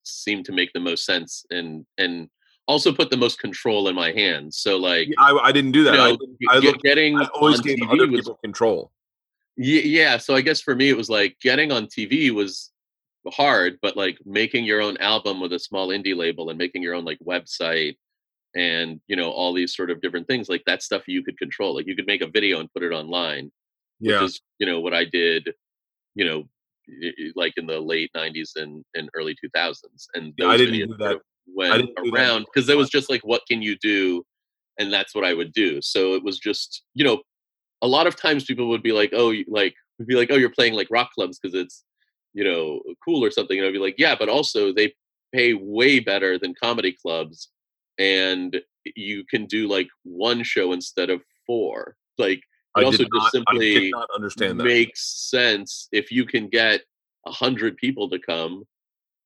seemed 0.04 0.44
to 0.46 0.52
make 0.52 0.72
the 0.72 0.80
most 0.80 1.04
sense 1.04 1.44
and 1.50 1.84
and 1.98 2.28
also 2.68 2.92
put 2.92 3.10
the 3.10 3.16
most 3.16 3.38
control 3.38 3.88
in 3.88 3.94
my 3.94 4.10
hands. 4.12 4.58
So 4.58 4.76
like, 4.76 5.08
I, 5.18 5.32
I 5.42 5.52
didn't 5.52 5.72
do 5.72 5.84
that. 5.84 5.94
you 5.94 6.00
I, 6.00 6.10
know, 6.10 6.18
I 6.50 6.58
looked- 6.58 6.82
getting 6.82 7.18
I 7.18 7.24
always 7.34 7.60
gave 7.60 7.78
TV 7.78 7.92
other 7.92 8.06
was 8.10 8.20
people 8.22 8.38
control. 8.42 8.90
Ye- 9.58 9.86
yeah 9.88 10.18
so 10.18 10.34
i 10.34 10.42
guess 10.42 10.60
for 10.60 10.74
me 10.76 10.90
it 10.90 10.96
was 10.98 11.08
like 11.08 11.34
getting 11.40 11.72
on 11.72 11.86
tv 11.86 12.30
was 12.30 12.72
hard 13.32 13.78
but 13.80 13.96
like 13.96 14.18
making 14.26 14.66
your 14.66 14.82
own 14.82 14.98
album 14.98 15.40
with 15.40 15.50
a 15.54 15.58
small 15.58 15.88
indie 15.88 16.14
label 16.14 16.50
and 16.50 16.58
making 16.58 16.82
your 16.82 16.92
own 16.94 17.06
like 17.06 17.18
website 17.26 17.96
and 18.54 19.00
you 19.08 19.16
know 19.16 19.30
all 19.30 19.54
these 19.54 19.74
sort 19.74 19.90
of 19.90 20.02
different 20.02 20.26
things 20.26 20.50
like 20.50 20.62
that 20.66 20.82
stuff 20.82 21.08
you 21.08 21.22
could 21.24 21.38
control 21.38 21.74
like 21.74 21.86
you 21.86 21.96
could 21.96 22.06
make 22.06 22.20
a 22.20 22.26
video 22.26 22.60
and 22.60 22.70
put 22.74 22.82
it 22.82 22.92
online 22.92 23.44
which 24.00 24.10
Yeah. 24.12 24.24
is 24.24 24.42
you 24.58 24.66
know 24.66 24.80
what 24.80 24.92
i 24.92 25.04
did 25.06 25.54
you 26.14 26.26
know 26.26 26.44
like 27.34 27.54
in 27.56 27.66
the 27.66 27.80
late 27.80 28.10
90s 28.14 28.56
and, 28.56 28.84
and 28.94 29.08
early 29.14 29.34
2000s 29.42 30.04
and 30.14 30.34
Yeah, 30.36 30.48
I 30.48 30.58
didn't 30.58 30.86
do 30.90 30.96
that. 30.98 31.16
Went 31.54 31.74
didn't 31.74 31.96
do 32.02 32.10
that 32.10 32.18
around 32.18 32.46
because 32.52 32.68
it 32.68 32.76
was 32.76 32.90
just 32.90 33.10
like 33.10 33.22
what 33.22 33.42
can 33.48 33.62
you 33.62 33.76
do? 33.78 34.24
And 34.78 34.92
that's 34.92 35.14
what 35.14 35.24
i 35.24 35.32
would 35.32 35.52
do. 35.52 35.80
So 35.80 36.14
it 36.14 36.22
was 36.22 36.38
just 36.38 36.82
you 36.94 37.04
know 37.04 37.22
a 37.82 37.86
lot 37.86 38.06
of 38.06 38.16
times 38.16 38.44
people 38.44 38.68
would 38.68 38.82
be 38.82 38.92
like 38.92 39.12
oh 39.14 39.34
like 39.48 39.74
would 39.98 40.08
be 40.08 40.16
like 40.16 40.30
oh 40.30 40.36
you're 40.36 40.50
playing 40.50 40.74
like 40.74 40.88
rock 40.90 41.10
clubs 41.14 41.38
because 41.38 41.54
it's 41.54 41.84
you 42.34 42.44
know 42.44 42.80
cool 43.04 43.24
or 43.24 43.30
something 43.30 43.58
and 43.58 43.66
i'd 43.66 43.72
be 43.72 43.78
like 43.78 43.94
yeah 43.96 44.14
but 44.18 44.28
also 44.28 44.72
they 44.72 44.92
pay 45.34 45.54
way 45.54 46.00
better 46.00 46.38
than 46.38 46.54
comedy 46.62 46.94
clubs 47.02 47.50
and 47.98 48.60
you 48.94 49.24
can 49.24 49.46
do 49.46 49.68
like 49.68 49.88
one 50.04 50.42
show 50.42 50.72
instead 50.72 51.10
of 51.10 51.22
four. 51.46 51.96
Like 52.18 52.40
I 52.76 52.80
it 52.80 52.84
also 52.84 52.98
did 52.98 53.08
just 53.12 53.34
not, 53.34 53.44
I 53.48 53.54
simply 53.54 53.90
not 53.90 54.08
understand 54.14 54.60
that. 54.60 54.64
makes 54.64 55.28
sense 55.30 55.88
if 55.92 56.10
you 56.12 56.24
can 56.24 56.48
get 56.48 56.82
a 57.26 57.32
hundred 57.32 57.76
people 57.76 58.08
to 58.10 58.18
come 58.18 58.64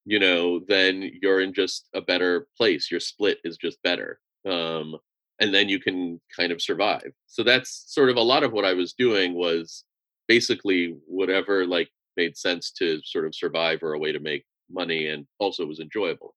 you 0.04 0.18
know 0.18 0.60
then 0.68 1.10
you're 1.22 1.40
in 1.40 1.52
just 1.52 1.88
a 1.94 2.00
better 2.00 2.46
place 2.56 2.90
your 2.90 3.00
split 3.00 3.38
is 3.44 3.56
just 3.56 3.82
better 3.82 4.18
um 4.48 4.96
and 5.40 5.54
then 5.54 5.68
you 5.68 5.78
can 5.78 6.20
kind 6.34 6.52
of 6.52 6.62
survive 6.62 7.12
so 7.26 7.42
that's 7.42 7.84
sort 7.86 8.10
of 8.10 8.16
a 8.16 8.20
lot 8.22 8.42
of 8.42 8.52
what 8.52 8.64
i 8.64 8.72
was 8.72 8.92
doing 8.94 9.34
was 9.34 9.84
basically 10.28 10.96
whatever 11.06 11.66
like 11.66 11.90
made 12.16 12.36
sense 12.36 12.70
to 12.70 13.00
sort 13.04 13.26
of 13.26 13.34
survive 13.34 13.82
or 13.82 13.92
a 13.94 13.98
way 13.98 14.12
to 14.12 14.20
make 14.20 14.44
money 14.70 15.08
and 15.08 15.26
also 15.38 15.66
was 15.66 15.80
enjoyable 15.80 16.34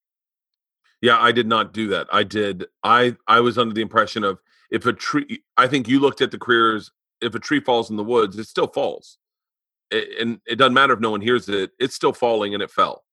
Yeah, 1.02 1.20
I 1.20 1.32
did 1.34 1.48
not 1.48 1.74
do 1.74 1.88
that. 1.90 2.08
I 2.14 2.24
did. 2.24 2.66
I 2.82 3.16
I 3.28 3.42
was 3.42 3.58
under 3.58 3.74
the 3.76 3.82
impression 3.82 4.24
of 4.24 4.40
if 4.72 4.86
a 4.86 4.94
tree. 4.94 5.44
I 5.58 5.68
think 5.68 5.88
you 5.88 6.00
looked 6.00 6.22
at 6.22 6.32
the 6.32 6.40
careers. 6.40 6.92
If 7.22 7.36
a 7.36 7.40
tree 7.40 7.60
falls 7.60 7.90
in 7.90 7.98
the 7.98 8.04
woods, 8.04 8.38
it 8.38 8.46
still 8.48 8.68
falls, 8.68 9.18
A- 9.92 10.22
and 10.22 10.40
it 10.46 10.56
doesn't 10.56 10.74
matter 10.74 10.94
if 10.94 11.00
no 11.02 11.12
one 11.12 11.22
hears 11.22 11.50
it. 11.50 11.72
It's 11.78 11.96
still 11.96 12.14
falling, 12.14 12.54
and 12.54 12.64
it 12.64 12.72
fell. 12.72 13.04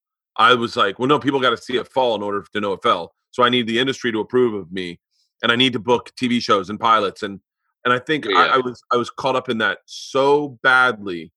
I 0.41 0.55
was 0.55 0.75
like, 0.75 0.99
well, 0.99 1.07
no, 1.07 1.19
people 1.19 1.39
got 1.39 1.51
to 1.51 1.57
see 1.59 1.77
it 1.77 1.87
fall 1.87 2.15
in 2.15 2.23
order 2.23 2.43
to 2.55 2.61
know 2.61 2.73
it 2.73 2.83
fell. 2.83 3.15
So 3.31 3.43
I 3.43 3.51
need 3.51 3.67
the 3.67 3.79
industry 3.79 4.11
to 4.11 4.21
approve 4.21 4.55
of 4.55 4.73
me, 4.73 4.99
and 5.43 5.53
I 5.53 5.57
need 5.57 5.75
to 5.75 5.79
book 5.79 6.11
TV 6.17 6.41
shows 6.41 6.71
and 6.71 6.81
pilots, 6.81 7.23
and 7.23 7.41
and 7.85 7.93
I 7.93 7.99
think 7.99 8.27
I, 8.27 8.31
Yeah. 8.31 8.55
I 8.55 8.59
was 8.59 8.83
I 8.91 8.97
was 8.97 9.11
caught 9.11 9.37
up 9.37 9.51
in 9.51 9.59
that 9.59 9.81
so 9.85 10.59
badly 10.63 11.31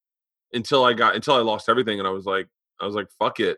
until 0.54 0.86
I 0.86 0.93
got 0.93 1.16
until 1.16 1.36
I 1.36 1.39
lost 1.39 1.68
everything, 1.68 1.99
and 1.99 2.08
I 2.08 2.12
was 2.12 2.26
like, 2.26 2.47
I 2.80 2.86
was 2.86 2.95
like, 2.95 3.10
fuck 3.20 3.41
it. 3.41 3.58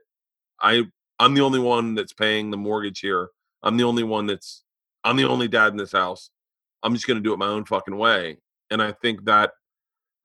I 0.61 0.83
I'm 1.19 1.35
the 1.35 1.41
only 1.41 1.59
one 1.59 1.93
that's 1.93 2.13
paying 2.13 2.49
the 2.49 2.57
mortgage 2.57 2.99
here. 2.99 3.29
I'm 3.61 3.77
the 3.77 3.83
only 3.83 4.03
one 4.03 4.25
that's 4.25 4.63
I'm 5.03 5.15
the 5.15 5.25
only 5.25 5.47
dad 5.47 5.67
in 5.67 5.77
this 5.77 5.91
house. 5.91 6.31
I'm 6.81 6.95
just 6.95 7.05
gonna 7.07 7.19
do 7.19 7.33
it 7.33 7.39
my 7.39 7.47
own 7.47 7.65
fucking 7.65 7.95
way. 7.95 8.39
And 8.71 8.81
I 8.81 8.93
think 8.93 9.25
that 9.25 9.51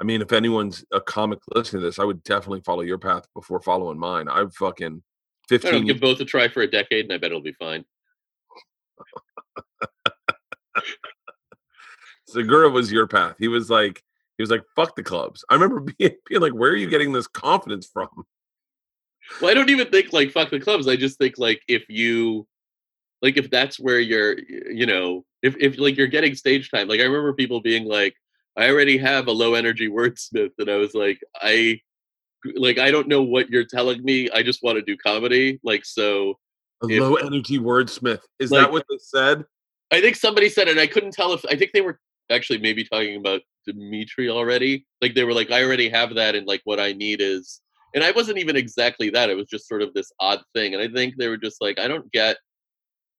I 0.01 0.05
mean, 0.05 0.23
if 0.23 0.33
anyone's 0.33 0.83
a 0.93 1.01
comic 1.01 1.41
listening 1.55 1.83
to 1.83 1.87
this, 1.87 1.99
I 1.99 2.05
would 2.05 2.25
definitely 2.25 2.63
follow 2.63 2.81
your 2.81 2.97
path 2.97 3.27
before 3.35 3.61
following 3.61 3.99
mine. 3.99 4.29
Fucking 4.29 4.87
i 4.87 4.89
don't 4.89 5.10
15 5.51 5.73
know, 5.73 5.81
give 5.87 6.01
both 6.01 6.19
a 6.21 6.25
try 6.25 6.49
for 6.49 6.63
a 6.63 6.71
decade 6.71 7.05
and 7.05 7.13
i 7.13 7.19
bet 7.19 7.31
it'll 7.31 7.43
be 7.43 7.53
fine 7.53 7.85
Segura 12.31 12.71
was 12.71 12.93
your 12.93 13.07
path. 13.07 13.37
He 13.39 13.49
was 13.49 13.71
like, 13.71 14.03
he 14.39 14.43
was 14.43 14.51
like, 14.51 14.63
fuck 14.77 14.97
the 14.97 15.03
clubs. 15.03 15.45
I 15.51 15.55
remember 15.55 15.81
being, 15.99 16.13
being 16.29 16.41
like, 16.41 16.53
where 16.53 16.71
are 16.71 16.77
you 16.77 16.89
getting 16.89 17.13
this 17.13 17.27
confidence 17.27 17.89
from? 17.93 18.09
Well, 19.41 19.51
I 19.51 19.55
don't 19.55 19.71
even 19.71 19.91
think 19.91 20.13
like 20.13 20.33
fuck 20.33 20.51
the 20.51 20.59
clubs. 20.59 20.89
I 20.89 20.97
just 20.97 21.19
think 21.19 21.39
like 21.39 21.63
if 21.69 21.85
you 21.89 22.47
like 23.23 23.37
if 23.37 23.51
that's 23.51 23.79
where 23.79 24.01
you're 24.01 24.39
you 24.39 24.87
know, 24.87 25.25
if 25.43 25.55
if 25.61 25.79
like 25.79 25.97
you're 25.97 26.09
getting 26.09 26.35
stage 26.35 26.71
time. 26.71 26.89
Like 26.89 27.01
I 27.01 27.05
remember 27.05 27.33
people 27.33 27.61
being 27.61 27.85
like, 27.85 28.15
I 28.57 28.71
already 28.71 28.99
have 28.99 29.29
a 29.29 29.33
low 29.33 29.55
energy 29.55 29.89
wordsmith, 29.89 30.53
and 30.59 30.69
I 30.69 30.77
was 30.77 30.95
like, 30.95 31.21
I 31.37 31.81
like 32.57 32.79
I 32.79 32.91
don't 32.91 33.09
know 33.09 33.23
what 33.23 33.51
you're 33.51 33.65
telling 33.65 34.03
me. 34.05 34.29
I 34.31 34.43
just 34.43 34.63
want 34.63 34.77
to 34.77 34.83
do 34.83 34.97
comedy. 34.97 35.61
Like 35.63 35.85
so 35.85 36.39
A 36.83 36.89
If- 36.89 37.01
low 37.01 37.15
energy 37.17 37.59
wordsmith. 37.59 38.21
Is 38.39 38.51
Like- 38.51 38.63
that 38.63 38.73
what 38.73 38.87
they 38.91 38.99
said? 38.99 39.45
I 39.93 40.01
think 40.01 40.17
somebody 40.17 40.49
said, 40.49 40.69
and 40.69 40.79
I 40.79 40.87
couldn't 40.87 41.13
tell 41.13 41.33
if 41.33 41.45
I 41.47 41.57
think 41.57 41.73
they 41.73 41.81
were 41.81 41.99
actually 42.31 42.59
maybe 42.61 42.85
talking 42.85 43.17
about 43.17 43.43
Demetri 43.67 44.29
already. 44.31 44.87
Like 45.03 45.15
they 45.15 45.25
were 45.25 45.33
like, 45.35 45.51
I 45.51 45.65
already 45.65 45.89
have 45.89 46.15
that, 46.15 46.35
and 46.37 46.47
like 46.47 46.61
what 46.65 46.79
I 46.81 46.93
need 46.93 47.21
is, 47.21 47.61
and 47.95 48.05
I 48.05 48.13
wasn't 48.13 48.39
even 48.39 48.55
exactly 48.57 49.11
that. 49.11 49.31
It 49.31 49.37
was 49.37 49.49
just 49.49 49.67
sort 49.67 49.83
of 49.83 49.93
this 49.95 50.13
odd 50.21 50.41
thing, 50.55 50.75
and 50.75 50.83
I 50.83 50.89
think 50.89 51.17
they 51.17 51.27
were 51.29 51.37
just 51.37 51.61
like, 51.61 51.79
I 51.81 51.89
don't 51.89 52.11
get, 52.13 52.37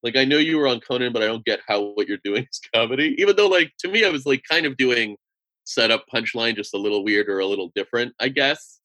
like 0.02 0.16
I 0.16 0.24
know 0.24 0.38
you 0.38 0.56
were 0.58 0.66
on 0.66 0.80
Conan, 0.80 1.12
but 1.12 1.22
I 1.22 1.26
don't 1.26 1.44
get 1.44 1.60
how 1.68 1.82
what 1.94 2.08
you're 2.08 2.18
doing 2.24 2.44
is 2.50 2.60
comedy. 2.74 3.14
Even 3.18 3.36
though 3.36 3.48
like 3.48 3.70
to 3.80 3.88
me, 3.88 4.04
I 4.04 4.08
was 4.08 4.24
like 4.24 4.42
kind 4.50 4.64
of 4.66 4.76
doing 4.78 5.16
setup 5.64 6.06
punchline, 6.12 6.56
just 6.56 6.74
a 6.74 6.78
little 6.78 7.04
weird 7.04 7.28
or 7.28 7.38
a 7.40 7.46
little 7.46 7.70
different, 7.74 8.14
I 8.18 8.28
guess. 8.28 8.80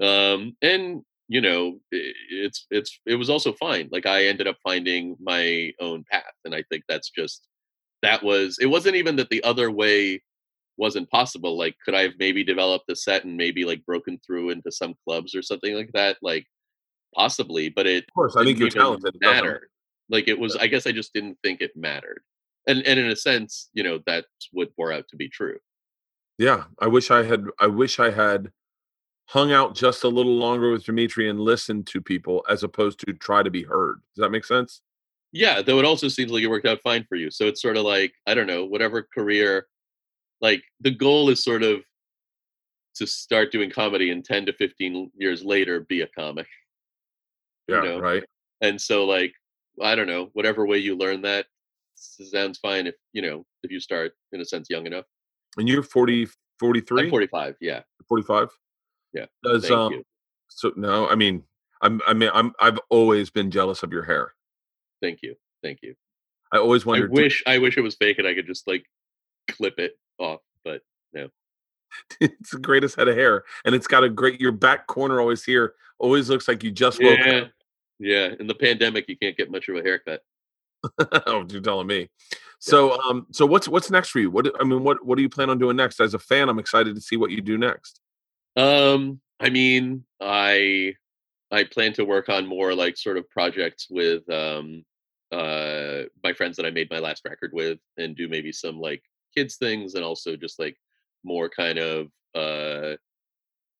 Um, 0.00 0.56
and 0.62 1.02
you 1.28 1.40
know, 1.40 1.78
i- 1.92 2.12
it's 2.30 2.66
it's 2.70 3.00
it 3.06 3.16
was 3.16 3.28
also 3.30 3.52
fine. 3.52 3.88
Like 3.92 4.06
I 4.06 4.26
ended 4.26 4.46
up 4.46 4.56
finding 4.62 5.16
my 5.20 5.72
own 5.80 6.04
path, 6.10 6.32
and 6.44 6.54
I 6.54 6.62
think 6.70 6.84
that's 6.88 7.10
just 7.10 7.46
that 8.02 8.22
was 8.22 8.58
it 8.60 8.66
wasn't 8.66 8.96
even 8.96 9.16
that 9.16 9.28
the 9.30 9.42
other 9.44 9.70
way 9.70 10.22
wasn't 10.76 11.10
possible 11.10 11.58
like 11.58 11.74
could 11.84 11.92
i 11.96 12.02
have 12.02 12.12
maybe 12.20 12.44
developed 12.44 12.88
a 12.88 12.94
set 12.94 13.24
and 13.24 13.36
maybe 13.36 13.64
like 13.64 13.84
broken 13.84 14.16
through 14.24 14.50
into 14.50 14.70
some 14.70 14.94
clubs 15.04 15.34
or 15.34 15.42
something 15.42 15.74
like 15.74 15.90
that 15.92 16.16
like 16.22 16.46
possibly 17.16 17.68
but 17.68 17.84
it 17.84 18.04
Of 18.04 18.14
course, 18.14 18.36
I 18.36 18.44
think 18.44 18.60
you're 18.60 18.68
talented. 18.70 19.16
It 19.16 19.20
matter 19.20 19.68
like 20.08 20.28
it 20.28 20.38
was 20.38 20.54
i 20.54 20.68
guess 20.68 20.86
i 20.86 20.92
just 20.92 21.12
didn't 21.12 21.36
think 21.42 21.60
it 21.60 21.72
mattered 21.74 22.22
and 22.68 22.82
and 22.86 23.00
in 23.00 23.10
a 23.10 23.16
sense 23.16 23.70
you 23.74 23.82
know 23.82 23.98
that's 24.06 24.28
what 24.52 24.74
bore 24.76 24.92
out 24.92 25.08
to 25.08 25.16
be 25.16 25.28
true 25.28 25.58
Yeah, 26.38 26.64
I 26.78 26.86
wish 26.86 27.10
I 27.10 27.24
had. 27.24 27.46
I 27.58 27.66
wish 27.66 27.98
I 27.98 28.10
had 28.10 28.52
hung 29.28 29.52
out 29.52 29.74
just 29.74 30.04
a 30.04 30.08
little 30.08 30.36
longer 30.36 30.70
with 30.72 30.84
Demetri 30.84 31.28
and 31.28 31.38
listened 31.40 31.86
to 31.88 32.00
people 32.00 32.44
as 32.48 32.62
opposed 32.62 32.98
to 33.00 33.12
try 33.14 33.42
to 33.42 33.50
be 33.50 33.62
heard. 33.62 34.00
Does 34.14 34.22
that 34.22 34.30
make 34.30 34.44
sense? 34.44 34.80
yeah 35.30 35.60
though 35.60 35.78
it 35.78 35.84
also 35.84 36.08
seems 36.08 36.32
like 36.32 36.42
it 36.42 36.46
worked 36.48 36.64
out 36.66 36.80
fine 36.82 37.04
for 37.06 37.14
you 37.14 37.30
so 37.30 37.46
it's 37.46 37.60
sort 37.60 37.76
of 37.76 37.84
like 37.84 38.14
i 38.26 38.32
don't 38.32 38.46
know 38.46 38.64
whatever 38.64 39.06
career 39.14 39.66
like 40.40 40.62
the 40.80 40.90
goal 40.90 41.28
is 41.28 41.44
sort 41.44 41.62
of 41.62 41.80
to 42.96 43.06
start 43.06 43.52
doing 43.52 43.68
comedy 43.70 44.10
and 44.10 44.24
10 44.24 44.46
to 44.46 44.54
15 44.54 45.10
years 45.18 45.44
later 45.44 45.80
be 45.80 46.00
a 46.00 46.06
comic 46.18 46.46
You 47.68 47.74
Yeah, 47.74 47.82
know, 47.82 47.98
right. 47.98 48.24
and 48.62 48.80
so 48.80 49.04
like 49.04 49.34
i 49.82 49.94
don't 49.94 50.06
know 50.06 50.30
whatever 50.32 50.66
way 50.66 50.78
you 50.78 50.96
learn 50.96 51.20
that 51.20 51.44
sounds 51.94 52.58
fine 52.58 52.86
if 52.86 52.94
you 53.12 53.20
know 53.20 53.44
if 53.62 53.70
you 53.70 53.80
start 53.80 54.12
in 54.32 54.40
a 54.40 54.46
sense 54.46 54.70
young 54.70 54.86
enough 54.86 55.04
And 55.58 55.68
you're 55.68 55.82
40, 55.82 56.26
43, 56.58 57.02
i'm 57.04 57.10
45 57.10 57.56
yeah 57.60 57.82
45? 58.08 58.48
Yeah, 59.12 59.26
Does 59.42 59.70
um 59.70 59.92
you 59.92 60.04
so 60.48 60.72
no, 60.76 61.08
I 61.08 61.14
mean, 61.14 61.44
I'm 61.82 62.00
I 62.06 62.14
mean, 62.14 62.30
I'm 62.32 62.52
I've 62.60 62.78
always 62.90 63.30
been 63.30 63.50
jealous 63.50 63.82
of 63.82 63.92
your 63.92 64.04
hair. 64.04 64.34
thank 65.02 65.20
you 65.22 65.34
thank 65.62 65.80
you 65.82 65.94
I 66.52 66.58
always 66.58 66.84
i 66.84 66.88
wondered 66.88 67.14
do- 67.14 67.22
wish 67.22 67.42
i 67.46 67.58
wish 67.58 67.76
it 67.76 67.82
was 67.82 67.94
fake 67.94 68.18
and 68.18 68.26
i 68.26 68.34
could 68.34 68.46
just 68.46 68.66
like 68.66 68.84
clip 69.48 69.78
it 69.78 69.98
off 70.18 70.40
but 70.64 70.82
no. 71.12 71.28
it's 72.20 72.50
the 72.50 72.58
greatest 72.58 72.96
head 72.96 73.08
of 73.08 73.16
hair. 73.16 73.44
And 73.64 73.74
it's 73.74 73.86
got 73.86 74.04
a 74.04 74.08
great 74.08 74.40
your 74.40 74.52
back 74.52 74.86
corner 74.86 75.20
always 75.20 75.44
here 75.44 75.74
always 75.98 76.28
looks 76.28 76.46
like 76.46 76.62
you 76.62 76.70
just 76.70 77.02
woke 77.02 77.18
yeah 77.18 77.44
yeah 77.98 78.34
in 78.38 78.46
the 78.46 78.54
pandemic 78.54 79.08
you 79.08 79.16
can't 79.16 79.36
get 79.36 79.50
much 79.50 79.68
of 79.68 79.76
a 79.76 79.82
haircut 79.82 80.22
up. 81.00 81.24
oh, 81.26 81.44
you're 81.48 81.60
telling 81.60 81.86
me. 81.86 82.08
So 82.60 83.00
um 83.02 83.26
so 83.32 83.46
what's 83.46 83.68
what's 83.68 83.90
next 83.90 84.10
for 84.10 84.20
you? 84.20 84.30
What 84.30 84.50
I 84.60 84.64
mean, 84.64 84.82
what 84.82 85.04
what 85.04 85.16
do 85.16 85.22
you 85.22 85.28
plan 85.28 85.50
on 85.50 85.58
doing 85.58 85.76
next? 85.76 86.00
As 86.00 86.14
a 86.14 86.18
fan, 86.18 86.48
I'm 86.48 86.58
excited 86.58 86.94
to 86.94 87.00
see 87.00 87.16
what 87.16 87.30
you 87.30 87.40
do 87.40 87.58
next. 87.58 88.00
Um, 88.58 89.20
I 89.40 89.50
mean, 89.50 90.04
I 90.20 90.94
I 91.52 91.64
plan 91.64 91.94
to 91.94 92.04
work 92.06 92.30
on 92.30 92.46
more 92.46 92.74
like 92.74 92.96
sort 92.98 93.18
of 93.18 93.30
projects 93.30 93.88
with 93.90 94.28
um 94.30 94.84
uh 95.32 96.04
my 96.24 96.32
friends 96.34 96.56
that 96.56 96.66
I 96.66 96.70
made 96.70 96.90
my 96.90 97.00
last 97.00 97.22
record 97.26 97.52
with 97.54 97.78
and 97.98 98.16
do 98.16 98.28
maybe 98.28 98.52
some 98.52 98.80
like 98.80 99.02
kids 99.36 99.56
things 99.58 99.94
and 99.96 100.04
also 100.04 100.36
just 100.36 100.58
like 100.60 100.76
more 101.24 101.48
kind 101.50 101.78
of 101.78 102.08
uh 102.36 102.96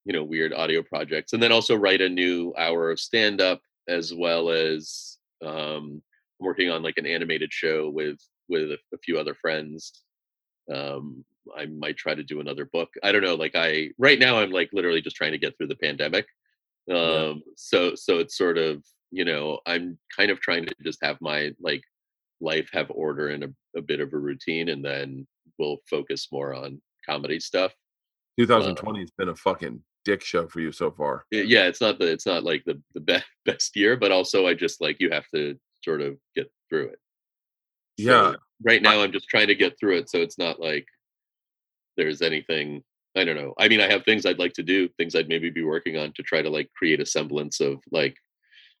you 0.05 0.13
know 0.13 0.23
weird 0.23 0.53
audio 0.53 0.83
projects. 0.83 1.33
And 1.33 1.43
then 1.43 1.51
also 1.53 1.75
write 1.75 2.01
a 2.01 2.09
new 2.09 2.53
hour 2.57 2.91
of 2.91 2.99
stand 3.01 3.41
up 3.41 3.61
as 3.89 4.13
well 4.13 4.49
as 4.51 5.17
um 5.45 6.01
I'm 6.41 6.47
working 6.47 6.71
on 6.71 6.83
like 6.83 6.97
an 6.99 7.07
animated 7.07 7.53
show 7.53 7.89
with 7.91 8.19
with 8.49 8.71
a, 8.71 8.79
a 8.93 8.99
few 8.99 9.19
other 9.19 9.35
friends. 9.35 10.03
Um 10.73 11.25
i 11.57 11.65
might 11.65 11.97
try 11.97 12.13
to 12.15 12.23
do 12.23 12.39
another 12.39 12.65
book 12.71 12.89
i 13.03 13.11
don't 13.11 13.23
know 13.23 13.35
like 13.35 13.55
i 13.55 13.89
right 13.97 14.19
now 14.19 14.37
i'm 14.39 14.51
like 14.51 14.69
literally 14.73 15.01
just 15.01 15.15
trying 15.15 15.31
to 15.31 15.37
get 15.37 15.55
through 15.57 15.67
the 15.67 15.75
pandemic 15.75 16.25
um 16.91 16.97
Yeah. 16.97 17.33
so 17.55 17.95
so 17.95 18.19
it's 18.19 18.37
sort 18.37 18.57
of 18.57 18.83
you 19.11 19.25
know 19.25 19.59
i'm 19.65 19.97
kind 20.15 20.31
of 20.31 20.39
trying 20.39 20.65
to 20.65 20.75
just 20.83 20.99
have 21.03 21.17
my 21.21 21.51
like 21.59 21.81
life 22.41 22.69
have 22.73 22.89
order 22.91 23.29
and 23.29 23.43
a, 23.43 23.49
a 23.77 23.81
bit 23.81 23.99
of 23.99 24.13
a 24.13 24.17
routine 24.17 24.69
and 24.69 24.83
then 24.83 25.27
we'll 25.57 25.77
focus 25.89 26.27
more 26.31 26.53
on 26.53 26.81
comedy 27.07 27.39
stuff 27.39 27.73
2020 28.39 28.99
has 28.99 29.11
been 29.17 29.29
a 29.29 29.35
fucking 29.35 29.81
dick 30.05 30.23
show 30.23 30.47
for 30.47 30.61
you 30.61 30.71
so 30.71 30.89
far. 30.91 31.25
Yeah 31.29 31.65
it's 31.67 31.81
not 31.81 31.99
the 31.99 32.05
it's 32.09 32.25
not 32.25 32.43
like 32.45 32.63
the 32.65 32.81
the 32.93 33.01
best 33.01 33.25
best 33.45 33.75
year 33.75 33.97
but 33.97 34.11
also 34.11 34.47
i 34.47 34.53
just 34.53 34.79
like 34.79 34.97
you 34.99 35.09
have 35.11 35.25
to 35.35 35.59
sort 35.83 36.01
of 36.01 36.15
get 36.35 36.49
through 36.69 36.87
it 36.87 36.99
Yeah. 37.97 38.33
Right 38.63 38.81
now 38.81 39.01
i'm 39.01 39.11
just 39.11 39.27
trying 39.27 39.47
to 39.47 39.55
get 39.55 39.77
through 39.77 39.97
it 39.97 40.09
so 40.09 40.19
it's 40.19 40.37
not 40.37 40.59
like 40.59 40.85
there's 41.99 42.21
anything 42.21 42.81
i 43.15 43.23
don't 43.23 43.35
know 43.35 43.53
i 43.59 43.67
mean 43.67 43.81
i 43.81 43.91
have 43.91 44.03
things 44.03 44.25
i'd 44.25 44.39
like 44.39 44.53
to 44.53 44.63
do 44.63 44.87
things 44.97 45.15
i'd 45.15 45.27
maybe 45.27 45.49
be 45.49 45.63
working 45.63 45.97
on 45.97 46.11
to 46.13 46.23
try 46.23 46.41
to 46.41 46.49
like 46.49 46.69
create 46.75 47.01
a 47.01 47.05
semblance 47.05 47.59
of 47.59 47.79
like 47.91 48.15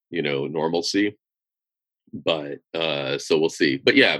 you 0.09 0.21
know 0.21 0.47
normalcy 0.47 1.17
but 2.13 2.59
uh 2.73 3.17
so 3.17 3.37
we'll 3.37 3.49
see 3.49 3.77
but 3.77 3.95
yeah 3.95 4.19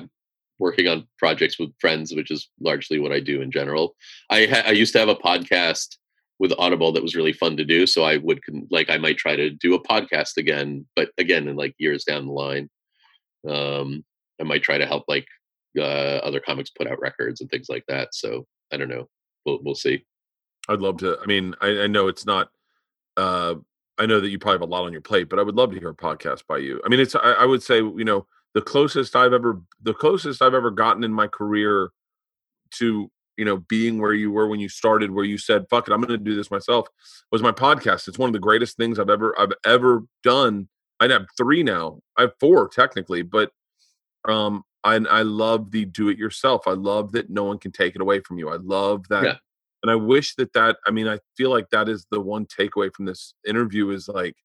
working 0.59 0.87
on 0.87 1.07
projects 1.17 1.57
with 1.57 1.71
friends 1.79 2.13
which 2.13 2.29
is 2.29 2.49
largely 2.59 2.99
what 2.99 3.13
i 3.13 3.19
do 3.19 3.41
in 3.41 3.49
general. 3.49 3.95
I 4.29 4.45
ha- 4.45 4.63
i 4.67 4.71
used 4.71 4.93
to 4.93 4.99
have 4.99 5.09
a 5.09 5.15
podcast 5.15 5.97
with 6.37 6.53
audible 6.57 6.91
that 6.93 7.03
was 7.03 7.15
really 7.15 7.33
fun 7.33 7.57
to 7.57 7.65
do 7.65 7.87
so 7.87 8.03
i 8.03 8.17
would 8.17 8.41
like 8.69 8.89
i 8.89 8.97
might 8.97 9.17
try 9.17 9.35
to 9.35 9.49
do 9.49 9.73
a 9.73 9.83
podcast 9.83 10.37
again 10.37 10.85
but 10.95 11.09
again 11.17 11.47
in 11.47 11.55
like 11.55 11.73
years 11.77 12.03
down 12.03 12.27
the 12.27 12.33
line. 12.33 12.69
Um 13.47 14.03
i 14.39 14.43
might 14.43 14.63
try 14.63 14.77
to 14.77 14.85
help 14.85 15.05
like 15.07 15.27
uh 15.77 16.19
other 16.27 16.39
comics 16.39 16.69
put 16.69 16.87
out 16.87 16.99
records 16.99 17.41
and 17.41 17.49
things 17.49 17.69
like 17.69 17.85
that 17.87 18.09
so 18.13 18.45
i 18.71 18.77
don't 18.77 18.89
know 18.89 19.07
we'll, 19.45 19.59
we'll 19.63 19.75
see 19.75 20.03
I'd 20.69 20.81
love 20.81 20.97
to. 20.97 21.17
I 21.21 21.25
mean, 21.25 21.55
I, 21.61 21.81
I 21.81 21.87
know 21.87 22.07
it's 22.07 22.25
not. 22.25 22.51
Uh, 23.17 23.55
I 23.97 24.05
know 24.05 24.21
that 24.21 24.29
you 24.29 24.39
probably 24.39 24.59
have 24.59 24.69
a 24.69 24.71
lot 24.71 24.85
on 24.85 24.93
your 24.93 25.01
plate, 25.01 25.27
but 25.27 25.39
I 25.39 25.43
would 25.43 25.55
love 25.55 25.71
to 25.71 25.79
hear 25.79 25.89
a 25.89 25.95
podcast 25.95 26.43
by 26.47 26.59
you. 26.59 26.79
I 26.85 26.89
mean, 26.89 26.99
it's. 26.99 27.15
I, 27.15 27.19
I 27.19 27.45
would 27.45 27.63
say, 27.63 27.77
you 27.77 28.05
know, 28.05 28.27
the 28.53 28.61
closest 28.61 29.15
I've 29.15 29.33
ever, 29.33 29.61
the 29.81 29.95
closest 29.95 30.41
I've 30.41 30.53
ever 30.53 30.69
gotten 30.69 31.03
in 31.03 31.11
my 31.11 31.27
career 31.27 31.89
to, 32.75 33.11
you 33.35 33.45
know, 33.45 33.57
being 33.57 33.99
where 33.99 34.13
you 34.13 34.31
were 34.31 34.47
when 34.47 34.59
you 34.59 34.69
started, 34.69 35.09
where 35.09 35.25
you 35.25 35.39
said, 35.39 35.65
"Fuck 35.71 35.87
it, 35.87 35.91
I'm 35.91 36.01
going 36.01 36.17
to 36.17 36.23
do 36.23 36.35
this 36.35 36.51
myself," 36.51 36.87
was 37.31 37.41
my 37.41 37.51
podcast. 37.51 38.07
It's 38.07 38.19
one 38.19 38.29
of 38.29 38.33
the 38.33 38.39
greatest 38.39 38.77
things 38.77 38.99
I've 38.99 39.09
ever, 39.09 39.37
I've 39.39 39.53
ever 39.65 40.03
done. 40.23 40.69
I 40.99 41.07
have 41.07 41.25
three 41.35 41.63
now. 41.63 41.99
I 42.15 42.21
have 42.23 42.33
four 42.39 42.69
technically, 42.69 43.23
but 43.23 43.51
um, 44.25 44.63
I 44.83 44.95
I 44.95 45.21
love 45.23 45.71
the 45.71 45.85
do 45.85 46.09
it 46.09 46.17
yourself. 46.17 46.67
I 46.67 46.71
love 46.73 47.11
that 47.13 47.29
no 47.29 47.43
one 47.43 47.57
can 47.59 47.71
take 47.71 47.95
it 47.95 48.01
away 48.01 48.19
from 48.21 48.37
you. 48.37 48.49
I 48.49 48.57
love 48.57 49.07
that 49.09 49.23
Yeah. 49.23 49.35
and 49.83 49.89
i 49.91 49.95
wish 49.95 50.35
that 50.35 50.51
that 50.53 50.75
i 50.87 50.91
mean 50.91 51.07
i 51.07 51.17
feel 51.37 51.49
like 51.49 51.69
that 51.69 51.87
is 51.87 52.05
the 52.11 52.19
one 52.19 52.45
takeaway 52.45 52.93
from 52.93 53.05
this 53.05 53.33
interview 53.47 53.89
is 53.91 54.09
like 54.09 54.35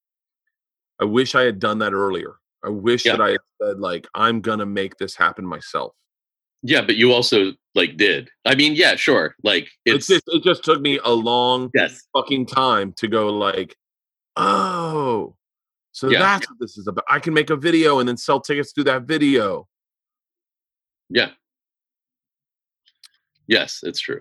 i 1.00 1.04
wish 1.04 1.34
i 1.34 1.42
had 1.42 1.58
done 1.58 1.78
that 1.78 1.92
earlier 1.92 2.36
i 2.64 2.68
wish 2.68 3.04
Yeah. 3.04 3.16
that 3.16 3.22
i 3.24 3.30
had 3.30 3.40
said 3.60 3.78
like 3.80 4.06
i'm 4.14 4.40
gonna 4.40 4.64
make 4.66 4.96
this 4.98 5.16
happen 5.16 5.44
myself 5.44 5.92
yeah 6.62 6.82
but 6.82 6.94
you 6.96 7.12
also 7.12 7.52
like 7.74 7.96
did 7.96 8.30
i 8.44 8.54
mean 8.54 8.74
yeah 8.76 8.94
sure 8.94 9.34
like 9.42 9.66
it's 9.84 10.08
it's 10.08 10.24
just 10.24 10.36
it 10.36 10.42
just 10.44 10.62
took 10.64 10.80
me 10.80 11.00
a 11.04 11.10
long 11.10 11.68
yes 11.74 12.00
fucking 12.16 12.46
time 12.46 12.92
to 12.98 13.08
go 13.08 13.28
like 13.36 13.74
oh 14.36 15.34
so 15.92 16.08
Yeah. 16.10 16.20
that's 16.20 16.48
what 16.48 16.58
this 16.60 16.76
is 16.78 16.86
about 16.86 17.04
i 17.10 17.18
can 17.18 17.34
make 17.34 17.50
a 17.50 17.56
video 17.56 17.98
and 17.98 18.08
then 18.08 18.16
sell 18.16 18.40
tickets 18.40 18.72
to 18.74 18.84
that 18.84 19.02
video 19.02 19.66
yeah 21.08 21.30
yes 23.46 23.80
it's 23.82 24.00
true 24.00 24.20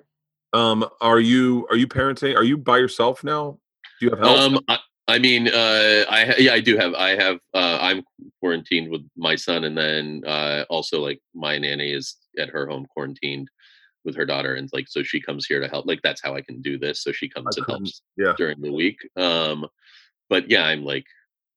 um 0.54 0.86
are 1.02 1.20
you 1.20 1.66
are 1.70 1.78
you 1.78 1.88
parenting 1.88 2.36
are 2.36 2.44
you 2.44 2.58
by 2.58 2.78
yourself 2.78 3.24
now 3.24 3.58
do 4.00 4.06
you 4.06 4.10
have 4.12 4.20
help 4.20 4.38
Um, 4.38 4.60
I, 4.68 4.78
I 5.08 5.20
mean, 5.20 5.50
uh, 5.50 6.06
I 6.10 6.36
yeah, 6.38 6.54
I 6.54 6.62
do 6.62 6.78
have. 6.78 6.94
I 6.94 7.16
have. 7.16 7.40
Uh, 7.54 7.78
I'm 7.82 8.04
quarantined 8.40 8.90
with 8.90 9.02
my 9.18 9.36
son, 9.36 9.66
and 9.66 9.78
then 9.78 10.24
uh, 10.26 10.64
also 10.70 11.02
like 11.02 11.20
my 11.34 11.58
nanny 11.58 11.92
is 11.92 12.16
at 12.38 12.50
her 12.50 12.68
home 12.68 12.86
quarantined 12.86 13.50
with 14.06 14.16
her 14.16 14.26
daughter, 14.26 14.56
and 14.56 14.70
like 14.72 14.88
so 14.88 15.04
she 15.04 15.20
comes 15.20 15.46
here 15.46 15.60
to 15.60 15.68
help. 15.68 15.86
Like 15.86 16.02
that's 16.04 16.22
how 16.24 16.36
I 16.36 16.42
can 16.42 16.62
do 16.62 16.78
this. 16.78 17.04
So 17.04 17.12
she 17.12 17.28
comes 17.28 17.58
and 17.58 17.66
couldn't- 17.66 17.82
helps 17.82 18.02
yeah. 18.18 18.34
during 18.38 18.62
the 18.62 18.72
week. 18.72 18.98
Um, 19.18 19.68
but 20.30 20.50
yeah, 20.50 20.64
I'm 20.64 20.86
like 20.86 21.06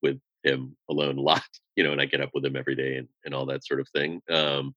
with 0.03 0.21
him 0.43 0.77
alone 0.91 1.19
a 1.19 1.23
lot, 1.23 1.45
you 1.77 1.85
know, 1.85 1.93
and 1.93 2.01
I 2.01 2.07
get 2.07 2.21
up 2.21 2.31
with 2.35 2.45
him 2.45 2.57
every 2.57 2.75
day 2.75 2.97
and 2.97 3.09
and 3.25 3.33
all 3.33 3.47
that 3.47 3.65
sort 3.65 3.79
of 3.81 3.89
thing. 3.91 4.23
Um, 4.29 4.75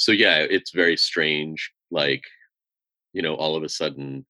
so 0.00 0.12
yeah, 0.12 0.38
it's 0.48 0.70
very 0.72 0.96
strange. 0.96 1.70
Like, 1.90 2.24
you 3.12 3.20
know, 3.22 3.34
all 3.34 3.54
of 3.54 3.62
a 3.62 3.68
sudden, 3.68 4.24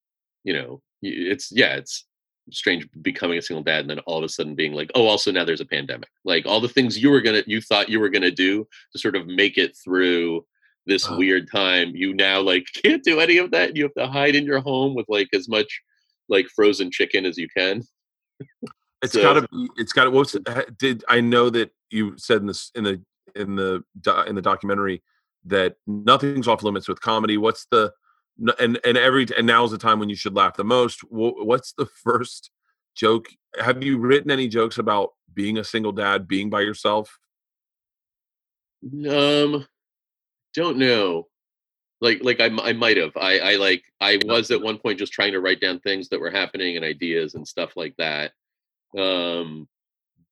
you 0.45 0.53
know, 0.53 0.83
it's 1.03 1.51
yeah, 1.53 1.77
it's 1.77 2.07
strange 2.53 2.89
becoming 3.03 3.39
a 3.39 3.43
single 3.43 3.62
dad 3.62 3.81
and 3.83 3.91
then 3.91 4.01
all 4.01 4.18
of 4.18 4.25
a 4.25 4.29
sudden 4.29 4.57
being 4.57 4.73
like 4.73 4.91
oh 4.97 5.07
also 5.07 5.31
now 5.31 5.45
there's 5.45 5.61
a 5.61 5.64
pandemic 5.77 6.09
like 6.25 6.45
all 6.47 6.61
the 6.61 6.68
things 6.68 7.01
you 7.01 7.09
were 7.09 7.21
gonna 7.21 7.45
you 7.47 7.61
thought 7.61 7.89
you 7.89 8.01
were 8.01 8.09
gonna 8.09 8.31
do 8.31 8.66
to 8.93 8.99
sort 8.99 9.14
of 9.14 9.25
make 9.29 9.57
it 9.57 9.77
through 9.85 10.45
this 10.85 11.07
Oh. 11.09 11.16
weird 11.16 11.49
time 11.49 11.95
you 11.95 12.12
now 12.12 12.41
like 12.41 12.66
can't 12.85 13.05
do 13.05 13.21
any 13.21 13.37
of 13.39 13.53
that 13.53 13.77
you 13.77 13.85
have 13.85 13.95
to 13.95 14.09
hide 14.09 14.35
in 14.35 14.45
your 14.47 14.59
home 14.59 14.97
with 14.97 15.07
like 15.09 15.29
as 15.33 15.49
much 15.49 15.81
like 16.29 16.49
frozen 16.49 16.91
chicken 16.91 17.25
as 17.25 17.39
you 17.39 17.47
can 17.57 17.85
It's 19.03 19.12
So- 19.12 19.23
got 19.23 19.35
to 19.35 19.43
be. 19.53 19.68
It's 19.77 19.93
got 19.93 20.05
to. 20.05 20.11
What's 20.11 20.35
eh, 20.35 20.62
did 20.77 21.05
I 21.09 21.21
know 21.21 21.51
that 21.51 21.71
you 21.91 22.14
said 22.18 22.39
in 22.41 22.47
this 22.49 22.73
in 22.75 22.83
the 22.83 23.01
in 23.37 23.55
the 23.55 23.85
in 24.27 24.35
the 24.35 24.43
documentary 24.43 25.03
that 25.47 25.76
nothing's 25.86 26.49
off 26.49 26.62
limits 26.62 26.88
with 26.88 27.01
comedy. 27.01 27.36
What's 27.36 27.66
the 27.70 27.93
and 28.59 28.78
and 28.84 28.97
every 28.97 29.26
and 29.36 29.47
now's 29.47 29.70
the 29.70 29.78
time 29.78 29.99
when 29.99 30.09
you 30.09 30.16
should 30.16 30.34
laugh 30.34 30.57
the 30.57 30.64
most. 30.64 31.01
What's 31.11 31.72
the 31.72 31.86
first 32.05 32.51
joke? 32.95 33.26
Have 33.59 33.82
you 33.82 33.99
written 33.99 34.30
any 34.30 34.49
jokes 34.49 34.78
about 34.78 35.11
being 35.32 35.59
a 35.59 35.64
single 35.64 35.93
dad, 35.93 36.28
being 36.28 36.51
by 36.51 36.61
yourself? 36.61 37.18
um 39.09 39.66
don't 40.55 40.78
know 40.78 41.26
like 42.01 42.20
like 42.22 42.41
I 42.41 42.47
I 42.47 42.72
might 42.72 42.97
have 42.97 43.16
I, 43.16 43.38
I 43.38 43.57
like 43.57 43.82
i 44.01 44.18
was 44.24 44.51
at 44.51 44.62
one 44.62 44.78
point 44.78 44.99
just 44.99 45.12
trying 45.12 45.32
to 45.32 45.41
write 45.41 45.61
down 45.61 45.80
things 45.80 46.09
that 46.09 46.20
were 46.20 46.30
happening 46.30 46.76
and 46.76 46.84
ideas 46.84 47.34
and 47.34 47.47
stuff 47.47 47.76
like 47.76 47.95
that 47.99 48.32
um 48.99 49.68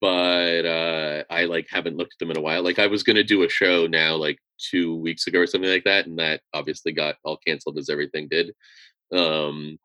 but 0.00 0.64
uh 0.64 1.24
i 1.30 1.44
like 1.44 1.68
haven't 1.70 1.96
looked 1.96 2.14
at 2.14 2.18
them 2.20 2.30
in 2.30 2.38
a 2.38 2.40
while 2.40 2.62
like 2.62 2.78
i 2.78 2.86
was 2.86 3.02
gonna 3.02 3.22
do 3.22 3.42
a 3.42 3.48
show 3.48 3.86
now 3.86 4.16
like 4.16 4.38
two 4.58 4.96
weeks 4.96 5.26
ago 5.26 5.40
or 5.40 5.46
something 5.46 5.70
like 5.70 5.84
that 5.84 6.06
and 6.06 6.18
that 6.18 6.40
obviously 6.54 6.92
got 6.92 7.16
all 7.24 7.38
canceled 7.46 7.78
as 7.78 7.88
everything 7.88 8.28
did 8.28 8.52
um 9.12 9.78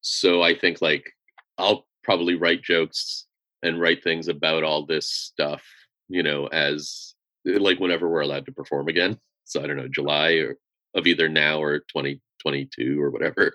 so 0.00 0.42
i 0.42 0.54
think 0.54 0.80
like 0.80 1.10
i'll 1.58 1.86
probably 2.02 2.34
write 2.34 2.62
jokes 2.62 3.26
and 3.62 3.80
write 3.80 4.02
things 4.02 4.28
about 4.28 4.64
all 4.64 4.84
this 4.84 5.08
stuff 5.08 5.62
you 6.08 6.22
know 6.22 6.46
as 6.48 7.14
like 7.44 7.78
whenever 7.78 8.08
we're 8.08 8.20
allowed 8.20 8.46
to 8.46 8.52
perform 8.52 8.88
again 8.88 9.18
so 9.44 9.62
i 9.62 9.66
don't 9.66 9.76
know 9.76 9.88
july 9.88 10.32
or 10.32 10.56
of 10.94 11.06
either 11.06 11.28
now 11.28 11.62
or 11.62 11.78
2022 11.78 13.00
or 13.00 13.10
whatever 13.10 13.52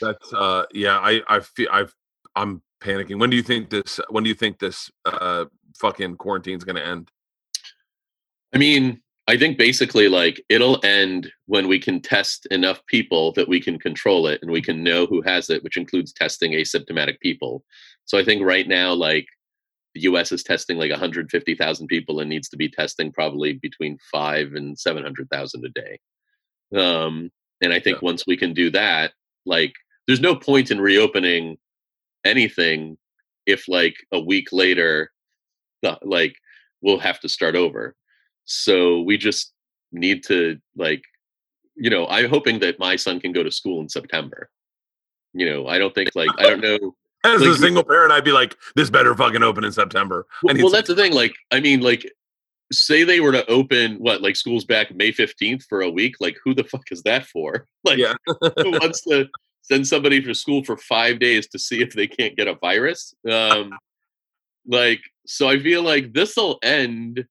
That's 0.00 0.32
uh 0.32 0.64
yeah. 0.72 0.98
I 0.98 1.22
I 1.28 1.40
feel 1.40 1.68
I've 1.70 1.94
I'm 2.34 2.62
panicking. 2.80 3.18
When 3.18 3.30
do 3.30 3.36
you 3.36 3.42
think 3.42 3.70
this? 3.70 4.00
When 4.10 4.24
do 4.24 4.28
you 4.28 4.34
think 4.34 4.58
this 4.58 4.90
uh 5.04 5.46
fucking 5.78 6.16
quarantine's 6.16 6.64
gonna 6.64 6.80
end? 6.80 7.10
I 8.54 8.58
mean, 8.58 9.02
I 9.28 9.36
think 9.36 9.58
basically 9.58 10.08
like 10.08 10.40
it'll 10.48 10.84
end 10.84 11.32
when 11.46 11.66
we 11.66 11.80
can 11.80 12.00
test 12.00 12.46
enough 12.46 12.84
people 12.86 13.32
that 13.32 13.48
we 13.48 13.60
can 13.60 13.78
control 13.78 14.28
it 14.28 14.40
and 14.40 14.50
we 14.50 14.62
can 14.62 14.84
know 14.84 15.06
who 15.06 15.20
has 15.22 15.50
it, 15.50 15.64
which 15.64 15.76
includes 15.76 16.12
testing 16.12 16.52
asymptomatic 16.52 17.18
people. 17.20 17.64
So 18.04 18.18
I 18.18 18.24
think 18.24 18.42
right 18.42 18.68
now, 18.68 18.92
like 18.92 19.26
the 19.94 20.02
US 20.02 20.30
is 20.30 20.44
testing 20.44 20.78
like 20.78 20.92
150,000 20.92 21.86
people 21.88 22.20
and 22.20 22.30
needs 22.30 22.48
to 22.50 22.56
be 22.56 22.68
testing 22.68 23.10
probably 23.12 23.54
between 23.54 23.98
five 24.12 24.54
and 24.54 24.78
700,000 24.78 25.64
a 25.64 25.68
day. 25.70 25.98
Um, 26.76 27.30
and 27.60 27.72
I 27.72 27.80
think 27.80 27.96
Yeah. 27.96 28.06
once 28.06 28.26
we 28.28 28.36
can 28.36 28.54
do 28.54 28.70
that, 28.70 29.12
like 29.44 29.74
there's 30.06 30.20
no 30.20 30.36
point 30.36 30.70
in 30.70 30.80
reopening 30.80 31.58
anything 32.24 32.96
if 33.46 33.66
like 33.66 33.96
a 34.12 34.20
week 34.20 34.52
later, 34.52 35.10
the, 35.82 35.98
like 36.02 36.36
we'll 36.80 36.98
have 36.98 37.18
to 37.20 37.28
start 37.28 37.56
over. 37.56 37.96
So 38.46 39.02
we 39.02 39.18
just 39.18 39.52
need 39.92 40.24
to 40.24 40.58
like, 40.76 41.02
you 41.74 41.90
know, 41.90 42.06
I'm 42.08 42.30
hoping 42.30 42.60
that 42.60 42.78
my 42.78 42.96
son 42.96 43.20
can 43.20 43.32
go 43.32 43.42
to 43.42 43.50
school 43.50 43.80
in 43.80 43.88
September. 43.88 44.48
You 45.34 45.50
know, 45.50 45.66
I 45.66 45.78
don't 45.78 45.94
think 45.94 46.10
like 46.14 46.30
I 46.38 46.44
don't 46.44 46.60
know. 46.62 46.94
As 47.24 47.40
Like, 47.40 47.50
a 47.50 47.54
single 47.56 47.82
parent, 47.82 48.12
I'd 48.12 48.24
be 48.24 48.32
like, 48.32 48.56
this 48.76 48.88
better 48.88 49.14
fucking 49.14 49.42
open 49.42 49.64
in 49.64 49.72
September. 49.72 50.26
Well, 50.42 50.54
well 50.56 50.70
that's 50.70 50.86
the 50.88 50.94
thing. 50.94 51.12
Like, 51.12 51.34
I 51.50 51.58
mean, 51.58 51.80
like, 51.80 52.08
say 52.70 53.02
they 53.02 53.18
were 53.18 53.32
to 53.32 53.44
open 53.50 53.96
what, 53.96 54.22
like, 54.22 54.36
schools 54.36 54.64
back 54.64 54.94
May 54.94 55.10
fifteenth 55.10 55.64
for 55.68 55.80
a 55.80 55.90
week. 55.90 56.14
Like, 56.20 56.36
who 56.44 56.54
the 56.54 56.62
fuck 56.62 56.84
is 56.92 57.02
that 57.02 57.26
for? 57.26 57.66
Like, 57.84 57.98
Yeah. 57.98 58.14
who 58.28 58.70
wants 58.80 59.02
to 59.02 59.28
send 59.62 59.88
somebody 59.88 60.22
to 60.22 60.34
school 60.34 60.62
for 60.62 60.76
five 60.76 61.18
days 61.18 61.48
to 61.48 61.58
see 61.58 61.82
if 61.82 61.94
they 61.94 62.06
can't 62.06 62.36
get 62.36 62.46
a 62.48 62.54
virus. 62.54 63.12
Um, 63.28 63.72
like, 64.66 65.00
so 65.26 65.48
I 65.48 65.58
feel 65.58 65.82
like 65.82 66.12
this 66.12 66.36
will 66.36 66.58
end 66.62 67.24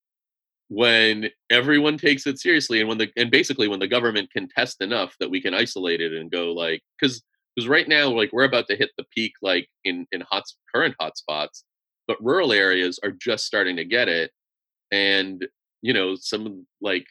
when 0.70 1.30
everyone 1.52 1.98
takes 1.98 2.26
it 2.26 2.40
seriously 2.40 2.80
and 2.80 2.90
when 2.90 2.98
the 2.98 3.08
and 3.18 3.30
basically 3.30 3.68
when 3.68 3.80
the 3.80 3.88
government 3.88 4.32
can 4.32 4.48
test 4.48 4.82
enough 4.82 5.16
that 5.20 5.30
we 5.30 5.40
can 5.40 5.54
isolate 5.54 6.02
it 6.02 6.12
and 6.12 6.32
go 6.32 6.52
like 6.54 6.82
because 7.00 7.22
because 7.56 7.68
right 7.68 7.88
now 7.88 8.10
like 8.10 8.32
we're 8.34 8.46
about 8.46 8.68
to 8.68 8.76
hit 8.76 8.90
the 8.98 9.06
peak 9.14 9.34
like 9.44 9.68
in 9.84 10.08
in 10.12 10.22
hot 10.22 10.44
current 10.74 10.96
hotspots 11.00 11.62
but 12.08 12.24
rural 12.24 12.52
areas 12.52 13.00
are 13.04 13.12
just 13.12 13.46
starting 13.46 13.76
to 13.78 13.86
get 13.86 14.08
it. 14.08 14.32
And 14.92 15.46
you 15.82 15.94
know 15.94 16.16
some 16.16 16.66
like 16.82 17.06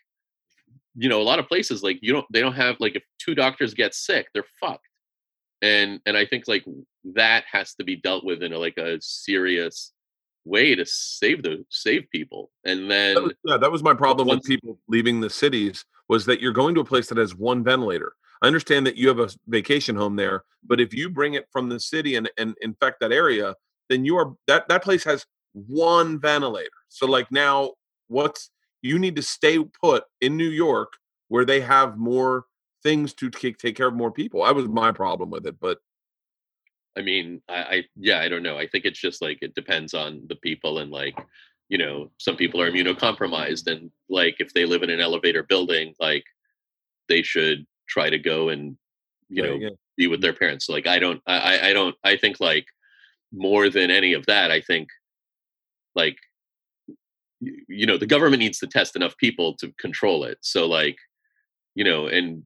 you 0.96 1.08
know 1.08 1.20
a 1.20 1.24
lot 1.24 1.38
of 1.38 1.48
places 1.48 1.82
like 1.82 1.98
you 2.02 2.12
don't 2.12 2.26
they 2.32 2.40
don't 2.40 2.54
have 2.54 2.76
like 2.80 2.96
if 2.96 3.02
two 3.18 3.34
doctors 3.34 3.74
get 3.74 3.94
sick 3.94 4.26
they're 4.32 4.44
fucked. 4.60 4.88
And 5.62 6.00
and 6.06 6.16
i 6.16 6.26
think 6.26 6.44
like 6.46 6.64
that 7.14 7.44
has 7.50 7.74
to 7.74 7.84
be 7.84 7.96
dealt 7.96 8.24
with 8.24 8.42
in 8.42 8.52
a, 8.52 8.58
like 8.58 8.76
a 8.76 8.98
serious 9.00 9.92
way 10.44 10.74
to 10.74 10.84
save 10.84 11.42
the 11.42 11.64
save 11.70 12.08
people 12.10 12.50
and 12.64 12.90
then 12.90 13.14
That 13.14 13.22
was- 13.24 13.32
yeah, 13.44 13.56
that 13.56 13.72
was 13.72 13.82
my 13.82 13.94
problem 13.94 14.28
with 14.28 14.44
people 14.44 14.78
leaving 14.88 15.20
the 15.20 15.30
cities 15.30 15.84
was 16.08 16.26
that 16.26 16.40
you're 16.40 16.52
going 16.52 16.74
to 16.74 16.82
a 16.82 16.84
place 16.84 17.08
that 17.08 17.18
has 17.18 17.34
one 17.34 17.64
ventilator. 17.64 18.14
I 18.42 18.46
understand 18.46 18.86
that 18.86 18.96
you 18.96 19.08
have 19.08 19.20
a 19.20 19.30
vacation 19.46 19.96
home 19.96 20.16
there, 20.16 20.44
but 20.62 20.80
if 20.80 20.92
you 20.92 21.08
bring 21.08 21.34
it 21.34 21.48
from 21.50 21.70
the 21.70 21.80
city 21.80 22.16
and, 22.16 22.30
and 22.36 22.54
infect 22.60 23.00
that 23.00 23.10
area, 23.12 23.54
then 23.88 24.04
you 24.04 24.16
are 24.16 24.34
that 24.46 24.68
that 24.68 24.82
place 24.82 25.04
has 25.04 25.24
one 25.52 26.20
ventilator. 26.20 26.68
So 26.88 27.06
like 27.06 27.30
now 27.32 27.72
what's 28.08 28.50
you 28.82 28.98
need 28.98 29.16
to 29.16 29.22
stay 29.22 29.58
put 29.82 30.04
in 30.20 30.36
New 30.36 30.50
York 30.50 30.92
where 31.28 31.46
they 31.46 31.60
have 31.60 31.96
more 31.96 32.44
things 32.82 33.14
to 33.14 33.30
take, 33.30 33.56
take 33.56 33.76
care 33.76 33.88
of 33.88 33.94
more 33.94 34.10
people. 34.12 34.44
That 34.44 34.54
was 34.54 34.68
my 34.68 34.92
problem 34.92 35.30
with 35.30 35.46
it, 35.46 35.56
but 35.58 35.78
I 36.96 37.02
mean, 37.02 37.42
I, 37.48 37.54
I 37.54 37.84
yeah, 37.96 38.20
I 38.20 38.28
don't 38.28 38.42
know. 38.42 38.56
I 38.56 38.66
think 38.66 38.84
it's 38.84 39.00
just 39.00 39.20
like 39.22 39.38
it 39.42 39.54
depends 39.54 39.94
on 39.94 40.22
the 40.28 40.36
people 40.36 40.78
and 40.78 40.90
like, 40.90 41.16
you 41.68 41.78
know, 41.78 42.10
some 42.18 42.36
people 42.36 42.60
are 42.60 42.70
immunocompromised 42.70 43.70
and 43.70 43.90
like 44.08 44.36
if 44.38 44.52
they 44.54 44.64
live 44.64 44.82
in 44.82 44.90
an 44.90 45.00
elevator 45.00 45.42
building, 45.42 45.94
like 45.98 46.24
they 47.08 47.22
should 47.22 47.66
try 47.88 48.10
to 48.10 48.18
go 48.18 48.48
and 48.48 48.76
you 49.28 49.42
there 49.42 49.50
know 49.52 49.58
you 49.58 49.76
be 49.96 50.06
with 50.06 50.18
mm-hmm. 50.18 50.22
their 50.22 50.32
parents. 50.34 50.68
Like 50.68 50.86
I 50.86 50.98
don't, 50.98 51.20
I 51.26 51.56
I- 51.56 51.68
I 51.68 51.72
don't, 51.72 51.96
I 52.04 52.16
think 52.16 52.40
like 52.40 52.66
more 53.32 53.68
than 53.68 53.90
any 53.90 54.12
of 54.12 54.26
that, 54.26 54.50
I 54.50 54.60
think 54.60 54.88
like 55.94 56.16
you 57.40 57.86
know 57.86 57.98
the 57.98 58.06
government 58.06 58.40
needs 58.40 58.58
to 58.58 58.66
test 58.66 58.96
enough 58.96 59.16
people 59.16 59.54
to 59.56 59.72
control 59.78 60.24
it. 60.24 60.38
So 60.42 60.66
like, 60.66 60.96
you 61.74 61.84
know, 61.84 62.06
and 62.06 62.44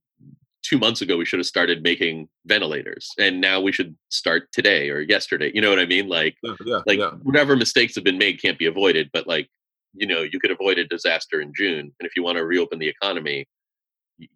two 0.68 0.78
months 0.78 1.00
ago 1.00 1.16
we 1.16 1.24
should 1.24 1.38
have 1.38 1.46
started 1.46 1.82
making 1.82 2.28
ventilators 2.46 3.12
and 3.18 3.40
now 3.40 3.60
we 3.60 3.72
should 3.72 3.96
start 4.10 4.50
today 4.52 4.90
or 4.90 5.00
yesterday 5.00 5.50
you 5.54 5.62
know 5.62 5.70
what 5.70 5.78
i 5.78 5.86
mean 5.86 6.08
like 6.08 6.36
yeah, 6.42 6.54
yeah, 6.66 6.80
like 6.86 6.98
yeah. 6.98 7.10
whatever 7.22 7.56
mistakes 7.56 7.94
have 7.94 8.04
been 8.04 8.18
made 8.18 8.40
can't 8.40 8.58
be 8.58 8.66
avoided 8.66 9.08
but 9.12 9.26
like 9.26 9.48
you 9.94 10.06
know 10.06 10.20
you 10.20 10.38
could 10.38 10.50
avoid 10.50 10.78
a 10.78 10.84
disaster 10.86 11.40
in 11.40 11.52
june 11.56 11.92
and 11.98 12.06
if 12.06 12.14
you 12.14 12.22
want 12.22 12.36
to 12.36 12.44
reopen 12.44 12.78
the 12.78 12.88
economy 12.88 13.46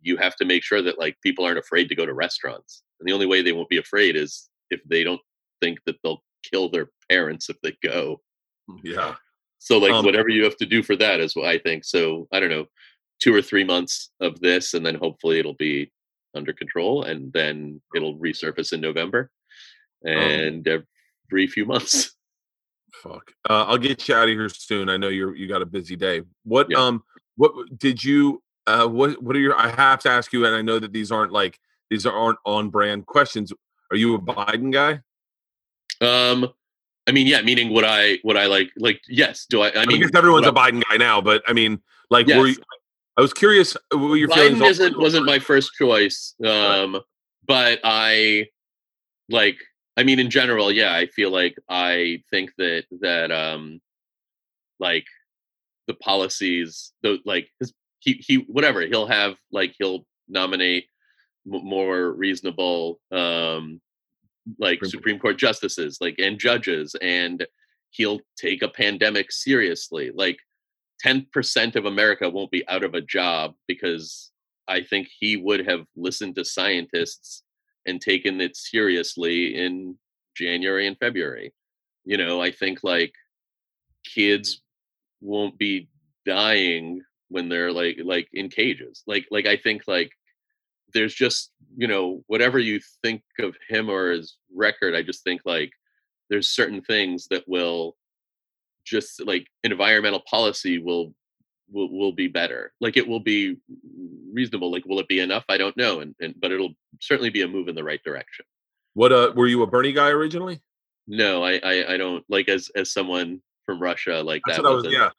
you 0.00 0.16
have 0.16 0.34
to 0.36 0.44
make 0.44 0.62
sure 0.62 0.80
that 0.80 0.98
like 0.98 1.16
people 1.22 1.44
aren't 1.44 1.58
afraid 1.58 1.88
to 1.88 1.94
go 1.94 2.06
to 2.06 2.14
restaurants 2.14 2.82
and 2.98 3.06
the 3.08 3.12
only 3.12 3.26
way 3.26 3.42
they 3.42 3.52
won't 3.52 3.68
be 3.68 3.78
afraid 3.78 4.16
is 4.16 4.48
if 4.70 4.80
they 4.88 5.04
don't 5.04 5.20
think 5.60 5.78
that 5.84 5.96
they'll 6.02 6.22
kill 6.50 6.70
their 6.70 6.88
parents 7.10 7.50
if 7.50 7.60
they 7.62 7.76
go 7.82 8.20
yeah. 8.82 9.14
so 9.58 9.78
like 9.78 9.92
Um, 9.92 10.04
whatever 10.04 10.28
you 10.28 10.44
have 10.44 10.56
to 10.58 10.66
do 10.66 10.82
for 10.82 10.96
that 10.96 11.20
is 11.20 11.36
what 11.36 11.46
I 11.46 11.58
think. 11.58 11.84
So 11.84 12.28
I 12.32 12.40
don't 12.40 12.50
know, 12.50 12.66
two 13.20 13.34
or 13.34 13.42
three 13.42 13.64
months 13.64 14.10
of 14.20 14.40
this, 14.40 14.74
and 14.74 14.84
then 14.84 14.94
hopefully 14.94 15.38
it'll 15.38 15.54
be 15.54 15.92
under 16.34 16.52
control, 16.52 17.04
and 17.04 17.32
then 17.32 17.80
it'll 17.94 18.16
resurface 18.18 18.72
in 18.72 18.80
November, 18.80 19.30
Um, 20.06 20.12
and 20.12 20.68
every 20.68 21.46
few 21.46 21.64
months. 21.72 22.14
Fuck. 23.02 23.32
Uh, 23.48 23.64
I'll 23.66 23.78
get 23.78 24.06
you 24.08 24.14
out 24.14 24.28
of 24.28 24.34
here 24.34 24.48
soon. 24.48 24.88
I 24.88 24.96
know 24.96 25.08
you're 25.08 25.34
you 25.34 25.48
got 25.48 25.62
a 25.62 25.66
busy 25.66 25.96
day. 25.96 26.22
What 26.44 26.68
Yeah. 26.70 26.78
um 26.78 27.02
what 27.36 27.52
did 27.78 28.04
you 28.04 28.42
uh 28.66 28.86
what 28.86 29.20
what 29.22 29.34
are 29.34 29.40
your 29.40 29.56
I 29.56 29.68
have 29.68 30.00
to 30.00 30.10
ask 30.10 30.32
you 30.32 30.44
and 30.46 30.54
I 30.54 30.62
know 30.62 30.78
that 30.78 30.92
these 30.92 31.10
aren't 31.10 31.32
like 31.32 31.58
these 31.90 32.06
aren't 32.06 32.38
on 32.44 32.68
brand 32.70 33.06
questions. 33.06 33.52
Are 33.90 33.96
you 33.96 34.14
a 34.14 34.18
Biden 34.20 34.70
guy? 34.72 35.00
Um, 36.06 36.48
I 37.06 37.12
mean, 37.12 37.26
yeah, 37.26 37.42
meaning 37.42 37.72
what 37.72 37.84
I 37.84 38.18
what 38.22 38.36
I 38.36 38.46
like 38.46 38.70
like 38.76 39.00
yes. 39.08 39.46
Do 39.48 39.62
I? 39.62 39.68
I 39.68 39.82
I, 39.82 39.86
mean, 39.86 40.00
guess 40.00 40.10
everyone's 40.14 40.46
a 40.46 40.52
Biden 40.52 40.82
guy 40.88 40.96
now, 40.96 41.20
but 41.20 41.42
I 41.48 41.52
mean 41.52 41.80
like 42.10 42.26
were 42.26 42.46
Yes. 42.46 42.58
you, 42.58 42.62
I 43.16 43.20
was 43.20 43.32
curious 43.32 43.76
uh, 43.76 43.98
what 43.98 44.14
your 44.14 44.28
Biden 44.28 44.56
on- 44.56 44.70
isn't 44.70 44.98
wasn't 44.98 45.26
my 45.26 45.38
first 45.38 45.72
choice. 45.78 46.34
Um, 46.44 47.00
but 47.46 47.80
I 47.84 48.48
like 49.28 49.56
I 49.96 50.02
mean 50.02 50.18
in 50.18 50.30
general, 50.30 50.72
yeah, 50.72 50.94
I 50.94 51.06
feel 51.06 51.30
like 51.30 51.56
I 51.68 52.22
think 52.30 52.52
that 52.58 52.84
that 53.00 53.30
um 53.30 53.80
like 54.78 55.06
the 55.86 55.94
policies 55.94 56.92
the 57.02 57.18
like 57.24 57.48
his 57.60 57.72
he 57.98 58.14
he 58.14 58.36
whatever 58.36 58.80
he'll 58.82 59.06
have 59.06 59.36
like 59.50 59.74
he'll 59.78 60.06
nominate 60.28 60.86
m- 61.52 61.64
more 61.64 62.12
reasonable 62.12 62.98
um 63.10 63.80
like 64.58 64.78
Supreme 64.84 64.90
Supreme 64.90 65.18
Court 65.18 65.38
justices 65.38 65.98
like 66.00 66.16
and 66.18 66.38
judges 66.38 66.96
and 67.00 67.46
he'll 67.90 68.20
take 68.36 68.62
a 68.62 68.68
pandemic 68.68 69.30
seriously 69.30 70.10
like 70.14 70.38
10% 71.04 71.76
of 71.76 71.84
America 71.84 72.28
won't 72.28 72.50
be 72.50 72.66
out 72.68 72.84
of 72.84 72.94
a 72.94 73.00
job 73.00 73.54
because 73.66 74.30
I 74.68 74.82
think 74.82 75.08
he 75.18 75.36
would 75.36 75.66
have 75.66 75.86
listened 75.96 76.36
to 76.36 76.44
scientists 76.44 77.42
and 77.86 78.00
taken 78.00 78.40
it 78.40 78.56
seriously 78.56 79.56
in 79.56 79.96
January 80.36 80.86
and 80.86 80.96
February. 80.98 81.52
You 82.04 82.16
know, 82.16 82.40
I 82.40 82.50
think 82.50 82.80
like 82.82 83.12
kids 84.04 84.62
won't 85.20 85.58
be 85.58 85.88
dying 86.24 87.02
when 87.28 87.48
they're 87.48 87.72
like 87.72 87.98
like 88.04 88.28
in 88.32 88.48
cages. 88.48 89.02
Like 89.06 89.26
like 89.30 89.46
I 89.46 89.56
think 89.56 89.82
like 89.86 90.12
there's 90.94 91.14
just, 91.14 91.50
you 91.76 91.86
know, 91.88 92.22
whatever 92.26 92.58
you 92.58 92.80
think 93.02 93.22
of 93.38 93.56
him 93.68 93.88
or 93.88 94.10
his 94.10 94.36
record, 94.54 94.94
I 94.94 95.02
just 95.02 95.24
think 95.24 95.40
like 95.44 95.72
there's 96.28 96.48
certain 96.48 96.82
things 96.82 97.26
that 97.30 97.44
will 97.48 97.96
just 98.84 99.24
like 99.26 99.46
environmental 99.64 100.22
policy 100.28 100.78
will 100.78 101.14
will 101.70 101.90
will 101.90 102.12
be 102.12 102.28
better. 102.28 102.72
Like 102.80 102.96
it 102.96 103.06
will 103.06 103.20
be 103.20 103.56
reasonable. 104.32 104.70
Like 104.70 104.84
will 104.86 105.00
it 105.00 105.08
be 105.08 105.20
enough? 105.20 105.44
I 105.48 105.58
don't 105.58 105.76
know. 105.76 106.00
And, 106.00 106.14
and 106.20 106.34
but 106.40 106.52
it'll 106.52 106.74
certainly 107.00 107.30
be 107.30 107.42
a 107.42 107.48
move 107.48 107.68
in 107.68 107.74
the 107.74 107.84
right 107.84 108.02
direction. 108.04 108.44
What 108.94 109.12
uh 109.12 109.32
were 109.34 109.46
you 109.46 109.62
a 109.62 109.66
Bernie 109.66 109.92
guy 109.92 110.08
originally? 110.08 110.60
No, 111.06 111.42
I 111.42 111.60
I, 111.62 111.94
I 111.94 111.96
don't 111.96 112.24
like 112.28 112.48
as 112.48 112.70
as 112.76 112.92
someone 112.92 113.40
from 113.64 113.80
Russia 113.80 114.22
like 114.22 114.42
That's 114.46 114.62
that. 114.62 114.68
was 114.68 114.86
yeah. 114.90 115.10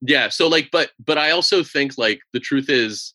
yeah 0.00 0.28
so 0.28 0.48
like 0.48 0.70
but 0.72 0.90
but 1.04 1.18
i 1.18 1.30
also 1.30 1.62
think 1.62 1.96
like 1.98 2.20
the 2.32 2.40
truth 2.40 2.68
is 2.68 3.14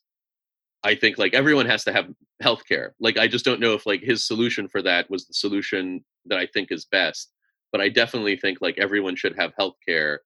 i 0.84 0.96
think 0.96 1.18
like 1.18 1.34
everyone 1.34 1.66
has 1.66 1.84
to 1.84 1.94
have 1.94 2.08
health 2.42 2.64
care 2.68 2.96
like 3.00 3.18
i 3.18 3.28
just 3.28 3.46
don't 3.46 3.60
know 3.60 3.74
if 3.74 3.86
like 3.86 4.02
his 4.02 4.26
solution 4.26 4.68
for 4.68 4.82
that 4.82 5.10
was 5.10 5.26
the 5.26 5.34
solution 5.34 6.04
that 6.26 6.40
i 6.40 6.46
think 6.46 6.72
is 6.72 6.86
best 6.86 7.32
but 7.72 7.82
i 7.82 7.90
definitely 7.90 8.36
think 8.36 8.60
like 8.62 8.78
everyone 8.78 9.16
should 9.16 9.36
have 9.38 9.54
health 9.58 9.76
care. 9.88 10.22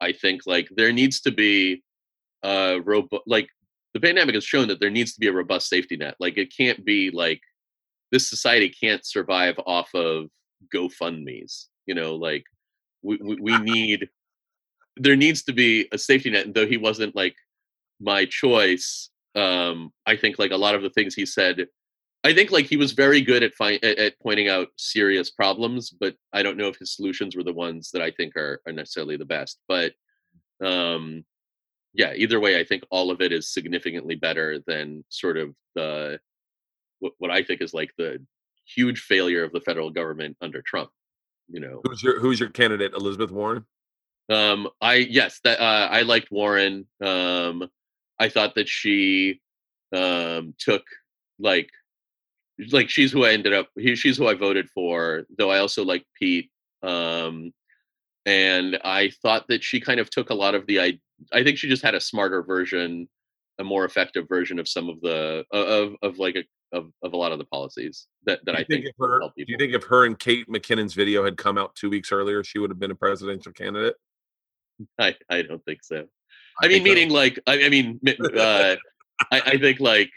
I 0.00 0.12
think 0.12 0.42
like 0.46 0.68
there 0.74 0.92
needs 0.92 1.20
to 1.20 1.30
be 1.30 1.82
a 2.42 2.80
robust 2.80 3.22
like 3.26 3.48
the 3.94 4.00
pandemic 4.00 4.34
has 4.34 4.44
shown 4.44 4.68
that 4.68 4.80
there 4.80 4.90
needs 4.90 5.14
to 5.14 5.20
be 5.20 5.28
a 5.28 5.32
robust 5.32 5.68
safety 5.68 5.96
net. 5.96 6.16
Like 6.18 6.38
it 6.38 6.52
can't 6.56 6.84
be 6.84 7.10
like 7.12 7.40
this 8.10 8.28
society 8.28 8.68
can't 8.68 9.06
survive 9.06 9.54
off 9.66 9.88
of 9.94 10.26
gofundme's 10.72 11.68
you 11.86 11.94
know 11.94 12.14
like 12.14 12.44
we, 13.02 13.16
we, 13.16 13.36
we 13.40 13.58
need 13.58 14.08
there 14.96 15.16
needs 15.16 15.42
to 15.42 15.52
be 15.52 15.88
a 15.92 15.98
safety 15.98 16.30
net 16.30 16.46
and 16.46 16.54
though 16.54 16.66
he 16.66 16.76
wasn't 16.76 17.16
like 17.16 17.34
my 18.00 18.24
choice 18.26 19.10
um 19.34 19.90
i 20.06 20.14
think 20.14 20.38
like 20.38 20.52
a 20.52 20.56
lot 20.56 20.74
of 20.74 20.82
the 20.82 20.90
things 20.90 21.14
he 21.14 21.26
said 21.26 21.66
i 22.24 22.32
think 22.32 22.50
like 22.50 22.66
he 22.66 22.76
was 22.76 22.92
very 22.92 23.20
good 23.20 23.42
at 23.42 23.54
fi- 23.54 23.80
at, 23.82 23.98
at 23.98 24.20
pointing 24.20 24.48
out 24.48 24.68
serious 24.76 25.30
problems 25.30 25.90
but 25.90 26.14
i 26.32 26.42
don't 26.42 26.56
know 26.56 26.68
if 26.68 26.76
his 26.76 26.94
solutions 26.94 27.36
were 27.36 27.44
the 27.44 27.52
ones 27.52 27.90
that 27.92 28.02
i 28.02 28.10
think 28.10 28.36
are, 28.36 28.60
are 28.66 28.72
necessarily 28.72 29.16
the 29.16 29.24
best 29.24 29.58
but 29.68 29.92
um 30.64 31.24
yeah 31.94 32.12
either 32.14 32.40
way 32.40 32.58
i 32.58 32.64
think 32.64 32.82
all 32.90 33.10
of 33.10 33.20
it 33.20 33.32
is 33.32 33.52
significantly 33.52 34.14
better 34.14 34.60
than 34.66 35.04
sort 35.08 35.36
of 35.36 35.54
the 35.74 36.18
what, 37.00 37.12
what 37.18 37.30
i 37.30 37.42
think 37.42 37.60
is 37.60 37.74
like 37.74 37.92
the 37.98 38.24
huge 38.64 39.00
failure 39.00 39.42
of 39.42 39.52
the 39.52 39.60
federal 39.60 39.90
government 39.90 40.36
under 40.40 40.62
trump 40.62 40.90
you 41.48 41.60
know 41.60 41.80
Who's 41.84 42.02
your 42.02 42.20
who's 42.20 42.40
your 42.40 42.48
candidate? 42.50 42.92
Elizabeth 42.94 43.30
Warren? 43.30 43.64
um, 44.28 44.68
I 44.80 44.94
yes, 44.94 45.40
that 45.44 45.60
uh, 45.60 45.88
I 45.90 46.02
liked 46.02 46.30
Warren. 46.30 46.86
Um, 47.04 47.68
I 48.18 48.28
thought 48.28 48.54
that 48.54 48.68
she 48.68 49.40
um, 49.94 50.54
took 50.58 50.84
like 51.38 51.68
like 52.70 52.90
she's 52.90 53.12
who 53.12 53.24
I 53.24 53.32
ended 53.32 53.52
up. 53.52 53.68
He, 53.76 53.96
she's 53.96 54.18
who 54.18 54.26
I 54.28 54.34
voted 54.34 54.68
for. 54.70 55.24
Though 55.38 55.50
I 55.50 55.58
also 55.58 55.84
like 55.84 56.04
Pete. 56.18 56.50
Um, 56.82 57.52
and 58.26 58.78
I 58.84 59.10
thought 59.22 59.46
that 59.48 59.64
she 59.64 59.80
kind 59.80 60.00
of 60.00 60.10
took 60.10 60.30
a 60.30 60.34
lot 60.34 60.54
of 60.54 60.66
the. 60.66 60.80
I 60.80 60.98
I 61.32 61.42
think 61.42 61.58
she 61.58 61.68
just 61.68 61.82
had 61.82 61.94
a 61.94 62.00
smarter 62.00 62.42
version, 62.42 63.08
a 63.58 63.64
more 63.64 63.84
effective 63.84 64.28
version 64.28 64.58
of 64.58 64.68
some 64.68 64.88
of 64.88 65.00
the 65.00 65.44
of 65.50 65.94
of 66.02 66.18
like 66.18 66.36
a 66.36 66.44
of, 66.72 66.90
of 67.02 67.12
a 67.12 67.16
lot 67.16 67.32
of 67.32 67.38
the 67.38 67.44
policies 67.44 68.06
that, 68.24 68.40
that 68.46 68.52
Do 68.52 68.58
I 68.60 68.64
think, 68.64 68.68
think 68.68 68.86
if 68.86 68.94
her, 68.98 69.20
do 69.20 69.44
you 69.46 69.56
think 69.58 69.74
if 69.74 69.84
her 69.84 70.06
and 70.06 70.18
Kate 70.18 70.48
McKinnon's 70.48 70.94
video 70.94 71.24
had 71.24 71.36
come 71.36 71.58
out 71.58 71.74
two 71.74 71.90
weeks 71.90 72.10
earlier, 72.10 72.42
she 72.42 72.58
would 72.58 72.70
have 72.70 72.78
been 72.78 72.90
a 72.90 72.94
presidential 72.94 73.52
candidate? 73.52 73.94
I, 74.98 75.14
I 75.28 75.42
don't 75.42 75.62
think 75.64 75.80
so. 75.82 76.06
I 76.60 76.66
I, 76.66 76.68
mean, 76.68 76.82
think 76.82 76.86
so. 76.86 76.94
meaning 76.94 77.10
like 77.10 77.38
I, 77.46 77.64
I 77.64 77.68
mean, 77.68 78.00
uh, 78.08 78.76
I, 79.30 79.40
I 79.40 79.58
think 79.58 79.80
like 79.80 80.10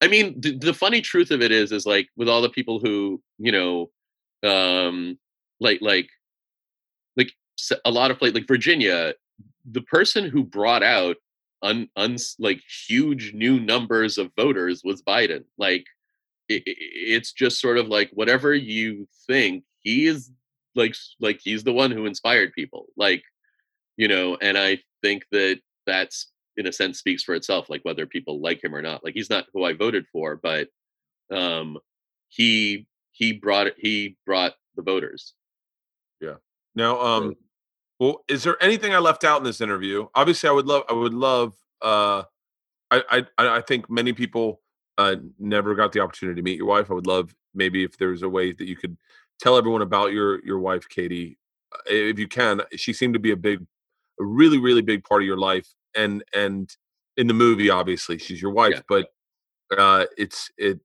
I 0.00 0.08
mean, 0.08 0.40
the, 0.40 0.56
the 0.56 0.74
funny 0.74 1.00
truth 1.00 1.30
of 1.30 1.42
it 1.42 1.50
is, 1.50 1.72
is 1.72 1.86
like 1.86 2.08
with 2.16 2.28
all 2.28 2.42
the 2.42 2.48
people 2.48 2.78
who 2.78 3.20
you 3.38 3.52
know, 3.52 3.90
um, 4.48 5.18
like 5.60 5.80
like 5.80 6.08
like 7.16 7.32
a 7.84 7.90
lot 7.90 8.10
of 8.10 8.18
place 8.18 8.34
like 8.34 8.48
Virginia, 8.48 9.14
the 9.70 9.82
person 9.82 10.28
who 10.28 10.44
brought 10.44 10.82
out 10.82 11.16
un, 11.62 11.88
uns 11.96 12.36
like 12.38 12.60
huge 12.86 13.34
new 13.34 13.58
numbers 13.58 14.18
of 14.18 14.30
voters 14.36 14.82
was 14.84 15.02
Biden. 15.02 15.44
Like 15.58 15.86
it, 16.48 16.62
it's 16.66 17.32
just 17.32 17.60
sort 17.60 17.78
of 17.78 17.88
like 17.88 18.10
whatever 18.12 18.54
you 18.54 19.08
think 19.26 19.64
he 19.80 20.06
is 20.06 20.30
like 20.74 20.94
like 21.20 21.40
he's 21.42 21.64
the 21.64 21.72
one 21.72 21.90
who 21.90 22.06
inspired 22.06 22.52
people 22.52 22.86
like 22.96 23.22
you 23.96 24.08
know 24.08 24.36
and 24.40 24.56
i 24.56 24.78
think 25.02 25.24
that 25.32 25.60
that's 25.86 26.30
in 26.58 26.66
a 26.66 26.72
sense 26.72 26.98
speaks 26.98 27.22
for 27.22 27.34
itself 27.34 27.70
like 27.70 27.82
whether 27.84 28.06
people 28.06 28.40
like 28.42 28.62
him 28.62 28.74
or 28.74 28.82
not 28.82 29.02
like 29.02 29.14
he's 29.14 29.30
not 29.30 29.46
who 29.54 29.64
i 29.64 29.72
voted 29.72 30.04
for 30.12 30.36
but 30.36 30.68
um 31.32 31.78
he 32.28 32.86
he 33.12 33.32
brought 33.32 33.68
he 33.78 34.16
brought 34.26 34.54
the 34.76 34.82
voters 34.82 35.34
Yeah. 36.20 36.34
Now, 36.74 37.00
um, 37.00 37.34
well, 37.98 38.24
is 38.28 38.44
there 38.44 38.62
anything 38.62 38.94
I 38.94 38.98
left 38.98 39.24
out 39.24 39.38
in 39.38 39.44
this 39.44 39.60
interview? 39.60 40.06
Obviously, 40.14 40.48
I 40.48 40.52
would 40.52 40.66
love, 40.66 40.84
I 40.88 40.92
would 40.92 41.14
love. 41.14 41.54
Uh, 41.82 42.22
I, 42.90 43.02
I, 43.10 43.24
I 43.38 43.60
think 43.60 43.90
many 43.90 44.12
people 44.12 44.60
uh, 44.96 45.16
never 45.38 45.74
got 45.74 45.92
the 45.92 46.00
opportunity 46.00 46.40
to 46.40 46.44
meet 46.44 46.56
your 46.56 46.66
wife. 46.66 46.90
I 46.90 46.94
would 46.94 47.06
love 47.06 47.34
maybe 47.54 47.84
if 47.84 47.98
there 47.98 48.08
was 48.08 48.22
a 48.22 48.28
way 48.28 48.52
that 48.52 48.66
you 48.66 48.76
could 48.76 48.96
tell 49.40 49.56
everyone 49.56 49.82
about 49.82 50.12
your 50.12 50.44
your 50.44 50.58
wife, 50.58 50.88
Katie, 50.88 51.38
uh, 51.74 51.78
if 51.86 52.18
you 52.18 52.28
can. 52.28 52.62
She 52.76 52.92
seemed 52.92 53.14
to 53.14 53.20
be 53.20 53.32
a 53.32 53.36
big, 53.36 53.66
a 54.20 54.24
really, 54.24 54.58
really 54.58 54.82
big 54.82 55.04
part 55.04 55.22
of 55.22 55.26
your 55.26 55.36
life, 55.38 55.68
and 55.98 56.24
and 56.34 56.64
in 57.16 57.26
the 57.26 57.34
movie, 57.34 57.68
obviously, 57.70 58.16
she's 58.18 58.40
your 58.40 58.52
wife, 58.52 58.74
Yeah. 58.76 58.82
but 58.88 59.78
uh, 59.78 60.06
it's 60.16 60.50
it. 60.56 60.80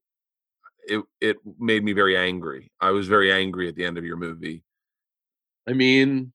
It 0.86 1.02
it 1.20 1.36
made 1.58 1.82
me 1.82 1.92
very 1.94 2.16
angry. 2.16 2.70
I 2.80 2.90
was 2.90 3.08
very 3.08 3.32
angry 3.32 3.68
at 3.68 3.76
the 3.76 3.84
end 3.86 3.96
of 3.98 4.04
your 4.04 4.18
movie. 4.18 4.62
i 5.66 5.72
mean 5.72 6.30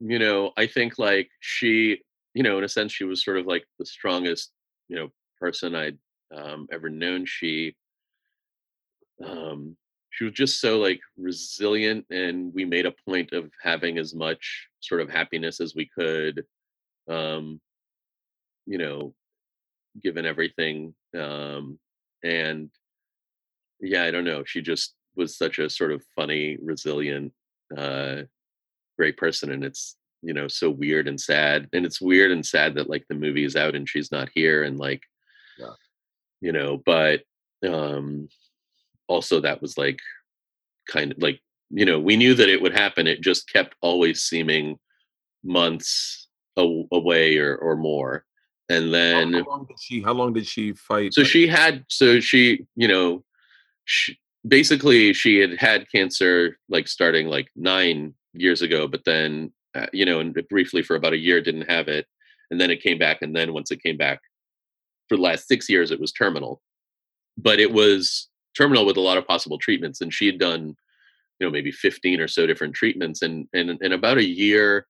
you 0.00 0.18
know 0.18 0.50
i 0.56 0.66
think 0.66 0.98
like 0.98 1.28
she 1.38 2.02
you 2.34 2.42
know 2.42 2.58
in 2.58 2.64
a 2.64 2.68
sense 2.68 2.90
she 2.92 3.04
was 3.04 3.22
sort 3.24 3.38
of 3.38 3.46
like 3.46 3.64
the 3.78 3.86
strongest 3.86 4.50
you 4.88 4.96
know 4.96 5.08
person 5.38 5.74
i'd 5.76 5.98
um, 6.34 6.66
ever 6.72 6.88
known 6.88 7.24
she 7.26 7.76
um 9.24 9.76
she 10.10 10.24
was 10.24 10.32
just 10.32 10.60
so 10.60 10.78
like 10.78 11.00
resilient 11.16 12.04
and 12.10 12.52
we 12.54 12.64
made 12.64 12.86
a 12.86 12.94
point 13.06 13.32
of 13.32 13.50
having 13.62 13.98
as 13.98 14.14
much 14.14 14.42
sort 14.80 15.00
of 15.00 15.08
happiness 15.10 15.60
as 15.60 15.74
we 15.74 15.86
could 15.98 16.44
um 17.08 17.60
you 18.66 18.78
know 18.78 19.14
given 20.02 20.24
everything 20.24 20.94
um 21.18 21.78
and 22.24 22.70
yeah 23.80 24.04
i 24.04 24.10
don't 24.10 24.24
know 24.24 24.44
she 24.44 24.60
just 24.60 24.94
was 25.16 25.36
such 25.36 25.58
a 25.58 25.68
sort 25.68 25.92
of 25.92 26.02
funny 26.14 26.56
resilient 26.62 27.32
uh 27.76 28.22
great 28.98 29.16
person 29.16 29.50
and 29.50 29.64
it's 29.64 29.96
you 30.22 30.34
know 30.34 30.46
so 30.46 30.70
weird 30.70 31.08
and 31.08 31.20
sad 31.20 31.66
and 31.72 31.84
it's 31.86 32.00
weird 32.00 32.30
and 32.30 32.44
sad 32.44 32.74
that 32.74 32.90
like 32.90 33.04
the 33.08 33.14
movie 33.14 33.44
is 33.44 33.56
out 33.56 33.74
and 33.74 33.88
she's 33.88 34.12
not 34.12 34.28
here 34.34 34.62
and 34.64 34.78
like 34.78 35.02
Yeah. 35.58 35.72
you 36.40 36.52
know 36.52 36.82
but 36.84 37.22
um 37.66 38.28
also 39.08 39.40
that 39.40 39.60
was 39.60 39.76
like 39.76 39.98
kind 40.88 41.12
of 41.12 41.18
like 41.22 41.40
you 41.70 41.84
know 41.84 41.98
we 41.98 42.16
knew 42.16 42.34
that 42.34 42.48
it 42.48 42.60
would 42.60 42.72
happen 42.76 43.06
it 43.06 43.20
just 43.22 43.48
kept 43.50 43.74
always 43.80 44.22
seeming 44.22 44.78
months 45.42 46.28
away 46.56 47.38
or 47.38 47.56
or 47.56 47.76
more 47.76 48.24
and 48.70 48.94
then 48.94 49.32
how 49.34 49.44
long 49.48 49.66
did 49.66 49.80
she? 49.80 50.00
How 50.00 50.12
long 50.12 50.32
did 50.32 50.46
she 50.46 50.72
fight? 50.72 51.12
so 51.12 51.24
she 51.24 51.46
had 51.46 51.84
so 51.88 52.20
she 52.20 52.66
you 52.76 52.88
know 52.88 53.24
she, 53.84 54.16
basically 54.46 55.12
she 55.12 55.38
had 55.38 55.58
had 55.58 55.90
cancer 55.90 56.56
like 56.68 56.88
starting 56.88 57.26
like 57.26 57.48
nine 57.56 58.14
years 58.32 58.62
ago 58.62 58.86
but 58.86 59.04
then 59.04 59.52
uh, 59.74 59.86
you 59.92 60.04
know 60.04 60.20
and 60.20 60.34
briefly 60.48 60.82
for 60.82 60.96
about 60.96 61.12
a 61.12 61.18
year 61.18 61.40
didn't 61.40 61.70
have 61.70 61.88
it 61.88 62.06
and 62.50 62.60
then 62.60 62.70
it 62.70 62.82
came 62.82 62.98
back 62.98 63.18
and 63.22 63.34
then 63.34 63.52
once 63.52 63.70
it 63.70 63.82
came 63.82 63.96
back 63.96 64.20
for 65.08 65.16
the 65.16 65.22
last 65.22 65.46
six 65.46 65.68
years 65.68 65.90
it 65.90 66.00
was 66.00 66.12
terminal 66.12 66.62
but 67.36 67.58
it 67.60 67.72
was 67.72 68.28
terminal 68.56 68.86
with 68.86 68.96
a 68.96 69.00
lot 69.00 69.18
of 69.18 69.26
possible 69.26 69.58
treatments 69.58 70.00
and 70.00 70.14
she 70.14 70.26
had 70.26 70.38
done 70.38 70.74
you 71.38 71.46
know 71.46 71.50
maybe 71.50 71.72
15 71.72 72.20
or 72.20 72.28
so 72.28 72.46
different 72.46 72.74
treatments 72.74 73.22
and 73.22 73.46
and 73.52 73.70
in 73.82 73.92
about 73.92 74.18
a 74.18 74.24
year 74.24 74.86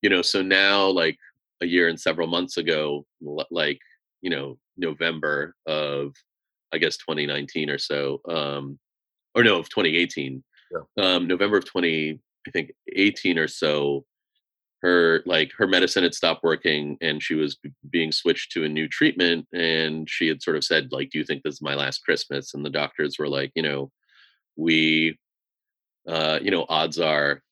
you 0.00 0.08
know 0.08 0.22
so 0.22 0.40
now 0.42 0.86
like 0.86 1.18
a 1.62 1.66
year 1.66 1.88
and 1.88 2.00
several 2.00 2.26
months 2.26 2.56
ago 2.56 3.04
like 3.50 3.78
you 4.22 4.30
know 4.30 4.58
november 4.76 5.54
of 5.66 6.12
i 6.72 6.78
guess 6.78 6.96
2019 6.96 7.70
or 7.70 7.78
so 7.78 8.20
um 8.28 8.78
or 9.34 9.42
no 9.42 9.58
of 9.58 9.68
2018 9.68 10.42
um 10.98 11.26
november 11.26 11.56
of 11.56 11.64
20 11.64 12.20
i 12.46 12.50
think 12.50 12.72
18 12.94 13.38
or 13.38 13.48
so 13.48 14.04
her 14.82 15.22
like 15.26 15.50
her 15.56 15.66
medicine 15.66 16.02
had 16.02 16.14
stopped 16.14 16.44
working 16.44 16.96
and 17.00 17.22
she 17.22 17.34
was 17.34 17.56
b- 17.56 17.72
being 17.90 18.12
switched 18.12 18.52
to 18.52 18.64
a 18.64 18.68
new 18.68 18.86
treatment 18.86 19.46
and 19.52 20.08
she 20.08 20.28
had 20.28 20.42
sort 20.42 20.56
of 20.56 20.64
said 20.64 20.92
like 20.92 21.10
do 21.10 21.18
you 21.18 21.24
think 21.24 21.42
this 21.42 21.54
is 21.54 21.62
my 21.62 21.74
last 21.74 22.04
christmas? 22.04 22.54
And 22.54 22.64
the 22.64 22.70
doctors 22.70 23.18
were 23.18 23.28
like 23.28 23.52
you 23.54 23.62
know 23.62 23.90
we 24.56 25.18
uh 26.06 26.38
you 26.42 26.50
know 26.50 26.66
odds 26.68 26.98
are 27.00 27.42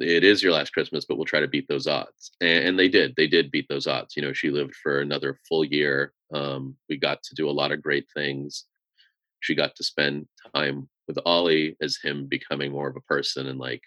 it 0.00 0.24
is 0.24 0.42
your 0.42 0.52
last 0.52 0.72
christmas 0.72 1.04
but 1.04 1.16
we'll 1.16 1.24
try 1.24 1.40
to 1.40 1.48
beat 1.48 1.66
those 1.68 1.86
odds. 1.86 2.32
And, 2.40 2.68
and 2.68 2.78
they 2.78 2.88
did 2.88 3.14
they 3.16 3.26
did 3.26 3.50
beat 3.50 3.66
those 3.68 3.86
odds 3.86 4.16
you 4.16 4.22
know 4.22 4.32
she 4.32 4.50
lived 4.50 4.74
for 4.74 5.00
another 5.00 5.38
full 5.48 5.64
year 5.64 6.12
um 6.34 6.76
we 6.88 6.96
got 6.96 7.22
to 7.22 7.34
do 7.34 7.48
a 7.48 7.52
lot 7.52 7.72
of 7.72 7.82
great 7.82 8.06
things. 8.14 8.64
She 9.40 9.54
got 9.54 9.74
to 9.76 9.84
spend 9.84 10.26
time 10.54 10.88
with 11.06 11.18
ollie 11.24 11.76
as 11.80 11.98
him 12.02 12.26
becoming 12.26 12.72
more 12.72 12.88
of 12.88 12.96
a 12.96 13.00
person 13.02 13.46
and 13.46 13.58
like 13.58 13.82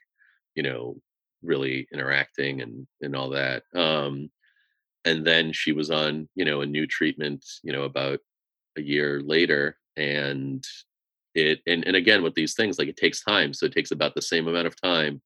you 0.56 0.64
know 0.64 0.98
really 1.44 1.88
interacting 1.94 2.62
and 2.62 2.88
and 3.02 3.16
all 3.16 3.30
that 3.30 3.64
um 3.76 4.30
and 5.06 5.26
then 5.26 5.52
she 5.52 5.72
was 5.72 5.90
on 5.90 6.28
you 6.36 6.46
know 6.46 6.62
a 6.62 6.66
new 6.66 6.86
treatment 6.86 7.44
you 7.64 7.74
know 7.74 7.84
about 7.84 8.20
a 8.78 8.82
year 8.82 9.22
later 9.24 9.78
and 9.98 10.64
it 11.36 11.60
and, 11.68 11.86
and 11.86 11.96
again 11.96 12.24
with 12.24 12.34
these 12.36 12.54
things 12.56 12.78
like 12.78 12.88
it 12.88 12.98
takes 12.98 13.24
time 13.24 13.54
so 13.54 13.66
it 13.66 13.74
takes 13.74 13.92
about 13.92 14.14
the 14.16 14.22
same 14.22 14.48
amount 14.48 14.68
of 14.68 14.80
time 14.82 15.22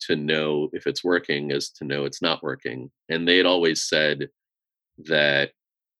to 0.00 0.16
know 0.16 0.68
if 0.72 0.86
it's 0.86 1.04
working 1.04 1.52
as 1.52 1.70
to 1.70 1.84
know 1.84 2.04
it's 2.04 2.22
not 2.22 2.42
working. 2.42 2.90
And 3.08 3.26
they 3.26 3.36
had 3.36 3.46
always 3.46 3.82
said 3.82 4.28
that 5.06 5.50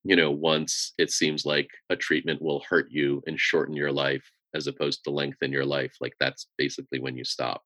you 0.05 0.17
know 0.17 0.31
once 0.31 0.93
it 0.99 1.11
seems 1.11 1.45
like 1.45 1.69
a 1.91 1.97
treatment 1.97 2.41
will 2.41 2.65
hurt 2.69 2.87
you 2.91 3.23
and 3.27 3.39
shorten 3.39 3.75
your 3.75 3.93
life 3.93 4.31
as 4.55 4.67
opposed 4.67 5.05
to 5.05 5.11
lengthen 5.11 5.53
your 5.53 5.67
life 5.67 5.95
like 6.01 6.15
that's 6.19 6.47
basically 6.57 6.99
when 6.99 7.17
you 7.17 7.25
stop. 7.25 7.63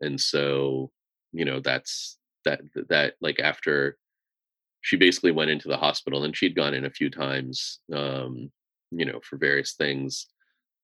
And 0.00 0.20
so 0.20 0.90
you 1.32 1.44
know 1.44 1.60
that's 1.60 2.18
that 2.44 2.60
that 2.88 3.14
like 3.20 3.40
after 3.40 3.98
she 4.80 4.96
basically 4.96 5.32
went 5.32 5.50
into 5.50 5.68
the 5.68 5.76
hospital 5.76 6.24
and 6.24 6.36
she'd 6.36 6.54
gone 6.54 6.74
in 6.74 6.84
a 6.84 6.90
few 6.90 7.10
times 7.10 7.80
um 7.92 8.50
you 8.90 9.04
know 9.04 9.20
for 9.22 9.36
various 9.36 9.74
things. 9.74 10.26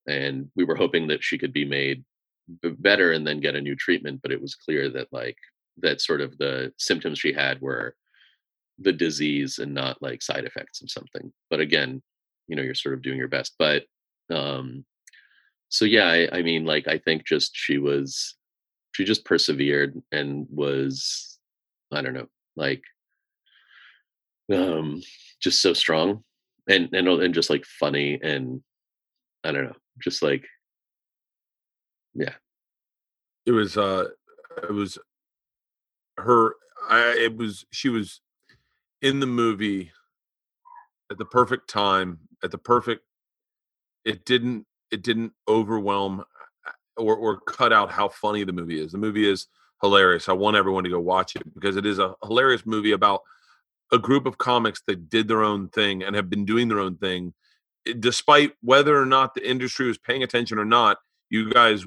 And 0.09 0.51
we 0.57 0.65
were 0.65 0.75
hoping 0.75 1.07
that 1.09 1.23
she 1.23 1.39
could 1.39 1.53
be 1.53 1.65
made 1.65 2.05
better 2.79 3.13
and 3.13 3.27
then 3.27 3.41
get 3.41 3.55
a 3.55 3.61
new 3.61 3.75
treatment 3.77 4.21
but 4.23 4.33
it 4.33 4.41
was 4.41 4.55
clear 4.55 4.89
that 4.89 5.09
like 5.13 5.37
that 5.79 6.01
sort 6.01 6.21
of 6.21 6.37
the 6.39 6.73
symptoms 6.79 7.19
she 7.19 7.33
had 7.33 7.61
were 7.61 7.95
the 8.79 8.93
disease 8.93 9.59
and 9.59 9.73
not 9.73 10.01
like 10.03 10.23
side 10.23 10.45
effects 10.45 10.83
of 10.83 10.91
something. 10.91 11.33
But 11.51 11.61
again 11.61 12.03
you 12.49 12.57
know 12.57 12.63
you're 12.63 12.75
sort 12.75 12.95
of 12.95 13.03
doing 13.03 13.19
your 13.19 13.29
best. 13.29 13.55
But 13.59 13.85
um 14.31 14.85
so 15.73 15.87
yeah 15.87 16.07
I, 16.07 16.39
I 16.39 16.43
mean 16.43 16.65
like 16.65 16.87
i 16.87 16.99
think 16.99 17.27
just 17.27 17.53
she 17.55 17.79
was 17.79 18.37
she 18.95 19.05
just 19.05 19.25
persevered 19.25 20.01
and 20.13 20.47
was 20.51 21.39
i 21.91 22.03
don't 22.03 22.13
know 22.13 22.29
like 22.57 22.83
um 24.53 25.03
just 25.41 25.61
so 25.63 25.73
strong 25.73 26.23
and 26.69 26.91
and 26.93 27.09
and 27.09 27.35
just 27.35 27.51
like 27.51 27.65
funny 27.65 28.21
and 28.23 28.63
i 29.45 29.51
don't 29.51 29.65
know 29.65 29.77
just 30.01 30.23
like 30.23 30.45
yeah 32.15 32.35
it 33.47 33.53
was 33.53 33.77
uh 33.77 34.09
it 34.63 34.73
was 34.73 34.99
her 36.19 36.55
I, 36.89 37.15
it 37.19 37.37
was 37.37 37.65
she 37.71 37.89
was 37.89 38.21
in 39.01 39.21
the 39.21 39.27
movie 39.27 39.93
at 41.11 41.19
the 41.19 41.25
perfect 41.25 41.69
time 41.69 42.21
at 42.43 42.51
the 42.51 42.59
perfect 42.59 43.05
it 44.05 44.25
didn't 44.25 44.67
it 44.91 45.03
didn't 45.03 45.33
overwhelm 45.49 46.21
uh, 46.21 46.71
or 46.97 47.17
or 47.17 47.41
cut 47.41 47.73
out 47.73 47.91
how 47.91 48.09
funny 48.09 48.45
the 48.45 48.53
movie 48.53 48.81
is. 48.81 48.93
The 48.93 48.99
movie 48.99 49.29
is 49.29 49.47
hilarious. 49.81 50.29
I 50.29 50.33
want 50.33 50.57
everyone 50.57 50.85
to 50.85 50.91
go 50.91 51.01
watch 51.01 51.35
it 51.35 51.55
because 51.55 51.77
it 51.77 51.87
is 51.87 51.99
a 51.99 52.15
hilarious 52.23 52.65
movie 52.67 52.93
about 52.93 53.23
a 53.91 53.99
group 53.99 54.27
of 54.27 54.39
comics 54.39 54.83
that 54.87 55.09
did 55.11 55.29
their 55.29 55.43
own 55.43 55.69
thing 55.69 56.03
and 56.03 56.15
have 56.15 56.31
been 56.31 56.45
doing 56.45 56.69
their 56.69 56.79
own 56.79 56.97
thing. 56.97 57.35
Despite 57.99 58.53
whether 58.61 58.97
or 58.97 59.07
not 59.07 59.35
the 59.35 59.49
industry 59.49 59.89
was 59.89 59.99
paying 59.99 60.23
attention 60.23 60.59
or 60.59 60.65
not, 60.65 60.99
you 61.31 61.51
guys 61.51 61.85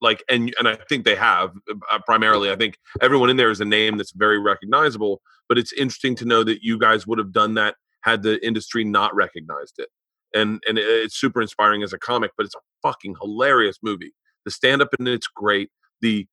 like 0.00 0.24
and 0.28 0.54
and 0.58 0.68
I 0.68 0.76
think 0.88 1.04
they 1.04 1.16
have 1.16 1.52
uh, 1.90 1.98
primarily. 2.06 2.50
I 2.50 2.56
think 2.56 2.78
everyone 3.00 3.30
in 3.30 3.36
there 3.36 3.50
is 3.50 3.60
a 3.60 3.64
name 3.64 3.96
that's 3.96 4.12
very 4.12 4.38
recognizable. 4.38 5.20
But 5.48 5.58
it's 5.58 5.72
interesting 5.72 6.14
to 6.16 6.24
know 6.24 6.44
that 6.44 6.62
you 6.62 6.78
guys 6.78 7.06
would 7.06 7.18
have 7.18 7.32
done 7.32 7.54
that 7.54 7.74
had 8.02 8.22
the 8.22 8.44
industry 8.46 8.84
not 8.84 9.14
recognized 9.14 9.74
it. 9.78 9.88
And 10.34 10.62
and 10.68 10.78
it's 10.78 11.16
super 11.16 11.42
inspiring 11.42 11.82
as 11.82 11.92
a 11.92 11.98
comic, 11.98 12.30
but 12.36 12.46
it's 12.46 12.54
a 12.54 12.60
fucking 12.82 13.16
hilarious 13.20 13.78
movie. 13.82 14.12
The 14.44 14.50
stand 14.50 14.80
up 14.80 14.94
in 14.98 15.06
it's 15.06 15.26
great. 15.26 15.70
The 16.00 16.26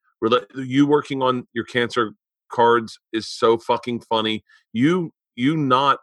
you 0.56 0.88
working 0.88 1.22
on 1.22 1.48
your 1.54 1.66
cancer 1.66 2.14
cards 2.50 3.00
is 3.12 3.28
so 3.28 3.58
fucking 3.58 4.02
funny. 4.02 4.44
You 4.74 5.12
you 5.36 5.58
not 5.58 6.00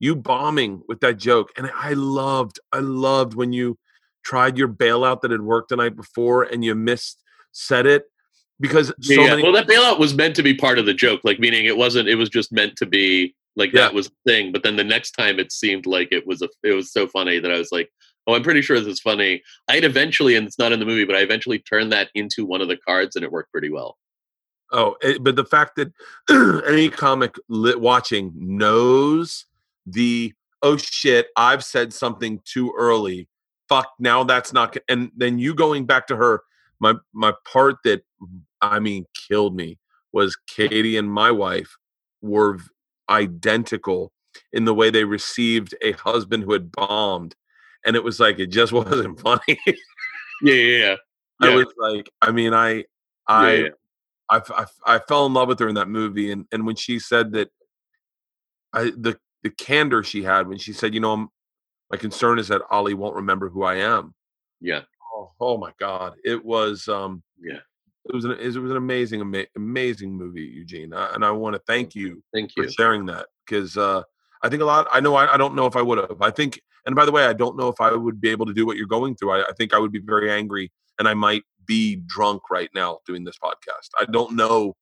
you 0.00 0.14
bombing 0.14 0.82
with 0.88 1.00
that 1.00 1.16
joke, 1.16 1.50
and 1.56 1.70
I 1.74 1.94
loved 1.94 2.60
I 2.72 2.78
loved 2.80 3.34
when 3.34 3.52
you 3.52 3.78
tried 4.28 4.58
your 4.58 4.68
bailout 4.68 5.22
that 5.22 5.30
had 5.30 5.40
worked 5.40 5.70
the 5.70 5.76
night 5.76 5.96
before 5.96 6.42
and 6.42 6.62
you 6.62 6.74
missed 6.74 7.22
said 7.52 7.86
it 7.86 8.04
because 8.60 8.88
so 9.00 9.14
yeah, 9.14 9.28
many 9.30 9.42
well 9.42 9.52
that 9.52 9.66
bailout 9.66 9.98
was 9.98 10.12
meant 10.14 10.36
to 10.36 10.42
be 10.42 10.52
part 10.52 10.78
of 10.78 10.84
the 10.84 10.92
joke 10.92 11.18
like 11.24 11.38
meaning 11.40 11.64
it 11.64 11.76
wasn't 11.78 12.06
it 12.06 12.14
was 12.16 12.28
just 12.28 12.52
meant 12.52 12.76
to 12.76 12.84
be 12.84 13.34
like 13.56 13.72
Yeah. 13.72 13.82
that 13.82 13.94
was 13.94 14.08
the 14.08 14.14
thing 14.30 14.52
but 14.52 14.62
then 14.62 14.76
the 14.76 14.84
next 14.84 15.12
time 15.12 15.38
it 15.38 15.50
seemed 15.50 15.86
like 15.86 16.08
it 16.12 16.26
was 16.26 16.42
a 16.42 16.48
it 16.62 16.74
was 16.74 16.92
so 16.92 17.06
funny 17.06 17.38
that 17.38 17.50
i 17.50 17.56
was 17.58 17.72
like 17.72 17.88
oh 18.26 18.34
i'm 18.34 18.42
pretty 18.42 18.60
sure 18.60 18.78
this 18.78 18.86
is 18.86 19.00
funny 19.00 19.42
i'd 19.68 19.84
eventually 19.84 20.34
and 20.36 20.46
it's 20.46 20.58
not 20.58 20.72
in 20.72 20.78
the 20.78 20.84
movie 20.84 21.06
but 21.06 21.16
i 21.16 21.20
eventually 21.20 21.58
turned 21.60 21.90
that 21.90 22.10
into 22.14 22.44
one 22.44 22.60
of 22.60 22.68
the 22.68 22.76
cards 22.76 23.16
and 23.16 23.24
it 23.24 23.32
worked 23.32 23.50
pretty 23.50 23.70
well 23.70 23.96
Oh, 24.70 24.96
it, 25.00 25.24
but 25.24 25.34
the 25.34 25.46
fact 25.46 25.76
that 25.76 25.90
any 26.68 26.90
comic 26.90 27.36
lit 27.48 27.80
watching 27.80 28.32
knows 28.36 29.46
the 29.86 30.34
oh 30.62 30.76
shit, 30.76 31.28
I've 31.36 31.64
said 31.64 31.94
something 31.94 32.42
too 32.44 32.74
early. 32.76 33.28
Fuck, 33.68 33.92
now 33.98 34.24
that's 34.24 34.52
not. 34.52 34.72
go-" 34.72 34.80
And 34.88 35.10
then 35.16 35.38
you 35.38 35.54
going 35.54 35.86
back 35.86 36.06
to 36.08 36.16
her. 36.16 36.42
My 36.80 36.94
my 37.12 37.32
part 37.44 37.76
that 37.84 38.02
I 38.60 38.78
mean 38.78 39.06
killed 39.14 39.56
me 39.56 39.78
was 40.12 40.36
Katie 40.46 40.96
and 40.96 41.12
my 41.12 41.30
wife 41.30 41.76
were 42.22 42.58
identical 43.10 44.12
in 44.52 44.64
the 44.64 44.74
way 44.74 44.90
they 44.90 45.04
received 45.04 45.74
a 45.82 45.92
husband 45.92 46.44
who 46.44 46.52
had 46.52 46.70
bombed, 46.70 47.34
and 47.84 47.96
it 47.96 48.04
was 48.04 48.20
like 48.20 48.38
it 48.38 48.46
just 48.46 48.72
wasn't 48.72 49.20
funny. 49.20 49.58
yeah 50.42 50.54
yeah 50.54 50.96
yeah 51.40 51.50
I 51.50 51.54
was 51.54 51.66
like, 51.78 52.10
I 52.22 52.30
mean, 52.30 52.54
I 52.54 52.84
I 53.26 53.52
yeah, 53.52 53.62
yeah. 53.62 53.68
I, 54.30 54.40
I 54.50 54.66
I 54.94 54.98
fell 55.00 55.26
in 55.26 55.34
love 55.34 55.48
with 55.48 55.58
her 55.60 55.68
in 55.68 55.74
that 55.74 55.88
movie, 55.88 56.30
and 56.30 56.46
and 56.52 56.66
when 56.66 56.76
she 56.76 56.98
said 56.98 57.32
that, 57.32 57.50
I 58.72 58.84
the 58.84 59.18
the 59.42 59.50
candor 59.50 60.02
she 60.02 60.22
had 60.22 60.48
when 60.48 60.58
she 60.58 60.72
said, 60.72 60.94
you 60.94 61.00
know, 61.00 61.12
I'm, 61.12 61.28
my 61.90 61.96
concern 61.96 62.38
is 62.38 62.48
that 62.48 62.62
Ali 62.70 62.94
won't 62.94 63.16
remember 63.16 63.48
who 63.48 63.62
I 63.62 63.76
am. 63.76 64.14
yeah 64.60 64.82
Oh, 65.16 65.32
oh 65.40 65.56
my 65.58 65.72
God, 65.80 66.14
it 66.24 66.44
was 66.44 66.86
um 66.88 67.22
yeah 67.42 67.60
it 68.08 68.14
was 68.14 68.24
an 68.24 68.32
it 68.32 68.56
was 68.56 68.70
an 68.70 68.76
amazing 68.76 69.20
ama- 69.20 69.46
amazing 69.56 70.12
movie, 70.12 70.42
Eugene, 70.42 70.92
uh, 70.92 71.10
and 71.14 71.24
I 71.24 71.30
want 71.30 71.54
to 71.54 71.62
thank 71.66 71.94
you 71.94 72.22
thank 72.32 72.52
you 72.56 72.64
for 72.64 72.70
sharing 72.70 73.06
that 73.06 73.26
because 73.44 73.76
uh, 73.76 74.02
I 74.42 74.48
think 74.48 74.62
a 74.62 74.64
lot. 74.64 74.86
I 74.92 75.00
know 75.00 75.14
I, 75.14 75.34
I 75.34 75.36
don't 75.36 75.54
know 75.54 75.66
if 75.66 75.76
I 75.76 75.82
would 75.82 75.98
have. 75.98 76.22
I 76.22 76.30
think, 76.30 76.60
and 76.86 76.94
by 76.94 77.04
the 77.04 77.12
way, 77.12 77.24
I 77.24 77.32
don't 77.32 77.56
know 77.56 77.68
if 77.68 77.80
I 77.80 77.92
would 77.92 78.20
be 78.20 78.30
able 78.30 78.46
to 78.46 78.54
do 78.54 78.64
what 78.66 78.76
you're 78.76 78.86
going 78.86 79.14
through. 79.16 79.32
I, 79.32 79.40
I 79.42 79.52
think 79.56 79.74
I 79.74 79.78
would 79.78 79.92
be 79.92 80.00
very 80.00 80.30
angry, 80.30 80.70
and 80.98 81.08
I 81.08 81.14
might 81.14 81.42
be 81.66 81.96
drunk 82.06 82.42
right 82.50 82.70
now 82.74 82.98
doing 83.06 83.24
this 83.24 83.36
podcast. 83.42 83.88
I 84.00 84.04
don't 84.10 84.36
know. 84.36 84.74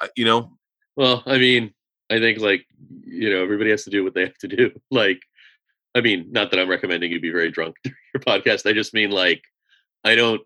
I, 0.00 0.08
you 0.16 0.24
know, 0.24 0.52
Well, 0.96 1.22
I 1.26 1.38
mean, 1.38 1.74
I 2.10 2.20
think 2.20 2.38
like 2.38 2.64
you 3.04 3.30
know 3.30 3.42
everybody 3.42 3.70
has 3.70 3.84
to 3.84 3.90
do 3.90 4.04
what 4.04 4.14
they 4.14 4.22
have 4.22 4.38
to 4.38 4.48
do. 4.48 4.70
Like, 4.90 5.20
I 5.94 6.00
mean, 6.00 6.26
not 6.30 6.50
that 6.50 6.60
I'm 6.60 6.68
recommending 6.70 7.12
you 7.12 7.20
be 7.20 7.30
very 7.30 7.50
drunk 7.50 7.76
during 7.84 7.96
your 8.14 8.22
podcast. 8.22 8.68
I 8.68 8.72
just 8.72 8.94
mean 8.94 9.10
like, 9.10 9.42
I 10.04 10.14
don't 10.14 10.40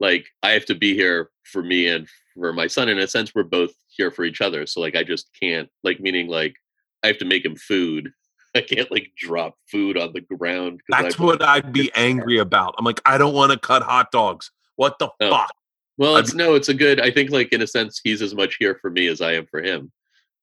like 0.00 0.26
I 0.42 0.50
have 0.50 0.64
to 0.66 0.74
be 0.74 0.94
here 0.94 1.30
for 1.44 1.62
me 1.62 1.88
and 1.88 2.08
for 2.34 2.52
my 2.52 2.66
son. 2.68 2.88
In 2.88 2.98
a 2.98 3.08
sense, 3.08 3.34
we're 3.34 3.42
both 3.42 3.72
here 3.88 4.10
for 4.10 4.24
each 4.24 4.40
other. 4.40 4.66
So 4.66 4.80
like, 4.80 4.94
I 4.96 5.02
just 5.02 5.28
can't 5.40 5.68
like 5.82 6.00
meaning 6.00 6.28
like 6.28 6.54
I 7.02 7.08
have 7.08 7.18
to 7.18 7.24
make 7.24 7.44
him 7.44 7.56
food. 7.56 8.12
I 8.54 8.60
can't 8.62 8.90
like 8.90 9.10
drop 9.18 9.56
food 9.70 9.98
on 9.98 10.12
the 10.14 10.20
ground. 10.22 10.80
that's 10.88 11.18
I- 11.20 11.22
what 11.24 11.42
I'd 11.42 11.72
be 11.72 11.90
angry 11.94 12.38
about. 12.38 12.74
I'm 12.78 12.84
like, 12.84 13.00
I 13.04 13.18
don't 13.18 13.34
want 13.34 13.52
to 13.52 13.58
cut 13.58 13.82
hot 13.82 14.10
dogs. 14.12 14.50
What 14.76 14.98
the 14.98 15.08
No. 15.20 15.30
fuck? 15.30 15.52
Well, 15.96 16.16
it's 16.16 16.32
no, 16.32 16.54
it's 16.54 16.68
a 16.68 16.74
good. 16.74 17.00
I 17.00 17.10
think, 17.10 17.30
like 17.32 17.52
in 17.52 17.60
a 17.60 17.66
sense, 17.66 18.00
he's 18.04 18.22
as 18.22 18.32
much 18.32 18.54
here 18.60 18.78
for 18.80 18.88
me 18.88 19.08
as 19.08 19.20
I 19.20 19.32
am 19.32 19.46
for 19.46 19.60
him. 19.60 19.90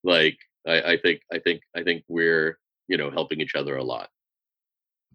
Like, 0.03 0.37
I, 0.67 0.81
I 0.81 0.97
think, 0.97 1.21
I 1.31 1.39
think, 1.39 1.61
I 1.73 1.81
think 1.83 2.03
we're, 2.09 2.59
you 2.89 2.97
know, 2.97 3.09
helping 3.09 3.39
each 3.39 3.55
other 3.55 3.77
a 3.77 3.83
lot. 3.83 4.09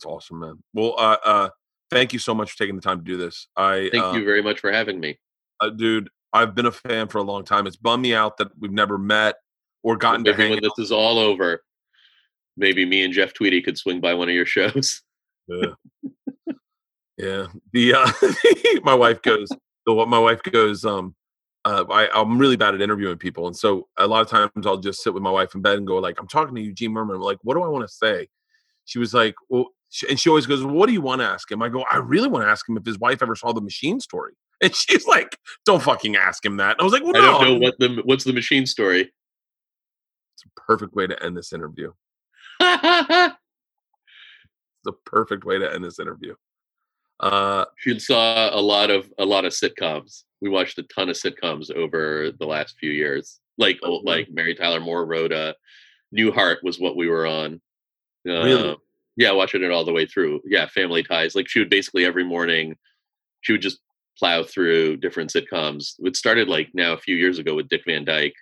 It's 0.00 0.06
awesome, 0.06 0.38
man. 0.38 0.62
Well, 0.72 0.94
uh, 0.96 1.16
uh, 1.22 1.48
thank 1.90 2.14
you 2.14 2.18
so 2.18 2.34
much 2.34 2.52
for 2.52 2.56
taking 2.56 2.74
the 2.74 2.80
time 2.80 3.00
to 3.00 3.04
do 3.04 3.18
this. 3.18 3.48
I 3.54 3.90
Thank 3.92 4.02
uh, 4.02 4.12
you 4.12 4.24
very 4.24 4.42
much 4.42 4.58
for 4.58 4.72
having 4.72 4.98
me. 4.98 5.18
uh, 5.60 5.68
dude. 5.68 6.08
I've 6.32 6.54
been 6.54 6.64
a 6.64 6.72
fan 6.72 7.08
for 7.08 7.18
a 7.18 7.22
long 7.22 7.44
time. 7.44 7.66
It's 7.66 7.76
bummed 7.76 8.02
me 8.02 8.14
out 8.14 8.38
that 8.38 8.48
we've 8.58 8.72
never 8.72 8.96
met 8.96 9.34
or 9.82 9.98
gotten 9.98 10.24
to 10.24 10.32
hang 10.32 10.52
when 10.52 10.60
this 10.62 10.78
is 10.78 10.90
all 10.90 11.18
over, 11.18 11.62
maybe 12.56 12.86
me 12.86 13.04
and 13.04 13.12
Jeff 13.12 13.34
Tweedy 13.34 13.60
could 13.60 13.76
swing 13.76 14.00
by 14.00 14.14
one 14.14 14.30
of 14.30 14.34
your 14.34 14.46
shows. 14.46 15.02
Yeah. 15.48 15.74
yeah. 17.18 17.46
The 17.74 17.94
uh 17.94 18.10
my 18.84 18.94
wife 18.94 19.20
goes 19.20 19.48
the 19.84 19.92
what 19.92 20.08
my 20.08 20.18
wife 20.18 20.40
goes, 20.44 20.84
um 20.84 21.14
uh 21.64 21.84
I, 21.90 22.08
I'm 22.14 22.38
really 22.38 22.56
bad 22.56 22.74
at 22.74 22.80
interviewing 22.80 23.18
people. 23.18 23.48
And 23.48 23.56
so 23.56 23.88
a 23.98 24.06
lot 24.06 24.22
of 24.22 24.28
times 24.28 24.66
I'll 24.66 24.78
just 24.78 25.02
sit 25.02 25.12
with 25.12 25.22
my 25.22 25.30
wife 25.30 25.54
in 25.54 25.60
bed 25.60 25.76
and 25.76 25.86
go, 25.86 25.98
like, 25.98 26.18
I'm 26.20 26.28
talking 26.28 26.54
to 26.54 26.62
Eugene 26.62 26.92
Mirman. 26.92 27.16
I'm 27.16 27.20
like, 27.20 27.38
what 27.42 27.54
do 27.54 27.62
I 27.62 27.68
want 27.68 27.86
to 27.86 27.92
say? 27.92 28.28
She 28.84 28.98
was 28.98 29.14
like, 29.14 29.34
Well, 29.48 29.66
and 30.08 30.18
she 30.20 30.28
always 30.28 30.46
goes, 30.46 30.64
well, 30.64 30.74
What 30.74 30.86
do 30.86 30.92
you 30.92 31.00
want 31.00 31.20
to 31.20 31.26
ask 31.26 31.50
him? 31.50 31.62
I 31.62 31.68
go, 31.68 31.84
I 31.90 31.96
really 31.98 32.28
want 32.28 32.44
to 32.44 32.48
ask 32.50 32.68
him 32.68 32.76
if 32.76 32.84
his 32.84 32.98
wife 32.98 33.22
ever 33.22 33.34
saw 33.34 33.52
the 33.52 33.60
machine 33.60 34.00
story. 34.00 34.32
And 34.62 34.74
she's 34.76 35.06
like, 35.06 35.38
Don't 35.64 35.82
fucking 35.82 36.16
ask 36.16 36.44
him 36.44 36.58
that. 36.58 36.72
And 36.72 36.80
I 36.82 36.84
was 36.84 36.92
like, 36.92 37.02
Well, 37.02 37.16
I 37.16 37.20
no. 37.20 37.32
don't 37.32 37.42
know 37.44 37.58
what 37.58 37.74
the 37.78 38.02
what's 38.04 38.24
the 38.24 38.32
machine 38.34 38.66
story. 38.66 39.00
It's 39.00 40.44
a 40.44 40.60
perfect 40.60 40.94
way 40.94 41.06
to 41.06 41.22
end 41.24 41.36
this 41.36 41.52
interview. 41.52 41.92
It's 44.82 44.84
the 44.84 44.92
perfect 45.10 45.44
way 45.44 45.58
to 45.58 45.72
end 45.74 45.84
this 45.84 45.98
interview. 45.98 46.34
Uh 47.20 47.66
she 47.76 47.98
saw 47.98 48.48
a 48.54 48.60
lot 48.60 48.88
of 48.90 49.10
a 49.18 49.24
lot 49.24 49.44
of 49.44 49.52
sitcoms. 49.52 50.24
We 50.40 50.48
watched 50.48 50.78
a 50.78 50.82
ton 50.84 51.10
of 51.10 51.16
sitcoms 51.16 51.70
over 51.74 52.30
the 52.38 52.46
last 52.46 52.76
few 52.78 52.90
years. 52.90 53.40
Like 53.58 53.78
Oh, 53.82 53.90
old, 53.92 54.04
like 54.06 54.28
Mary 54.30 54.54
Tyler 54.54 54.80
Moore 54.80 55.04
wrote 55.04 55.32
uh 55.32 55.52
Newhart 56.16 56.62
was 56.62 56.80
what 56.80 56.96
we 56.96 57.08
were 57.08 57.26
on. 57.26 57.60
Really? 58.24 58.76
Yeah, 59.16 59.32
watching 59.32 59.62
it 59.62 59.70
all 59.70 59.84
the 59.84 59.92
way 59.92 60.06
through. 60.06 60.40
Yeah, 60.44 60.66
Family 60.68 61.02
Ties. 61.02 61.34
Like 61.34 61.48
she 61.48 61.58
would 61.58 61.70
basically 61.70 62.04
every 62.04 62.24
morning, 62.24 62.76
she 63.42 63.52
would 63.52 63.62
just 63.62 63.80
plow 64.18 64.42
through 64.42 64.98
different 64.98 65.30
sitcoms. 65.30 65.94
It 66.00 66.16
started 66.16 66.48
like 66.48 66.68
now 66.74 66.92
a 66.92 66.98
few 66.98 67.16
years 67.16 67.38
ago 67.38 67.54
with 67.54 67.68
Dick 67.68 67.82
Van 67.86 68.04
Dyke, 68.04 68.34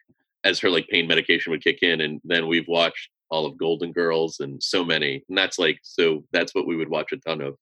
as 0.45 0.59
her 0.61 0.70
like 0.70 0.89
pain 0.89 1.07
medication 1.07 1.51
would 1.51 1.65
kick 1.65 1.78
in, 1.82 2.01
and 2.01 2.20
then 2.24 2.47
we've 2.49 2.69
watched 2.69 3.11
all 3.31 3.47
of 3.47 3.59
Golden 3.59 3.93
Girls 3.93 4.40
and 4.40 4.62
so 4.62 4.85
many. 4.85 5.23
And 5.28 5.36
that's 5.36 5.59
like 5.59 5.78
so 5.82 6.24
that's 6.32 6.55
what 6.55 6.66
we 6.66 6.77
would 6.77 6.89
watch 6.89 7.12
a 7.12 7.16
ton 7.16 7.40
of. 7.40 7.57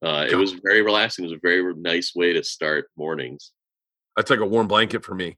Uh, 0.00 0.26
it 0.30 0.36
was 0.36 0.52
very 0.62 0.82
relaxing. 0.82 1.24
It 1.24 1.28
was 1.28 1.36
a 1.36 1.40
very 1.42 1.74
nice 1.74 2.12
way 2.14 2.32
to 2.32 2.44
start 2.44 2.88
mornings. 2.96 3.52
that's 4.16 4.30
like 4.30 4.40
a 4.40 4.46
warm 4.46 4.68
blanket 4.68 5.04
for 5.04 5.14
me. 5.14 5.36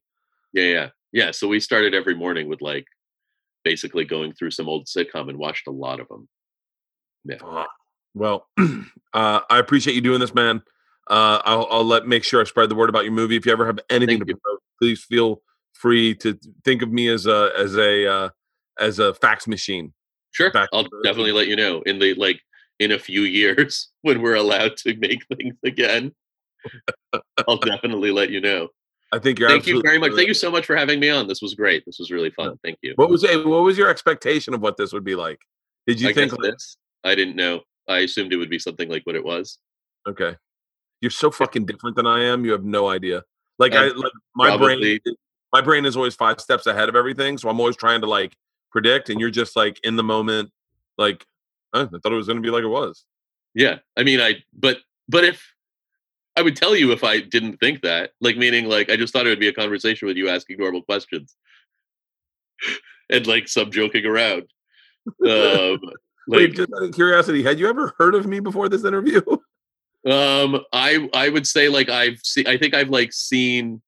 Yeah, 0.52 0.64
yeah, 0.64 0.88
yeah. 1.12 1.30
So 1.30 1.48
we 1.48 1.60
started 1.60 1.94
every 1.94 2.14
morning 2.14 2.48
with 2.48 2.60
like 2.60 2.84
basically 3.64 4.04
going 4.04 4.32
through 4.32 4.50
some 4.50 4.68
old 4.68 4.86
sitcom 4.86 5.28
and 5.28 5.38
watched 5.38 5.66
a 5.66 5.70
lot 5.72 6.00
of 6.00 6.08
them. 6.08 6.28
Yeah. 7.24 7.38
Fuck. 7.38 7.68
Well, 8.14 8.48
uh, 8.58 9.40
I 9.48 9.58
appreciate 9.58 9.94
you 9.94 10.00
doing 10.00 10.20
this, 10.20 10.34
man. 10.34 10.62
Uh, 11.08 11.40
I'll, 11.44 11.66
I'll 11.70 11.84
let 11.84 12.06
make 12.06 12.24
sure 12.24 12.40
I 12.40 12.44
spread 12.44 12.68
the 12.68 12.74
word 12.74 12.88
about 12.88 13.04
your 13.04 13.12
movie. 13.12 13.36
If 13.36 13.46
you 13.46 13.52
ever 13.52 13.66
have 13.66 13.80
anything 13.90 14.18
Thank 14.18 14.28
to 14.28 14.36
promote, 14.36 14.62
please 14.80 15.02
feel 15.02 15.42
free 15.72 16.14
to 16.16 16.38
think 16.64 16.82
of 16.82 16.92
me 16.92 17.08
as 17.08 17.26
a 17.26 17.52
as 17.56 17.76
a 17.76 18.06
uh, 18.06 18.28
as 18.78 18.98
a 18.98 19.14
fax 19.14 19.46
machine. 19.46 19.92
Sure, 20.32 20.50
Back 20.52 20.68
I'll 20.72 20.84
the- 20.84 21.00
definitely 21.02 21.32
let 21.32 21.48
you 21.48 21.56
know 21.56 21.82
in 21.82 21.98
the 21.98 22.14
like 22.14 22.40
in 22.78 22.92
a 22.92 22.98
few 22.98 23.22
years 23.40 23.88
when 24.02 24.22
we're 24.22 24.36
allowed 24.36 24.76
to 24.78 24.96
make 24.96 25.24
things 25.26 25.56
again. 25.64 26.12
I'll 27.48 27.56
definitely 27.56 28.10
let 28.10 28.30
you 28.30 28.40
know. 28.40 28.68
I 29.12 29.18
think 29.18 29.38
you're. 29.38 29.48
Thank 29.48 29.66
you 29.66 29.82
very 29.84 29.98
much. 29.98 30.12
Thank 30.14 30.28
you 30.28 30.34
so 30.34 30.50
much 30.50 30.66
for 30.66 30.76
having 30.76 31.00
me 31.00 31.10
on. 31.10 31.26
This 31.26 31.42
was 31.42 31.54
great. 31.54 31.84
This 31.84 31.98
was 31.98 32.10
really 32.10 32.30
fun. 32.30 32.56
Thank 32.62 32.78
you. 32.82 32.92
What 32.96 33.10
was 33.10 33.22
what 33.22 33.62
was 33.62 33.76
your 33.76 33.88
expectation 33.88 34.54
of 34.54 34.60
what 34.60 34.76
this 34.76 34.92
would 34.92 35.04
be 35.04 35.16
like? 35.16 35.40
Did 35.86 36.00
you 36.00 36.10
I 36.10 36.12
think 36.12 36.32
like, 36.32 36.52
this. 36.52 36.76
I 37.04 37.14
didn't 37.14 37.36
know. 37.36 37.62
I 37.88 37.98
assumed 38.00 38.32
it 38.32 38.36
would 38.36 38.50
be 38.50 38.58
something 38.58 38.88
like 38.88 39.04
what 39.04 39.16
it 39.16 39.24
was. 39.24 39.58
okay, 40.06 40.36
you're 41.00 41.10
so 41.10 41.30
fucking 41.30 41.66
different 41.66 41.96
than 41.96 42.06
I 42.06 42.24
am. 42.24 42.44
You 42.44 42.52
have 42.52 42.64
no 42.64 42.88
idea. 42.88 43.24
Like 43.58 43.74
I 43.74 43.88
Um, 43.88 43.96
like 43.96 44.12
my 44.34 44.56
brain. 44.56 44.98
My 45.52 45.60
brain 45.60 45.84
is 45.84 45.96
always 45.96 46.14
five 46.14 46.40
steps 46.40 46.66
ahead 46.66 46.88
of 46.88 46.94
everything, 46.94 47.36
so 47.36 47.48
I'm 47.48 47.58
always 47.58 47.76
trying 47.76 48.00
to 48.02 48.06
like 48.06 48.36
predict, 48.70 49.10
and 49.10 49.18
you're 49.20 49.30
just 49.30 49.56
like 49.56 49.80
in 49.82 49.96
the 49.96 50.02
moment. 50.04 50.50
Like 50.96 51.26
"Huh, 51.74 51.88
I 51.92 51.98
thought 51.98 52.12
it 52.12 52.16
was 52.16 52.26
going 52.26 52.36
to 52.36 52.42
be 52.42 52.50
like 52.50 52.62
it 52.62 52.68
was. 52.68 53.04
Yeah. 53.54 53.78
I 53.96 54.04
mean, 54.04 54.20
I 54.20 54.44
but 54.52 54.78
but 55.08 55.24
if 55.24 55.44
I 56.36 56.42
would 56.42 56.54
tell 56.54 56.76
you 56.76 56.92
if 56.92 57.02
I 57.02 57.20
didn't 57.20 57.56
think 57.58 57.82
that, 57.82 58.12
like 58.20 58.36
meaning 58.36 58.66
like 58.66 58.90
I 58.90 58.96
just 58.96 59.12
thought 59.12 59.26
it 59.26 59.30
would 59.30 59.40
be 59.40 59.48
a 59.48 59.52
conversation 59.52 60.06
with 60.06 60.16
you 60.16 60.28
asking 60.28 60.58
normal 60.58 60.82
questions 60.82 61.34
and 63.10 63.26
like 63.26 63.48
some 63.48 63.70
joking 63.70 64.06
around. 64.06 64.44
Um, 65.26 65.80
Wait, 66.30 66.54
just 66.54 66.72
out 66.72 66.82
of 66.82 66.94
curiosity, 66.94 67.42
had 67.42 67.58
you 67.58 67.68
ever 67.68 67.94
heard 67.98 68.14
of 68.14 68.26
me 68.26 68.40
before 68.40 68.68
this 68.68 68.84
interview? 68.84 69.20
um, 70.06 70.60
I 70.72 71.08
I 71.12 71.28
would 71.28 71.46
say 71.46 71.68
like 71.68 71.88
I've 71.88 72.20
seen. 72.22 72.46
I 72.46 72.56
think 72.56 72.74
I've 72.74 72.90
like 72.90 73.12
seen. 73.12 73.82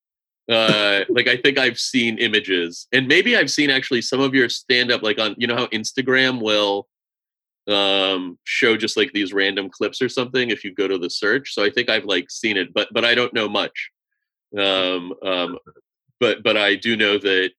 Uh, 0.51 1.05
like 1.09 1.29
I 1.29 1.37
think 1.37 1.59
I've 1.59 1.79
seen 1.79 2.19
images, 2.19 2.89
and 2.93 3.07
maybe 3.07 3.37
I've 3.37 3.51
seen 3.51 3.71
actually 3.71 4.03
some 4.03 4.21
of 4.21 4.35
your 4.35 4.49
stand 4.49 4.91
up, 4.91 5.03
like 5.03 5.21
on 5.21 5.35
you 5.39 5.47
know 5.47 5.57
how 5.57 5.67
Instagram 5.67 6.43
will 6.43 6.89
um 7.69 8.39
show 8.43 8.77
just 8.77 8.97
like 8.97 9.13
these 9.13 9.33
random 9.33 9.71
clips 9.71 10.03
or 10.03 10.09
something 10.09 10.51
if 10.51 10.65
you 10.65 10.75
go 10.75 10.89
to 10.89 10.99
the 10.99 11.09
search 11.09 11.55
so 11.55 11.63
i 11.63 11.71
think 11.71 11.89
i've 11.89 12.05
like 12.05 12.29
seen 12.29 12.57
it 12.57 12.75
but 12.75 12.89
but 12.93 13.05
i 13.05 13.15
don't 13.15 13.33
know 13.33 13.49
much 13.49 13.93
um 14.59 15.15
um 15.23 15.57
but 16.19 16.43
but 16.43 16.57
i 16.57 16.75
do 16.75 16.97
know 16.97 17.19
that 17.19 17.53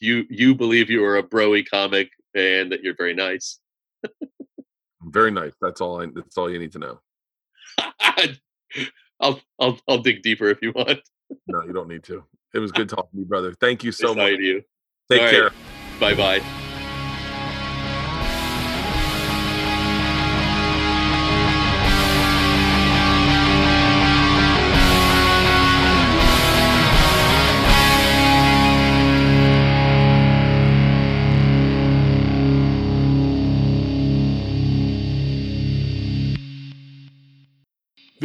you 0.00 0.24
you 0.30 0.54
believe 0.54 0.88
you 0.88 1.04
are 1.04 1.18
a 1.18 1.22
broy 1.22 1.62
comic 1.68 2.08
and 2.34 2.72
that 2.72 2.82
you're 2.82 2.96
very 2.96 3.12
nice 3.12 3.58
Very 5.02 5.30
nice. 5.30 5.52
That's 5.60 5.80
all. 5.80 6.02
I, 6.02 6.06
that's 6.14 6.36
all 6.36 6.50
you 6.50 6.58
need 6.58 6.72
to 6.72 6.78
know. 6.78 7.00
i'll 9.20 9.40
i'll 9.60 9.78
i'll 9.88 9.98
dig 9.98 10.22
deeper 10.22 10.48
if 10.48 10.58
you 10.62 10.72
want 10.74 11.00
No, 11.46 11.62
you 11.64 11.72
don't 11.72 11.88
need 11.88 12.04
to. 12.04 12.24
It 12.54 12.58
was 12.58 12.72
good 12.72 12.88
talking 12.88 13.10
to 13.12 13.18
you, 13.18 13.24
brother. 13.24 13.54
Thank 13.60 13.84
you 13.84 13.92
so 13.92 14.12
I 14.12 14.14
much. 14.14 14.38
do. 14.38 14.62
Take 15.10 15.20
All 15.20 15.26
right. 15.26 15.30
care. 15.30 15.50
bye 16.00 16.14
bye 16.14 16.64